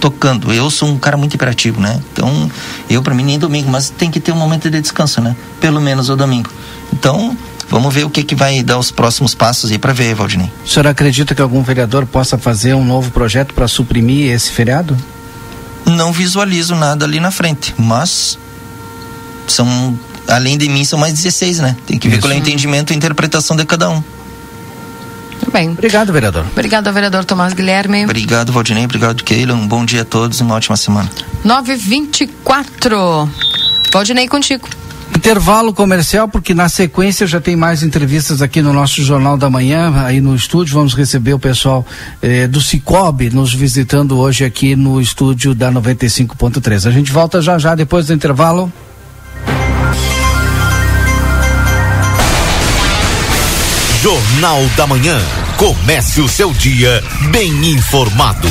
tocando. 0.00 0.52
Eu 0.52 0.68
sou 0.68 0.88
um 0.88 0.98
cara 0.98 1.16
muito 1.16 1.34
imperativo, 1.34 1.80
né? 1.80 2.00
Então, 2.12 2.50
eu, 2.90 3.00
para 3.04 3.14
mim, 3.14 3.22
nem 3.22 3.38
domingo, 3.38 3.70
mas 3.70 3.88
tem 3.88 4.10
que 4.10 4.18
ter 4.18 4.32
um 4.32 4.36
momento 4.36 4.68
de 4.68 4.80
descanso, 4.80 5.20
né? 5.20 5.36
Pelo 5.60 5.80
menos 5.80 6.10
o 6.10 6.16
domingo. 6.16 6.50
Então, 6.92 7.36
Vamos 7.68 7.92
ver 7.92 8.04
o 8.04 8.10
que, 8.10 8.22
que 8.22 8.36
vai 8.36 8.62
dar 8.62 8.78
os 8.78 8.92
próximos 8.92 9.34
passos 9.34 9.72
aí 9.72 9.76
para 9.76 9.92
ver, 9.92 10.14
Valdinei. 10.14 10.52
O 10.64 10.68
senhor 10.68 10.86
acredita 10.86 11.34
que 11.34 11.42
algum 11.42 11.64
vereador 11.64 12.06
possa 12.06 12.38
fazer 12.38 12.74
um 12.74 12.84
novo 12.84 13.10
projeto 13.10 13.52
para 13.52 13.66
suprimir 13.66 14.30
esse 14.30 14.52
feriado? 14.52 14.96
Não 15.86 16.12
visualizo 16.12 16.74
nada 16.74 17.04
ali 17.04 17.20
na 17.20 17.30
frente, 17.30 17.74
mas 17.78 18.38
são 19.46 19.98
além 20.28 20.58
de 20.58 20.68
mim 20.68 20.84
são 20.84 20.98
mais 20.98 21.14
16, 21.14 21.60
né? 21.60 21.76
Tem 21.86 21.98
que 21.98 22.08
ver 22.08 22.20
qual 22.20 22.32
é 22.32 22.36
o 22.36 22.38
entendimento 22.38 22.92
e 22.92 22.96
interpretação 22.96 23.56
de 23.56 23.64
cada 23.64 23.88
um. 23.88 24.02
Muito 25.32 25.52
bem. 25.52 25.70
Obrigado, 25.70 26.12
vereador. 26.12 26.44
Obrigado, 26.50 26.92
vereador 26.92 27.24
Tomás 27.24 27.52
Guilherme. 27.52 28.04
Obrigado, 28.04 28.52
Valdinei. 28.52 28.84
Obrigado, 28.84 29.22
Keila. 29.22 29.54
Um 29.54 29.66
bom 29.66 29.84
dia 29.84 30.02
a 30.02 30.04
todos 30.04 30.40
e 30.40 30.42
uma 30.42 30.56
ótima 30.56 30.76
semana. 30.76 31.08
924. 31.44 33.30
Valdinei, 33.92 34.26
contigo. 34.26 34.68
Intervalo 35.16 35.72
comercial, 35.72 36.28
porque 36.28 36.52
na 36.52 36.68
sequência 36.68 37.26
já 37.26 37.40
tem 37.40 37.56
mais 37.56 37.82
entrevistas 37.82 38.42
aqui 38.42 38.60
no 38.60 38.70
nosso 38.70 39.02
Jornal 39.02 39.38
da 39.38 39.48
Manhã, 39.48 40.04
aí 40.04 40.20
no 40.20 40.36
estúdio. 40.36 40.74
Vamos 40.74 40.92
receber 40.92 41.32
o 41.32 41.38
pessoal 41.38 41.86
eh, 42.20 42.46
do 42.46 42.60
Cicobi 42.60 43.30
nos 43.30 43.54
visitando 43.54 44.18
hoje 44.18 44.44
aqui 44.44 44.76
no 44.76 45.00
estúdio 45.00 45.54
da 45.54 45.72
95.3. 45.72 46.86
A 46.86 46.90
gente 46.90 47.10
volta 47.10 47.40
já 47.40 47.58
já 47.58 47.74
depois 47.74 48.08
do 48.08 48.12
intervalo. 48.12 48.70
Jornal 54.02 54.62
da 54.76 54.86
Manhã. 54.86 55.18
Comece 55.56 56.20
o 56.20 56.28
seu 56.28 56.52
dia 56.52 57.02
bem 57.30 57.72
informado. 57.72 58.50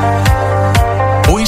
O 0.00 0.39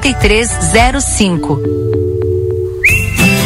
8305. 0.00 2.07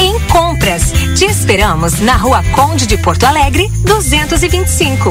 em 0.00 0.18
compras. 0.28 0.92
Te 1.18 1.26
esperamos 1.26 2.00
na 2.00 2.16
Rua 2.16 2.42
Conde 2.54 2.86
de 2.86 2.96
Porto 2.96 3.26
Alegre, 3.26 3.68
225. 3.84 5.10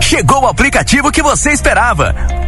Chegou 0.00 0.44
o 0.44 0.46
aplicativo 0.46 1.12
que 1.12 1.22
você 1.22 1.50
esperava. 1.52 2.14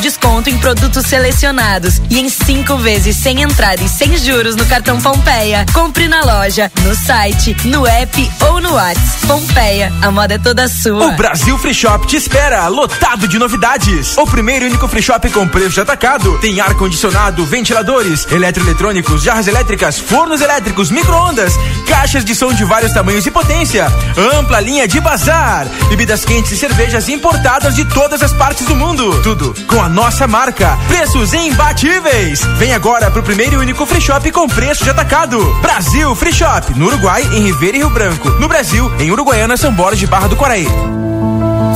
desconto 0.00 0.48
em 0.48 0.58
produtos 0.58 1.06
selecionados 1.06 2.00
e 2.08 2.18
em 2.18 2.28
cinco 2.28 2.76
vezes 2.76 3.16
sem 3.16 3.42
entrada 3.42 3.82
e 3.82 3.88
sem 3.88 4.16
juros 4.16 4.56
no 4.56 4.64
cartão 4.66 5.00
Pompeia. 5.00 5.66
Compre 5.72 6.08
na 6.08 6.22
loja, 6.22 6.70
no 6.82 6.94
site, 6.94 7.56
no 7.64 7.86
app 7.86 8.30
ou 8.48 8.60
no 8.60 8.74
WhatsApp. 8.74 9.26
Pompeia, 9.26 9.92
a 10.00 10.10
moda 10.10 10.34
é 10.34 10.38
toda 10.38 10.68
sua. 10.68 11.08
O 11.08 11.16
Brasil 11.16 11.58
Free 11.58 11.74
Shop 11.74 12.06
te 12.06 12.16
espera, 12.16 12.66
lotado 12.68 13.28
de 13.28 13.38
novidades. 13.38 14.16
O 14.16 14.26
primeiro 14.26 14.64
e 14.64 14.68
único 14.68 14.88
free 14.88 15.02
shop 15.02 15.28
com 15.30 15.46
preço 15.48 15.70
de 15.70 15.80
atacado. 15.80 16.38
Tem 16.38 16.60
ar-condicionado, 16.60 17.44
ventiladores, 17.44 18.26
eletroeletrônicos, 18.30 19.22
jarras 19.22 19.48
elétricas, 19.48 19.98
fornos 19.98 20.40
elétricos, 20.40 20.90
micro-ondas, 20.90 21.52
caixas 21.86 22.24
de 22.24 22.34
som 22.34 22.52
de 22.52 22.64
vários 22.64 22.92
tamanhos 22.92 23.26
e 23.26 23.30
potência, 23.30 23.86
ampla 24.34 24.60
linha 24.60 24.86
de 24.86 25.00
bazar, 25.00 25.66
bebidas 25.88 26.24
quentes 26.24 26.52
e 26.52 26.56
cervejas 26.56 27.08
importadas 27.08 27.74
de 27.74 27.84
todas 27.86 28.22
as 28.22 28.32
partes 28.32 28.66
do 28.66 28.76
mundo. 28.76 29.20
Tudo 29.22 29.54
com 29.66 29.82
a 29.82 29.87
nossa 29.88 30.26
marca. 30.26 30.78
Preços 30.86 31.32
imbatíveis. 31.32 32.40
Vem 32.58 32.74
agora 32.74 33.10
pro 33.10 33.22
primeiro 33.22 33.54
e 33.54 33.56
único 33.56 33.86
free 33.86 34.00
shop 34.00 34.30
com 34.30 34.46
preço 34.46 34.84
de 34.84 34.90
atacado. 34.90 35.38
Brasil 35.60 36.14
Free 36.14 36.32
Shop. 36.32 36.74
No 36.74 36.86
Uruguai, 36.86 37.22
em 37.32 37.44
Ribeira 37.44 37.76
e 37.76 37.80
Rio 37.80 37.90
Branco. 37.90 38.30
No 38.32 38.48
Brasil, 38.48 38.92
em 38.98 39.10
Uruguaiana, 39.10 39.56
São 39.56 39.72
Borges 39.72 40.00
de 40.00 40.06
Barra 40.06 40.28
do 40.28 40.36
Quaraí. 40.36 40.68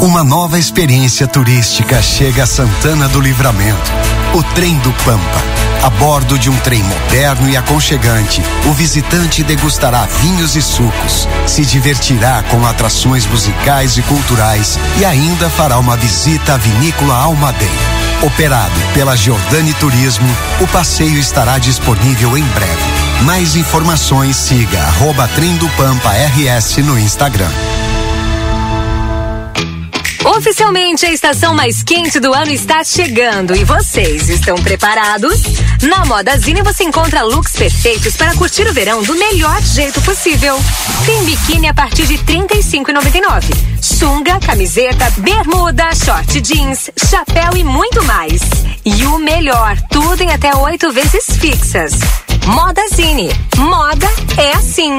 Uma 0.02 0.24
nova 0.24 0.58
experiência 0.58 1.26
turística 1.26 2.02
chega 2.02 2.42
a 2.42 2.46
Santana 2.46 3.08
do 3.08 3.20
Livramento. 3.20 3.92
O 4.34 4.42
Trem 4.54 4.76
do 4.78 4.92
Pampa. 5.04 5.62
A 5.82 5.90
bordo 5.90 6.38
de 6.38 6.48
um 6.48 6.56
trem 6.58 6.82
moderno 6.82 7.48
e 7.48 7.56
aconchegante, 7.56 8.40
o 8.66 8.72
visitante 8.72 9.42
degustará 9.42 10.06
vinhos 10.20 10.54
e 10.54 10.62
sucos, 10.62 11.28
se 11.44 11.64
divertirá 11.64 12.44
com 12.50 12.64
atrações 12.64 13.26
musicais 13.26 13.96
e 13.96 14.02
culturais 14.02 14.78
e 15.00 15.04
ainda 15.04 15.50
fará 15.50 15.78
uma 15.78 15.96
visita 15.96 16.54
à 16.54 16.56
vinícola 16.56 17.14
Almadeira. 17.14 18.01
Operado 18.22 18.80
pela 18.94 19.16
Giordani 19.16 19.74
Turismo, 19.74 20.28
o 20.60 20.66
passeio 20.68 21.18
estará 21.18 21.58
disponível 21.58 22.38
em 22.38 22.44
breve. 22.44 23.24
Mais 23.24 23.56
informações 23.56 24.36
siga 24.36 24.78
arroba 24.78 25.28
do 25.58 25.68
Pampa 25.70 26.12
RS 26.12 26.76
no 26.78 26.96
Instagram. 26.96 27.50
Oficialmente, 30.24 31.04
a 31.04 31.12
estação 31.12 31.52
mais 31.52 31.82
quente 31.82 32.20
do 32.20 32.32
ano 32.32 32.52
está 32.52 32.84
chegando 32.84 33.56
e 33.56 33.64
vocês 33.64 34.28
estão 34.28 34.54
preparados? 34.54 35.42
Na 35.82 36.04
Modazine 36.04 36.62
você 36.62 36.84
encontra 36.84 37.24
looks 37.24 37.56
perfeitos 37.56 38.16
para 38.16 38.34
curtir 38.34 38.68
o 38.68 38.72
verão 38.72 39.02
do 39.02 39.16
melhor 39.16 39.60
jeito 39.62 40.00
possível. 40.02 40.56
Tem 41.04 41.24
biquíni 41.24 41.66
a 41.66 41.74
partir 41.74 42.06
de 42.06 42.14
R$ 42.14 42.22
35,99. 42.24 43.71
Sunga, 44.02 44.40
camiseta, 44.40 45.08
bermuda, 45.18 45.94
short 45.94 46.40
jeans, 46.40 46.90
chapéu 47.08 47.56
e 47.56 47.62
muito 47.62 48.02
mais. 48.02 48.42
E 48.84 49.06
o 49.06 49.16
melhor, 49.16 49.76
tudo 49.90 50.20
em 50.24 50.32
até 50.32 50.52
oito 50.56 50.90
vezes 50.90 51.36
fixas. 51.36 51.92
Modazine. 52.44 53.30
Moda 53.58 54.08
é 54.36 54.54
assim. 54.54 54.98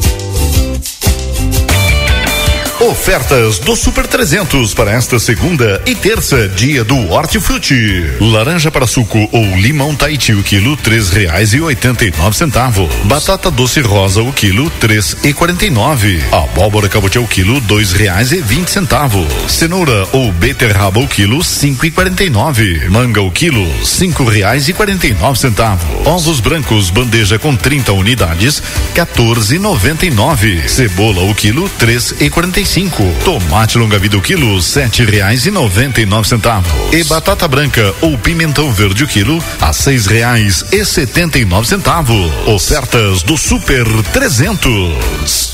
Ofertas 2.81 3.59
do 3.59 3.75
Super 3.75 4.07
300 4.07 4.73
para 4.73 4.89
esta 4.89 5.19
segunda 5.19 5.79
e 5.85 5.93
terça, 5.93 6.47
dia 6.47 6.83
do 6.83 7.11
Hortifruti. 7.11 8.03
Laranja 8.19 8.71
para 8.71 8.87
suco 8.87 9.29
ou 9.31 9.55
limão 9.55 9.93
Tahiti 9.95 10.33
o 10.33 10.41
quilo, 10.41 10.75
três 10.75 11.11
reais 11.11 11.53
e 11.53 11.61
oitenta 11.61 12.05
e 12.05 12.11
nove 12.17 12.35
centavos. 12.35 12.89
Batata 13.03 13.51
doce 13.51 13.81
rosa 13.81 14.23
o 14.23 14.33
quilo, 14.33 14.67
três 14.79 15.15
e 15.23 15.31
quarenta 15.31 15.63
e 15.63 15.69
nove. 15.69 16.23
Abóbora 16.31 16.89
cabotiá 16.89 17.21
o 17.21 17.27
quilo, 17.27 17.61
dois 17.61 17.93
reais 17.93 18.31
e 18.31 18.41
vinte 18.41 18.71
centavos. 18.71 19.27
Cenoura 19.47 20.07
ou 20.11 20.31
beterraba 20.31 20.99
o 20.99 21.07
quilo, 21.07 21.43
cinco 21.43 21.85
e 21.85 21.91
quarenta 21.91 22.23
e 22.23 22.31
nove. 22.31 22.89
Manga 22.89 23.21
o 23.21 23.29
quilo, 23.29 23.63
cinco 23.85 24.23
reais 24.23 24.67
e 24.67 24.73
quarenta 24.73 25.05
e 25.05 25.13
nove 25.13 25.37
centavos. 25.37 25.85
Ovos 26.03 26.39
brancos 26.39 26.89
bandeja 26.89 27.37
com 27.37 27.55
30 27.55 27.93
unidades, 27.93 28.63
quatorze 28.95 29.57
e 29.57 29.59
noventa 29.59 30.03
e 30.03 30.09
nove. 30.09 30.67
Cebola 30.67 31.21
o 31.21 31.35
quilo, 31.35 31.69
três 31.77 32.15
e 32.19 32.27
quarenta 32.27 32.59
e 32.59 32.70
cinco. 32.71 33.03
Tomate 33.25 33.77
longa 33.77 33.99
vida 33.99 34.17
o 34.17 34.21
quilo, 34.21 34.61
sete 34.61 35.03
reais 35.03 35.45
e 35.45 35.51
noventa 35.51 35.99
e 35.99 36.05
nove 36.05 36.27
centavos. 36.27 36.71
E 36.93 37.03
batata 37.03 37.45
branca 37.45 37.93
ou 37.99 38.17
pimentão 38.17 38.71
verde 38.71 39.03
o 39.03 39.07
quilo, 39.07 39.43
a 39.59 39.73
seis 39.73 40.05
reais 40.05 40.63
e 40.71 40.85
setenta 40.85 41.37
e 41.37 41.43
nove 41.43 41.67
centavos. 41.67 42.31
Ofertas 42.47 43.23
do 43.23 43.37
Super 43.37 43.85
300. 44.13 45.51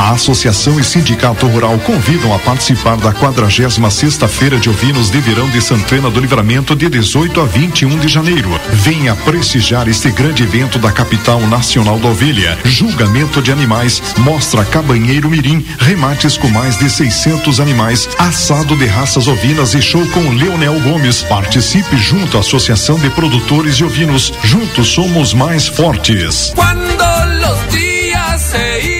A 0.00 0.12
Associação 0.12 0.80
e 0.80 0.82
Sindicato 0.82 1.46
Rural 1.46 1.78
convidam 1.80 2.34
a 2.34 2.38
participar 2.38 2.96
da 2.96 3.12
46 3.12 4.16
Feira 4.30 4.58
de 4.58 4.70
Ovinos 4.70 5.10
de 5.10 5.20
Verão 5.20 5.46
de 5.50 5.60
Santana 5.60 6.08
do 6.08 6.18
Livramento 6.18 6.74
de 6.74 6.88
18 6.88 7.38
a 7.38 7.44
21 7.44 7.98
de 7.98 8.08
janeiro. 8.08 8.48
Venha 8.72 9.14
prestigiar 9.14 9.86
este 9.88 10.10
grande 10.10 10.42
evento 10.42 10.78
da 10.78 10.90
capital 10.90 11.38
nacional 11.42 11.98
da 11.98 12.08
ovelha. 12.08 12.58
Julgamento 12.64 13.42
de 13.42 13.52
animais, 13.52 14.02
mostra 14.16 14.64
cabanheiro 14.64 15.28
mirim, 15.28 15.62
remates 15.78 16.38
com 16.38 16.48
mais 16.48 16.78
de 16.78 16.88
600 16.88 17.60
animais, 17.60 18.08
assado 18.18 18.74
de 18.74 18.86
raças 18.86 19.28
ovinas 19.28 19.74
e 19.74 19.82
show 19.82 20.04
com 20.14 20.30
Leonel 20.30 20.80
Gomes. 20.80 21.22
Participe 21.24 21.98
junto 21.98 22.38
à 22.38 22.40
Associação 22.40 22.98
de 22.98 23.10
Produtores 23.10 23.76
de 23.76 23.84
Ovinos. 23.84 24.32
Juntos 24.42 24.88
somos 24.88 25.34
mais 25.34 25.68
fortes. 25.68 26.54
Cuando 26.56 27.04
los 27.42 27.68
días 27.68 28.40
se. 28.40 28.99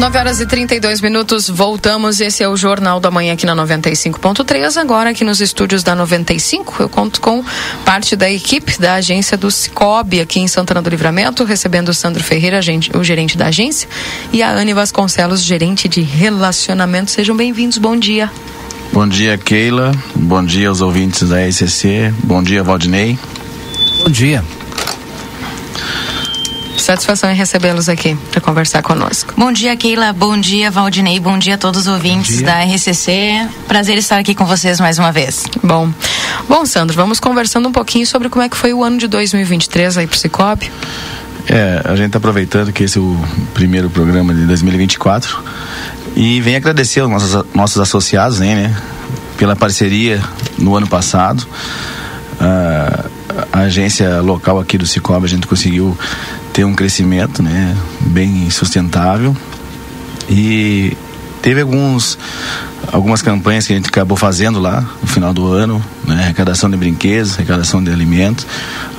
Nove 0.00 0.18
horas 0.18 0.40
e 0.40 0.46
32 0.46 1.00
minutos, 1.00 1.48
voltamos. 1.48 2.20
Esse 2.20 2.42
é 2.42 2.48
o 2.48 2.56
Jornal 2.56 2.98
da 2.98 3.10
Manhã 3.10 3.32
aqui 3.32 3.46
na 3.46 3.54
95.3. 3.54 4.76
Agora 4.76 5.10
aqui 5.10 5.24
nos 5.24 5.40
estúdios 5.40 5.84
da 5.84 5.94
95, 5.94 6.82
eu 6.82 6.88
conto 6.88 7.20
com 7.20 7.44
parte 7.84 8.16
da 8.16 8.30
equipe 8.30 8.78
da 8.78 8.94
agência 8.94 9.36
do 9.36 9.50
Cicobi 9.50 10.20
aqui 10.20 10.40
em 10.40 10.48
Santana 10.48 10.82
do 10.82 10.90
Livramento, 10.90 11.44
recebendo 11.44 11.90
o 11.90 11.94
Sandro 11.94 12.22
Ferreira, 12.22 12.60
o 12.94 13.04
gerente 13.04 13.38
da 13.38 13.46
agência, 13.46 13.88
e 14.32 14.42
a 14.42 14.50
Anne 14.50 14.74
Vasconcelos, 14.74 15.40
gerente 15.42 15.88
de 15.88 16.02
relacionamento. 16.02 17.10
Sejam 17.10 17.36
bem-vindos, 17.36 17.78
bom 17.78 17.96
dia. 17.96 18.30
Bom 18.92 19.08
dia, 19.08 19.38
Keila. 19.38 19.92
Bom 20.14 20.44
dia 20.44 20.68
aos 20.68 20.80
ouvintes 20.80 21.28
da 21.28 21.50
SCC. 21.50 22.12
Bom 22.24 22.42
dia, 22.42 22.62
Valdinei. 22.62 23.16
Bom 24.02 24.10
dia. 24.10 24.44
Satisfação 26.84 27.30
em 27.30 27.34
recebê-los 27.34 27.88
aqui 27.88 28.14
para 28.30 28.42
conversar 28.42 28.82
conosco. 28.82 29.32
Bom 29.38 29.50
dia, 29.50 29.74
Keila. 29.74 30.12
Bom 30.12 30.38
dia, 30.38 30.70
Valdinei. 30.70 31.18
Bom 31.18 31.38
dia 31.38 31.54
a 31.54 31.56
todos 31.56 31.80
os 31.80 31.86
ouvintes 31.86 32.42
da 32.42 32.62
RCC. 32.62 33.48
Prazer 33.66 33.96
estar 33.96 34.18
aqui 34.18 34.34
com 34.34 34.44
vocês 34.44 34.78
mais 34.78 34.98
uma 34.98 35.10
vez. 35.10 35.44
Bom, 35.62 35.90
bom, 36.46 36.66
Sandro, 36.66 36.94
vamos 36.94 37.18
conversando 37.18 37.66
um 37.70 37.72
pouquinho 37.72 38.06
sobre 38.06 38.28
como 38.28 38.44
é 38.44 38.50
que 38.50 38.56
foi 38.58 38.74
o 38.74 38.84
ano 38.84 38.98
de 38.98 39.08
2023 39.08 39.96
aí 39.96 40.06
pro 40.06 40.18
Cicobi. 40.18 40.70
É, 41.48 41.80
a 41.86 41.96
gente 41.96 42.08
está 42.08 42.18
aproveitando 42.18 42.70
que 42.70 42.84
esse 42.84 42.98
é 42.98 43.00
o 43.00 43.18
primeiro 43.54 43.88
programa 43.88 44.34
de 44.34 44.44
2024 44.44 45.42
e 46.14 46.42
vem 46.42 46.54
agradecer 46.54 47.00
aos 47.00 47.10
nossos, 47.10 47.44
nossos 47.54 47.80
associados, 47.80 48.40
né, 48.40 48.54
né 48.54 48.76
pela 49.38 49.56
parceria 49.56 50.22
no 50.58 50.76
ano 50.76 50.86
passado. 50.86 51.46
Ah, 52.38 53.06
a 53.50 53.60
agência 53.60 54.20
local 54.20 54.60
aqui 54.60 54.76
do 54.76 54.86
Cicobi 54.86 55.24
a 55.24 55.28
gente 55.28 55.46
conseguiu 55.46 55.96
ter 56.54 56.64
um 56.64 56.72
crescimento, 56.72 57.42
né, 57.42 57.76
bem 58.00 58.48
sustentável 58.48 59.36
e 60.30 60.96
teve 61.42 61.60
alguns 61.60 62.16
algumas 62.92 63.20
campanhas 63.20 63.66
que 63.66 63.72
a 63.72 63.76
gente 63.76 63.88
acabou 63.88 64.16
fazendo 64.16 64.60
lá 64.60 64.88
no 65.02 65.08
final 65.08 65.34
do 65.34 65.52
ano, 65.52 65.84
né, 66.06 66.22
arrecadação 66.22 66.70
de 66.70 66.76
brinquedos, 66.76 67.34
arrecadação 67.34 67.82
de 67.82 67.90
alimentos, 67.90 68.46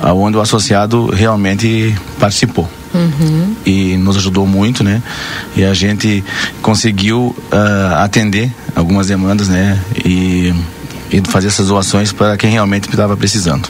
aonde 0.00 0.36
o 0.36 0.40
associado 0.40 1.06
realmente 1.06 1.94
participou. 2.20 2.68
Uhum. 2.92 3.54
E 3.64 3.96
nos 3.96 4.16
ajudou 4.16 4.46
muito, 4.46 4.82
né? 4.82 5.02
E 5.54 5.64
a 5.64 5.74
gente 5.74 6.24
conseguiu 6.62 7.34
uh, 7.52 7.94
atender 7.96 8.50
algumas 8.74 9.06
demandas, 9.06 9.48
né? 9.48 9.78
E, 10.04 10.54
e 11.10 11.20
fazer 11.28 11.48
essas 11.48 11.68
doações 11.68 12.12
para 12.12 12.36
quem 12.36 12.50
realmente 12.50 12.88
estava 12.88 13.16
precisando. 13.16 13.68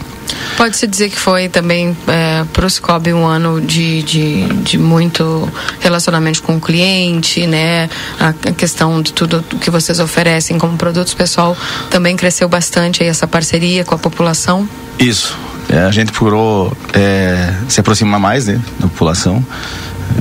Pode-se 0.56 0.86
dizer 0.86 1.10
que 1.10 1.18
foi 1.18 1.48
também 1.48 1.96
é, 2.08 2.44
para 2.52 2.66
o 2.66 2.70
Cicobi 2.70 3.12
um 3.12 3.26
ano 3.26 3.60
de, 3.60 4.02
de, 4.02 4.46
de, 4.62 4.78
muito 4.78 5.48
relacionamento 5.80 6.42
com 6.42 6.56
o 6.56 6.60
cliente, 6.60 7.46
né? 7.46 7.88
A, 8.18 8.32
questão 8.52 9.02
de 9.02 9.12
tudo 9.12 9.44
que 9.60 9.70
vocês 9.70 10.00
oferecem 10.00 10.58
como 10.58 10.76
produtos, 10.76 11.12
pessoal 11.14 11.56
também 11.90 12.16
cresceu 12.16 12.48
bastante 12.48 13.02
aí 13.02 13.08
essa 13.08 13.26
parceria 13.26 13.84
com 13.84 13.94
a 13.94 13.98
população. 13.98 14.68
Isso. 14.98 15.36
É, 15.68 15.80
a 15.80 15.90
gente 15.90 16.12
procurou 16.12 16.72
é, 16.94 17.52
se 17.68 17.80
aproximar 17.80 18.20
mais 18.20 18.46
né, 18.46 18.60
da 18.78 18.88
população. 18.88 19.44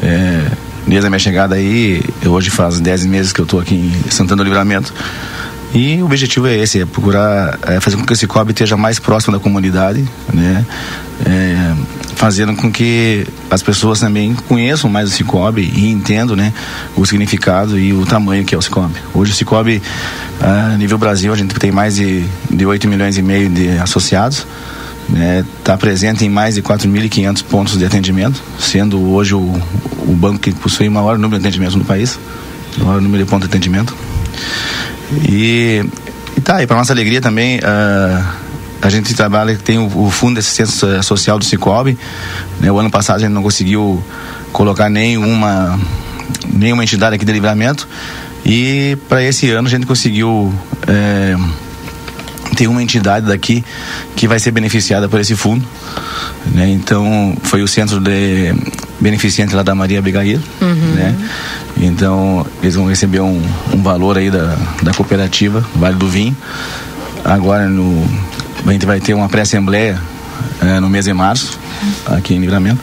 É, 0.01 0.51
desde 0.87 1.07
a 1.07 1.09
minha 1.09 1.19
chegada 1.19 1.55
aí, 1.55 2.03
hoje 2.25 2.49
faz 2.49 2.79
10 2.79 3.05
meses 3.05 3.31
que 3.31 3.39
eu 3.39 3.45
estou 3.45 3.59
aqui 3.59 3.75
em 3.75 4.11
Santana 4.11 4.43
do 4.43 4.43
Livramento. 4.43 4.93
E 5.73 6.01
o 6.01 6.05
objetivo 6.05 6.47
é 6.47 6.57
esse, 6.57 6.81
é 6.81 6.85
procurar 6.85 7.59
é, 7.63 7.79
fazer 7.79 7.97
com 7.97 8.05
que 8.05 8.13
esse 8.13 8.25
COB 8.25 8.51
esteja 8.51 8.77
mais 8.77 8.99
próximo 8.99 9.33
da 9.33 9.39
comunidade, 9.39 10.05
né? 10.33 10.65
É, 11.25 11.73
fazendo 12.15 12.55
com 12.55 12.71
que 12.71 13.27
as 13.49 13.61
pessoas 13.61 13.99
também 13.99 14.33
conheçam 14.47 14.89
mais 14.89 15.09
o 15.09 15.11
Cicobi 15.11 15.61
e 15.75 15.89
entendam 15.89 16.35
né, 16.35 16.53
o 16.95 17.05
significado 17.05 17.77
e 17.77 17.93
o 17.93 18.05
tamanho 18.05 18.43
que 18.45 18.55
é 18.55 18.57
o 18.57 18.61
Cicobi. 18.61 18.95
Hoje 19.13 19.31
o 19.31 19.35
Cicobi, 19.35 19.81
a 20.41 20.77
nível 20.77 20.97
Brasil, 20.97 21.33
a 21.33 21.35
gente 21.35 21.53
tem 21.55 21.71
mais 21.71 21.95
de, 21.95 22.25
de 22.49 22.65
8 22.65 22.87
milhões 22.87 23.17
e 23.17 23.21
meio 23.21 23.49
de 23.49 23.77
associados 23.79 24.45
está 25.05 25.19
né, 25.19 25.45
tá 25.63 25.77
presente 25.77 26.25
em 26.25 26.29
mais 26.29 26.55
de 26.55 26.61
4.500 26.61 27.43
pontos 27.43 27.77
de 27.77 27.85
atendimento, 27.85 28.41
sendo 28.59 28.99
hoje 29.11 29.35
o, 29.35 29.39
o 29.39 30.15
banco 30.15 30.39
que 30.39 30.51
possui 30.51 30.87
o 30.87 30.91
maior 30.91 31.17
número 31.17 31.39
de 31.39 31.47
atendimentos 31.47 31.75
no 31.75 31.85
país, 31.85 32.19
o 32.77 32.85
maior 32.85 33.01
número 33.01 33.23
de 33.23 33.29
pontos 33.29 33.47
de 33.47 33.53
atendimento. 33.53 33.95
E, 35.27 35.83
e 36.37 36.41
tá, 36.41 36.61
e 36.61 36.67
para 36.67 36.77
nossa 36.77 36.93
alegria 36.93 37.21
também, 37.21 37.57
uh, 37.59 38.25
a 38.81 38.89
gente 38.89 39.13
trabalha, 39.13 39.55
tem 39.57 39.77
o, 39.77 39.85
o, 39.85 40.09
Fundo 40.09 40.33
de 40.33 40.39
Assistência 40.39 41.01
Social 41.01 41.39
do 41.39 41.45
Cicobi, 41.45 41.97
né, 42.59 42.71
o 42.71 42.77
ano 42.77 42.89
passado 42.89 43.17
a 43.17 43.19
gente 43.19 43.31
não 43.31 43.43
conseguiu 43.43 44.03
colocar 44.51 44.89
nenhuma, 44.89 45.79
nenhuma 46.51 46.83
entidade 46.83 47.15
aqui 47.15 47.25
de 47.25 47.33
livramento, 47.33 47.87
e 48.45 48.97
para 49.09 49.23
esse 49.23 49.49
ano 49.49 49.67
a 49.67 49.71
gente 49.71 49.87
conseguiu. 49.87 50.53
Eh, 50.87 51.35
tem 52.55 52.67
uma 52.67 52.81
entidade 52.81 53.25
daqui 53.25 53.65
que 54.15 54.27
vai 54.27 54.39
ser 54.39 54.51
beneficiada 54.51 55.09
por 55.09 55.19
esse 55.19 55.35
fundo. 55.35 55.65
Né? 56.53 56.69
Então, 56.69 57.35
foi 57.43 57.61
o 57.61 57.67
centro 57.67 57.99
de 57.99 58.53
beneficente 58.99 59.53
lá 59.53 59.61
da 59.61 59.75
Maria 59.75 59.99
Abigail. 59.99 60.39
Uhum. 60.61 60.93
Né? 60.95 61.15
Então, 61.77 62.45
eles 62.61 62.75
vão 62.75 62.87
receber 62.87 63.19
um, 63.19 63.41
um 63.73 63.81
valor 63.81 64.17
aí 64.17 64.31
da, 64.31 64.55
da 64.81 64.93
cooperativa 64.93 65.65
Vale 65.75 65.95
do 65.95 66.07
Vinho. 66.07 66.35
Agora, 67.23 67.67
no, 67.67 68.07
a 68.65 68.71
gente 68.71 68.85
vai 68.85 68.99
ter 68.99 69.13
uma 69.13 69.27
pré-assembleia 69.27 69.99
é, 70.61 70.79
no 70.79 70.89
mês 70.89 71.05
de 71.05 71.13
março, 71.13 71.59
aqui 72.05 72.33
em 72.33 72.39
Livramento. 72.39 72.81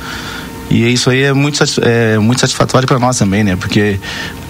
E 0.71 0.91
isso 0.91 1.11
aí 1.11 1.23
é 1.23 1.33
muito, 1.33 1.63
é, 1.83 2.19
muito 2.19 2.41
satisfatório 2.41 2.87
para 2.87 2.99
nós 2.99 3.19
também, 3.19 3.45
né? 3.45 3.57
Porque 3.57 4.01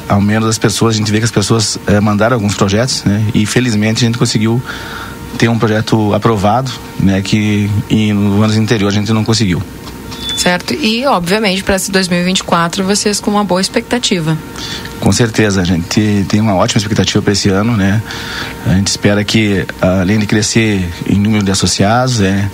ao 0.08 0.20
menos 0.20 0.48
as 0.48 0.58
pessoas, 0.58 0.94
a 0.94 0.98
gente 0.98 1.10
vê 1.10 1.18
que 1.18 1.24
as 1.24 1.30
pessoas 1.30 1.78
é, 1.86 2.00
mandaram 2.00 2.34
alguns 2.34 2.54
projetos, 2.54 3.04
né? 3.04 3.24
E 3.34 3.46
felizmente 3.46 4.04
a 4.04 4.06
gente 4.06 4.18
conseguiu 4.18 4.62
ter 5.38 5.48
um 5.48 5.58
projeto 5.58 6.12
aprovado, 6.14 6.70
né, 7.00 7.20
que 7.22 7.68
em, 7.90 8.12
no 8.12 8.42
anos 8.42 8.56
anteriores 8.56 8.96
a 8.96 9.00
gente 9.00 9.12
não 9.12 9.24
conseguiu. 9.24 9.62
Certo. 10.36 10.74
E, 10.74 11.04
obviamente, 11.06 11.62
para 11.62 11.76
esse 11.76 11.90
2024, 11.90 12.84
vocês 12.84 13.20
com 13.20 13.30
uma 13.30 13.44
boa 13.44 13.60
expectativa. 13.60 14.36
Com 15.02 15.10
certeza, 15.10 15.60
a 15.60 15.64
gente 15.64 16.24
tem 16.28 16.40
uma 16.40 16.54
ótima 16.54 16.78
expectativa 16.78 17.20
para 17.20 17.32
esse 17.32 17.48
ano, 17.48 17.76
né? 17.76 18.00
A 18.64 18.74
gente 18.74 18.86
espera 18.86 19.24
que, 19.24 19.66
além 19.80 20.16
de 20.16 20.26
crescer 20.26 20.88
em 21.08 21.18
número 21.18 21.44
de 21.44 21.50
associados, 21.50 22.20
é, 22.20 22.48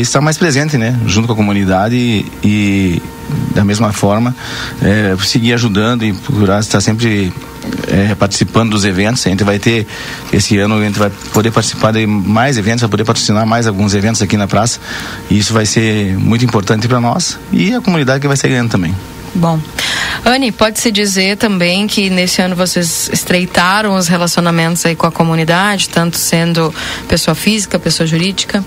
estar 0.00 0.22
mais 0.22 0.38
presente, 0.38 0.78
né? 0.78 0.98
Junto 1.06 1.26
com 1.26 1.34
a 1.34 1.36
comunidade 1.36 1.94
e, 1.94 2.26
e 2.42 3.02
da 3.54 3.62
mesma 3.66 3.92
forma, 3.92 4.34
é, 4.80 5.14
seguir 5.26 5.52
ajudando 5.52 6.06
e 6.06 6.14
procurar 6.14 6.60
estar 6.60 6.80
sempre 6.80 7.30
é, 7.88 8.14
participando 8.14 8.70
dos 8.70 8.86
eventos. 8.86 9.26
A 9.26 9.28
gente 9.28 9.44
vai 9.44 9.58
ter, 9.58 9.86
esse 10.32 10.56
ano, 10.56 10.78
a 10.78 10.84
gente 10.84 10.98
vai 10.98 11.10
poder 11.34 11.50
participar 11.50 11.92
de 11.92 12.06
mais 12.06 12.56
eventos, 12.56 12.80
vai 12.80 12.88
poder 12.88 13.04
patrocinar 13.04 13.46
mais 13.46 13.66
alguns 13.66 13.92
eventos 13.94 14.22
aqui 14.22 14.38
na 14.38 14.48
praça. 14.48 14.80
E 15.30 15.38
isso 15.38 15.52
vai 15.52 15.66
ser 15.66 16.16
muito 16.16 16.46
importante 16.46 16.88
para 16.88 16.98
nós 16.98 17.38
e 17.52 17.74
a 17.74 17.82
comunidade 17.82 18.20
que 18.20 18.26
vai 18.26 18.38
ser 18.38 18.48
ganhando 18.48 18.70
também. 18.70 18.94
Bom. 19.34 19.58
Anne, 20.24 20.52
pode-se 20.52 20.90
dizer 20.90 21.36
também 21.36 21.86
que 21.86 22.08
nesse 22.08 22.40
ano 22.40 22.56
vocês 22.56 23.10
estreitaram 23.12 23.94
os 23.94 24.08
relacionamentos 24.08 24.86
aí 24.86 24.96
com 24.96 25.06
a 25.06 25.12
comunidade, 25.12 25.88
tanto 25.88 26.16
sendo 26.16 26.72
pessoa 27.08 27.34
física, 27.34 27.78
pessoa 27.78 28.06
jurídica? 28.06 28.64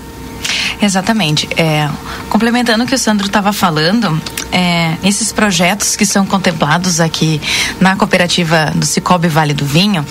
Exatamente. 0.80 1.48
É, 1.56 1.88
complementando 2.30 2.84
o 2.84 2.86
que 2.86 2.94
o 2.94 2.98
Sandro 2.98 3.26
estava 3.26 3.52
falando, 3.52 4.20
é, 4.52 4.96
esses 5.02 5.32
projetos 5.32 5.96
que 5.96 6.06
são 6.06 6.24
contemplados 6.24 7.00
aqui 7.00 7.40
na 7.80 7.96
cooperativa 7.96 8.72
do 8.74 8.86
Cicobi 8.86 9.28
Vale 9.28 9.52
do 9.52 9.66
Vinho, 9.66 10.06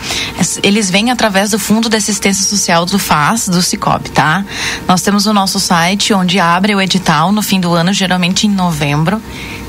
eles 0.61 0.89
vêm 0.89 1.11
através 1.11 1.51
do 1.51 1.59
Fundo 1.59 1.89
de 1.89 1.97
Assistência 1.97 2.43
Social 2.43 2.85
do 2.85 2.99
FAS, 2.99 3.47
do 3.47 3.61
Cicobi, 3.61 4.09
tá? 4.09 4.43
Nós 4.87 5.01
temos 5.01 5.25
o 5.25 5.33
nosso 5.33 5.59
site 5.59 6.13
onde 6.13 6.39
abre 6.39 6.75
o 6.75 6.81
edital 6.81 7.31
no 7.31 7.41
fim 7.41 7.59
do 7.59 7.73
ano, 7.73 7.93
geralmente 7.93 8.45
em 8.45 8.49
novembro. 8.49 9.21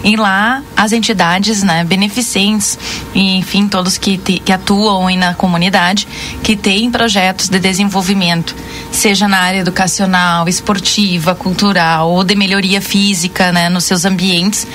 E 0.04 0.16
lá 0.16 0.62
as 0.76 0.92
entidades 0.92 1.62
né, 1.62 1.84
beneficentes, 1.84 2.78
e, 3.14 3.36
enfim, 3.36 3.68
todos 3.68 3.98
que, 3.98 4.16
te, 4.16 4.38
que 4.38 4.52
atuam 4.52 5.14
na 5.16 5.34
comunidade, 5.34 6.06
que 6.42 6.56
têm 6.56 6.90
projetos 6.90 7.48
de 7.48 7.58
desenvolvimento, 7.58 8.54
seja 8.92 9.26
na 9.26 9.38
área 9.38 9.58
educacional, 9.58 10.48
esportiva, 10.48 11.34
cultural 11.34 12.10
ou 12.10 12.22
de 12.22 12.36
melhoria 12.36 12.80
física 12.80 13.50
né, 13.50 13.68
nos 13.68 13.84
seus 13.84 14.04
ambientes, 14.04 14.66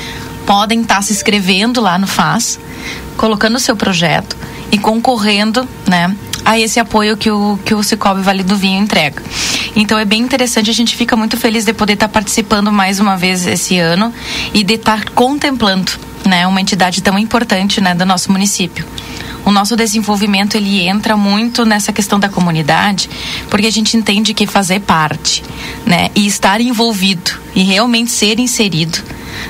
podem 0.46 0.82
estar 0.82 1.02
se 1.02 1.14
inscrevendo 1.14 1.80
lá 1.80 1.98
no 1.98 2.08
FAS, 2.08 2.60
colocando 3.16 3.56
o 3.56 3.60
seu 3.60 3.76
projeto 3.76 4.36
e 4.72 4.78
concorrendo 4.78 5.68
né, 5.88 6.14
a 6.46 6.60
esse 6.60 6.80
apoio 6.80 7.18
que 7.18 7.32
o, 7.32 7.58
que 7.66 7.74
o 7.74 7.84
Cicobi 7.84 8.22
Vale 8.22 8.44
do 8.44 8.56
Vinho 8.56 8.82
entrega. 8.82 9.22
Então 9.76 9.98
é 9.98 10.06
bem 10.06 10.22
interessante, 10.22 10.70
a 10.70 10.74
gente 10.74 10.96
fica 10.96 11.16
muito 11.16 11.38
feliz 11.38 11.66
de 11.66 11.74
poder 11.74 11.94
estar 11.94 12.08
participando 12.08 12.72
mais 12.72 13.00
uma 13.00 13.18
vez 13.18 13.46
esse 13.46 13.80
ano 13.80 14.14
e 14.54 14.64
de 14.64 14.76
estar 14.76 15.10
contemplando 15.10 15.92
né, 16.26 16.46
uma 16.48 16.62
entidade 16.62 17.02
tão 17.02 17.18
importante 17.18 17.82
né, 17.82 17.94
do 17.94 18.06
nosso 18.06 18.32
município 18.32 18.86
o 19.46 19.52
nosso 19.52 19.76
desenvolvimento 19.76 20.56
ele 20.56 20.88
entra 20.88 21.18
muito 21.18 21.66
nessa 21.66 21.92
questão 21.92 22.20
da 22.20 22.30
comunidade, 22.30 23.10
porque 23.50 23.68
a 23.68 23.72
gente 23.72 23.98
entende 23.98 24.34
que 24.34 24.48
fazer 24.48 24.80
parte, 24.82 25.44
né, 25.86 26.10
e 26.16 26.26
estar 26.26 26.62
envolvido 26.62 27.32
e 27.56 27.64
realmente 27.64 28.12
ser 28.12 28.40
inserido, 28.40 29.00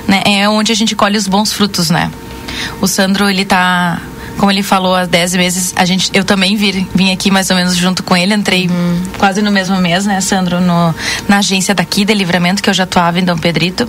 né, 0.08 0.22
é 0.24 0.48
onde 0.48 0.72
a 0.72 0.74
gente 0.74 0.96
colhe 0.96 1.16
os 1.16 1.26
bons 1.26 1.52
frutos, 1.52 1.90
né? 1.90 2.10
O 2.80 2.86
Sandro 2.86 3.28
ele 3.28 3.42
está 3.42 4.00
como 4.44 4.52
ele 4.52 4.62
falou, 4.62 4.94
há 4.94 5.06
10 5.06 5.36
meses, 5.36 5.72
a 5.74 5.86
gente, 5.86 6.10
eu 6.12 6.22
também 6.22 6.54
vir, 6.54 6.86
vim 6.94 7.10
aqui 7.10 7.30
mais 7.30 7.48
ou 7.48 7.56
menos 7.56 7.74
junto 7.74 8.02
com 8.02 8.14
ele, 8.14 8.34
entrei 8.34 8.68
uhum. 8.68 9.02
quase 9.16 9.40
no 9.40 9.50
mesmo 9.50 9.78
mês, 9.78 10.04
né, 10.04 10.20
Sandro, 10.20 10.60
no, 10.60 10.94
na 11.26 11.38
agência 11.38 11.74
daqui 11.74 12.04
de 12.04 12.12
livramento, 12.12 12.62
que 12.62 12.68
eu 12.68 12.74
já 12.74 12.82
atuava 12.82 13.18
em 13.18 13.24
Dom 13.24 13.38
Pedrito. 13.38 13.88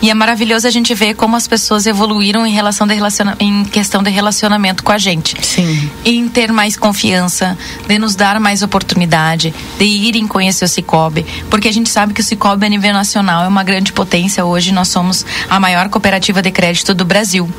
E 0.00 0.08
é 0.08 0.14
maravilhoso 0.14 0.68
a 0.68 0.70
gente 0.70 0.94
ver 0.94 1.14
como 1.14 1.34
as 1.34 1.48
pessoas 1.48 1.84
evoluíram 1.84 2.46
em 2.46 2.52
relação 2.52 2.86
de 2.86 2.94
relaciona, 2.94 3.36
em 3.40 3.64
questão 3.64 4.00
de 4.00 4.08
relacionamento 4.08 4.84
com 4.84 4.92
a 4.92 4.98
gente. 4.98 5.34
Sim. 5.44 5.90
Em 6.04 6.28
ter 6.28 6.52
mais 6.52 6.76
confiança, 6.76 7.58
de 7.88 7.98
nos 7.98 8.14
dar 8.14 8.38
mais 8.38 8.62
oportunidade, 8.62 9.52
de 9.80 9.84
irem 9.84 10.28
conhecer 10.28 10.64
o 10.64 10.68
Cicobi, 10.68 11.26
porque 11.50 11.66
a 11.66 11.72
gente 11.72 11.90
sabe 11.90 12.14
que 12.14 12.20
o 12.20 12.24
Cicobi 12.24 12.66
a 12.66 12.68
nível 12.68 12.92
nacional 12.92 13.42
é 13.42 13.48
uma 13.48 13.64
grande 13.64 13.92
potência. 13.92 14.44
Hoje 14.44 14.70
nós 14.70 14.86
somos 14.86 15.26
a 15.50 15.58
maior 15.58 15.88
cooperativa 15.88 16.40
de 16.40 16.52
crédito 16.52 16.94
do 16.94 17.04
Brasil. 17.04 17.50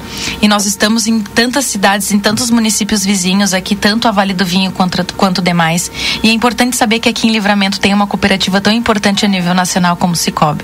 E 0.42 0.48
nós 0.48 0.66
estamos 0.66 1.06
em 1.06 1.20
tantas 1.20 1.66
cidades, 1.66 2.14
em 2.14 2.29
tantos 2.30 2.52
municípios 2.52 3.04
vizinhos 3.04 3.56
aqui, 3.56 3.76
tanto 3.76 4.08
a 4.08 4.12
Vale 4.12 4.36
do 4.36 4.46
Vinho 4.46 4.72
quanto, 4.72 5.04
quanto 5.16 5.42
demais. 5.42 5.92
E 6.22 6.30
é 6.30 6.32
importante 6.32 6.78
saber 6.78 7.00
que 7.00 7.10
aqui 7.10 7.28
em 7.28 7.32
Livramento 7.32 7.80
tem 7.80 7.92
uma 7.92 8.06
cooperativa 8.06 8.62
tão 8.62 8.72
importante 8.72 9.26
a 9.26 9.28
nível 9.28 9.56
nacional 9.56 9.98
como 9.98 10.14
o 10.14 10.16
Cicobi. 10.16 10.64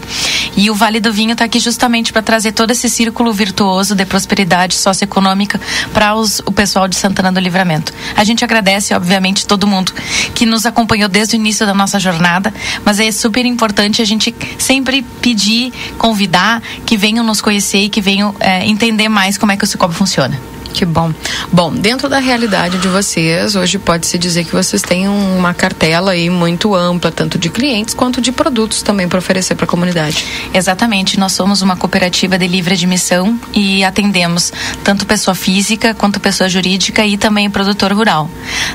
E 0.55 0.69
o 0.69 0.75
Vale 0.75 0.99
do 0.99 1.11
Vinho 1.11 1.31
está 1.31 1.43
aqui 1.43 1.57
justamente 1.57 2.13
para 2.13 2.21
trazer 2.21 2.51
todo 2.51 2.69
esse 2.69 2.87
círculo 2.87 3.33
virtuoso 3.33 3.95
de 3.95 4.05
prosperidade 4.05 4.75
socioeconômica 4.75 5.59
para 5.91 6.15
o 6.15 6.51
pessoal 6.51 6.87
de 6.87 6.95
Santana 6.95 7.31
do 7.31 7.39
Livramento. 7.39 7.91
A 8.15 8.23
gente 8.23 8.45
agradece, 8.45 8.93
obviamente, 8.93 9.47
todo 9.47 9.65
mundo 9.65 9.91
que 10.35 10.45
nos 10.45 10.67
acompanhou 10.67 11.09
desde 11.09 11.35
o 11.35 11.37
início 11.37 11.65
da 11.65 11.73
nossa 11.73 11.99
jornada, 11.99 12.53
mas 12.85 12.99
é 12.99 13.11
super 13.11 13.43
importante 13.43 14.03
a 14.03 14.05
gente 14.05 14.35
sempre 14.59 15.01
pedir, 15.19 15.73
convidar 15.97 16.61
que 16.85 16.95
venham 16.95 17.25
nos 17.25 17.41
conhecer 17.41 17.79
e 17.79 17.89
que 17.89 18.01
venham 18.01 18.35
é, 18.39 18.63
entender 18.67 19.09
mais 19.09 19.35
como 19.35 19.51
é 19.51 19.57
que 19.57 19.63
o 19.63 19.67
Cicobi 19.67 19.95
funciona. 19.95 20.39
Que 20.75 20.83
bom. 20.83 21.13
Bom, 21.53 21.73
dentro 21.73 22.09
da 22.09 22.19
realidade 22.19 22.77
de 22.79 22.89
vocês, 22.89 23.55
hoje 23.55 23.79
pode-se 23.79 24.17
dizer 24.17 24.43
que 24.43 24.51
vocês 24.51 24.81
têm 24.81 25.07
uma 25.07 25.53
cartela 25.53 26.11
aí 26.11 26.29
muito 26.29 26.75
ampla, 26.75 27.09
tanto 27.09 27.39
de 27.39 27.49
clientes 27.49 27.93
quanto 27.93 28.19
de 28.19 28.29
produtos 28.29 28.81
também 28.81 29.07
para 29.07 29.17
oferecer 29.17 29.55
para 29.55 29.63
a 29.63 29.67
comunidade. 29.69 30.25
Exatamente. 30.53 31.17
Nós 31.17 31.31
somos 31.31 31.61
uma 31.61 31.77
cooperativa 31.77 32.37
de 32.37 32.45
livre 32.45 32.73
admissão 32.73 33.39
e 33.53 33.85
atendemos 33.85 34.51
tanto 34.83 35.05
pessoa 35.05 35.33
física 35.33 35.93
quanto 35.93 36.19
pessoa 36.19 36.49
jurídica 36.49 37.05
e 37.05 37.15
também 37.15 37.49
produtor 37.49 37.93
rural. 37.93 38.29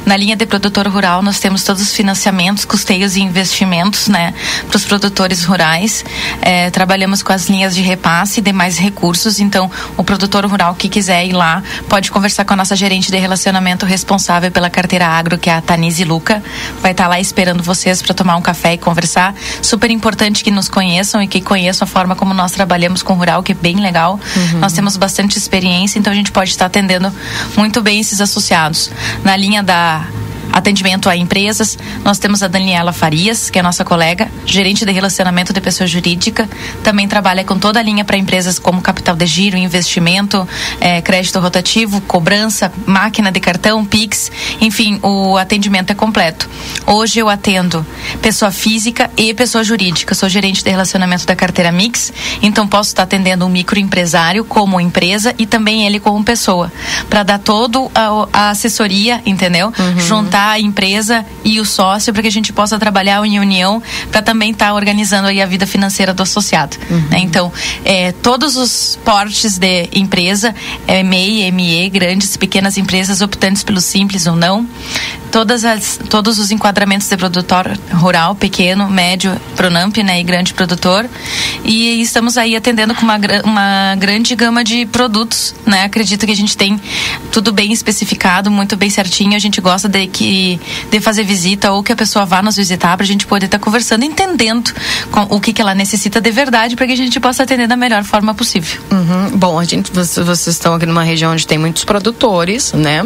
Na 0.06 0.16
linha 0.16 0.36
de 0.36 0.46
produtor 0.46 0.88
rural, 0.88 1.20
nós 1.20 1.38
temos 1.38 1.64
todos 1.64 1.82
os 1.82 1.92
financiamentos, 1.94 2.64
custeios 2.64 3.14
e 3.14 3.20
investimentos, 3.20 4.08
né, 4.08 4.32
para 4.66 4.76
os 4.78 4.86
produtores 4.86 5.44
rurais. 5.44 6.02
É, 6.40 6.70
trabalhamos 6.70 7.22
com 7.22 7.34
as 7.34 7.50
linhas 7.50 7.74
de 7.74 7.82
repasse 7.82 8.40
e 8.40 8.42
demais 8.42 8.78
recursos. 8.78 9.38
Então, 9.38 9.70
o 9.98 10.02
produtor 10.02 10.46
rural 10.46 10.74
que 10.74 10.88
quiser 10.88 11.26
ir 11.26 11.32
lá 11.34 11.62
pode 11.90 12.12
conversar 12.12 12.44
com 12.44 12.54
a 12.54 12.56
nossa 12.56 12.76
gerente 12.76 13.10
de 13.10 13.18
relacionamento 13.18 13.84
responsável 13.84 14.48
pela 14.52 14.70
carteira 14.70 15.08
agro, 15.08 15.36
que 15.36 15.50
é 15.50 15.54
a 15.54 15.60
Tanise 15.60 16.04
Luca. 16.04 16.40
Vai 16.80 16.92
estar 16.92 17.04
tá 17.04 17.08
lá 17.08 17.18
esperando 17.18 17.64
vocês 17.64 18.00
para 18.00 18.14
tomar 18.14 18.36
um 18.36 18.40
café 18.40 18.74
e 18.74 18.78
conversar. 18.78 19.34
Super 19.60 19.90
importante 19.90 20.44
que 20.44 20.52
nos 20.52 20.68
conheçam 20.68 21.20
e 21.20 21.26
que 21.26 21.40
conheçam 21.40 21.84
a 21.84 21.88
forma 21.88 22.14
como 22.14 22.32
nós 22.32 22.52
trabalhamos 22.52 23.02
com 23.02 23.14
rural, 23.14 23.42
que 23.42 23.50
é 23.50 23.54
bem 23.56 23.80
legal. 23.80 24.20
Uhum. 24.36 24.60
Nós 24.60 24.72
temos 24.72 24.96
bastante 24.96 25.36
experiência, 25.36 25.98
então 25.98 26.12
a 26.12 26.16
gente 26.16 26.30
pode 26.30 26.50
estar 26.50 26.66
atendendo 26.66 27.12
muito 27.56 27.82
bem 27.82 27.98
esses 27.98 28.20
associados. 28.20 28.88
Na 29.24 29.36
linha 29.36 29.60
da 29.60 30.04
atendimento 30.52 31.08
a 31.08 31.16
empresas. 31.16 31.78
Nós 32.04 32.18
temos 32.18 32.42
a 32.42 32.48
Daniela 32.48 32.92
Farias, 32.92 33.50
que 33.50 33.58
é 33.58 33.62
nossa 33.62 33.84
colega, 33.84 34.28
gerente 34.44 34.84
de 34.84 34.92
relacionamento 34.92 35.52
de 35.52 35.60
pessoa 35.60 35.86
jurídica. 35.86 36.48
Também 36.82 37.06
trabalha 37.06 37.44
com 37.44 37.58
toda 37.58 37.78
a 37.78 37.82
linha 37.82 38.04
para 38.04 38.16
empresas 38.16 38.58
como 38.58 38.80
capital 38.80 39.16
de 39.16 39.26
giro, 39.26 39.56
investimento, 39.56 40.46
é, 40.80 41.00
crédito 41.00 41.38
rotativo, 41.38 42.00
cobrança, 42.02 42.72
máquina 42.86 43.30
de 43.30 43.40
cartão, 43.40 43.84
Pix. 43.84 44.30
Enfim, 44.60 44.98
o 45.02 45.36
atendimento 45.36 45.90
é 45.90 45.94
completo. 45.94 46.48
Hoje 46.86 47.20
eu 47.20 47.28
atendo 47.28 47.86
pessoa 48.22 48.50
física 48.50 49.10
e 49.16 49.32
pessoa 49.34 49.62
jurídica. 49.62 50.14
Sou 50.14 50.28
gerente 50.28 50.64
de 50.64 50.70
relacionamento 50.70 51.26
da 51.26 51.36
carteira 51.36 51.70
Mix, 51.70 52.12
então 52.42 52.66
posso 52.66 52.90
estar 52.90 53.04
atendendo 53.04 53.44
um 53.44 53.48
microempresário 53.48 54.44
como 54.44 54.80
empresa 54.80 55.34
e 55.38 55.46
também 55.46 55.86
ele 55.86 56.00
como 56.00 56.22
pessoa, 56.24 56.72
para 57.08 57.22
dar 57.22 57.38
toda 57.38 57.78
a, 57.94 58.28
a, 58.32 58.50
assessoria, 58.50 59.22
entendeu? 59.24 59.72
Uhum. 59.78 60.00
Juntar 60.00 60.39
a 60.48 60.60
empresa 60.60 61.24
e 61.44 61.60
o 61.60 61.64
sócio 61.64 62.12
para 62.12 62.22
que 62.22 62.28
a 62.28 62.32
gente 62.32 62.52
possa 62.52 62.78
trabalhar 62.78 63.24
em 63.26 63.38
união 63.38 63.82
para 64.10 64.22
também 64.22 64.50
estar 64.50 64.68
tá 64.68 64.74
organizando 64.74 65.28
aí 65.28 65.40
a 65.40 65.46
vida 65.46 65.66
financeira 65.66 66.14
do 66.14 66.22
associado. 66.22 66.76
Uhum. 66.90 67.00
Né? 67.10 67.18
Então, 67.20 67.52
é, 67.84 68.12
todos 68.12 68.56
os 68.56 68.98
portes 69.04 69.58
de 69.58 69.88
empresa, 69.92 70.54
é, 70.86 71.02
MEI, 71.02 71.50
ME, 71.50 71.88
grandes, 71.90 72.36
pequenas 72.36 72.76
empresas 72.78 73.20
optantes 73.20 73.62
pelo 73.62 73.80
simples 73.80 74.26
ou 74.26 74.36
não, 74.36 74.66
todas 75.30 75.64
as, 75.64 75.98
todos 76.08 76.38
os 76.38 76.50
enquadramentos 76.50 77.08
de 77.08 77.16
produtor 77.16 77.78
rural, 77.92 78.34
pequeno, 78.34 78.88
médio, 78.88 79.38
Pronamp, 79.56 79.96
né, 79.98 80.20
e 80.20 80.22
grande 80.22 80.52
produtor. 80.52 81.08
E 81.64 82.00
estamos 82.00 82.36
aí 82.36 82.56
atendendo 82.56 82.94
com 82.94 83.02
uma, 83.02 83.18
uma 83.44 83.96
grande 83.96 84.34
gama 84.34 84.64
de 84.64 84.86
produtos, 84.86 85.54
né? 85.66 85.84
Acredito 85.84 86.26
que 86.26 86.32
a 86.32 86.36
gente 86.36 86.56
tem 86.56 86.80
tudo 87.30 87.52
bem 87.52 87.72
especificado, 87.72 88.50
muito 88.50 88.76
bem 88.76 88.90
certinho. 88.90 89.34
A 89.36 89.38
gente 89.38 89.60
gosta 89.60 89.88
de 89.88 90.06
que 90.06 90.24
de 90.32 91.00
fazer 91.00 91.24
visita 91.24 91.72
ou 91.72 91.82
que 91.82 91.92
a 91.92 91.96
pessoa 91.96 92.24
vá 92.24 92.42
nos 92.42 92.56
visitar 92.56 92.96
para 92.96 93.04
a 93.04 93.06
gente 93.06 93.26
poder 93.26 93.46
estar 93.46 93.58
tá 93.58 93.64
conversando, 93.64 94.04
entendendo 94.04 94.72
com, 95.10 95.22
o 95.34 95.40
que, 95.40 95.52
que 95.52 95.60
ela 95.60 95.74
necessita 95.74 96.20
de 96.20 96.30
verdade 96.30 96.76
para 96.76 96.86
que 96.86 96.92
a 96.92 96.96
gente 96.96 97.18
possa 97.18 97.42
atender 97.42 97.66
da 97.66 97.76
melhor 97.76 98.04
forma 98.04 98.34
possível. 98.34 98.80
Uhum. 98.90 99.36
Bom, 99.36 99.58
a 99.58 99.64
gente 99.64 99.90
vocês, 99.92 100.26
vocês 100.26 100.56
estão 100.56 100.74
aqui 100.74 100.86
numa 100.86 101.02
região 101.02 101.32
onde 101.32 101.46
tem 101.46 101.58
muitos 101.58 101.84
produtores, 101.84 102.72
né? 102.72 103.02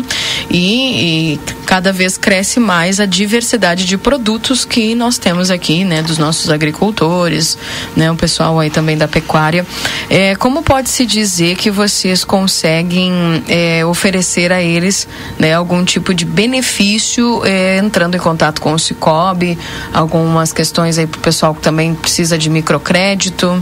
e, 0.50 1.34
e 1.34 1.40
cada 1.66 1.92
vez 1.92 2.16
cresce 2.16 2.60
mais 2.60 3.00
a 3.00 3.06
diversidade 3.06 3.84
de 3.84 3.96
produtos 3.96 4.64
que 4.64 4.94
nós 4.94 5.18
temos 5.18 5.50
aqui, 5.50 5.84
né, 5.84 6.02
dos 6.02 6.18
nossos 6.18 6.50
agricultores, 6.50 7.58
né, 7.96 8.10
o 8.10 8.16
pessoal 8.16 8.58
aí 8.60 8.70
também 8.70 8.96
da 8.96 9.08
pecuária. 9.08 9.66
É, 10.08 10.34
como 10.36 10.62
pode 10.62 10.90
se 10.90 11.06
dizer 11.06 11.56
que 11.56 11.70
vocês 11.70 12.24
conseguem 12.24 13.42
é, 13.48 13.84
oferecer 13.84 14.52
a 14.52 14.62
eles, 14.62 15.08
né, 15.38 15.54
algum 15.54 15.84
tipo 15.84 16.14
de 16.14 16.24
benefício 16.24 17.13
é, 17.44 17.78
entrando 17.78 18.16
em 18.16 18.18
contato 18.18 18.60
com 18.60 18.72
o 18.72 18.78
Cicobi, 18.78 19.58
algumas 19.92 20.52
questões 20.52 20.98
aí 20.98 21.06
para 21.06 21.18
o 21.18 21.22
pessoal 21.22 21.54
que 21.54 21.60
também 21.60 21.94
precisa 21.94 22.36
de 22.36 22.50
microcrédito? 22.50 23.60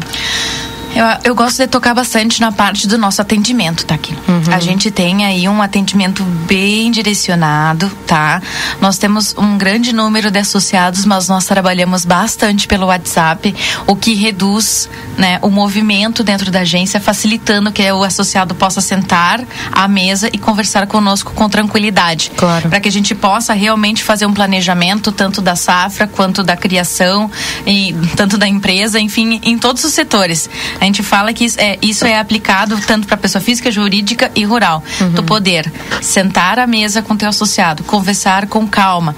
Eu, 0.95 1.05
eu 1.25 1.35
gosto 1.35 1.59
de 1.59 1.67
tocar 1.67 1.95
bastante 1.95 2.41
na 2.41 2.53
parte 2.53 2.87
do 2.87 2.99
nosso 2.99 3.23
atendimento, 3.23 3.85
tá 3.87 3.95
aqui. 3.95 4.15
Uhum. 4.29 4.43
A 4.53 4.61
gente 4.61 4.91
tem 4.91 5.25
aí 5.25 5.49
um 5.49 5.63
atendimento 5.63 6.23
bem 6.23 6.91
direcionado, 6.91 7.91
tá? 8.07 8.43
Nós 8.81 8.99
temos 8.99 9.35
um 9.39 9.57
grande 9.57 9.93
número 9.93 10.31
de 10.31 10.39
associados, 10.39 11.05
mas 11.05 11.29
nós 11.29 11.47
trabalhamos 11.47 12.05
bastante 12.05 12.67
pelo 12.67 12.87
WhatsApp, 12.87 13.55
o 13.87 13.97
que 13.97 14.15
reduz, 14.15 14.89
né, 15.17 15.39
o 15.43 15.49
movimento 15.49 16.23
dentro 16.23 16.51
da 16.51 16.61
agência, 16.61 17.01
facilitando 17.01 17.73
que 17.73 17.91
o 17.91 18.03
associado 18.03 18.55
possa 18.55 18.81
sentar 18.81 19.41
à 19.71 19.89
mesa 19.89 20.29
e 20.33 20.39
conversar 20.39 20.87
conosco 20.87 21.33
com 21.33 21.49
tranquilidade. 21.49 22.31
Claro. 22.37 22.69
Para 22.69 22.81
que 22.81 22.89
a 22.89 22.93
gente 22.93 23.15
possa 23.15 23.55
realmente 23.55 24.03
fazer 24.03 24.27
um 24.27 24.33
planejamento 24.33 25.11
tanto 25.11 25.41
da 25.41 25.57
safra 25.57 26.07
quanto 26.07 26.43
da 26.43 26.57
criação 26.57 27.31
e 27.67 27.95
tanto 28.17 28.37
da 28.37 28.47
empresa, 28.47 29.01
enfim, 29.01 29.41
em 29.43 29.57
todos 29.57 29.85
os 29.85 29.93
setores. 29.93 30.51
A 30.83 30.85
gente 30.85 31.01
fala 31.01 31.33
que 31.33 31.45
isso 31.45 31.61
é, 31.61 31.79
isso 31.81 32.05
é 32.05 32.19
aplicado 32.19 32.77
tanto 32.85 33.07
para 33.07 33.17
pessoa 33.17 33.41
física, 33.41 33.71
jurídica 33.71 34.33
e 34.35 34.43
rural. 34.43 34.83
Uhum. 35.01 35.13
Tu 35.13 35.23
poder 35.23 35.73
sentar 36.01 36.59
à 36.59 36.67
mesa 36.67 37.01
com 37.01 37.17
teu 37.17 37.29
associado, 37.29 37.85
conversar 37.85 38.49
com 38.49 38.67
calma, 38.67 39.15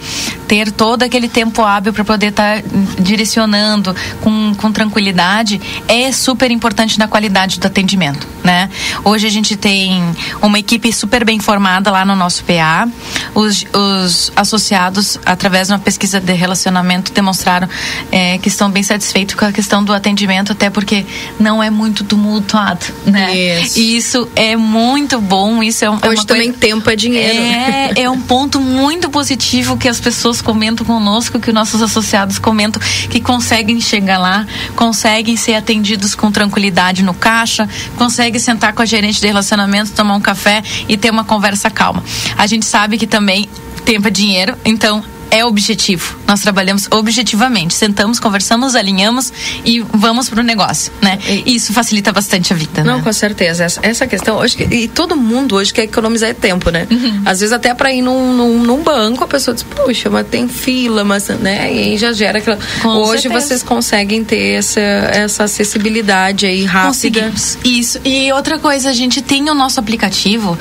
ter 0.46 0.70
todo 0.70 1.04
aquele 1.04 1.26
tempo 1.26 1.62
hábil 1.62 1.94
para 1.94 2.04
poder 2.04 2.26
estar 2.26 2.60
tá 2.60 2.68
direcionando 3.00 3.96
com, 4.20 4.54
com 4.56 4.70
tranquilidade 4.70 5.58
é 5.88 6.12
super 6.12 6.50
importante 6.50 6.98
na 6.98 7.08
qualidade 7.08 7.58
do 7.58 7.66
atendimento, 7.66 8.28
né? 8.42 8.68
Hoje 9.02 9.26
a 9.26 9.30
gente 9.30 9.56
tem 9.56 10.04
uma 10.42 10.58
equipe 10.58 10.92
super 10.92 11.24
bem 11.24 11.40
formada 11.40 11.90
lá 11.90 12.04
no 12.04 12.14
nosso 12.14 12.44
PA. 12.44 12.86
Os, 13.34 13.64
os 13.72 14.30
associados, 14.36 15.18
através 15.24 15.68
de 15.68 15.72
uma 15.72 15.80
pesquisa 15.80 16.20
de 16.20 16.34
relacionamento, 16.34 17.10
demonstraram 17.10 17.66
é, 18.12 18.36
que 18.36 18.48
estão 18.48 18.70
bem 18.70 18.82
satisfeitos 18.82 19.34
com 19.34 19.46
a 19.46 19.52
questão 19.52 19.82
do 19.82 19.94
atendimento, 19.94 20.52
até 20.52 20.68
porque 20.68 21.06
não 21.40 21.53
não 21.54 21.62
é 21.62 21.70
muito 21.70 22.02
tumultuado, 22.02 22.84
né? 23.06 23.34
Isso. 23.36 23.78
isso 23.78 24.28
é 24.34 24.56
muito 24.56 25.20
bom, 25.20 25.62
isso 25.62 25.84
é, 25.84 25.90
um, 25.90 25.98
é 26.02 26.08
Hoje 26.08 26.26
também 26.26 26.52
coisa... 26.52 26.58
tempo 26.58 26.90
é 26.90 26.96
dinheiro. 26.96 27.38
É, 27.38 28.02
é 28.02 28.10
um 28.10 28.20
ponto 28.20 28.60
muito 28.60 29.08
positivo 29.08 29.76
que 29.76 29.88
as 29.88 30.00
pessoas 30.00 30.42
comentam 30.42 30.84
conosco, 30.84 31.38
que 31.38 31.52
nossos 31.52 31.80
associados 31.80 32.40
comentam, 32.40 32.82
que 33.08 33.20
conseguem 33.20 33.80
chegar 33.80 34.18
lá, 34.18 34.44
conseguem 34.74 35.36
ser 35.36 35.54
atendidos 35.54 36.16
com 36.16 36.32
tranquilidade 36.32 37.04
no 37.04 37.14
caixa, 37.14 37.68
conseguem 37.96 38.40
sentar 38.40 38.72
com 38.72 38.82
a 38.82 38.86
gerente 38.86 39.20
de 39.20 39.26
relacionamento, 39.28 39.92
tomar 39.92 40.16
um 40.16 40.20
café 40.20 40.60
e 40.88 40.96
ter 40.96 41.10
uma 41.10 41.22
conversa 41.22 41.70
calma. 41.70 42.02
A 42.36 42.48
gente 42.48 42.66
sabe 42.66 42.98
que 42.98 43.06
também 43.06 43.48
tempo 43.84 44.08
é 44.08 44.10
dinheiro, 44.10 44.56
então 44.64 45.04
é 45.30 45.44
objetivo. 45.44 46.18
Nós 46.26 46.40
trabalhamos 46.40 46.88
objetivamente. 46.90 47.74
Sentamos, 47.74 48.18
conversamos, 48.18 48.74
alinhamos 48.74 49.32
e 49.64 49.80
vamos 49.80 50.28
para 50.28 50.40
o 50.40 50.42
negócio, 50.42 50.92
né? 51.00 51.18
E 51.28 51.54
isso 51.54 51.72
facilita 51.72 52.12
bastante 52.12 52.52
a 52.52 52.56
vida, 52.56 52.84
Não, 52.84 52.98
né? 52.98 53.02
com 53.02 53.12
certeza. 53.12 53.64
Essa, 53.64 53.80
essa 53.82 54.06
questão 54.06 54.36
hoje 54.36 54.56
e 54.70 54.88
todo 54.88 55.16
mundo 55.16 55.56
hoje 55.56 55.72
quer 55.72 55.82
economizar 55.82 56.34
tempo, 56.34 56.70
né? 56.70 56.86
Uhum. 56.90 57.22
Às 57.24 57.40
vezes 57.40 57.52
até 57.52 57.74
para 57.74 57.92
ir 57.92 58.02
num, 58.02 58.34
num, 58.34 58.62
num, 58.62 58.82
banco 58.82 59.24
a 59.24 59.26
pessoa 59.26 59.54
diz, 59.54 59.62
puxa, 59.62 60.10
mas 60.10 60.26
tem 60.26 60.48
fila, 60.48 61.04
mas 61.04 61.28
né? 61.28 61.72
E 61.72 61.78
aí 61.78 61.98
já 61.98 62.12
gera 62.12 62.38
aquela. 62.38 62.58
Com 62.82 62.88
hoje 62.88 63.22
certeza. 63.22 63.46
vocês 63.46 63.62
conseguem 63.62 64.24
ter 64.24 64.58
essa 64.58 64.80
essa 64.80 65.44
acessibilidade 65.44 66.46
aí 66.46 66.64
rápida. 66.64 66.88
Conseguimos. 66.88 67.58
Isso. 67.64 68.00
E 68.04 68.32
outra 68.32 68.58
coisa, 68.58 68.90
a 68.90 68.92
gente 68.92 69.22
tem 69.22 69.48
o 69.48 69.54
nosso 69.54 69.80
aplicativo 69.80 70.58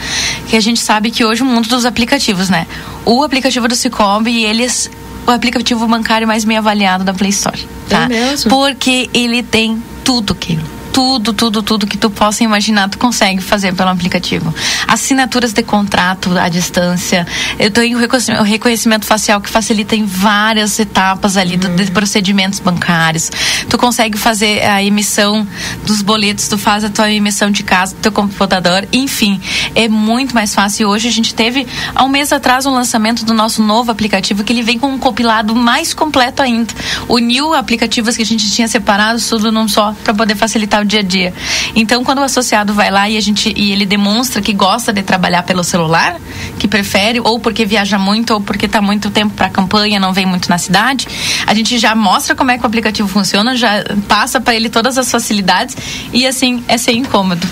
que 0.48 0.56
a 0.56 0.60
gente 0.60 0.80
sabe 0.80 1.12
que 1.12 1.24
hoje 1.24 1.42
o 1.42 1.46
mundo 1.46 1.68
dos 1.68 1.86
aplicativos, 1.86 2.50
né? 2.50 2.68
O 3.06 3.24
aplicativo 3.24 3.68
do 3.68 3.76
Cicobi, 3.76 4.46
ele 4.54 4.64
eles 4.64 4.90
o 5.26 5.32
aplicativo 5.32 5.88
bancário 5.88 6.28
mais 6.28 6.44
bem 6.44 6.58
avaliado 6.58 7.04
da 7.04 7.14
Play 7.14 7.30
Store. 7.30 7.68
Tá? 7.90 8.04
É 8.04 8.08
mesmo? 8.08 8.50
Porque 8.50 9.10
ele 9.14 9.42
tem 9.42 9.82
tudo 10.04 10.34
aquilo 10.34 10.83
tudo, 10.94 11.34
tudo, 11.34 11.64
tudo 11.64 11.88
que 11.88 11.98
tu 11.98 12.10
possa 12.12 12.44
imaginar, 12.44 12.88
tu 12.88 13.00
consegue 13.00 13.42
fazer 13.42 13.74
pelo 13.74 13.90
aplicativo. 13.90 14.54
Assinaturas 14.88 15.52
de 15.52 15.64
contrato 15.64 16.38
à 16.38 16.48
distância. 16.48 17.26
Eu 17.58 17.72
tenho 17.72 17.98
o 17.98 18.44
reconhecimento 18.44 19.04
facial 19.04 19.42
que 19.42 19.50
facilita 19.50 19.96
em 19.96 20.06
várias 20.06 20.78
etapas 20.78 21.36
ali 21.36 21.58
do, 21.58 21.68
de 21.70 21.90
procedimentos 21.90 22.60
bancários. 22.60 23.32
Tu 23.68 23.76
consegue 23.76 24.20
fazer 24.20 24.62
a 24.62 24.84
emissão 24.84 25.48
dos 25.84 26.04
boletos, 26.04 26.48
tu 26.48 26.60
faz 26.60 26.84
a 26.84 26.90
tua 26.90 27.12
emissão 27.12 27.50
de 27.50 27.64
casa 27.64 27.96
do 27.96 28.02
teu 28.02 28.12
computador, 28.12 28.88
enfim, 28.94 29.42
é 29.74 29.90
muito 29.90 30.36
mais 30.36 30.54
fácil. 30.54 30.90
Hoje 30.90 31.08
a 31.08 31.12
gente 31.12 31.34
teve 31.34 31.66
há 31.96 32.04
um 32.04 32.10
mês 32.10 32.32
atrás 32.32 32.68
um 32.68 32.72
lançamento 32.72 33.26
do 33.26 33.34
nosso 33.34 33.64
novo 33.64 33.90
aplicativo 33.90 34.44
que 34.44 34.54
ele 34.54 34.62
vem 34.62 34.78
com 34.78 34.88
um 34.88 35.00
compilado 35.00 35.56
mais 35.56 35.92
completo 35.92 36.44
ainda. 36.44 36.72
Uniu 37.10 37.56
aplicativos 37.56 38.16
que 38.16 38.22
a 38.22 38.26
gente 38.26 38.52
tinha 38.52 38.68
separados 38.68 39.28
tudo 39.28 39.52
num 39.52 39.68
só 39.68 39.96
para 40.04 40.14
poder 40.14 40.36
facilitar 40.36 40.83
o 40.84 40.86
dia 40.86 41.00
a 41.00 41.04
dia. 41.04 41.34
Então, 41.76 42.04
quando 42.04 42.20
o 42.20 42.24
associado 42.24 42.74
vai 42.74 42.92
lá 42.92 43.10
e 43.10 43.18
a 43.18 43.22
gente 43.22 43.54
e 43.56 43.72
ele 43.72 43.86
demonstra 43.86 44.42
que 44.42 44.54
gosta 44.54 44.94
de 44.94 45.02
trabalhar 45.02 45.44
pelo 45.44 45.64
celular, 45.64 46.18
que 46.60 46.68
prefere 46.68 47.20
ou 47.20 47.40
porque 47.40 47.66
viaja 47.66 47.98
muito 47.98 48.34
ou 48.34 48.42
porque 48.42 48.66
está 48.66 48.82
muito 48.82 49.10
tempo 49.10 49.34
para 49.34 49.50
campanha, 49.50 50.00
não 50.00 50.14
vem 50.14 50.26
muito 50.26 50.50
na 50.50 50.58
cidade, 50.58 51.08
a 51.46 51.54
gente 51.54 51.78
já 51.78 51.96
mostra 51.96 52.36
como 52.36 52.52
é 52.52 52.58
que 52.58 52.64
o 52.64 52.68
aplicativo 52.68 53.08
funciona, 53.08 53.56
já 53.56 53.84
passa 54.08 54.40
para 54.40 54.56
ele 54.56 54.70
todas 54.70 54.98
as 54.98 55.10
facilidades 55.10 55.76
e 56.12 56.26
assim 56.26 56.64
é 56.68 56.78
sem 56.78 57.00
incômodo. 57.00 57.48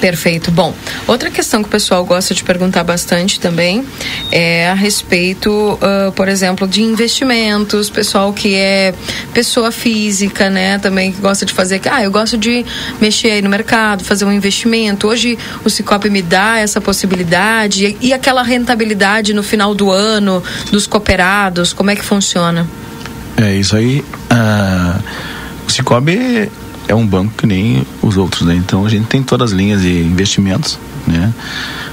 Perfeito. 0.00 0.50
Bom, 0.50 0.74
outra 1.06 1.30
questão 1.30 1.60
que 1.62 1.68
o 1.68 1.70
pessoal 1.70 2.04
gosta 2.04 2.32
de 2.32 2.44
perguntar 2.44 2.84
bastante 2.84 3.40
também 3.40 3.84
é 4.30 4.68
a 4.68 4.74
respeito, 4.74 5.50
uh, 5.50 6.12
por 6.12 6.28
exemplo, 6.28 6.68
de 6.68 6.82
investimentos, 6.82 7.90
pessoal 7.90 8.32
que 8.32 8.54
é 8.54 8.94
pessoa 9.34 9.72
física, 9.72 10.48
né, 10.48 10.78
também 10.78 11.10
que 11.10 11.20
gosta 11.20 11.44
de 11.44 11.52
fazer, 11.52 11.80
ah, 11.90 12.02
eu 12.02 12.10
gosto 12.10 12.38
de 12.38 12.64
mexer 13.00 13.32
aí 13.32 13.42
no 13.42 13.50
mercado, 13.50 14.04
fazer 14.04 14.24
um 14.24 14.32
investimento. 14.32 15.08
Hoje 15.08 15.36
o 15.64 15.70
Cicobi 15.70 16.10
me 16.10 16.22
dá 16.22 16.58
essa 16.58 16.80
possibilidade 16.80 17.96
e, 18.00 18.08
e 18.08 18.12
aquela 18.12 18.42
rentabilidade 18.42 19.34
no 19.34 19.42
final 19.42 19.74
do 19.74 19.90
ano 19.90 20.42
dos 20.70 20.86
cooperados, 20.86 21.72
como 21.72 21.90
é 21.90 21.96
que 21.96 22.04
funciona? 22.04 22.66
É 23.36 23.54
isso 23.54 23.76
aí. 23.76 24.04
Uh, 24.30 25.02
o 25.66 25.70
Cicobi 25.70 26.50
é 26.88 26.94
um 26.94 27.06
banco 27.06 27.34
que 27.36 27.46
nem 27.46 27.86
os 28.02 28.16
outros, 28.16 28.42
né? 28.42 28.54
Então 28.56 28.84
a 28.84 28.88
gente 28.88 29.06
tem 29.06 29.22
todas 29.22 29.52
as 29.52 29.56
linhas 29.56 29.82
de 29.82 30.00
investimentos, 30.02 30.78
né? 31.06 31.32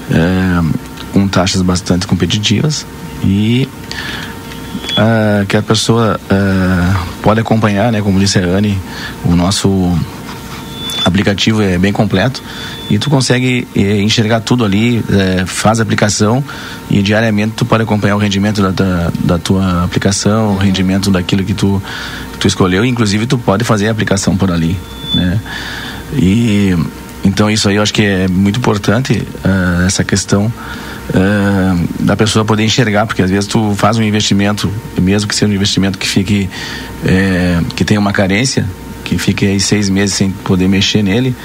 É, 0.10 0.86
com 1.14 1.28
taxas 1.28 1.62
bastante 1.62 2.08
competitivas 2.08 2.86
e 3.24 3.70
uh, 4.92 5.46
que 5.46 5.56
a 5.56 5.62
pessoa 5.62 6.20
uh, 6.20 7.06
pode 7.22 7.40
acompanhar, 7.40 7.92
né? 7.92 8.02
Como 8.02 8.20
disse 8.20 8.40
a 8.40 8.44
Anne, 8.46 8.78
o 9.24 9.36
nosso 9.36 9.98
aplicativo 11.06 11.62
é 11.62 11.78
bem 11.78 11.94
completo 11.94 12.42
e 12.90 12.98
tu 12.98 13.12
consegue 13.12 13.68
eh, 13.76 14.02
enxergar 14.02 14.40
tudo 14.40 14.66
ali, 14.66 15.04
faz 15.46 15.80
a 15.80 15.84
aplicação 15.84 16.44
e 16.90 17.00
diariamente 17.04 17.54
tu 17.56 17.64
pode 17.64 17.84
acompanhar 17.84 18.16
o 18.16 18.20
rendimento 18.20 18.60
da, 18.60 18.72
da, 18.72 19.12
da 19.24 19.38
tua 19.38 19.84
aplicação, 19.84 20.56
o 20.56 20.58
rendimento 20.58 21.12
daquilo 21.12 21.44
que 21.44 21.54
tu, 21.54 21.82
que 22.36 22.42
tu 22.42 22.48
escolheu, 22.48 22.86
inclusive 22.86 23.26
tu 23.26 23.38
pode 23.38 23.64
fazer 23.64 23.88
a 23.88 23.92
aplicação 23.92 24.38
por 24.38 24.52
ali, 24.52 24.78
né? 25.14 25.40
E 26.14 26.76
então 27.24 27.50
isso 27.50 27.68
aí 27.68 27.78
eu 27.78 27.82
acho 27.82 27.94
que 27.94 28.04
é 28.04 28.28
muito 28.28 28.60
importante 28.60 29.14
uh, 29.44 29.86
essa 29.86 30.04
questão 30.04 30.46
uh, 30.46 32.04
da 32.04 32.16
pessoa 32.16 32.46
poder 32.46 32.64
enxergar, 32.64 33.08
porque 33.08 33.22
às 33.22 33.32
vezes 33.32 33.48
tu 33.48 33.74
faz 33.76 33.98
um 33.98 34.04
investimento, 34.04 34.72
mesmo 35.02 35.28
que 35.28 35.36
seja 35.36 35.52
um 35.52 35.56
investimento 35.56 35.98
que 35.98 36.08
fique 36.08 36.50
eh, 37.04 37.62
que 37.76 37.84
tenha 37.84 38.00
uma 38.00 38.14
carência, 38.14 38.66
que 39.04 39.18
fique 39.18 39.46
aí 39.46 39.60
seis 39.60 39.90
meses 39.90 40.16
sem 40.16 40.32
poder 40.32 40.68
mexer 40.68 41.04
nele, 41.04 41.36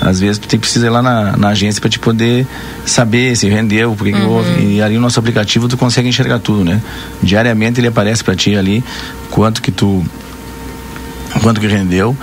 às 0.00 0.20
vezes 0.20 0.38
tu 0.38 0.48
tem 0.48 0.58
que 0.58 0.66
precisar 0.66 0.86
ir 0.86 0.90
lá 0.90 1.02
na, 1.02 1.36
na 1.36 1.48
agência 1.48 1.80
para 1.80 1.90
te 1.90 1.98
poder 1.98 2.46
saber 2.84 3.36
se 3.36 3.48
rendeu, 3.48 3.94
por 3.94 4.06
que 4.06 4.12
uhum. 4.12 4.28
houve. 4.28 4.62
E 4.62 4.82
ali 4.82 4.94
no 4.94 5.02
nosso 5.02 5.18
aplicativo 5.20 5.68
tu 5.68 5.76
consegue 5.76 6.08
enxergar 6.08 6.38
tudo, 6.38 6.64
né? 6.64 6.80
Diariamente 7.22 7.80
ele 7.80 7.88
aparece 7.88 8.24
para 8.24 8.34
ti 8.34 8.56
ali 8.56 8.82
quanto 9.30 9.62
que 9.62 9.70
tu 9.70 10.04
quanto 11.38 11.60
que 11.60 11.66
rendeu. 11.66 12.16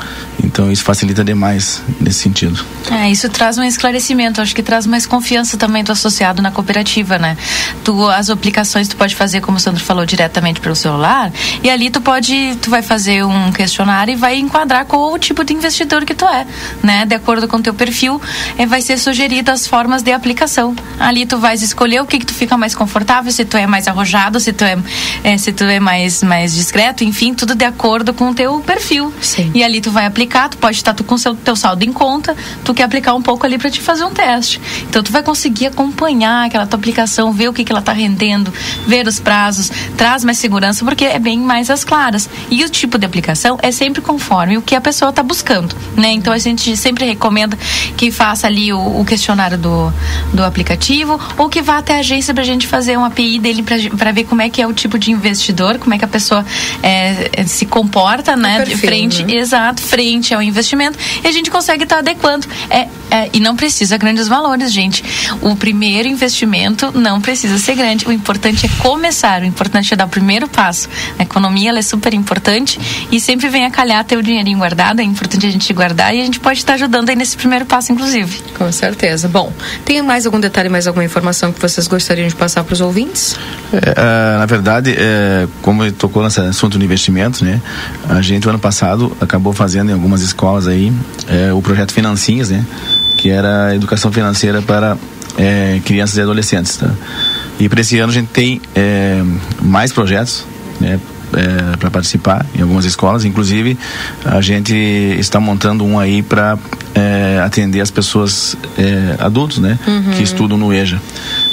Então 0.44 0.72
isso 0.72 0.84
facilita 0.84 1.24
demais 1.24 1.82
nesse 2.00 2.20
sentido. 2.20 2.64
É, 2.92 3.10
isso 3.10 3.30
traz 3.30 3.58
um 3.58 3.64
esclarecimento, 3.64 4.42
acho 4.42 4.56
que 4.56 4.64
traz 4.64 4.86
mais 4.86 5.06
confiança 5.06 5.58
também 5.58 5.84
do 5.84 5.92
associado 5.92 6.42
na 6.42 6.52
cooperativa, 6.52 7.18
né? 7.18 7.38
Tu, 7.84 8.08
as 8.10 8.30
aplicações 8.30 8.88
tu 8.88 8.96
pode 8.96 9.16
fazer, 9.16 9.42
como 9.42 9.58
o 9.58 9.60
Sandro 9.60 9.84
falou, 9.84 10.06
diretamente 10.06 10.60
pelo 10.60 10.76
celular, 10.76 11.32
e 11.64 11.70
ali 11.70 11.90
tu 11.90 12.02
pode, 12.02 12.58
tu 12.62 12.70
vai 12.70 12.82
fazer 12.82 13.24
um 13.24 13.52
questionário 13.52 14.14
e 14.14 14.16
vai 14.16 14.38
enquadrar 14.38 14.86
qual 14.86 15.14
o 15.14 15.20
tipo 15.20 15.44
de 15.44 15.54
investidor 15.54 16.06
que 16.06 16.14
tu 16.14 16.26
é, 16.26 16.46
né? 16.82 17.06
De 17.06 17.16
acordo 17.16 17.48
com 17.48 17.58
o 17.58 17.62
teu 17.62 17.74
perfil, 17.74 18.22
é, 18.58 18.66
vai 18.66 18.82
ser 18.82 18.98
sugerido 18.98 19.52
as 19.52 19.68
formas 19.68 20.02
de 20.02 20.12
aplicação. 20.12 20.76
Ali 21.00 21.26
tu 21.26 21.38
vais 21.38 21.62
escolher 21.62 22.02
o 22.02 22.06
que 22.06 22.20
que 22.20 22.26
tu 22.26 22.34
fica 22.34 22.58
mais 22.58 22.74
confortável, 22.74 23.32
se 23.32 23.46
tu 23.46 23.58
é 23.58 23.68
mais 23.68 23.88
arrojado, 23.88 24.40
se 24.40 24.54
tu 24.54 24.64
é, 24.64 24.78
é 25.24 25.38
se 25.38 25.52
tu 25.52 25.64
é 25.64 25.80
mais, 25.80 26.24
mais 26.24 26.56
discreto, 26.56 27.04
enfim, 27.04 27.34
tudo 27.34 27.54
de 27.54 27.66
acordo 27.66 28.14
com 28.14 28.30
o 28.30 28.34
teu 28.34 28.60
perfil. 28.60 28.97
Sim. 29.22 29.52
E 29.54 29.64
ali 29.64 29.82
tu 29.82 29.92
vai 29.92 30.06
aplicar, 30.06 30.50
tu 30.50 30.58
pode 30.58 30.78
estar 30.78 30.94
tu 30.94 31.04
com 31.04 31.16
o 31.16 31.36
teu 31.36 31.56
saldo 31.56 31.84
em 31.84 31.94
conta, 31.94 32.36
tu 32.64 32.74
quer 32.74 32.84
aplicar 32.84 33.14
um 33.14 33.22
pouco 33.22 33.46
ali 33.46 33.58
para 33.58 33.70
te 33.70 33.82
fazer 33.82 34.04
um 34.04 34.12
teste. 34.12 34.60
Então 34.90 35.04
tu 35.04 35.12
vai 35.12 35.24
conseguir 35.24 35.68
acompanhar 35.68 36.46
aquela 36.46 36.66
tua 36.66 36.78
aplicação, 36.78 37.32
ver 37.32 37.50
o 37.50 37.54
que 37.54 37.64
que 37.64 37.72
ela 37.72 37.80
está 37.80 37.94
rendendo, 37.94 38.54
ver 38.86 39.08
os 39.08 39.20
prazos, 39.20 39.72
traz 39.96 40.24
mais 40.24 40.38
segurança 40.38 40.84
porque 40.84 41.06
é 41.06 41.20
bem 41.20 41.40
mais 41.40 41.70
as 41.70 41.84
claras. 41.84 42.30
E 42.50 42.64
o 42.64 42.70
tipo 42.70 42.98
de 42.98 43.06
aplicação 43.06 43.58
é 43.62 43.72
sempre 43.72 44.02
conforme 44.02 44.58
o 44.58 44.62
que 44.62 44.76
a 44.76 44.82
pessoa 44.82 45.10
está 45.10 45.24
buscando, 45.24 45.76
né? 45.96 46.12
Então 46.12 46.34
a 46.34 46.38
gente 46.38 46.76
sempre 46.78 47.06
recomenda 47.06 47.58
que 47.96 48.12
faça 48.12 48.48
ali 48.48 48.72
o, 48.72 49.00
o 49.00 49.06
questionário 49.06 49.58
do, 49.58 49.92
do 50.34 50.44
aplicativo 50.44 51.20
ou 51.38 51.50
que 51.50 51.62
vá 51.62 51.78
até 51.78 51.96
a 51.96 52.00
agência 52.00 52.34
para 52.34 52.44
a 52.44 52.46
gente 52.46 52.68
fazer 52.68 52.98
uma 52.98 53.08
API 53.08 53.40
dele 53.40 53.64
para 53.64 54.12
ver 54.12 54.24
como 54.26 54.42
é 54.42 54.50
que 54.50 54.62
é 54.62 54.68
o 54.68 54.74
tipo 54.74 54.98
de 54.98 55.12
investidor, 55.12 55.78
como 55.78 55.94
é 55.94 55.98
que 55.98 56.06
a 56.06 56.08
pessoa 56.08 56.46
é, 56.82 57.44
se 57.46 57.66
comporta, 57.66 58.36
né? 58.36 58.64
Frente, 58.88 59.24
né? 59.24 59.36
exato, 59.36 59.82
frente 59.82 60.34
ao 60.34 60.42
investimento 60.42 60.98
e 61.24 61.28
a 61.28 61.32
gente 61.32 61.50
consegue 61.52 61.84
estar 61.84 61.98
tá 61.98 62.00
adequando. 62.02 62.48
É, 62.70 62.88
é, 63.10 63.30
e 63.34 63.40
não 63.40 63.56
precisa 63.56 63.98
grandes 63.98 64.28
valores, 64.28 64.72
gente. 64.72 65.04
O 65.42 65.56
primeiro 65.56 66.08
investimento 66.08 66.92
não 66.94 67.22
precisa 67.22 67.58
ser 67.58 67.76
grande. 67.76 68.08
O 68.08 68.12
importante 68.12 68.66
é 68.66 68.70
começar, 68.82 69.42
o 69.42 69.46
importante 69.46 69.94
é 69.94 69.98
dar 69.98 70.06
o 70.06 70.10
primeiro 70.10 70.48
passo. 70.48 70.90
A 71.18 71.24
economia 71.24 71.72
é 71.78 71.82
super 71.82 72.14
importante 72.14 72.80
e 73.12 73.20
sempre 73.20 73.50
vem 73.50 73.66
a 73.66 73.72
calhar 73.72 74.04
ter 74.04 74.18
o 74.18 74.24
dinheirinho 74.24 74.58
guardado. 74.58 75.00
É 75.00 75.04
importante 75.04 75.46
a 75.46 75.50
gente 75.50 75.72
guardar 75.74 76.14
e 76.14 76.22
a 76.22 76.26
gente 76.26 76.40
pode 76.40 76.60
estar 76.60 76.74
ajudando 76.74 77.10
aí 77.10 77.16
nesse 77.16 77.38
primeiro 77.38 77.66
passo, 77.66 77.92
inclusive. 77.92 78.42
Com 78.58 78.72
certeza. 78.72 79.28
Bom, 79.28 79.52
tem 79.86 80.02
mais 80.02 80.26
algum 80.26 80.40
detalhe, 80.40 80.70
mais 80.70 80.88
alguma 80.88 81.04
informação 81.04 81.52
que 81.52 81.62
vocês 81.62 81.88
gostariam 81.88 82.28
de 82.28 82.36
passar 82.36 82.64
para 82.64 82.74
os 82.74 82.82
ouvintes? 82.82 83.36
É, 83.74 83.78
uh, 83.78 84.40
na 84.40 84.46
verdade, 84.46 84.96
é, 84.98 85.48
como 85.62 85.90
tocou 85.92 86.24
nesse 86.24 86.40
assunto 86.40 86.78
do 86.78 86.84
investimento, 86.84 87.44
né? 87.44 87.62
A 88.10 88.22
gente, 88.22 88.48
o 88.48 88.50
ano 88.50 88.60
passado, 88.60 88.77
acabou 89.20 89.54
fazendo 89.54 89.90
em 89.90 89.94
algumas 89.94 90.22
escolas 90.22 90.68
aí 90.68 90.92
é, 91.28 91.54
o 91.54 91.62
projeto 91.62 91.94
Financinhas, 91.94 92.50
né? 92.50 92.66
Que 93.18 93.30
era 93.30 93.76
educação 93.76 94.12
financeira 94.12 94.62
para 94.62 94.98
é, 95.38 95.82
crianças 95.84 96.18
e 96.18 96.22
adolescentes, 96.22 96.78
tá? 96.78 96.92
E 97.60 97.68
para 97.68 97.82
esse 97.82 97.98
ano 97.98 98.12
a 98.12 98.14
gente 98.14 98.28
tem 98.28 98.62
é, 98.76 99.24
mais 99.62 99.92
projetos, 99.92 100.46
né? 100.80 101.00
É, 101.34 101.76
para 101.76 101.92
participar 101.92 102.46
em 102.56 102.62
algumas 102.62 102.86
escolas. 102.86 103.26
Inclusive, 103.26 103.78
a 104.24 104.40
gente 104.40 104.74
está 105.20 105.42
montando 105.42 105.84
um 105.84 106.00
aí 106.00 106.22
para 106.22 106.58
é, 106.96 107.42
atender 107.44 107.82
as 107.82 107.92
pessoas 107.92 108.56
é, 108.78 109.16
adultos, 109.20 109.58
né, 109.58 109.78
uhum. 109.86 110.12
que 110.16 110.24
estudam 110.24 110.58
no 110.58 110.74
EJA. 110.74 111.02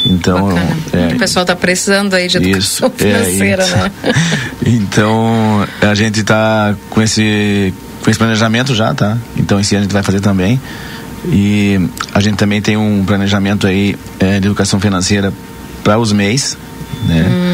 Então, 0.06 0.48
é, 0.92 1.14
o 1.14 1.18
pessoal 1.18 1.42
está 1.42 1.56
precisando 1.56 2.14
aí 2.14 2.28
de 2.28 2.36
educação 2.36 2.88
isso, 2.88 3.04
é, 3.04 3.24
financeira, 3.24 3.66
né? 3.66 3.90
então, 4.64 5.66
a 5.82 5.94
gente 5.94 6.20
está 6.20 6.76
com 6.88 7.02
esse 7.02 7.74
com 8.04 8.10
esse 8.10 8.18
planejamento 8.18 8.74
já, 8.74 8.92
tá? 8.94 9.16
Então 9.36 9.58
esse 9.58 9.74
ano 9.74 9.80
a 9.80 9.84
gente 9.84 9.92
vai 9.92 10.02
fazer 10.02 10.20
também. 10.20 10.60
E 11.26 11.80
a 12.12 12.20
gente 12.20 12.36
também 12.36 12.60
tem 12.60 12.76
um 12.76 13.02
planejamento 13.04 13.66
aí 13.66 13.96
é, 14.20 14.38
de 14.38 14.46
educação 14.46 14.78
financeira 14.78 15.32
para 15.82 15.98
os 15.98 16.12
MEIs, 16.12 16.56
né? 17.06 17.24
Hum, 17.26 17.53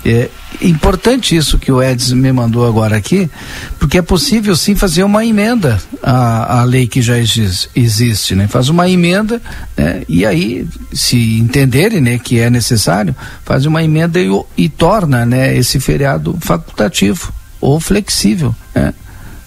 É 0.05 0.29
importante 0.61 1.37
isso 1.37 1.59
que 1.59 1.70
o 1.70 1.81
Edson 1.81 2.16
me 2.16 2.33
mandou 2.33 2.66
agora 2.66 2.97
aqui, 2.97 3.31
porque 3.79 3.99
é 3.99 4.03
possível 4.03 4.57
sim 4.57 4.74
fazer 4.74 5.05
uma 5.05 5.24
emenda 5.24 5.81
à, 6.03 6.61
à 6.61 6.65
lei 6.65 6.89
que 6.89 7.01
já 7.01 7.15
existe, 7.19 8.35
né? 8.35 8.49
Faz 8.49 8.69
uma 8.69 8.89
emenda 8.89 9.41
né? 9.77 10.03
e 10.09 10.27
aí, 10.27 10.66
se 10.93 11.39
entenderem 11.39 12.01
né, 12.01 12.19
que 12.19 12.41
é 12.41 12.51
necessário, 12.51 13.15
faz 13.45 13.65
uma 13.65 13.83
emenda 13.83 14.20
e, 14.20 14.29
e 14.57 14.69
torna 14.69 15.24
né, 15.24 15.57
esse 15.57 15.79
feriado 15.79 16.37
facultativo 16.41 17.33
ou 17.61 17.79
flexível. 17.79 18.55
Né? 18.74 18.93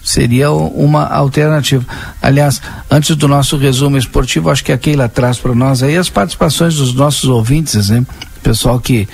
seria 0.06 0.52
uma 0.52 1.07
alternativa. 1.07 1.84
Aliás, 2.22 2.61
antes 2.91 3.15
do 3.15 3.27
nosso 3.27 3.57
resumo 3.57 3.98
esportivo, 3.98 4.52
acho 4.52 4.64
que 4.64 4.72
a 4.72 4.77
Keila 4.77 5.10
traz 5.10 5.40
para 5.40 5.56
nós 5.56 5.82
aí 5.82 5.98
as 5.98 6.10
participações 6.10 6.76
dos 6.76 6.94
nossos 6.94 7.27
ouvintes, 7.27 7.90
né? 7.90 8.06
Pessoal 8.45 8.80
que 8.80 9.09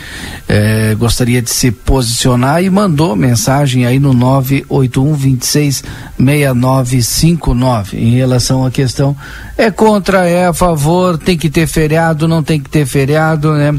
eh, 0.49 0.93
gostaria 0.99 1.41
de 1.41 1.49
se 1.49 1.71
posicionar 1.71 2.61
e 2.61 2.69
mandou 2.69 3.15
mensagem 3.15 3.85
aí 3.85 3.97
no 3.97 4.11
981 4.13 5.13
26 5.13 5.85
6959 6.19 7.97
em 7.97 8.09
relação 8.09 8.65
à 8.65 8.69
questão 8.69 9.15
é 9.57 9.71
contra, 9.71 10.27
é 10.27 10.47
a 10.47 10.53
favor, 10.53 11.17
tem 11.17 11.37
que 11.37 11.49
ter 11.49 11.65
feriado, 11.65 12.27
não 12.27 12.43
tem 12.43 12.59
que 12.59 12.69
ter 12.69 12.85
feriado, 12.85 13.53
né? 13.53 13.73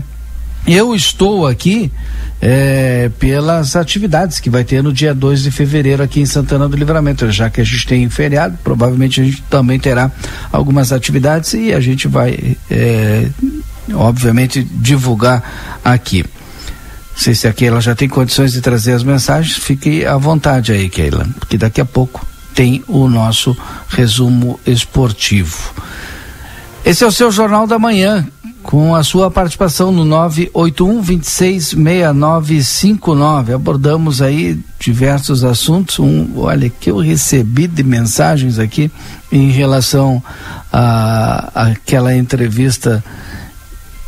Eu 0.67 0.95
estou 0.95 1.47
aqui 1.47 1.93
é, 2.41 3.11
pelas 3.19 3.77
atividades 3.77 4.41
que 4.41 4.49
vai 4.49 4.65
ter 4.65 4.83
no 4.83 4.91
dia 4.91 5.15
2 5.15 5.43
de 5.43 5.51
fevereiro 5.51 6.03
aqui 6.03 6.21
em 6.21 6.27
Santana 6.27 6.67
do 6.67 6.77
Livramento. 6.79 7.31
Já 7.31 7.51
que 7.51 7.61
a 7.61 7.65
gente 7.65 7.87
tem 7.87 8.09
feriado, 8.09 8.57
provavelmente 8.65 9.21
a 9.21 9.25
gente 9.25 9.43
também 9.51 9.79
terá 9.79 10.11
algumas 10.51 10.93
atividades 10.93 11.53
e 11.53 11.75
a 11.75 11.81
gente 11.81 12.09
vai, 12.09 12.57
é, 12.71 13.29
obviamente, 13.95 14.63
divulgar 14.63 15.81
aqui. 15.85 16.23
Não 16.23 17.19
sei 17.19 17.35
se 17.35 17.47
a 17.47 17.53
Keila 17.53 17.81
já 17.81 17.95
tem 17.95 18.09
condições 18.09 18.53
de 18.53 18.61
trazer 18.61 18.93
as 18.93 19.03
mensagens, 19.03 19.57
fique 19.57 20.05
à 20.05 20.17
vontade 20.17 20.73
aí, 20.73 20.89
Keila, 20.89 21.29
porque 21.39 21.59
daqui 21.59 21.81
a 21.81 21.85
pouco 21.85 22.27
tem 22.55 22.83
o 22.89 23.09
nosso 23.09 23.57
resumo 23.89 24.59
esportivo. 24.67 25.73
Esse 26.85 27.05
é 27.05 27.07
o 27.07 27.13
seu 27.13 27.31
Jornal 27.31 27.67
da 27.67 27.79
Manhã, 27.79 28.27
com 28.63 28.95
a 28.95 29.03
sua 29.03 29.31
participação 29.31 29.93
no 29.93 30.05
981 30.05 31.03
266959. 31.03 33.53
Abordamos 33.53 34.23
aí 34.23 34.59
diversos 34.79 35.43
assuntos. 35.45 35.99
Um, 35.99 36.31
olha, 36.37 36.71
que 36.71 36.91
eu 36.91 36.97
recebi 36.99 37.67
de 37.67 37.83
mensagens 37.83 38.59
aqui 38.59 38.91
em 39.31 39.51
relação 39.51 40.23
a 40.73 41.69
aquela 41.71 42.15
entrevista 42.15 43.05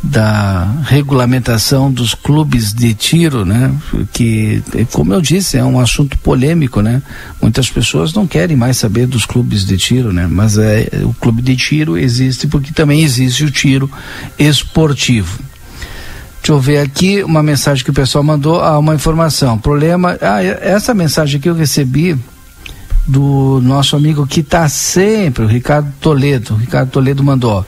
da 0.05 0.71
regulamentação 0.83 1.91
dos 1.91 2.13
clubes 2.13 2.71
de 2.71 2.93
tiro, 2.93 3.43
né? 3.43 3.73
Que, 4.13 4.61
como 4.91 5.13
eu 5.13 5.19
disse, 5.19 5.57
é 5.57 5.63
um 5.63 5.79
assunto 5.79 6.17
polêmico, 6.19 6.79
né? 6.81 7.01
Muitas 7.41 7.69
pessoas 7.69 8.13
não 8.13 8.27
querem 8.27 8.55
mais 8.55 8.77
saber 8.77 9.07
dos 9.07 9.25
clubes 9.25 9.65
de 9.65 9.77
tiro, 9.77 10.13
né? 10.13 10.27
Mas 10.29 10.57
é, 10.57 10.87
o 11.03 11.13
clube 11.13 11.41
de 11.41 11.55
tiro 11.55 11.97
existe 11.97 12.47
porque 12.47 12.71
também 12.71 13.01
existe 13.01 13.43
o 13.43 13.51
tiro 13.51 13.89
esportivo. 14.37 15.39
Deixa 16.37 16.51
eu 16.53 16.59
ver 16.59 16.77
aqui 16.77 17.23
uma 17.23 17.41
mensagem 17.41 17.83
que 17.83 17.89
o 17.89 17.93
pessoal 17.93 18.23
mandou, 18.23 18.61
ah, 18.61 18.77
uma 18.77 18.93
informação. 18.93 19.57
Problema, 19.57 20.15
ah, 20.21 20.43
essa 20.43 20.93
mensagem 20.93 21.41
que 21.41 21.49
eu 21.49 21.55
recebi 21.55 22.15
do 23.07 23.59
nosso 23.63 23.95
amigo 23.95 24.27
que 24.27 24.41
está 24.41 24.69
sempre, 24.69 25.45
o 25.45 25.47
Ricardo 25.47 25.91
Toledo. 25.99 26.53
O 26.53 26.57
Ricardo 26.57 26.91
Toledo 26.91 27.23
mandou 27.23 27.65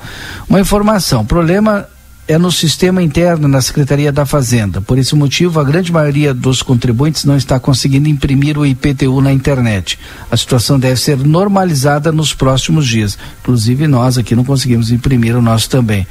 uma 0.48 0.60
informação. 0.60 1.26
Problema 1.26 1.88
é 2.28 2.38
no 2.38 2.52
sistema 2.52 3.02
interno 3.02 3.48
na 3.48 3.62
Secretaria 3.62 4.12
da 4.12 4.26
Fazenda. 4.26 4.82
Por 4.82 4.98
esse 4.98 5.16
motivo, 5.16 5.62
a 5.62 5.64
grande 5.64 5.94
maioria 5.94 6.34
dos 6.34 6.62
contribuintes 6.62 7.24
não 7.24 7.38
está 7.38 7.58
conseguindo 7.58 8.10
imprimir 8.10 8.58
o 8.58 8.66
IPTU 8.66 9.22
na 9.22 9.32
internet. 9.32 9.98
A 10.30 10.36
situação 10.36 10.78
deve 10.78 11.00
ser 11.00 11.18
normalizada 11.18 12.12
nos 12.12 12.34
próximos 12.34 12.86
dias. 12.86 13.18
Inclusive, 13.42 13.88
nós 13.88 14.18
aqui 14.18 14.36
não 14.36 14.44
conseguimos 14.44 14.92
imprimir 14.92 15.38
o 15.38 15.42
nosso 15.42 15.70
também. 15.70 16.06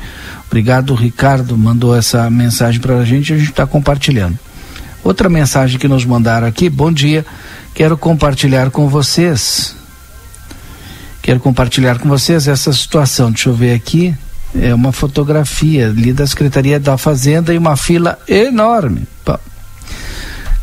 Obrigado, 0.46 0.94
Ricardo, 0.94 1.56
mandou 1.58 1.94
essa 1.94 2.30
mensagem 2.30 2.80
para 2.80 2.96
a 2.96 3.04
gente 3.04 3.30
e 3.30 3.34
a 3.34 3.38
gente 3.38 3.50
está 3.50 3.66
compartilhando. 3.66 4.38
Outra 5.04 5.28
mensagem 5.28 5.78
que 5.78 5.86
nos 5.86 6.06
mandaram 6.06 6.46
aqui, 6.46 6.70
bom 6.70 6.90
dia, 6.90 7.26
quero 7.74 7.96
compartilhar 7.96 8.70
com 8.70 8.88
vocês. 8.88 9.76
Quero 11.20 11.40
compartilhar 11.40 11.98
com 11.98 12.08
vocês 12.08 12.48
essa 12.48 12.72
situação. 12.72 13.30
Deixa 13.30 13.50
eu 13.50 13.54
ver 13.54 13.74
aqui 13.74 14.14
é 14.60 14.74
uma 14.74 14.92
fotografia 14.92 15.88
ali 15.88 16.12
da 16.12 16.26
Secretaria 16.26 16.78
da 16.78 16.96
Fazenda 16.96 17.52
e 17.52 17.58
uma 17.58 17.76
fila 17.76 18.18
enorme. 18.28 19.06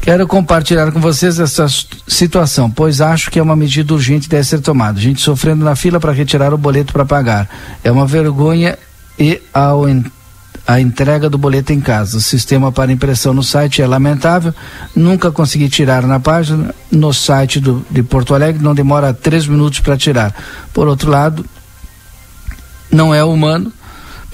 Quero 0.04 0.28
compartilhar 0.28 0.92
com 0.92 1.00
vocês 1.00 1.40
essa 1.40 1.66
situação, 2.06 2.70
pois 2.70 3.00
acho 3.00 3.32
que 3.32 3.40
é 3.40 3.42
uma 3.42 3.56
medida 3.56 3.94
urgente 3.94 4.28
deve 4.28 4.44
ser 4.44 4.60
tomada. 4.60 5.00
Gente 5.00 5.22
sofrendo 5.22 5.64
na 5.64 5.78
fila 5.78 5.98
para 5.98 6.12
retirar 6.12 6.54
o 6.54 6.58
boleto 6.58 6.92
para 6.92 7.06
pagar. 7.06 7.50
É 7.82 7.90
uma 7.90 8.06
vergonha 8.06 8.78
e 9.18 9.42
ao 9.54 9.86
a 10.68 10.80
entrega 10.82 11.30
do 11.30 11.38
boleto 11.38 11.72
em 11.72 11.80
casa. 11.80 12.18
O 12.18 12.22
sistema 12.22 12.70
para 12.70 12.92
impressão 12.92 13.34
no 13.34 13.42
site 13.42 13.82
é 13.82 13.88
lamentável. 13.88 14.54
Nunca 14.94 15.32
consegui 15.32 15.70
tirar 15.70 16.04
na 16.04 16.20
página. 16.20 16.76
No 16.92 17.14
site 17.14 17.62
do, 17.62 17.86
de 17.90 18.04
Porto 18.04 18.36
Alegre 18.36 18.62
não 18.62 18.76
demora 18.76 19.14
três 19.14 19.48
minutos 19.48 19.80
para 19.80 19.96
tirar. 19.96 20.36
Por 20.74 20.86
outro 20.86 21.10
lado, 21.10 21.46
não 22.92 23.16
é 23.16 23.24
humano 23.24 23.72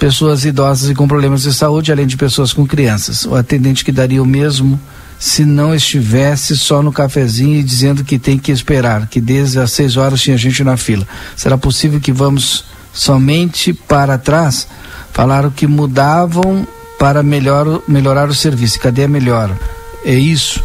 pessoas 0.00 0.46
idosas 0.46 0.88
e 0.88 0.94
com 0.94 1.06
problemas 1.06 1.42
de 1.42 1.52
saúde, 1.52 1.92
além 1.92 2.06
de 2.06 2.16
pessoas 2.16 2.54
com 2.54 2.66
crianças. 2.66 3.26
O 3.26 3.34
atendente 3.36 3.84
que 3.84 3.92
daria 3.92 4.22
o 4.22 4.26
mesmo 4.26 4.80
se 5.18 5.44
não 5.44 5.74
estivesse 5.74 6.56
só 6.56 6.82
no 6.82 6.90
cafezinho 6.90 7.60
e 7.60 7.62
dizendo 7.62 8.02
que 8.02 8.18
tem 8.18 8.38
que 8.38 8.50
esperar, 8.50 9.06
que 9.06 9.20
desde 9.20 9.60
as 9.60 9.70
seis 9.70 9.98
horas 9.98 10.22
tinha 10.22 10.38
gente 10.38 10.64
na 10.64 10.78
fila. 10.78 11.06
Será 11.36 11.58
possível 11.58 12.00
que 12.00 12.10
vamos 12.10 12.64
somente 12.94 13.74
para 13.74 14.16
trás? 14.16 14.66
Falaram 15.12 15.50
que 15.50 15.66
mudavam 15.66 16.66
para 16.98 17.22
melhor, 17.22 17.82
melhorar 17.86 18.30
o 18.30 18.34
serviço. 18.34 18.80
Cadê 18.80 19.04
a 19.04 19.08
melhora? 19.08 19.54
É 20.02 20.14
isso. 20.14 20.64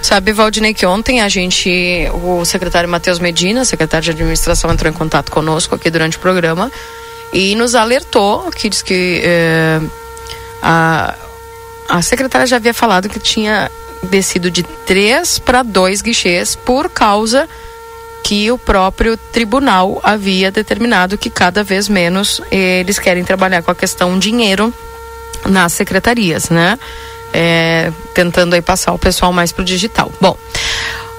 Sabe, 0.00 0.32
Valdinei, 0.32 0.72
que 0.72 0.86
ontem 0.86 1.20
a 1.20 1.28
gente, 1.28 1.70
o 2.14 2.42
secretário 2.46 2.88
Matheus 2.88 3.18
Medina, 3.18 3.64
secretário 3.66 4.04
de 4.04 4.10
administração, 4.12 4.72
entrou 4.72 4.90
em 4.90 4.94
contato 4.94 5.30
conosco 5.30 5.74
aqui 5.74 5.90
durante 5.90 6.16
o 6.16 6.20
programa 6.20 6.70
e 7.34 7.56
nos 7.56 7.74
alertou 7.74 8.50
que 8.52 8.70
diz 8.70 8.80
que 8.80 9.20
é, 9.24 9.80
a, 10.62 11.14
a 11.88 12.00
secretária 12.00 12.46
já 12.46 12.56
havia 12.56 12.72
falado 12.72 13.08
que 13.08 13.18
tinha 13.18 13.68
descido 14.04 14.50
de 14.50 14.62
três 14.62 15.38
para 15.40 15.64
dois 15.64 16.00
guichês 16.00 16.54
por 16.54 16.88
causa 16.88 17.48
que 18.22 18.50
o 18.50 18.56
próprio 18.56 19.16
tribunal 19.16 20.00
havia 20.02 20.50
determinado 20.50 21.18
que 21.18 21.28
cada 21.28 21.64
vez 21.64 21.88
menos 21.88 22.40
eles 22.50 22.98
querem 22.98 23.24
trabalhar 23.24 23.62
com 23.62 23.70
a 23.70 23.74
questão 23.74 24.18
dinheiro 24.18 24.72
nas 25.44 25.72
secretarias, 25.72 26.48
né? 26.48 26.78
É, 27.34 27.92
tentando 28.14 28.54
aí 28.54 28.62
passar 28.62 28.92
o 28.92 28.98
pessoal 28.98 29.32
mais 29.32 29.52
para 29.52 29.62
o 29.62 29.64
digital. 29.64 30.10
Bom, 30.20 30.38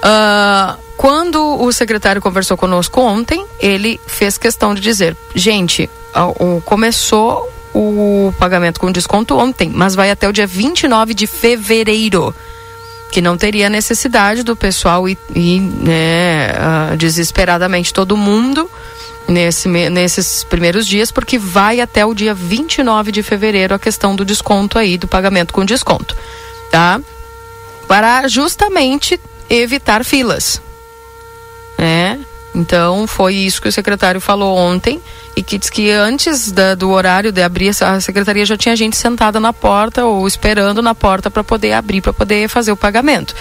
uh, 0.02 0.85
quando 0.96 1.62
o 1.62 1.70
secretário 1.72 2.22
conversou 2.22 2.56
conosco 2.56 3.00
ontem, 3.00 3.44
ele 3.60 4.00
fez 4.06 4.38
questão 4.38 4.74
de 4.74 4.80
dizer: 4.80 5.16
gente, 5.34 5.90
começou 6.64 7.52
o 7.74 8.32
pagamento 8.38 8.80
com 8.80 8.90
desconto 8.90 9.36
ontem, 9.36 9.70
mas 9.72 9.94
vai 9.94 10.10
até 10.10 10.28
o 10.28 10.32
dia 10.32 10.46
29 10.46 11.12
de 11.12 11.26
fevereiro. 11.26 12.34
que 13.10 13.20
não 13.20 13.36
teria 13.36 13.70
necessidade 13.70 14.42
do 14.42 14.56
pessoal 14.56 15.08
ir, 15.08 15.16
ir 15.34 15.60
né, 15.60 16.48
desesperadamente 16.98 17.92
todo 17.94 18.16
mundo 18.16 18.68
nesse, 19.28 19.68
nesses 19.68 20.42
primeiros 20.44 20.86
dias, 20.86 21.10
porque 21.10 21.38
vai 21.38 21.80
até 21.80 22.04
o 22.04 22.14
dia 22.14 22.34
29 22.34 23.12
de 23.12 23.22
fevereiro 23.22 23.74
a 23.74 23.78
questão 23.78 24.16
do 24.16 24.24
desconto 24.24 24.78
aí, 24.78 24.98
do 24.98 25.06
pagamento 25.06 25.52
com 25.52 25.64
desconto, 25.64 26.16
tá? 26.70 27.00
Para 27.86 28.26
justamente 28.26 29.20
evitar 29.48 30.04
filas, 30.04 30.60
né? 31.78 32.18
Então 32.54 33.06
foi 33.06 33.34
isso 33.34 33.60
que 33.60 33.68
o 33.68 33.72
secretário 33.72 34.20
falou 34.20 34.56
ontem 34.56 35.00
e 35.36 35.42
que 35.42 35.58
diz 35.58 35.68
que 35.68 35.90
antes 35.90 36.50
da, 36.50 36.74
do 36.74 36.90
horário 36.90 37.30
de 37.30 37.42
abrir 37.42 37.70
a 37.82 38.00
secretaria 38.00 38.46
já 38.46 38.56
tinha 38.56 38.74
gente 38.74 38.96
sentada 38.96 39.38
na 39.38 39.52
porta 39.52 40.06
ou 40.06 40.26
esperando 40.26 40.80
na 40.80 40.94
porta 40.94 41.30
para 41.30 41.44
poder 41.44 41.72
abrir, 41.72 42.00
para 42.00 42.14
poder 42.14 42.48
fazer 42.48 42.72
o 42.72 42.76
pagamento. 42.76 43.34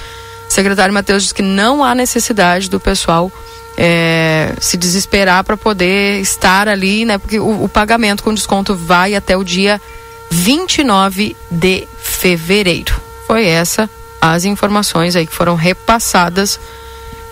O 0.50 0.54
secretário 0.54 0.94
Matheus 0.94 1.24
diz 1.24 1.32
que 1.32 1.42
não 1.42 1.82
há 1.82 1.96
necessidade 1.96 2.70
do 2.70 2.80
pessoal 2.80 3.32
é, 3.78 4.54
se 4.60 4.76
desesperar 4.78 5.44
para 5.44 5.56
poder 5.58 6.20
estar 6.22 6.68
ali, 6.68 7.06
né? 7.06 7.18
Porque 7.18 7.40
o, 7.40 7.64
o, 7.64 7.70
pagamento 7.70 8.24
com 8.24 8.34
desconto 8.34 8.76
vai 8.76 9.16
até 9.16 9.36
o 9.36 9.44
dia 9.44 9.82
29 10.30 11.36
de 11.50 11.88
fevereiro. 11.98 13.00
Foi 13.28 13.46
essa 13.46 13.90
as 14.22 14.44
informações 14.44 15.16
aí 15.16 15.28
que 15.28 15.34
foram 15.34 15.56
repassadas 15.56 16.60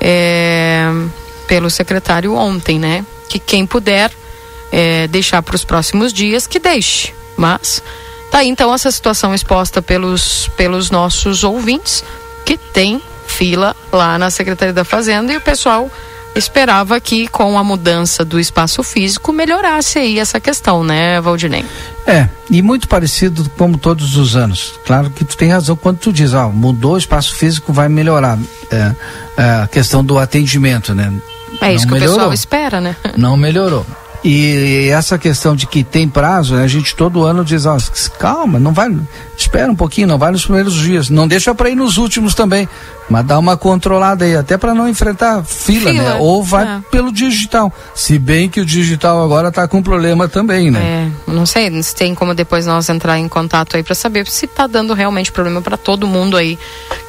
é, 0.04 0.86
pelo 1.48 1.70
secretário 1.70 2.36
ontem, 2.36 2.78
né? 2.78 3.06
Que 3.30 3.40
quem 3.40 3.66
puder 3.66 4.12
é, 4.72 5.08
deixar 5.08 5.42
para 5.42 5.56
os 5.56 5.64
próximos 5.64 6.12
dias, 6.12 6.46
que 6.46 6.60
deixe. 6.60 7.14
Mas 7.38 7.82
tá 8.30 8.40
aí 8.40 8.50
então 8.50 8.74
essa 8.74 8.92
situação 8.92 9.34
exposta 9.34 9.82
pelos, 9.82 10.50
pelos 10.58 10.92
nossos 10.92 11.44
ouvintes 11.44 12.04
que 12.46 12.58
tem 12.58 13.02
fila 13.26 13.76
lá 13.92 14.18
na 14.20 14.30
Secretaria 14.30 14.74
da 14.74 14.84
Fazenda 14.84 15.32
e 15.32 15.38
o 15.38 15.42
pessoal 15.42 15.90
esperava 16.36 17.00
que 17.00 17.28
com 17.28 17.58
a 17.58 17.64
mudança 17.64 18.26
do 18.26 18.40
espaço 18.40 18.84
físico 18.84 19.32
melhorasse 19.32 20.00
aí 20.00 20.20
essa 20.20 20.40
questão, 20.40 20.84
né, 20.84 21.20
Valdinei? 21.22 21.66
É, 22.06 22.28
e 22.50 22.62
muito 22.62 22.88
parecido 22.88 23.50
como 23.58 23.78
todos 23.78 24.18
os 24.18 24.36
anos. 24.36 24.74
Claro 24.86 25.10
que 25.10 25.24
tu 25.24 25.38
tem 25.38 25.50
razão 25.50 25.76
quando 25.76 26.00
tu 26.00 26.12
diz, 26.12 26.34
ó, 26.34 26.50
mudou 26.50 26.94
o 26.94 26.98
espaço 26.98 27.36
físico, 27.36 27.72
vai 27.72 27.88
melhorar. 27.88 28.38
É, 28.72 28.96
é 29.38 29.44
a 29.64 29.68
questão 29.68 30.04
do 30.04 30.18
atendimento, 30.18 30.94
né? 30.94 31.14
É 31.62 31.74
isso 31.74 31.86
Não 31.86 31.94
que 31.94 32.00
melhorou. 32.00 32.16
o 32.16 32.18
pessoal 32.18 32.34
espera, 32.34 32.82
né? 32.82 32.96
Não 33.16 33.38
melhorou. 33.38 33.86
E 34.24 34.88
essa 34.90 35.18
questão 35.18 35.54
de 35.54 35.68
que 35.68 35.84
tem 35.84 36.08
prazo, 36.08 36.56
né, 36.56 36.64
a 36.64 36.68
gente 36.68 36.96
todo 36.96 37.26
ano 37.26 37.44
diz, 37.44 37.66
ó, 37.66 37.78
calma, 38.18 38.58
não 38.58 38.72
vai, 38.72 38.90
espera 39.38 39.70
um 39.70 39.76
pouquinho, 39.76 40.08
não 40.08 40.18
vai 40.18 40.32
nos 40.32 40.46
primeiros 40.46 40.76
dias, 40.76 41.10
não 41.10 41.28
deixa 41.28 41.54
para 41.54 41.70
ir 41.70 41.76
nos 41.76 41.98
últimos 41.98 42.34
também, 42.34 42.68
mas 43.10 43.26
dá 43.26 43.38
uma 43.38 43.58
controlada 43.58 44.24
aí, 44.24 44.36
até 44.38 44.58
para 44.58 44.74
não 44.74 44.88
enfrentar 44.88 45.44
fila, 45.44 45.92
né? 45.92 46.00
fila, 46.00 46.14
né? 46.14 46.20
Ou 46.22 46.42
vai 46.42 46.66
é. 46.66 46.82
pelo 46.90 47.12
digital. 47.12 47.72
Se 47.94 48.18
bem 48.18 48.48
que 48.48 48.62
o 48.62 48.66
digital 48.66 49.22
agora 49.22 49.50
está 49.50 49.68
com 49.68 49.84
problema 49.84 50.30
também, 50.30 50.72
né? 50.72 51.12
É, 51.28 51.32
não 51.32 51.46
sei 51.46 51.84
se 51.84 51.94
tem 51.94 52.16
como 52.16 52.34
depois 52.34 52.66
nós 52.66 52.88
entrar 52.88 53.20
em 53.20 53.28
contato 53.28 53.76
aí 53.76 53.84
para 53.84 53.94
saber 53.94 54.26
se 54.28 54.46
está 54.46 54.68
dando 54.68 54.94
realmente 54.94 55.34
problema 55.34 55.62
para 55.62 55.76
todo 55.76 56.08
mundo 56.08 56.38
aí 56.38 56.58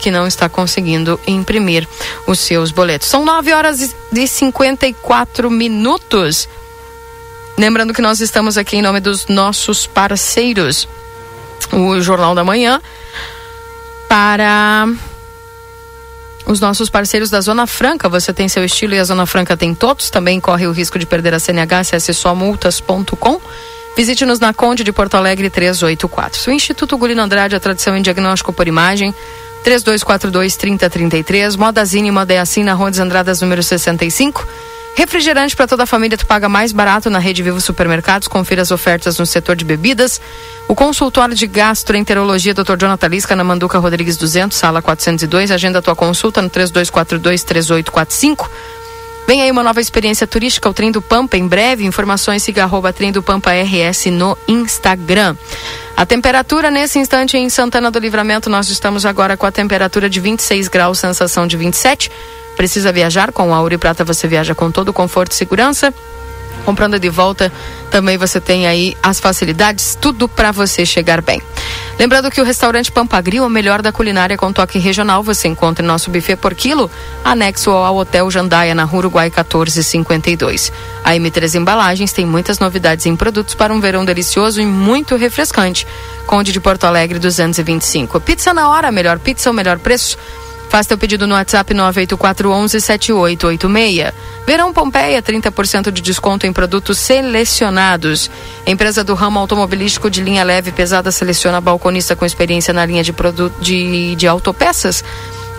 que 0.01 0.11
não 0.11 0.27
está 0.27 0.49
conseguindo 0.49 1.19
imprimir 1.29 1.87
os 2.27 2.41
seus 2.41 2.73
boletos. 2.73 3.07
São 3.07 3.25
9 3.25 3.53
horas 3.53 3.95
e 4.13 4.27
54 4.27 5.49
minutos. 5.49 6.49
Lembrando 7.57 7.95
que 7.95 8.03
nós 8.03 8.21
estamos 8.21 8.59
aqui 8.59 8.77
em 8.77 8.83
nome 8.83 9.01
dos 9.01 9.27
nossos 9.27 9.87
parceiros, 9.87 10.89
o 11.73 12.01
Jornal 12.01 12.35
da 12.35 12.43
Manhã, 12.43 12.83
para 14.09 14.89
os 16.47 16.61
nossos 16.61 16.91
parceiros 16.91 17.31
da 17.31 17.41
Zona 17.41 17.67
Franca. 17.67 18.09
Você 18.09 18.33
tem 18.33 18.49
seu 18.49 18.65
estilo 18.65 18.95
e 18.95 18.99
a 18.99 19.05
Zona 19.05 19.25
Franca 19.25 19.57
tem 19.57 19.75
todos. 19.75 20.11
Também 20.11 20.41
corre 20.41 20.67
o 20.67 20.73
risco 20.73 20.99
de 20.99 21.07
perder 21.07 21.33
a 21.35 21.39
CNH, 21.39 21.81
acesse 21.81 22.13
somultas.com. 22.13 23.41
Visite-nos 23.97 24.41
na 24.41 24.53
Conde 24.53 24.83
de 24.83 24.93
Porto 24.93 25.15
Alegre 25.15 25.49
384. 25.49 26.51
O 26.51 26.55
Instituto 26.55 26.99
Gulino 26.99 27.23
Andrade, 27.23 27.55
a 27.55 27.61
tradição 27.61 27.97
em 27.97 28.03
diagnóstico 28.03 28.53
por 28.53 28.67
imagem, 28.67 29.15
3242 29.63 30.57
3033. 30.57 31.55
Modazine 31.55 32.11
Moda 32.11 32.35
é 32.35 32.41
assim 32.41 32.65
na 32.65 32.75
Rua 32.75 32.91
dos 32.91 32.99
Andradas, 32.99 33.41
número 33.41 33.63
65. 33.63 34.47
Refrigerante 34.97 35.57
para 35.57 35.67
toda 35.67 35.83
a 35.83 35.87
família, 35.87 36.17
tu 36.17 36.25
paga 36.25 36.49
mais 36.49 36.73
barato 36.73 37.11
na 37.11 37.19
Rede 37.19 37.43
Vivo 37.43 37.61
Supermercados. 37.61 38.29
Confira 38.29 38.63
as 38.63 38.71
ofertas 38.71 39.19
no 39.19 39.27
setor 39.27 39.57
de 39.57 39.65
bebidas. 39.65 40.21
O 40.69 40.75
consultório 40.75 41.35
de 41.35 41.49
gastroenterologia 41.49 42.55
Dr. 42.55 42.77
Jonathan 42.79 43.09
Lisca 43.09 43.35
na 43.35 43.43
Manduca 43.43 43.79
Rodrigues 43.79 44.17
200, 44.17 44.57
sala 44.57 44.81
402. 44.81 45.51
Agenda 45.51 45.83
tua 45.83 45.97
consulta 45.97 46.41
no 46.41 46.49
3242-3845. 46.49 48.49
Vem 49.27 49.43
aí 49.43 49.51
uma 49.51 49.63
nova 49.63 49.81
experiência 49.81 50.27
turística, 50.27 50.69
o 50.69 50.75
Trem 50.75 50.93
do 50.93 51.03
Pampa. 51.03 51.37
Em 51.37 51.49
breve, 51.49 51.85
informações 51.85 52.43
siga 52.43 52.63
arroba 52.63 52.93
Trem 52.93 53.11
do 53.11 53.23
Pampa 53.23 53.51
RS 53.53 54.07
no 54.07 54.39
Instagram. 54.47 55.35
A 55.97 56.05
temperatura 56.05 56.73
nesse 56.73 56.99
instante 56.99 57.37
em 57.37 57.49
Santana 57.49 57.89
do 57.89 58.01
Livramento, 58.01 58.51
nós 58.51 58.69
estamos 58.69 59.07
agora 59.07 59.37
com 59.37 59.47
a 59.47 59.53
temperatura 59.53 60.11
de 60.11 60.19
26 60.19 60.67
graus, 60.67 60.99
sensação 60.99 61.47
de 61.47 61.57
27. 61.57 62.11
Precisa 62.57 62.93
viajar 62.93 63.31
com 63.31 63.55
a 63.55 63.61
Ouro 63.61 63.75
e 63.75 63.79
Prata, 63.79 64.05
você 64.05 64.27
viaja 64.27 64.55
com 64.57 64.73
todo 64.73 64.93
conforto 64.93 65.33
e 65.33 65.35
segurança. 65.37 65.95
Comprando 66.65 66.99
de 66.99 67.09
volta, 67.09 67.53
também 67.91 68.17
você 68.17 68.41
tem 68.41 68.67
aí 68.67 68.97
as 69.03 69.21
facilidades, 69.21 69.97
tudo 70.01 70.29
para 70.29 70.51
você 70.51 70.87
chegar 70.87 71.21
bem. 71.21 71.43
Lembrando 71.99 72.31
que 72.31 72.41
o 72.41 72.45
restaurante 72.45 72.91
Pampagril 72.91 73.45
é 73.45 73.47
o 73.47 73.51
melhor 73.51 73.81
da 73.81 73.93
culinária 73.93 74.37
com 74.37 74.53
toque 74.53 74.79
regional. 74.79 75.23
Você 75.23 75.47
encontra 75.47 75.87
nosso 75.87 76.11
buffet 76.11 76.37
por 76.37 76.55
quilo, 76.55 76.91
anexo 77.23 77.71
ao 77.71 77.97
Hotel 77.97 78.31
Jandaia, 78.31 78.75
na 78.75 78.85
Rua 78.85 79.01
Uruguai 79.01 79.27
1452. 79.29 80.73
A 81.05 81.13
M3 81.13 81.55
Embalagens 81.55 82.13
tem 82.13 82.27
muitas 82.27 82.59
novidades 82.59 83.07
em 83.07 83.15
produtos 83.15 83.55
para 83.55 83.73
um 83.73 83.81
verão 83.81 84.05
delicioso 84.05 84.61
e 84.61 84.67
muito 84.67 85.15
refrescante. 85.17 85.87
Conde 86.27 86.51
de 86.51 86.61
Porto 86.61 86.85
Alegre 86.85 87.19
225. 87.19 88.21
Pizza 88.21 88.53
na 88.53 88.69
hora, 88.69 88.91
melhor 88.91 89.19
pizza, 89.19 89.51
o 89.51 89.55
melhor 89.55 89.79
preço. 89.79 90.17
Faça 90.75 90.89
teu 90.89 90.99
pedido 90.99 91.25
no 91.25 91.37
WhatsApp 91.37 91.73
984117886. 91.73 94.13
Verão 94.45 94.73
Pompeia, 94.73 95.23
30% 95.23 95.93
de 95.93 96.03
desconto 96.03 96.49
em 96.49 96.53
produtos 96.53 96.99
selecionados. 96.99 98.29
Empresa 98.67 99.05
do 99.05 99.15
ramo 99.15 99.39
automobilístico 99.39 100.11
de 100.11 100.21
linha 100.21 100.43
leve 100.43 100.71
e 100.71 100.73
pesada 100.73 101.13
seleciona 101.13 101.61
balconista 101.61 102.17
com 102.17 102.27
experiência 102.27 102.75
na 102.75 102.85
linha 102.85 103.05
de, 103.05 103.13
produto, 103.13 103.55
de, 103.61 104.17
de 104.17 104.27
autopeças. 104.27 105.05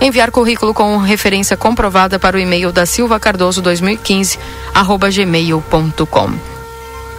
Enviar 0.01 0.31
currículo 0.31 0.73
com 0.73 0.97
referência 0.97 1.55
comprovada 1.55 2.19
para 2.19 2.35
o 2.35 2.39
e-mail 2.39 2.73
da 2.73 2.85
Silva 2.85 3.17
Cardoso 3.17 3.61
2015 3.61 4.37
arroba 4.73 5.09
gmail.com. 5.09 6.33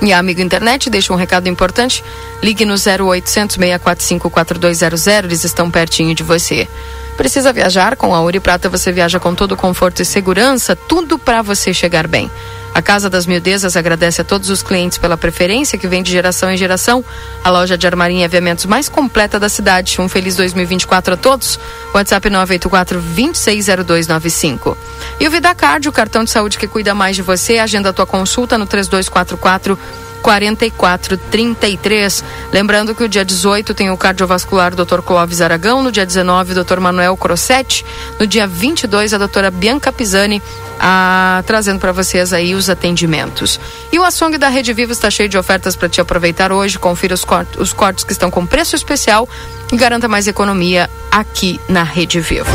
E 0.02 0.12
a 0.12 0.18
Amigo 0.18 0.42
Internet 0.42 0.90
deixa 0.90 1.14
um 1.14 1.16
recado 1.16 1.48
importante. 1.48 2.04
Ligue 2.42 2.66
no 2.66 2.74
0800 2.74 3.56
645 3.56 4.28
4200, 4.28 5.06
eles 5.06 5.44
estão 5.44 5.70
pertinho 5.70 6.14
de 6.14 6.22
você. 6.22 6.68
Precisa 7.16 7.52
viajar? 7.52 7.96
Com 7.96 8.14
a 8.14 8.20
Ouro 8.20 8.40
Prata 8.40 8.68
você 8.68 8.92
viaja 8.92 9.18
com 9.18 9.34
todo 9.34 9.56
conforto 9.56 10.02
e 10.02 10.04
segurança, 10.04 10.76
tudo 10.76 11.18
para 11.18 11.42
você 11.42 11.72
chegar 11.72 12.06
bem. 12.06 12.30
A 12.76 12.82
Casa 12.82 13.08
das 13.08 13.24
Mildezas 13.24 13.74
agradece 13.74 14.20
a 14.20 14.24
todos 14.24 14.50
os 14.50 14.62
clientes 14.62 14.98
pela 14.98 15.16
preferência 15.16 15.78
que 15.78 15.88
vem 15.88 16.02
de 16.02 16.12
geração 16.12 16.50
em 16.50 16.58
geração. 16.58 17.02
A 17.42 17.48
loja 17.48 17.78
de 17.78 17.86
armarinha 17.86 18.20
e 18.20 18.24
aviamentos 18.26 18.66
mais 18.66 18.86
completa 18.86 19.40
da 19.40 19.48
cidade. 19.48 19.98
Um 19.98 20.10
feliz 20.10 20.36
2024 20.36 21.14
a 21.14 21.16
todos. 21.16 21.58
WhatsApp 21.94 22.28
984 22.28 23.00
260295. 23.00 24.76
E 25.18 25.26
o 25.26 25.30
Vidacard, 25.30 25.88
o 25.88 25.92
cartão 25.92 26.22
de 26.22 26.30
saúde 26.30 26.58
que 26.58 26.68
cuida 26.68 26.94
mais 26.94 27.16
de 27.16 27.22
você. 27.22 27.56
Agenda 27.56 27.88
a 27.88 27.92
tua 27.94 28.06
consulta 28.06 28.58
no 28.58 28.66
3244 28.66 29.78
4433. 30.22 32.24
Lembrando 32.52 32.94
que 32.94 33.04
o 33.04 33.08
dia 33.08 33.24
18 33.24 33.74
tem 33.74 33.90
o 33.90 33.96
cardiovascular 33.96 34.74
Dr. 34.74 35.00
Clóvis 35.00 35.40
Aragão, 35.40 35.82
no 35.82 35.92
dia 35.92 36.06
19 36.06 36.52
o 36.52 36.64
Dr. 36.64 36.80
Manuel 36.80 37.16
Crossetti, 37.16 37.84
no 38.18 38.26
dia 38.26 38.46
22 38.46 39.14
a 39.14 39.18
doutora 39.18 39.50
Bianca 39.50 39.92
Pisani 39.92 40.42
a, 40.78 41.42
trazendo 41.46 41.78
para 41.78 41.92
vocês 41.92 42.32
aí 42.32 42.54
os 42.54 42.68
atendimentos. 42.68 43.58
E 43.92 43.98
o 43.98 44.04
açougue 44.04 44.38
da 44.38 44.48
Rede 44.48 44.72
Viva 44.72 44.92
está 44.92 45.10
cheio 45.10 45.28
de 45.28 45.38
ofertas 45.38 45.76
para 45.76 45.88
te 45.88 46.00
aproveitar 46.00 46.52
hoje. 46.52 46.78
Confira 46.78 47.14
os, 47.14 47.24
cortes, 47.24 47.58
os 47.58 47.72
cortes 47.72 48.04
que 48.04 48.12
estão 48.12 48.30
com 48.30 48.46
preço 48.46 48.76
especial 48.76 49.28
e 49.72 49.76
garanta 49.76 50.08
mais 50.08 50.26
economia 50.26 50.90
aqui 51.10 51.60
na 51.68 51.82
Rede 51.82 52.20
Viva. 52.20 52.50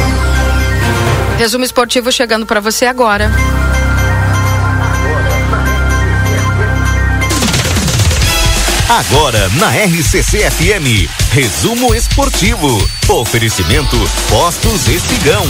Resumo 1.38 1.65
esportivo 1.65 2.11
chegando 2.11 2.45
para 2.45 2.59
você 2.59 2.85
agora. 2.85 3.31
Agora 8.91 9.47
na 9.57 9.69
RCC 9.69 10.51
FM, 10.51 11.09
resumo 11.31 11.95
esportivo. 11.95 12.68
Oferecimento 13.07 13.95
Postos 14.27 14.89
Espigão. 14.89 15.45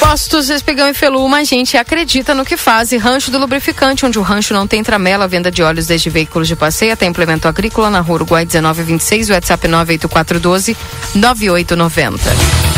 Postos 0.00 0.48
Espigão 0.48 0.88
e 0.88 0.94
Feluma, 0.94 1.40
a 1.40 1.44
gente 1.44 1.76
acredita 1.76 2.34
no 2.34 2.42
que 2.42 2.56
faz. 2.56 2.90
E 2.92 2.96
Rancho 2.96 3.30
do 3.30 3.38
Lubrificante, 3.38 4.06
onde 4.06 4.18
o 4.18 4.22
rancho 4.22 4.54
não 4.54 4.66
tem 4.66 4.82
tramela, 4.82 5.28
venda 5.28 5.50
de 5.50 5.62
óleos 5.62 5.86
desde 5.86 6.08
veículos 6.08 6.48
de 6.48 6.56
passeio 6.56 6.94
até 6.94 7.04
implemento 7.04 7.46
agrícola 7.46 7.90
na 7.90 8.00
rua 8.00 8.14
Uruguai 8.14 8.46
1926, 8.46 9.28
WhatsApp 9.28 9.68
98412 9.68 10.74
9890. 11.14 12.73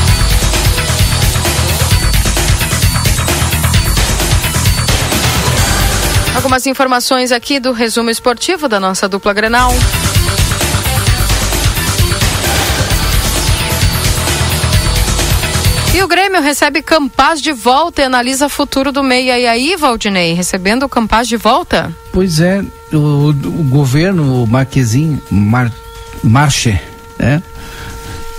Algumas 6.36 6.66
informações 6.66 7.32
aqui 7.32 7.58
do 7.58 7.72
resumo 7.72 8.10
esportivo 8.10 8.68
da 8.68 8.78
nossa 8.78 9.08
dupla 9.08 9.32
Grenal. 9.32 9.72
E 15.94 16.02
o 16.02 16.06
Grêmio 16.06 16.42
recebe 16.42 16.82
Campaz 16.82 17.40
de 17.40 17.52
volta 17.52 18.02
e 18.02 18.04
analisa 18.04 18.50
futuro 18.50 18.92
do 18.92 19.02
meia. 19.02 19.38
E 19.38 19.46
aí, 19.46 19.76
Valdinei, 19.76 20.34
recebendo 20.34 20.82
o 20.82 20.90
Campaz 20.90 21.26
de 21.26 21.38
volta? 21.38 21.90
Pois 22.12 22.38
é, 22.38 22.62
o, 22.92 23.30
o 23.30 23.64
governo, 23.70 24.46
Marquezinho, 24.46 25.22
Mar, 25.30 25.72
Marche, 26.22 26.78
né? 27.18 27.42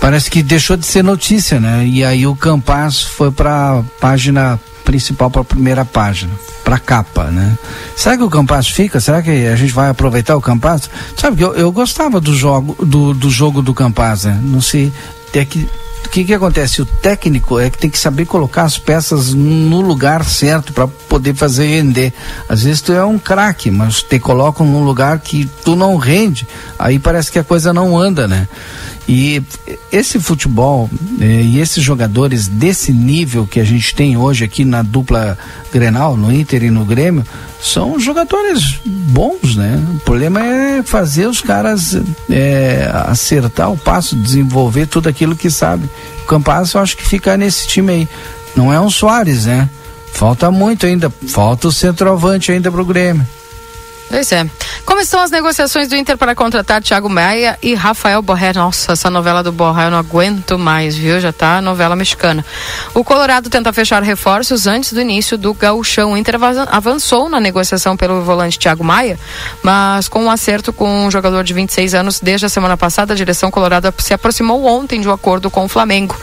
Parece 0.00 0.30
que 0.30 0.40
deixou 0.40 0.76
de 0.76 0.86
ser 0.86 1.02
notícia, 1.02 1.58
né? 1.58 1.84
E 1.84 2.04
aí 2.04 2.28
o 2.28 2.36
Campaz 2.36 3.02
foi 3.02 3.32
para 3.32 3.82
página 3.98 4.58
principal, 4.88 5.30
para 5.30 5.42
a 5.42 5.44
primeira 5.44 5.84
página, 5.84 6.32
para 6.64 6.78
capa, 6.78 7.24
né? 7.24 7.58
Será 7.94 8.16
que 8.16 8.22
o 8.22 8.30
Campaz 8.30 8.68
fica? 8.68 8.98
Será 8.98 9.20
que 9.20 9.30
a 9.30 9.54
gente 9.54 9.74
vai 9.74 9.90
aproveitar 9.90 10.34
o 10.34 10.40
Campaz? 10.40 10.88
Sabe 11.14 11.36
que 11.36 11.44
eu, 11.44 11.54
eu 11.54 11.70
gostava 11.70 12.18
do 12.18 12.34
jogo 12.34 12.74
do, 12.82 13.12
do 13.12 13.28
jogo 13.28 13.60
do 13.60 13.74
Campaz, 13.74 14.24
né? 14.24 14.40
Não 14.42 14.62
sei, 14.62 14.90
até 15.28 15.44
que 15.44 15.68
o 16.06 16.08
que, 16.08 16.24
que 16.24 16.32
acontece? 16.32 16.80
O 16.80 16.86
técnico 16.86 17.58
é 17.58 17.68
que 17.68 17.76
tem 17.76 17.90
que 17.90 17.98
saber 17.98 18.24
colocar 18.24 18.62
as 18.62 18.78
peças 18.78 19.34
no 19.34 19.82
lugar 19.82 20.24
certo 20.24 20.72
para 20.72 20.88
poder 20.88 21.34
fazer 21.34 21.66
render. 21.66 22.14
Às 22.48 22.62
vezes 22.62 22.80
tu 22.80 22.94
é 22.94 23.04
um 23.04 23.18
craque, 23.18 23.70
mas 23.70 24.02
te 24.02 24.18
colocam 24.18 24.64
num 24.64 24.84
lugar 24.84 25.18
que 25.18 25.44
tu 25.62 25.76
não 25.76 25.96
rende, 25.96 26.48
aí 26.78 26.98
parece 26.98 27.30
que 27.30 27.38
a 27.38 27.44
coisa 27.44 27.74
não 27.74 27.98
anda, 27.98 28.26
né? 28.26 28.48
E 29.08 29.42
esse 29.90 30.20
futebol 30.20 30.90
eh, 31.18 31.40
e 31.42 31.60
esses 31.60 31.82
jogadores 31.82 32.46
desse 32.46 32.92
nível 32.92 33.46
que 33.46 33.58
a 33.58 33.64
gente 33.64 33.94
tem 33.94 34.18
hoje 34.18 34.44
aqui 34.44 34.66
na 34.66 34.82
dupla 34.82 35.38
Grenal, 35.72 36.14
no 36.14 36.30
Inter 36.30 36.64
e 36.64 36.70
no 36.70 36.84
Grêmio, 36.84 37.24
são 37.58 37.98
jogadores 37.98 38.78
bons, 38.84 39.56
né? 39.56 39.82
O 39.94 39.98
problema 40.00 40.44
é 40.44 40.82
fazer 40.82 41.26
os 41.26 41.40
caras 41.40 41.96
eh, 42.28 42.86
acertar 43.06 43.72
o 43.72 43.78
passo, 43.78 44.14
desenvolver 44.14 44.86
tudo 44.86 45.08
aquilo 45.08 45.34
que 45.34 45.48
sabe. 45.48 45.88
O 46.24 46.26
Campaz 46.26 46.74
eu 46.74 46.80
acho 46.82 46.94
que 46.94 47.06
fica 47.06 47.34
nesse 47.38 47.66
time 47.66 47.92
aí. 47.92 48.08
Não 48.54 48.70
é 48.70 48.78
um 48.78 48.90
Soares, 48.90 49.46
né? 49.46 49.70
Falta 50.12 50.50
muito 50.50 50.84
ainda, 50.84 51.10
falta 51.28 51.68
o 51.68 51.72
centroavante 51.72 52.52
ainda 52.52 52.70
pro 52.70 52.84
Grêmio. 52.84 53.26
Pois 54.08 54.32
é. 54.32 54.48
Como 54.86 55.00
estão 55.00 55.20
as 55.20 55.30
negociações 55.30 55.86
do 55.86 55.94
Inter 55.94 56.16
para 56.16 56.34
contratar 56.34 56.82
Thiago 56.82 57.10
Maia 57.10 57.58
e 57.62 57.74
Rafael 57.74 58.22
Borré? 58.22 58.54
Nossa, 58.54 58.92
essa 58.92 59.10
novela 59.10 59.42
do 59.42 59.52
Borré 59.52 59.86
eu 59.86 59.90
não 59.90 59.98
aguento 59.98 60.58
mais, 60.58 60.96
viu? 60.96 61.20
Já 61.20 61.30
tá 61.30 61.60
novela 61.60 61.94
mexicana. 61.94 62.44
O 62.94 63.04
Colorado 63.04 63.50
tenta 63.50 63.70
fechar 63.72 64.02
reforços 64.02 64.66
antes 64.66 64.94
do 64.94 65.00
início 65.00 65.36
do 65.36 65.52
gauchão. 65.52 66.12
O 66.12 66.16
Inter 66.16 66.36
avançou 66.70 67.28
na 67.28 67.38
negociação 67.38 67.96
pelo 67.96 68.22
volante 68.22 68.58
Thiago 68.58 68.82
Maia, 68.82 69.18
mas 69.62 70.08
com 70.08 70.24
um 70.24 70.30
acerto 70.30 70.72
com 70.72 71.06
um 71.06 71.10
jogador 71.10 71.44
de 71.44 71.52
26 71.52 71.94
anos 71.94 72.18
desde 72.18 72.46
a 72.46 72.48
semana 72.48 72.76
passada, 72.76 73.12
a 73.12 73.16
direção 73.16 73.50
colorada 73.50 73.94
se 73.98 74.14
aproximou 74.14 74.64
ontem 74.64 75.00
de 75.00 75.08
um 75.08 75.12
acordo 75.12 75.50
com 75.50 75.66
o 75.66 75.68
Flamengo. 75.68 76.16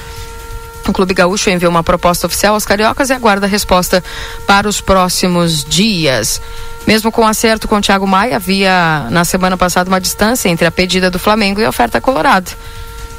O 0.87 0.93
Clube 0.93 1.13
Gaúcho 1.13 1.49
enviou 1.49 1.71
uma 1.71 1.83
proposta 1.83 2.27
oficial 2.27 2.53
aos 2.53 2.65
cariocas 2.65 3.09
e 3.09 3.13
aguarda 3.13 3.45
a 3.45 3.49
resposta 3.49 4.03
para 4.45 4.67
os 4.67 4.81
próximos 4.81 5.63
dias. 5.63 6.41
Mesmo 6.85 7.11
com 7.11 7.25
acerto 7.25 7.67
com 7.67 7.77
o 7.77 7.81
Thiago 7.81 8.05
Maia, 8.05 8.35
havia 8.35 9.07
na 9.09 9.25
semana 9.25 9.57
passada 9.57 9.89
uma 9.89 9.99
distância 9.99 10.49
entre 10.49 10.67
a 10.67 10.71
pedida 10.71 11.09
do 11.09 11.17
Flamengo 11.17 11.59
e 11.59 11.65
a 11.65 11.69
oferta 11.69 11.99
colorada. 11.99 12.51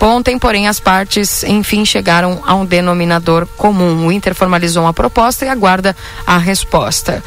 Ontem, 0.01 0.39
porém, 0.39 0.69
as 0.69 0.79
partes, 0.79 1.43
enfim, 1.43 1.85
chegaram 1.85 2.41
a 2.47 2.55
um 2.55 2.65
denominador 2.65 3.47
comum. 3.57 4.07
O 4.07 4.13
Inter 4.13 4.35
formalizou 4.35 4.85
uma 4.85 4.93
proposta 4.93 5.45
e 5.45 5.49
aguarda 5.49 5.97
a 6.27 6.39
resposta. 6.39 7.25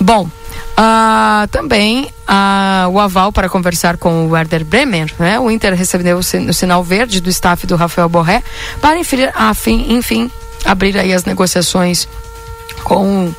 Bom, 0.00 0.28
Uh, 0.76 1.46
também 1.52 2.10
uh, 2.28 2.88
o 2.90 2.98
aval 2.98 3.30
para 3.30 3.48
conversar 3.48 3.96
com 3.96 4.26
o 4.26 4.30
Werder 4.30 4.64
Bremer, 4.64 5.12
né? 5.20 5.38
O 5.38 5.48
Inter 5.48 5.72
recebeu 5.72 6.16
o, 6.16 6.18
o 6.18 6.52
sinal 6.52 6.82
verde 6.82 7.20
do 7.20 7.30
staff 7.30 7.64
do 7.64 7.76
Rafael 7.76 8.08
Borré 8.08 8.42
para 8.80 8.98
enfim, 8.98 9.28
afim, 9.36 9.86
enfim 9.90 10.28
abrir 10.64 10.98
aí 10.98 11.12
as 11.12 11.24
negociações 11.24 12.08
com 12.82 13.32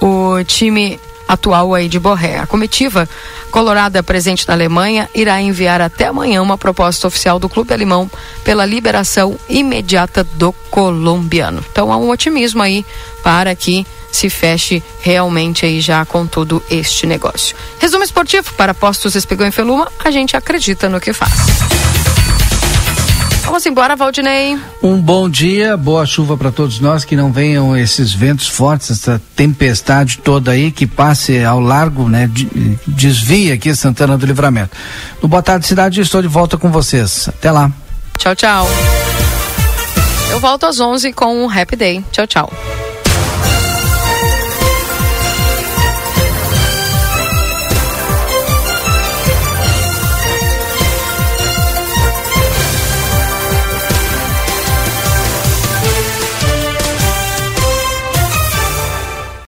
o 0.00 0.42
time 0.44 0.98
atual 1.28 1.74
aí 1.74 1.88
de 1.88 2.00
Borré. 2.00 2.38
A 2.38 2.46
comitiva 2.46 3.08
colorada 3.52 4.02
presente 4.02 4.48
na 4.48 4.54
Alemanha 4.54 5.08
irá 5.14 5.40
enviar 5.40 5.80
até 5.80 6.06
amanhã 6.06 6.42
uma 6.42 6.58
proposta 6.58 7.06
oficial 7.06 7.38
do 7.38 7.48
clube 7.48 7.72
alemão 7.72 8.10
pela 8.42 8.66
liberação 8.66 9.38
imediata 9.48 10.24
do 10.24 10.52
colombiano. 10.70 11.64
Então 11.70 11.92
há 11.92 11.96
um 11.96 12.10
otimismo 12.10 12.62
aí 12.62 12.84
para 13.22 13.54
que 13.54 13.86
se 14.10 14.30
feche 14.30 14.82
realmente 15.00 15.64
aí 15.64 15.80
já 15.80 16.04
com 16.04 16.26
todo 16.26 16.62
este 16.70 17.06
negócio. 17.06 17.56
Resumo 17.78 18.04
esportivo 18.04 18.52
para 18.54 18.74
Postos 18.74 19.14
Espigão 19.14 19.46
e 19.46 19.52
Feluma, 19.52 19.90
a 20.04 20.10
gente 20.10 20.36
acredita 20.36 20.88
no 20.88 21.00
que 21.00 21.12
faz. 21.12 21.32
Vamos 23.50 23.66
embora, 23.66 23.96
Valdinei. 23.96 24.56
Um 24.80 25.00
bom 25.00 25.28
dia, 25.28 25.76
boa 25.76 26.06
chuva 26.06 26.36
para 26.36 26.52
todos 26.52 26.78
nós, 26.78 27.04
que 27.04 27.16
não 27.16 27.32
venham 27.32 27.76
esses 27.76 28.12
ventos 28.12 28.46
fortes, 28.46 28.92
essa 28.92 29.20
tempestade 29.34 30.18
toda 30.18 30.52
aí, 30.52 30.70
que 30.70 30.86
passe 30.86 31.42
ao 31.44 31.58
largo, 31.58 32.08
né? 32.08 32.30
Desvia 32.86 33.54
aqui 33.54 33.74
Santana 33.74 34.16
do 34.16 34.24
Livramento. 34.24 34.76
No 35.20 35.28
Boa 35.28 35.42
Tarde 35.42 35.66
Cidade, 35.66 36.00
estou 36.00 36.22
de 36.22 36.28
volta 36.28 36.56
com 36.56 36.70
vocês. 36.70 37.28
Até 37.28 37.50
lá. 37.50 37.72
Tchau, 38.18 38.36
tchau. 38.36 38.68
Eu 40.30 40.38
volto 40.38 40.66
às 40.66 40.78
11 40.78 41.12
com 41.12 41.42
o 41.42 41.46
um 41.46 41.50
Happy 41.50 41.74
Day. 41.74 42.04
Tchau, 42.12 42.26
tchau. 42.28 42.52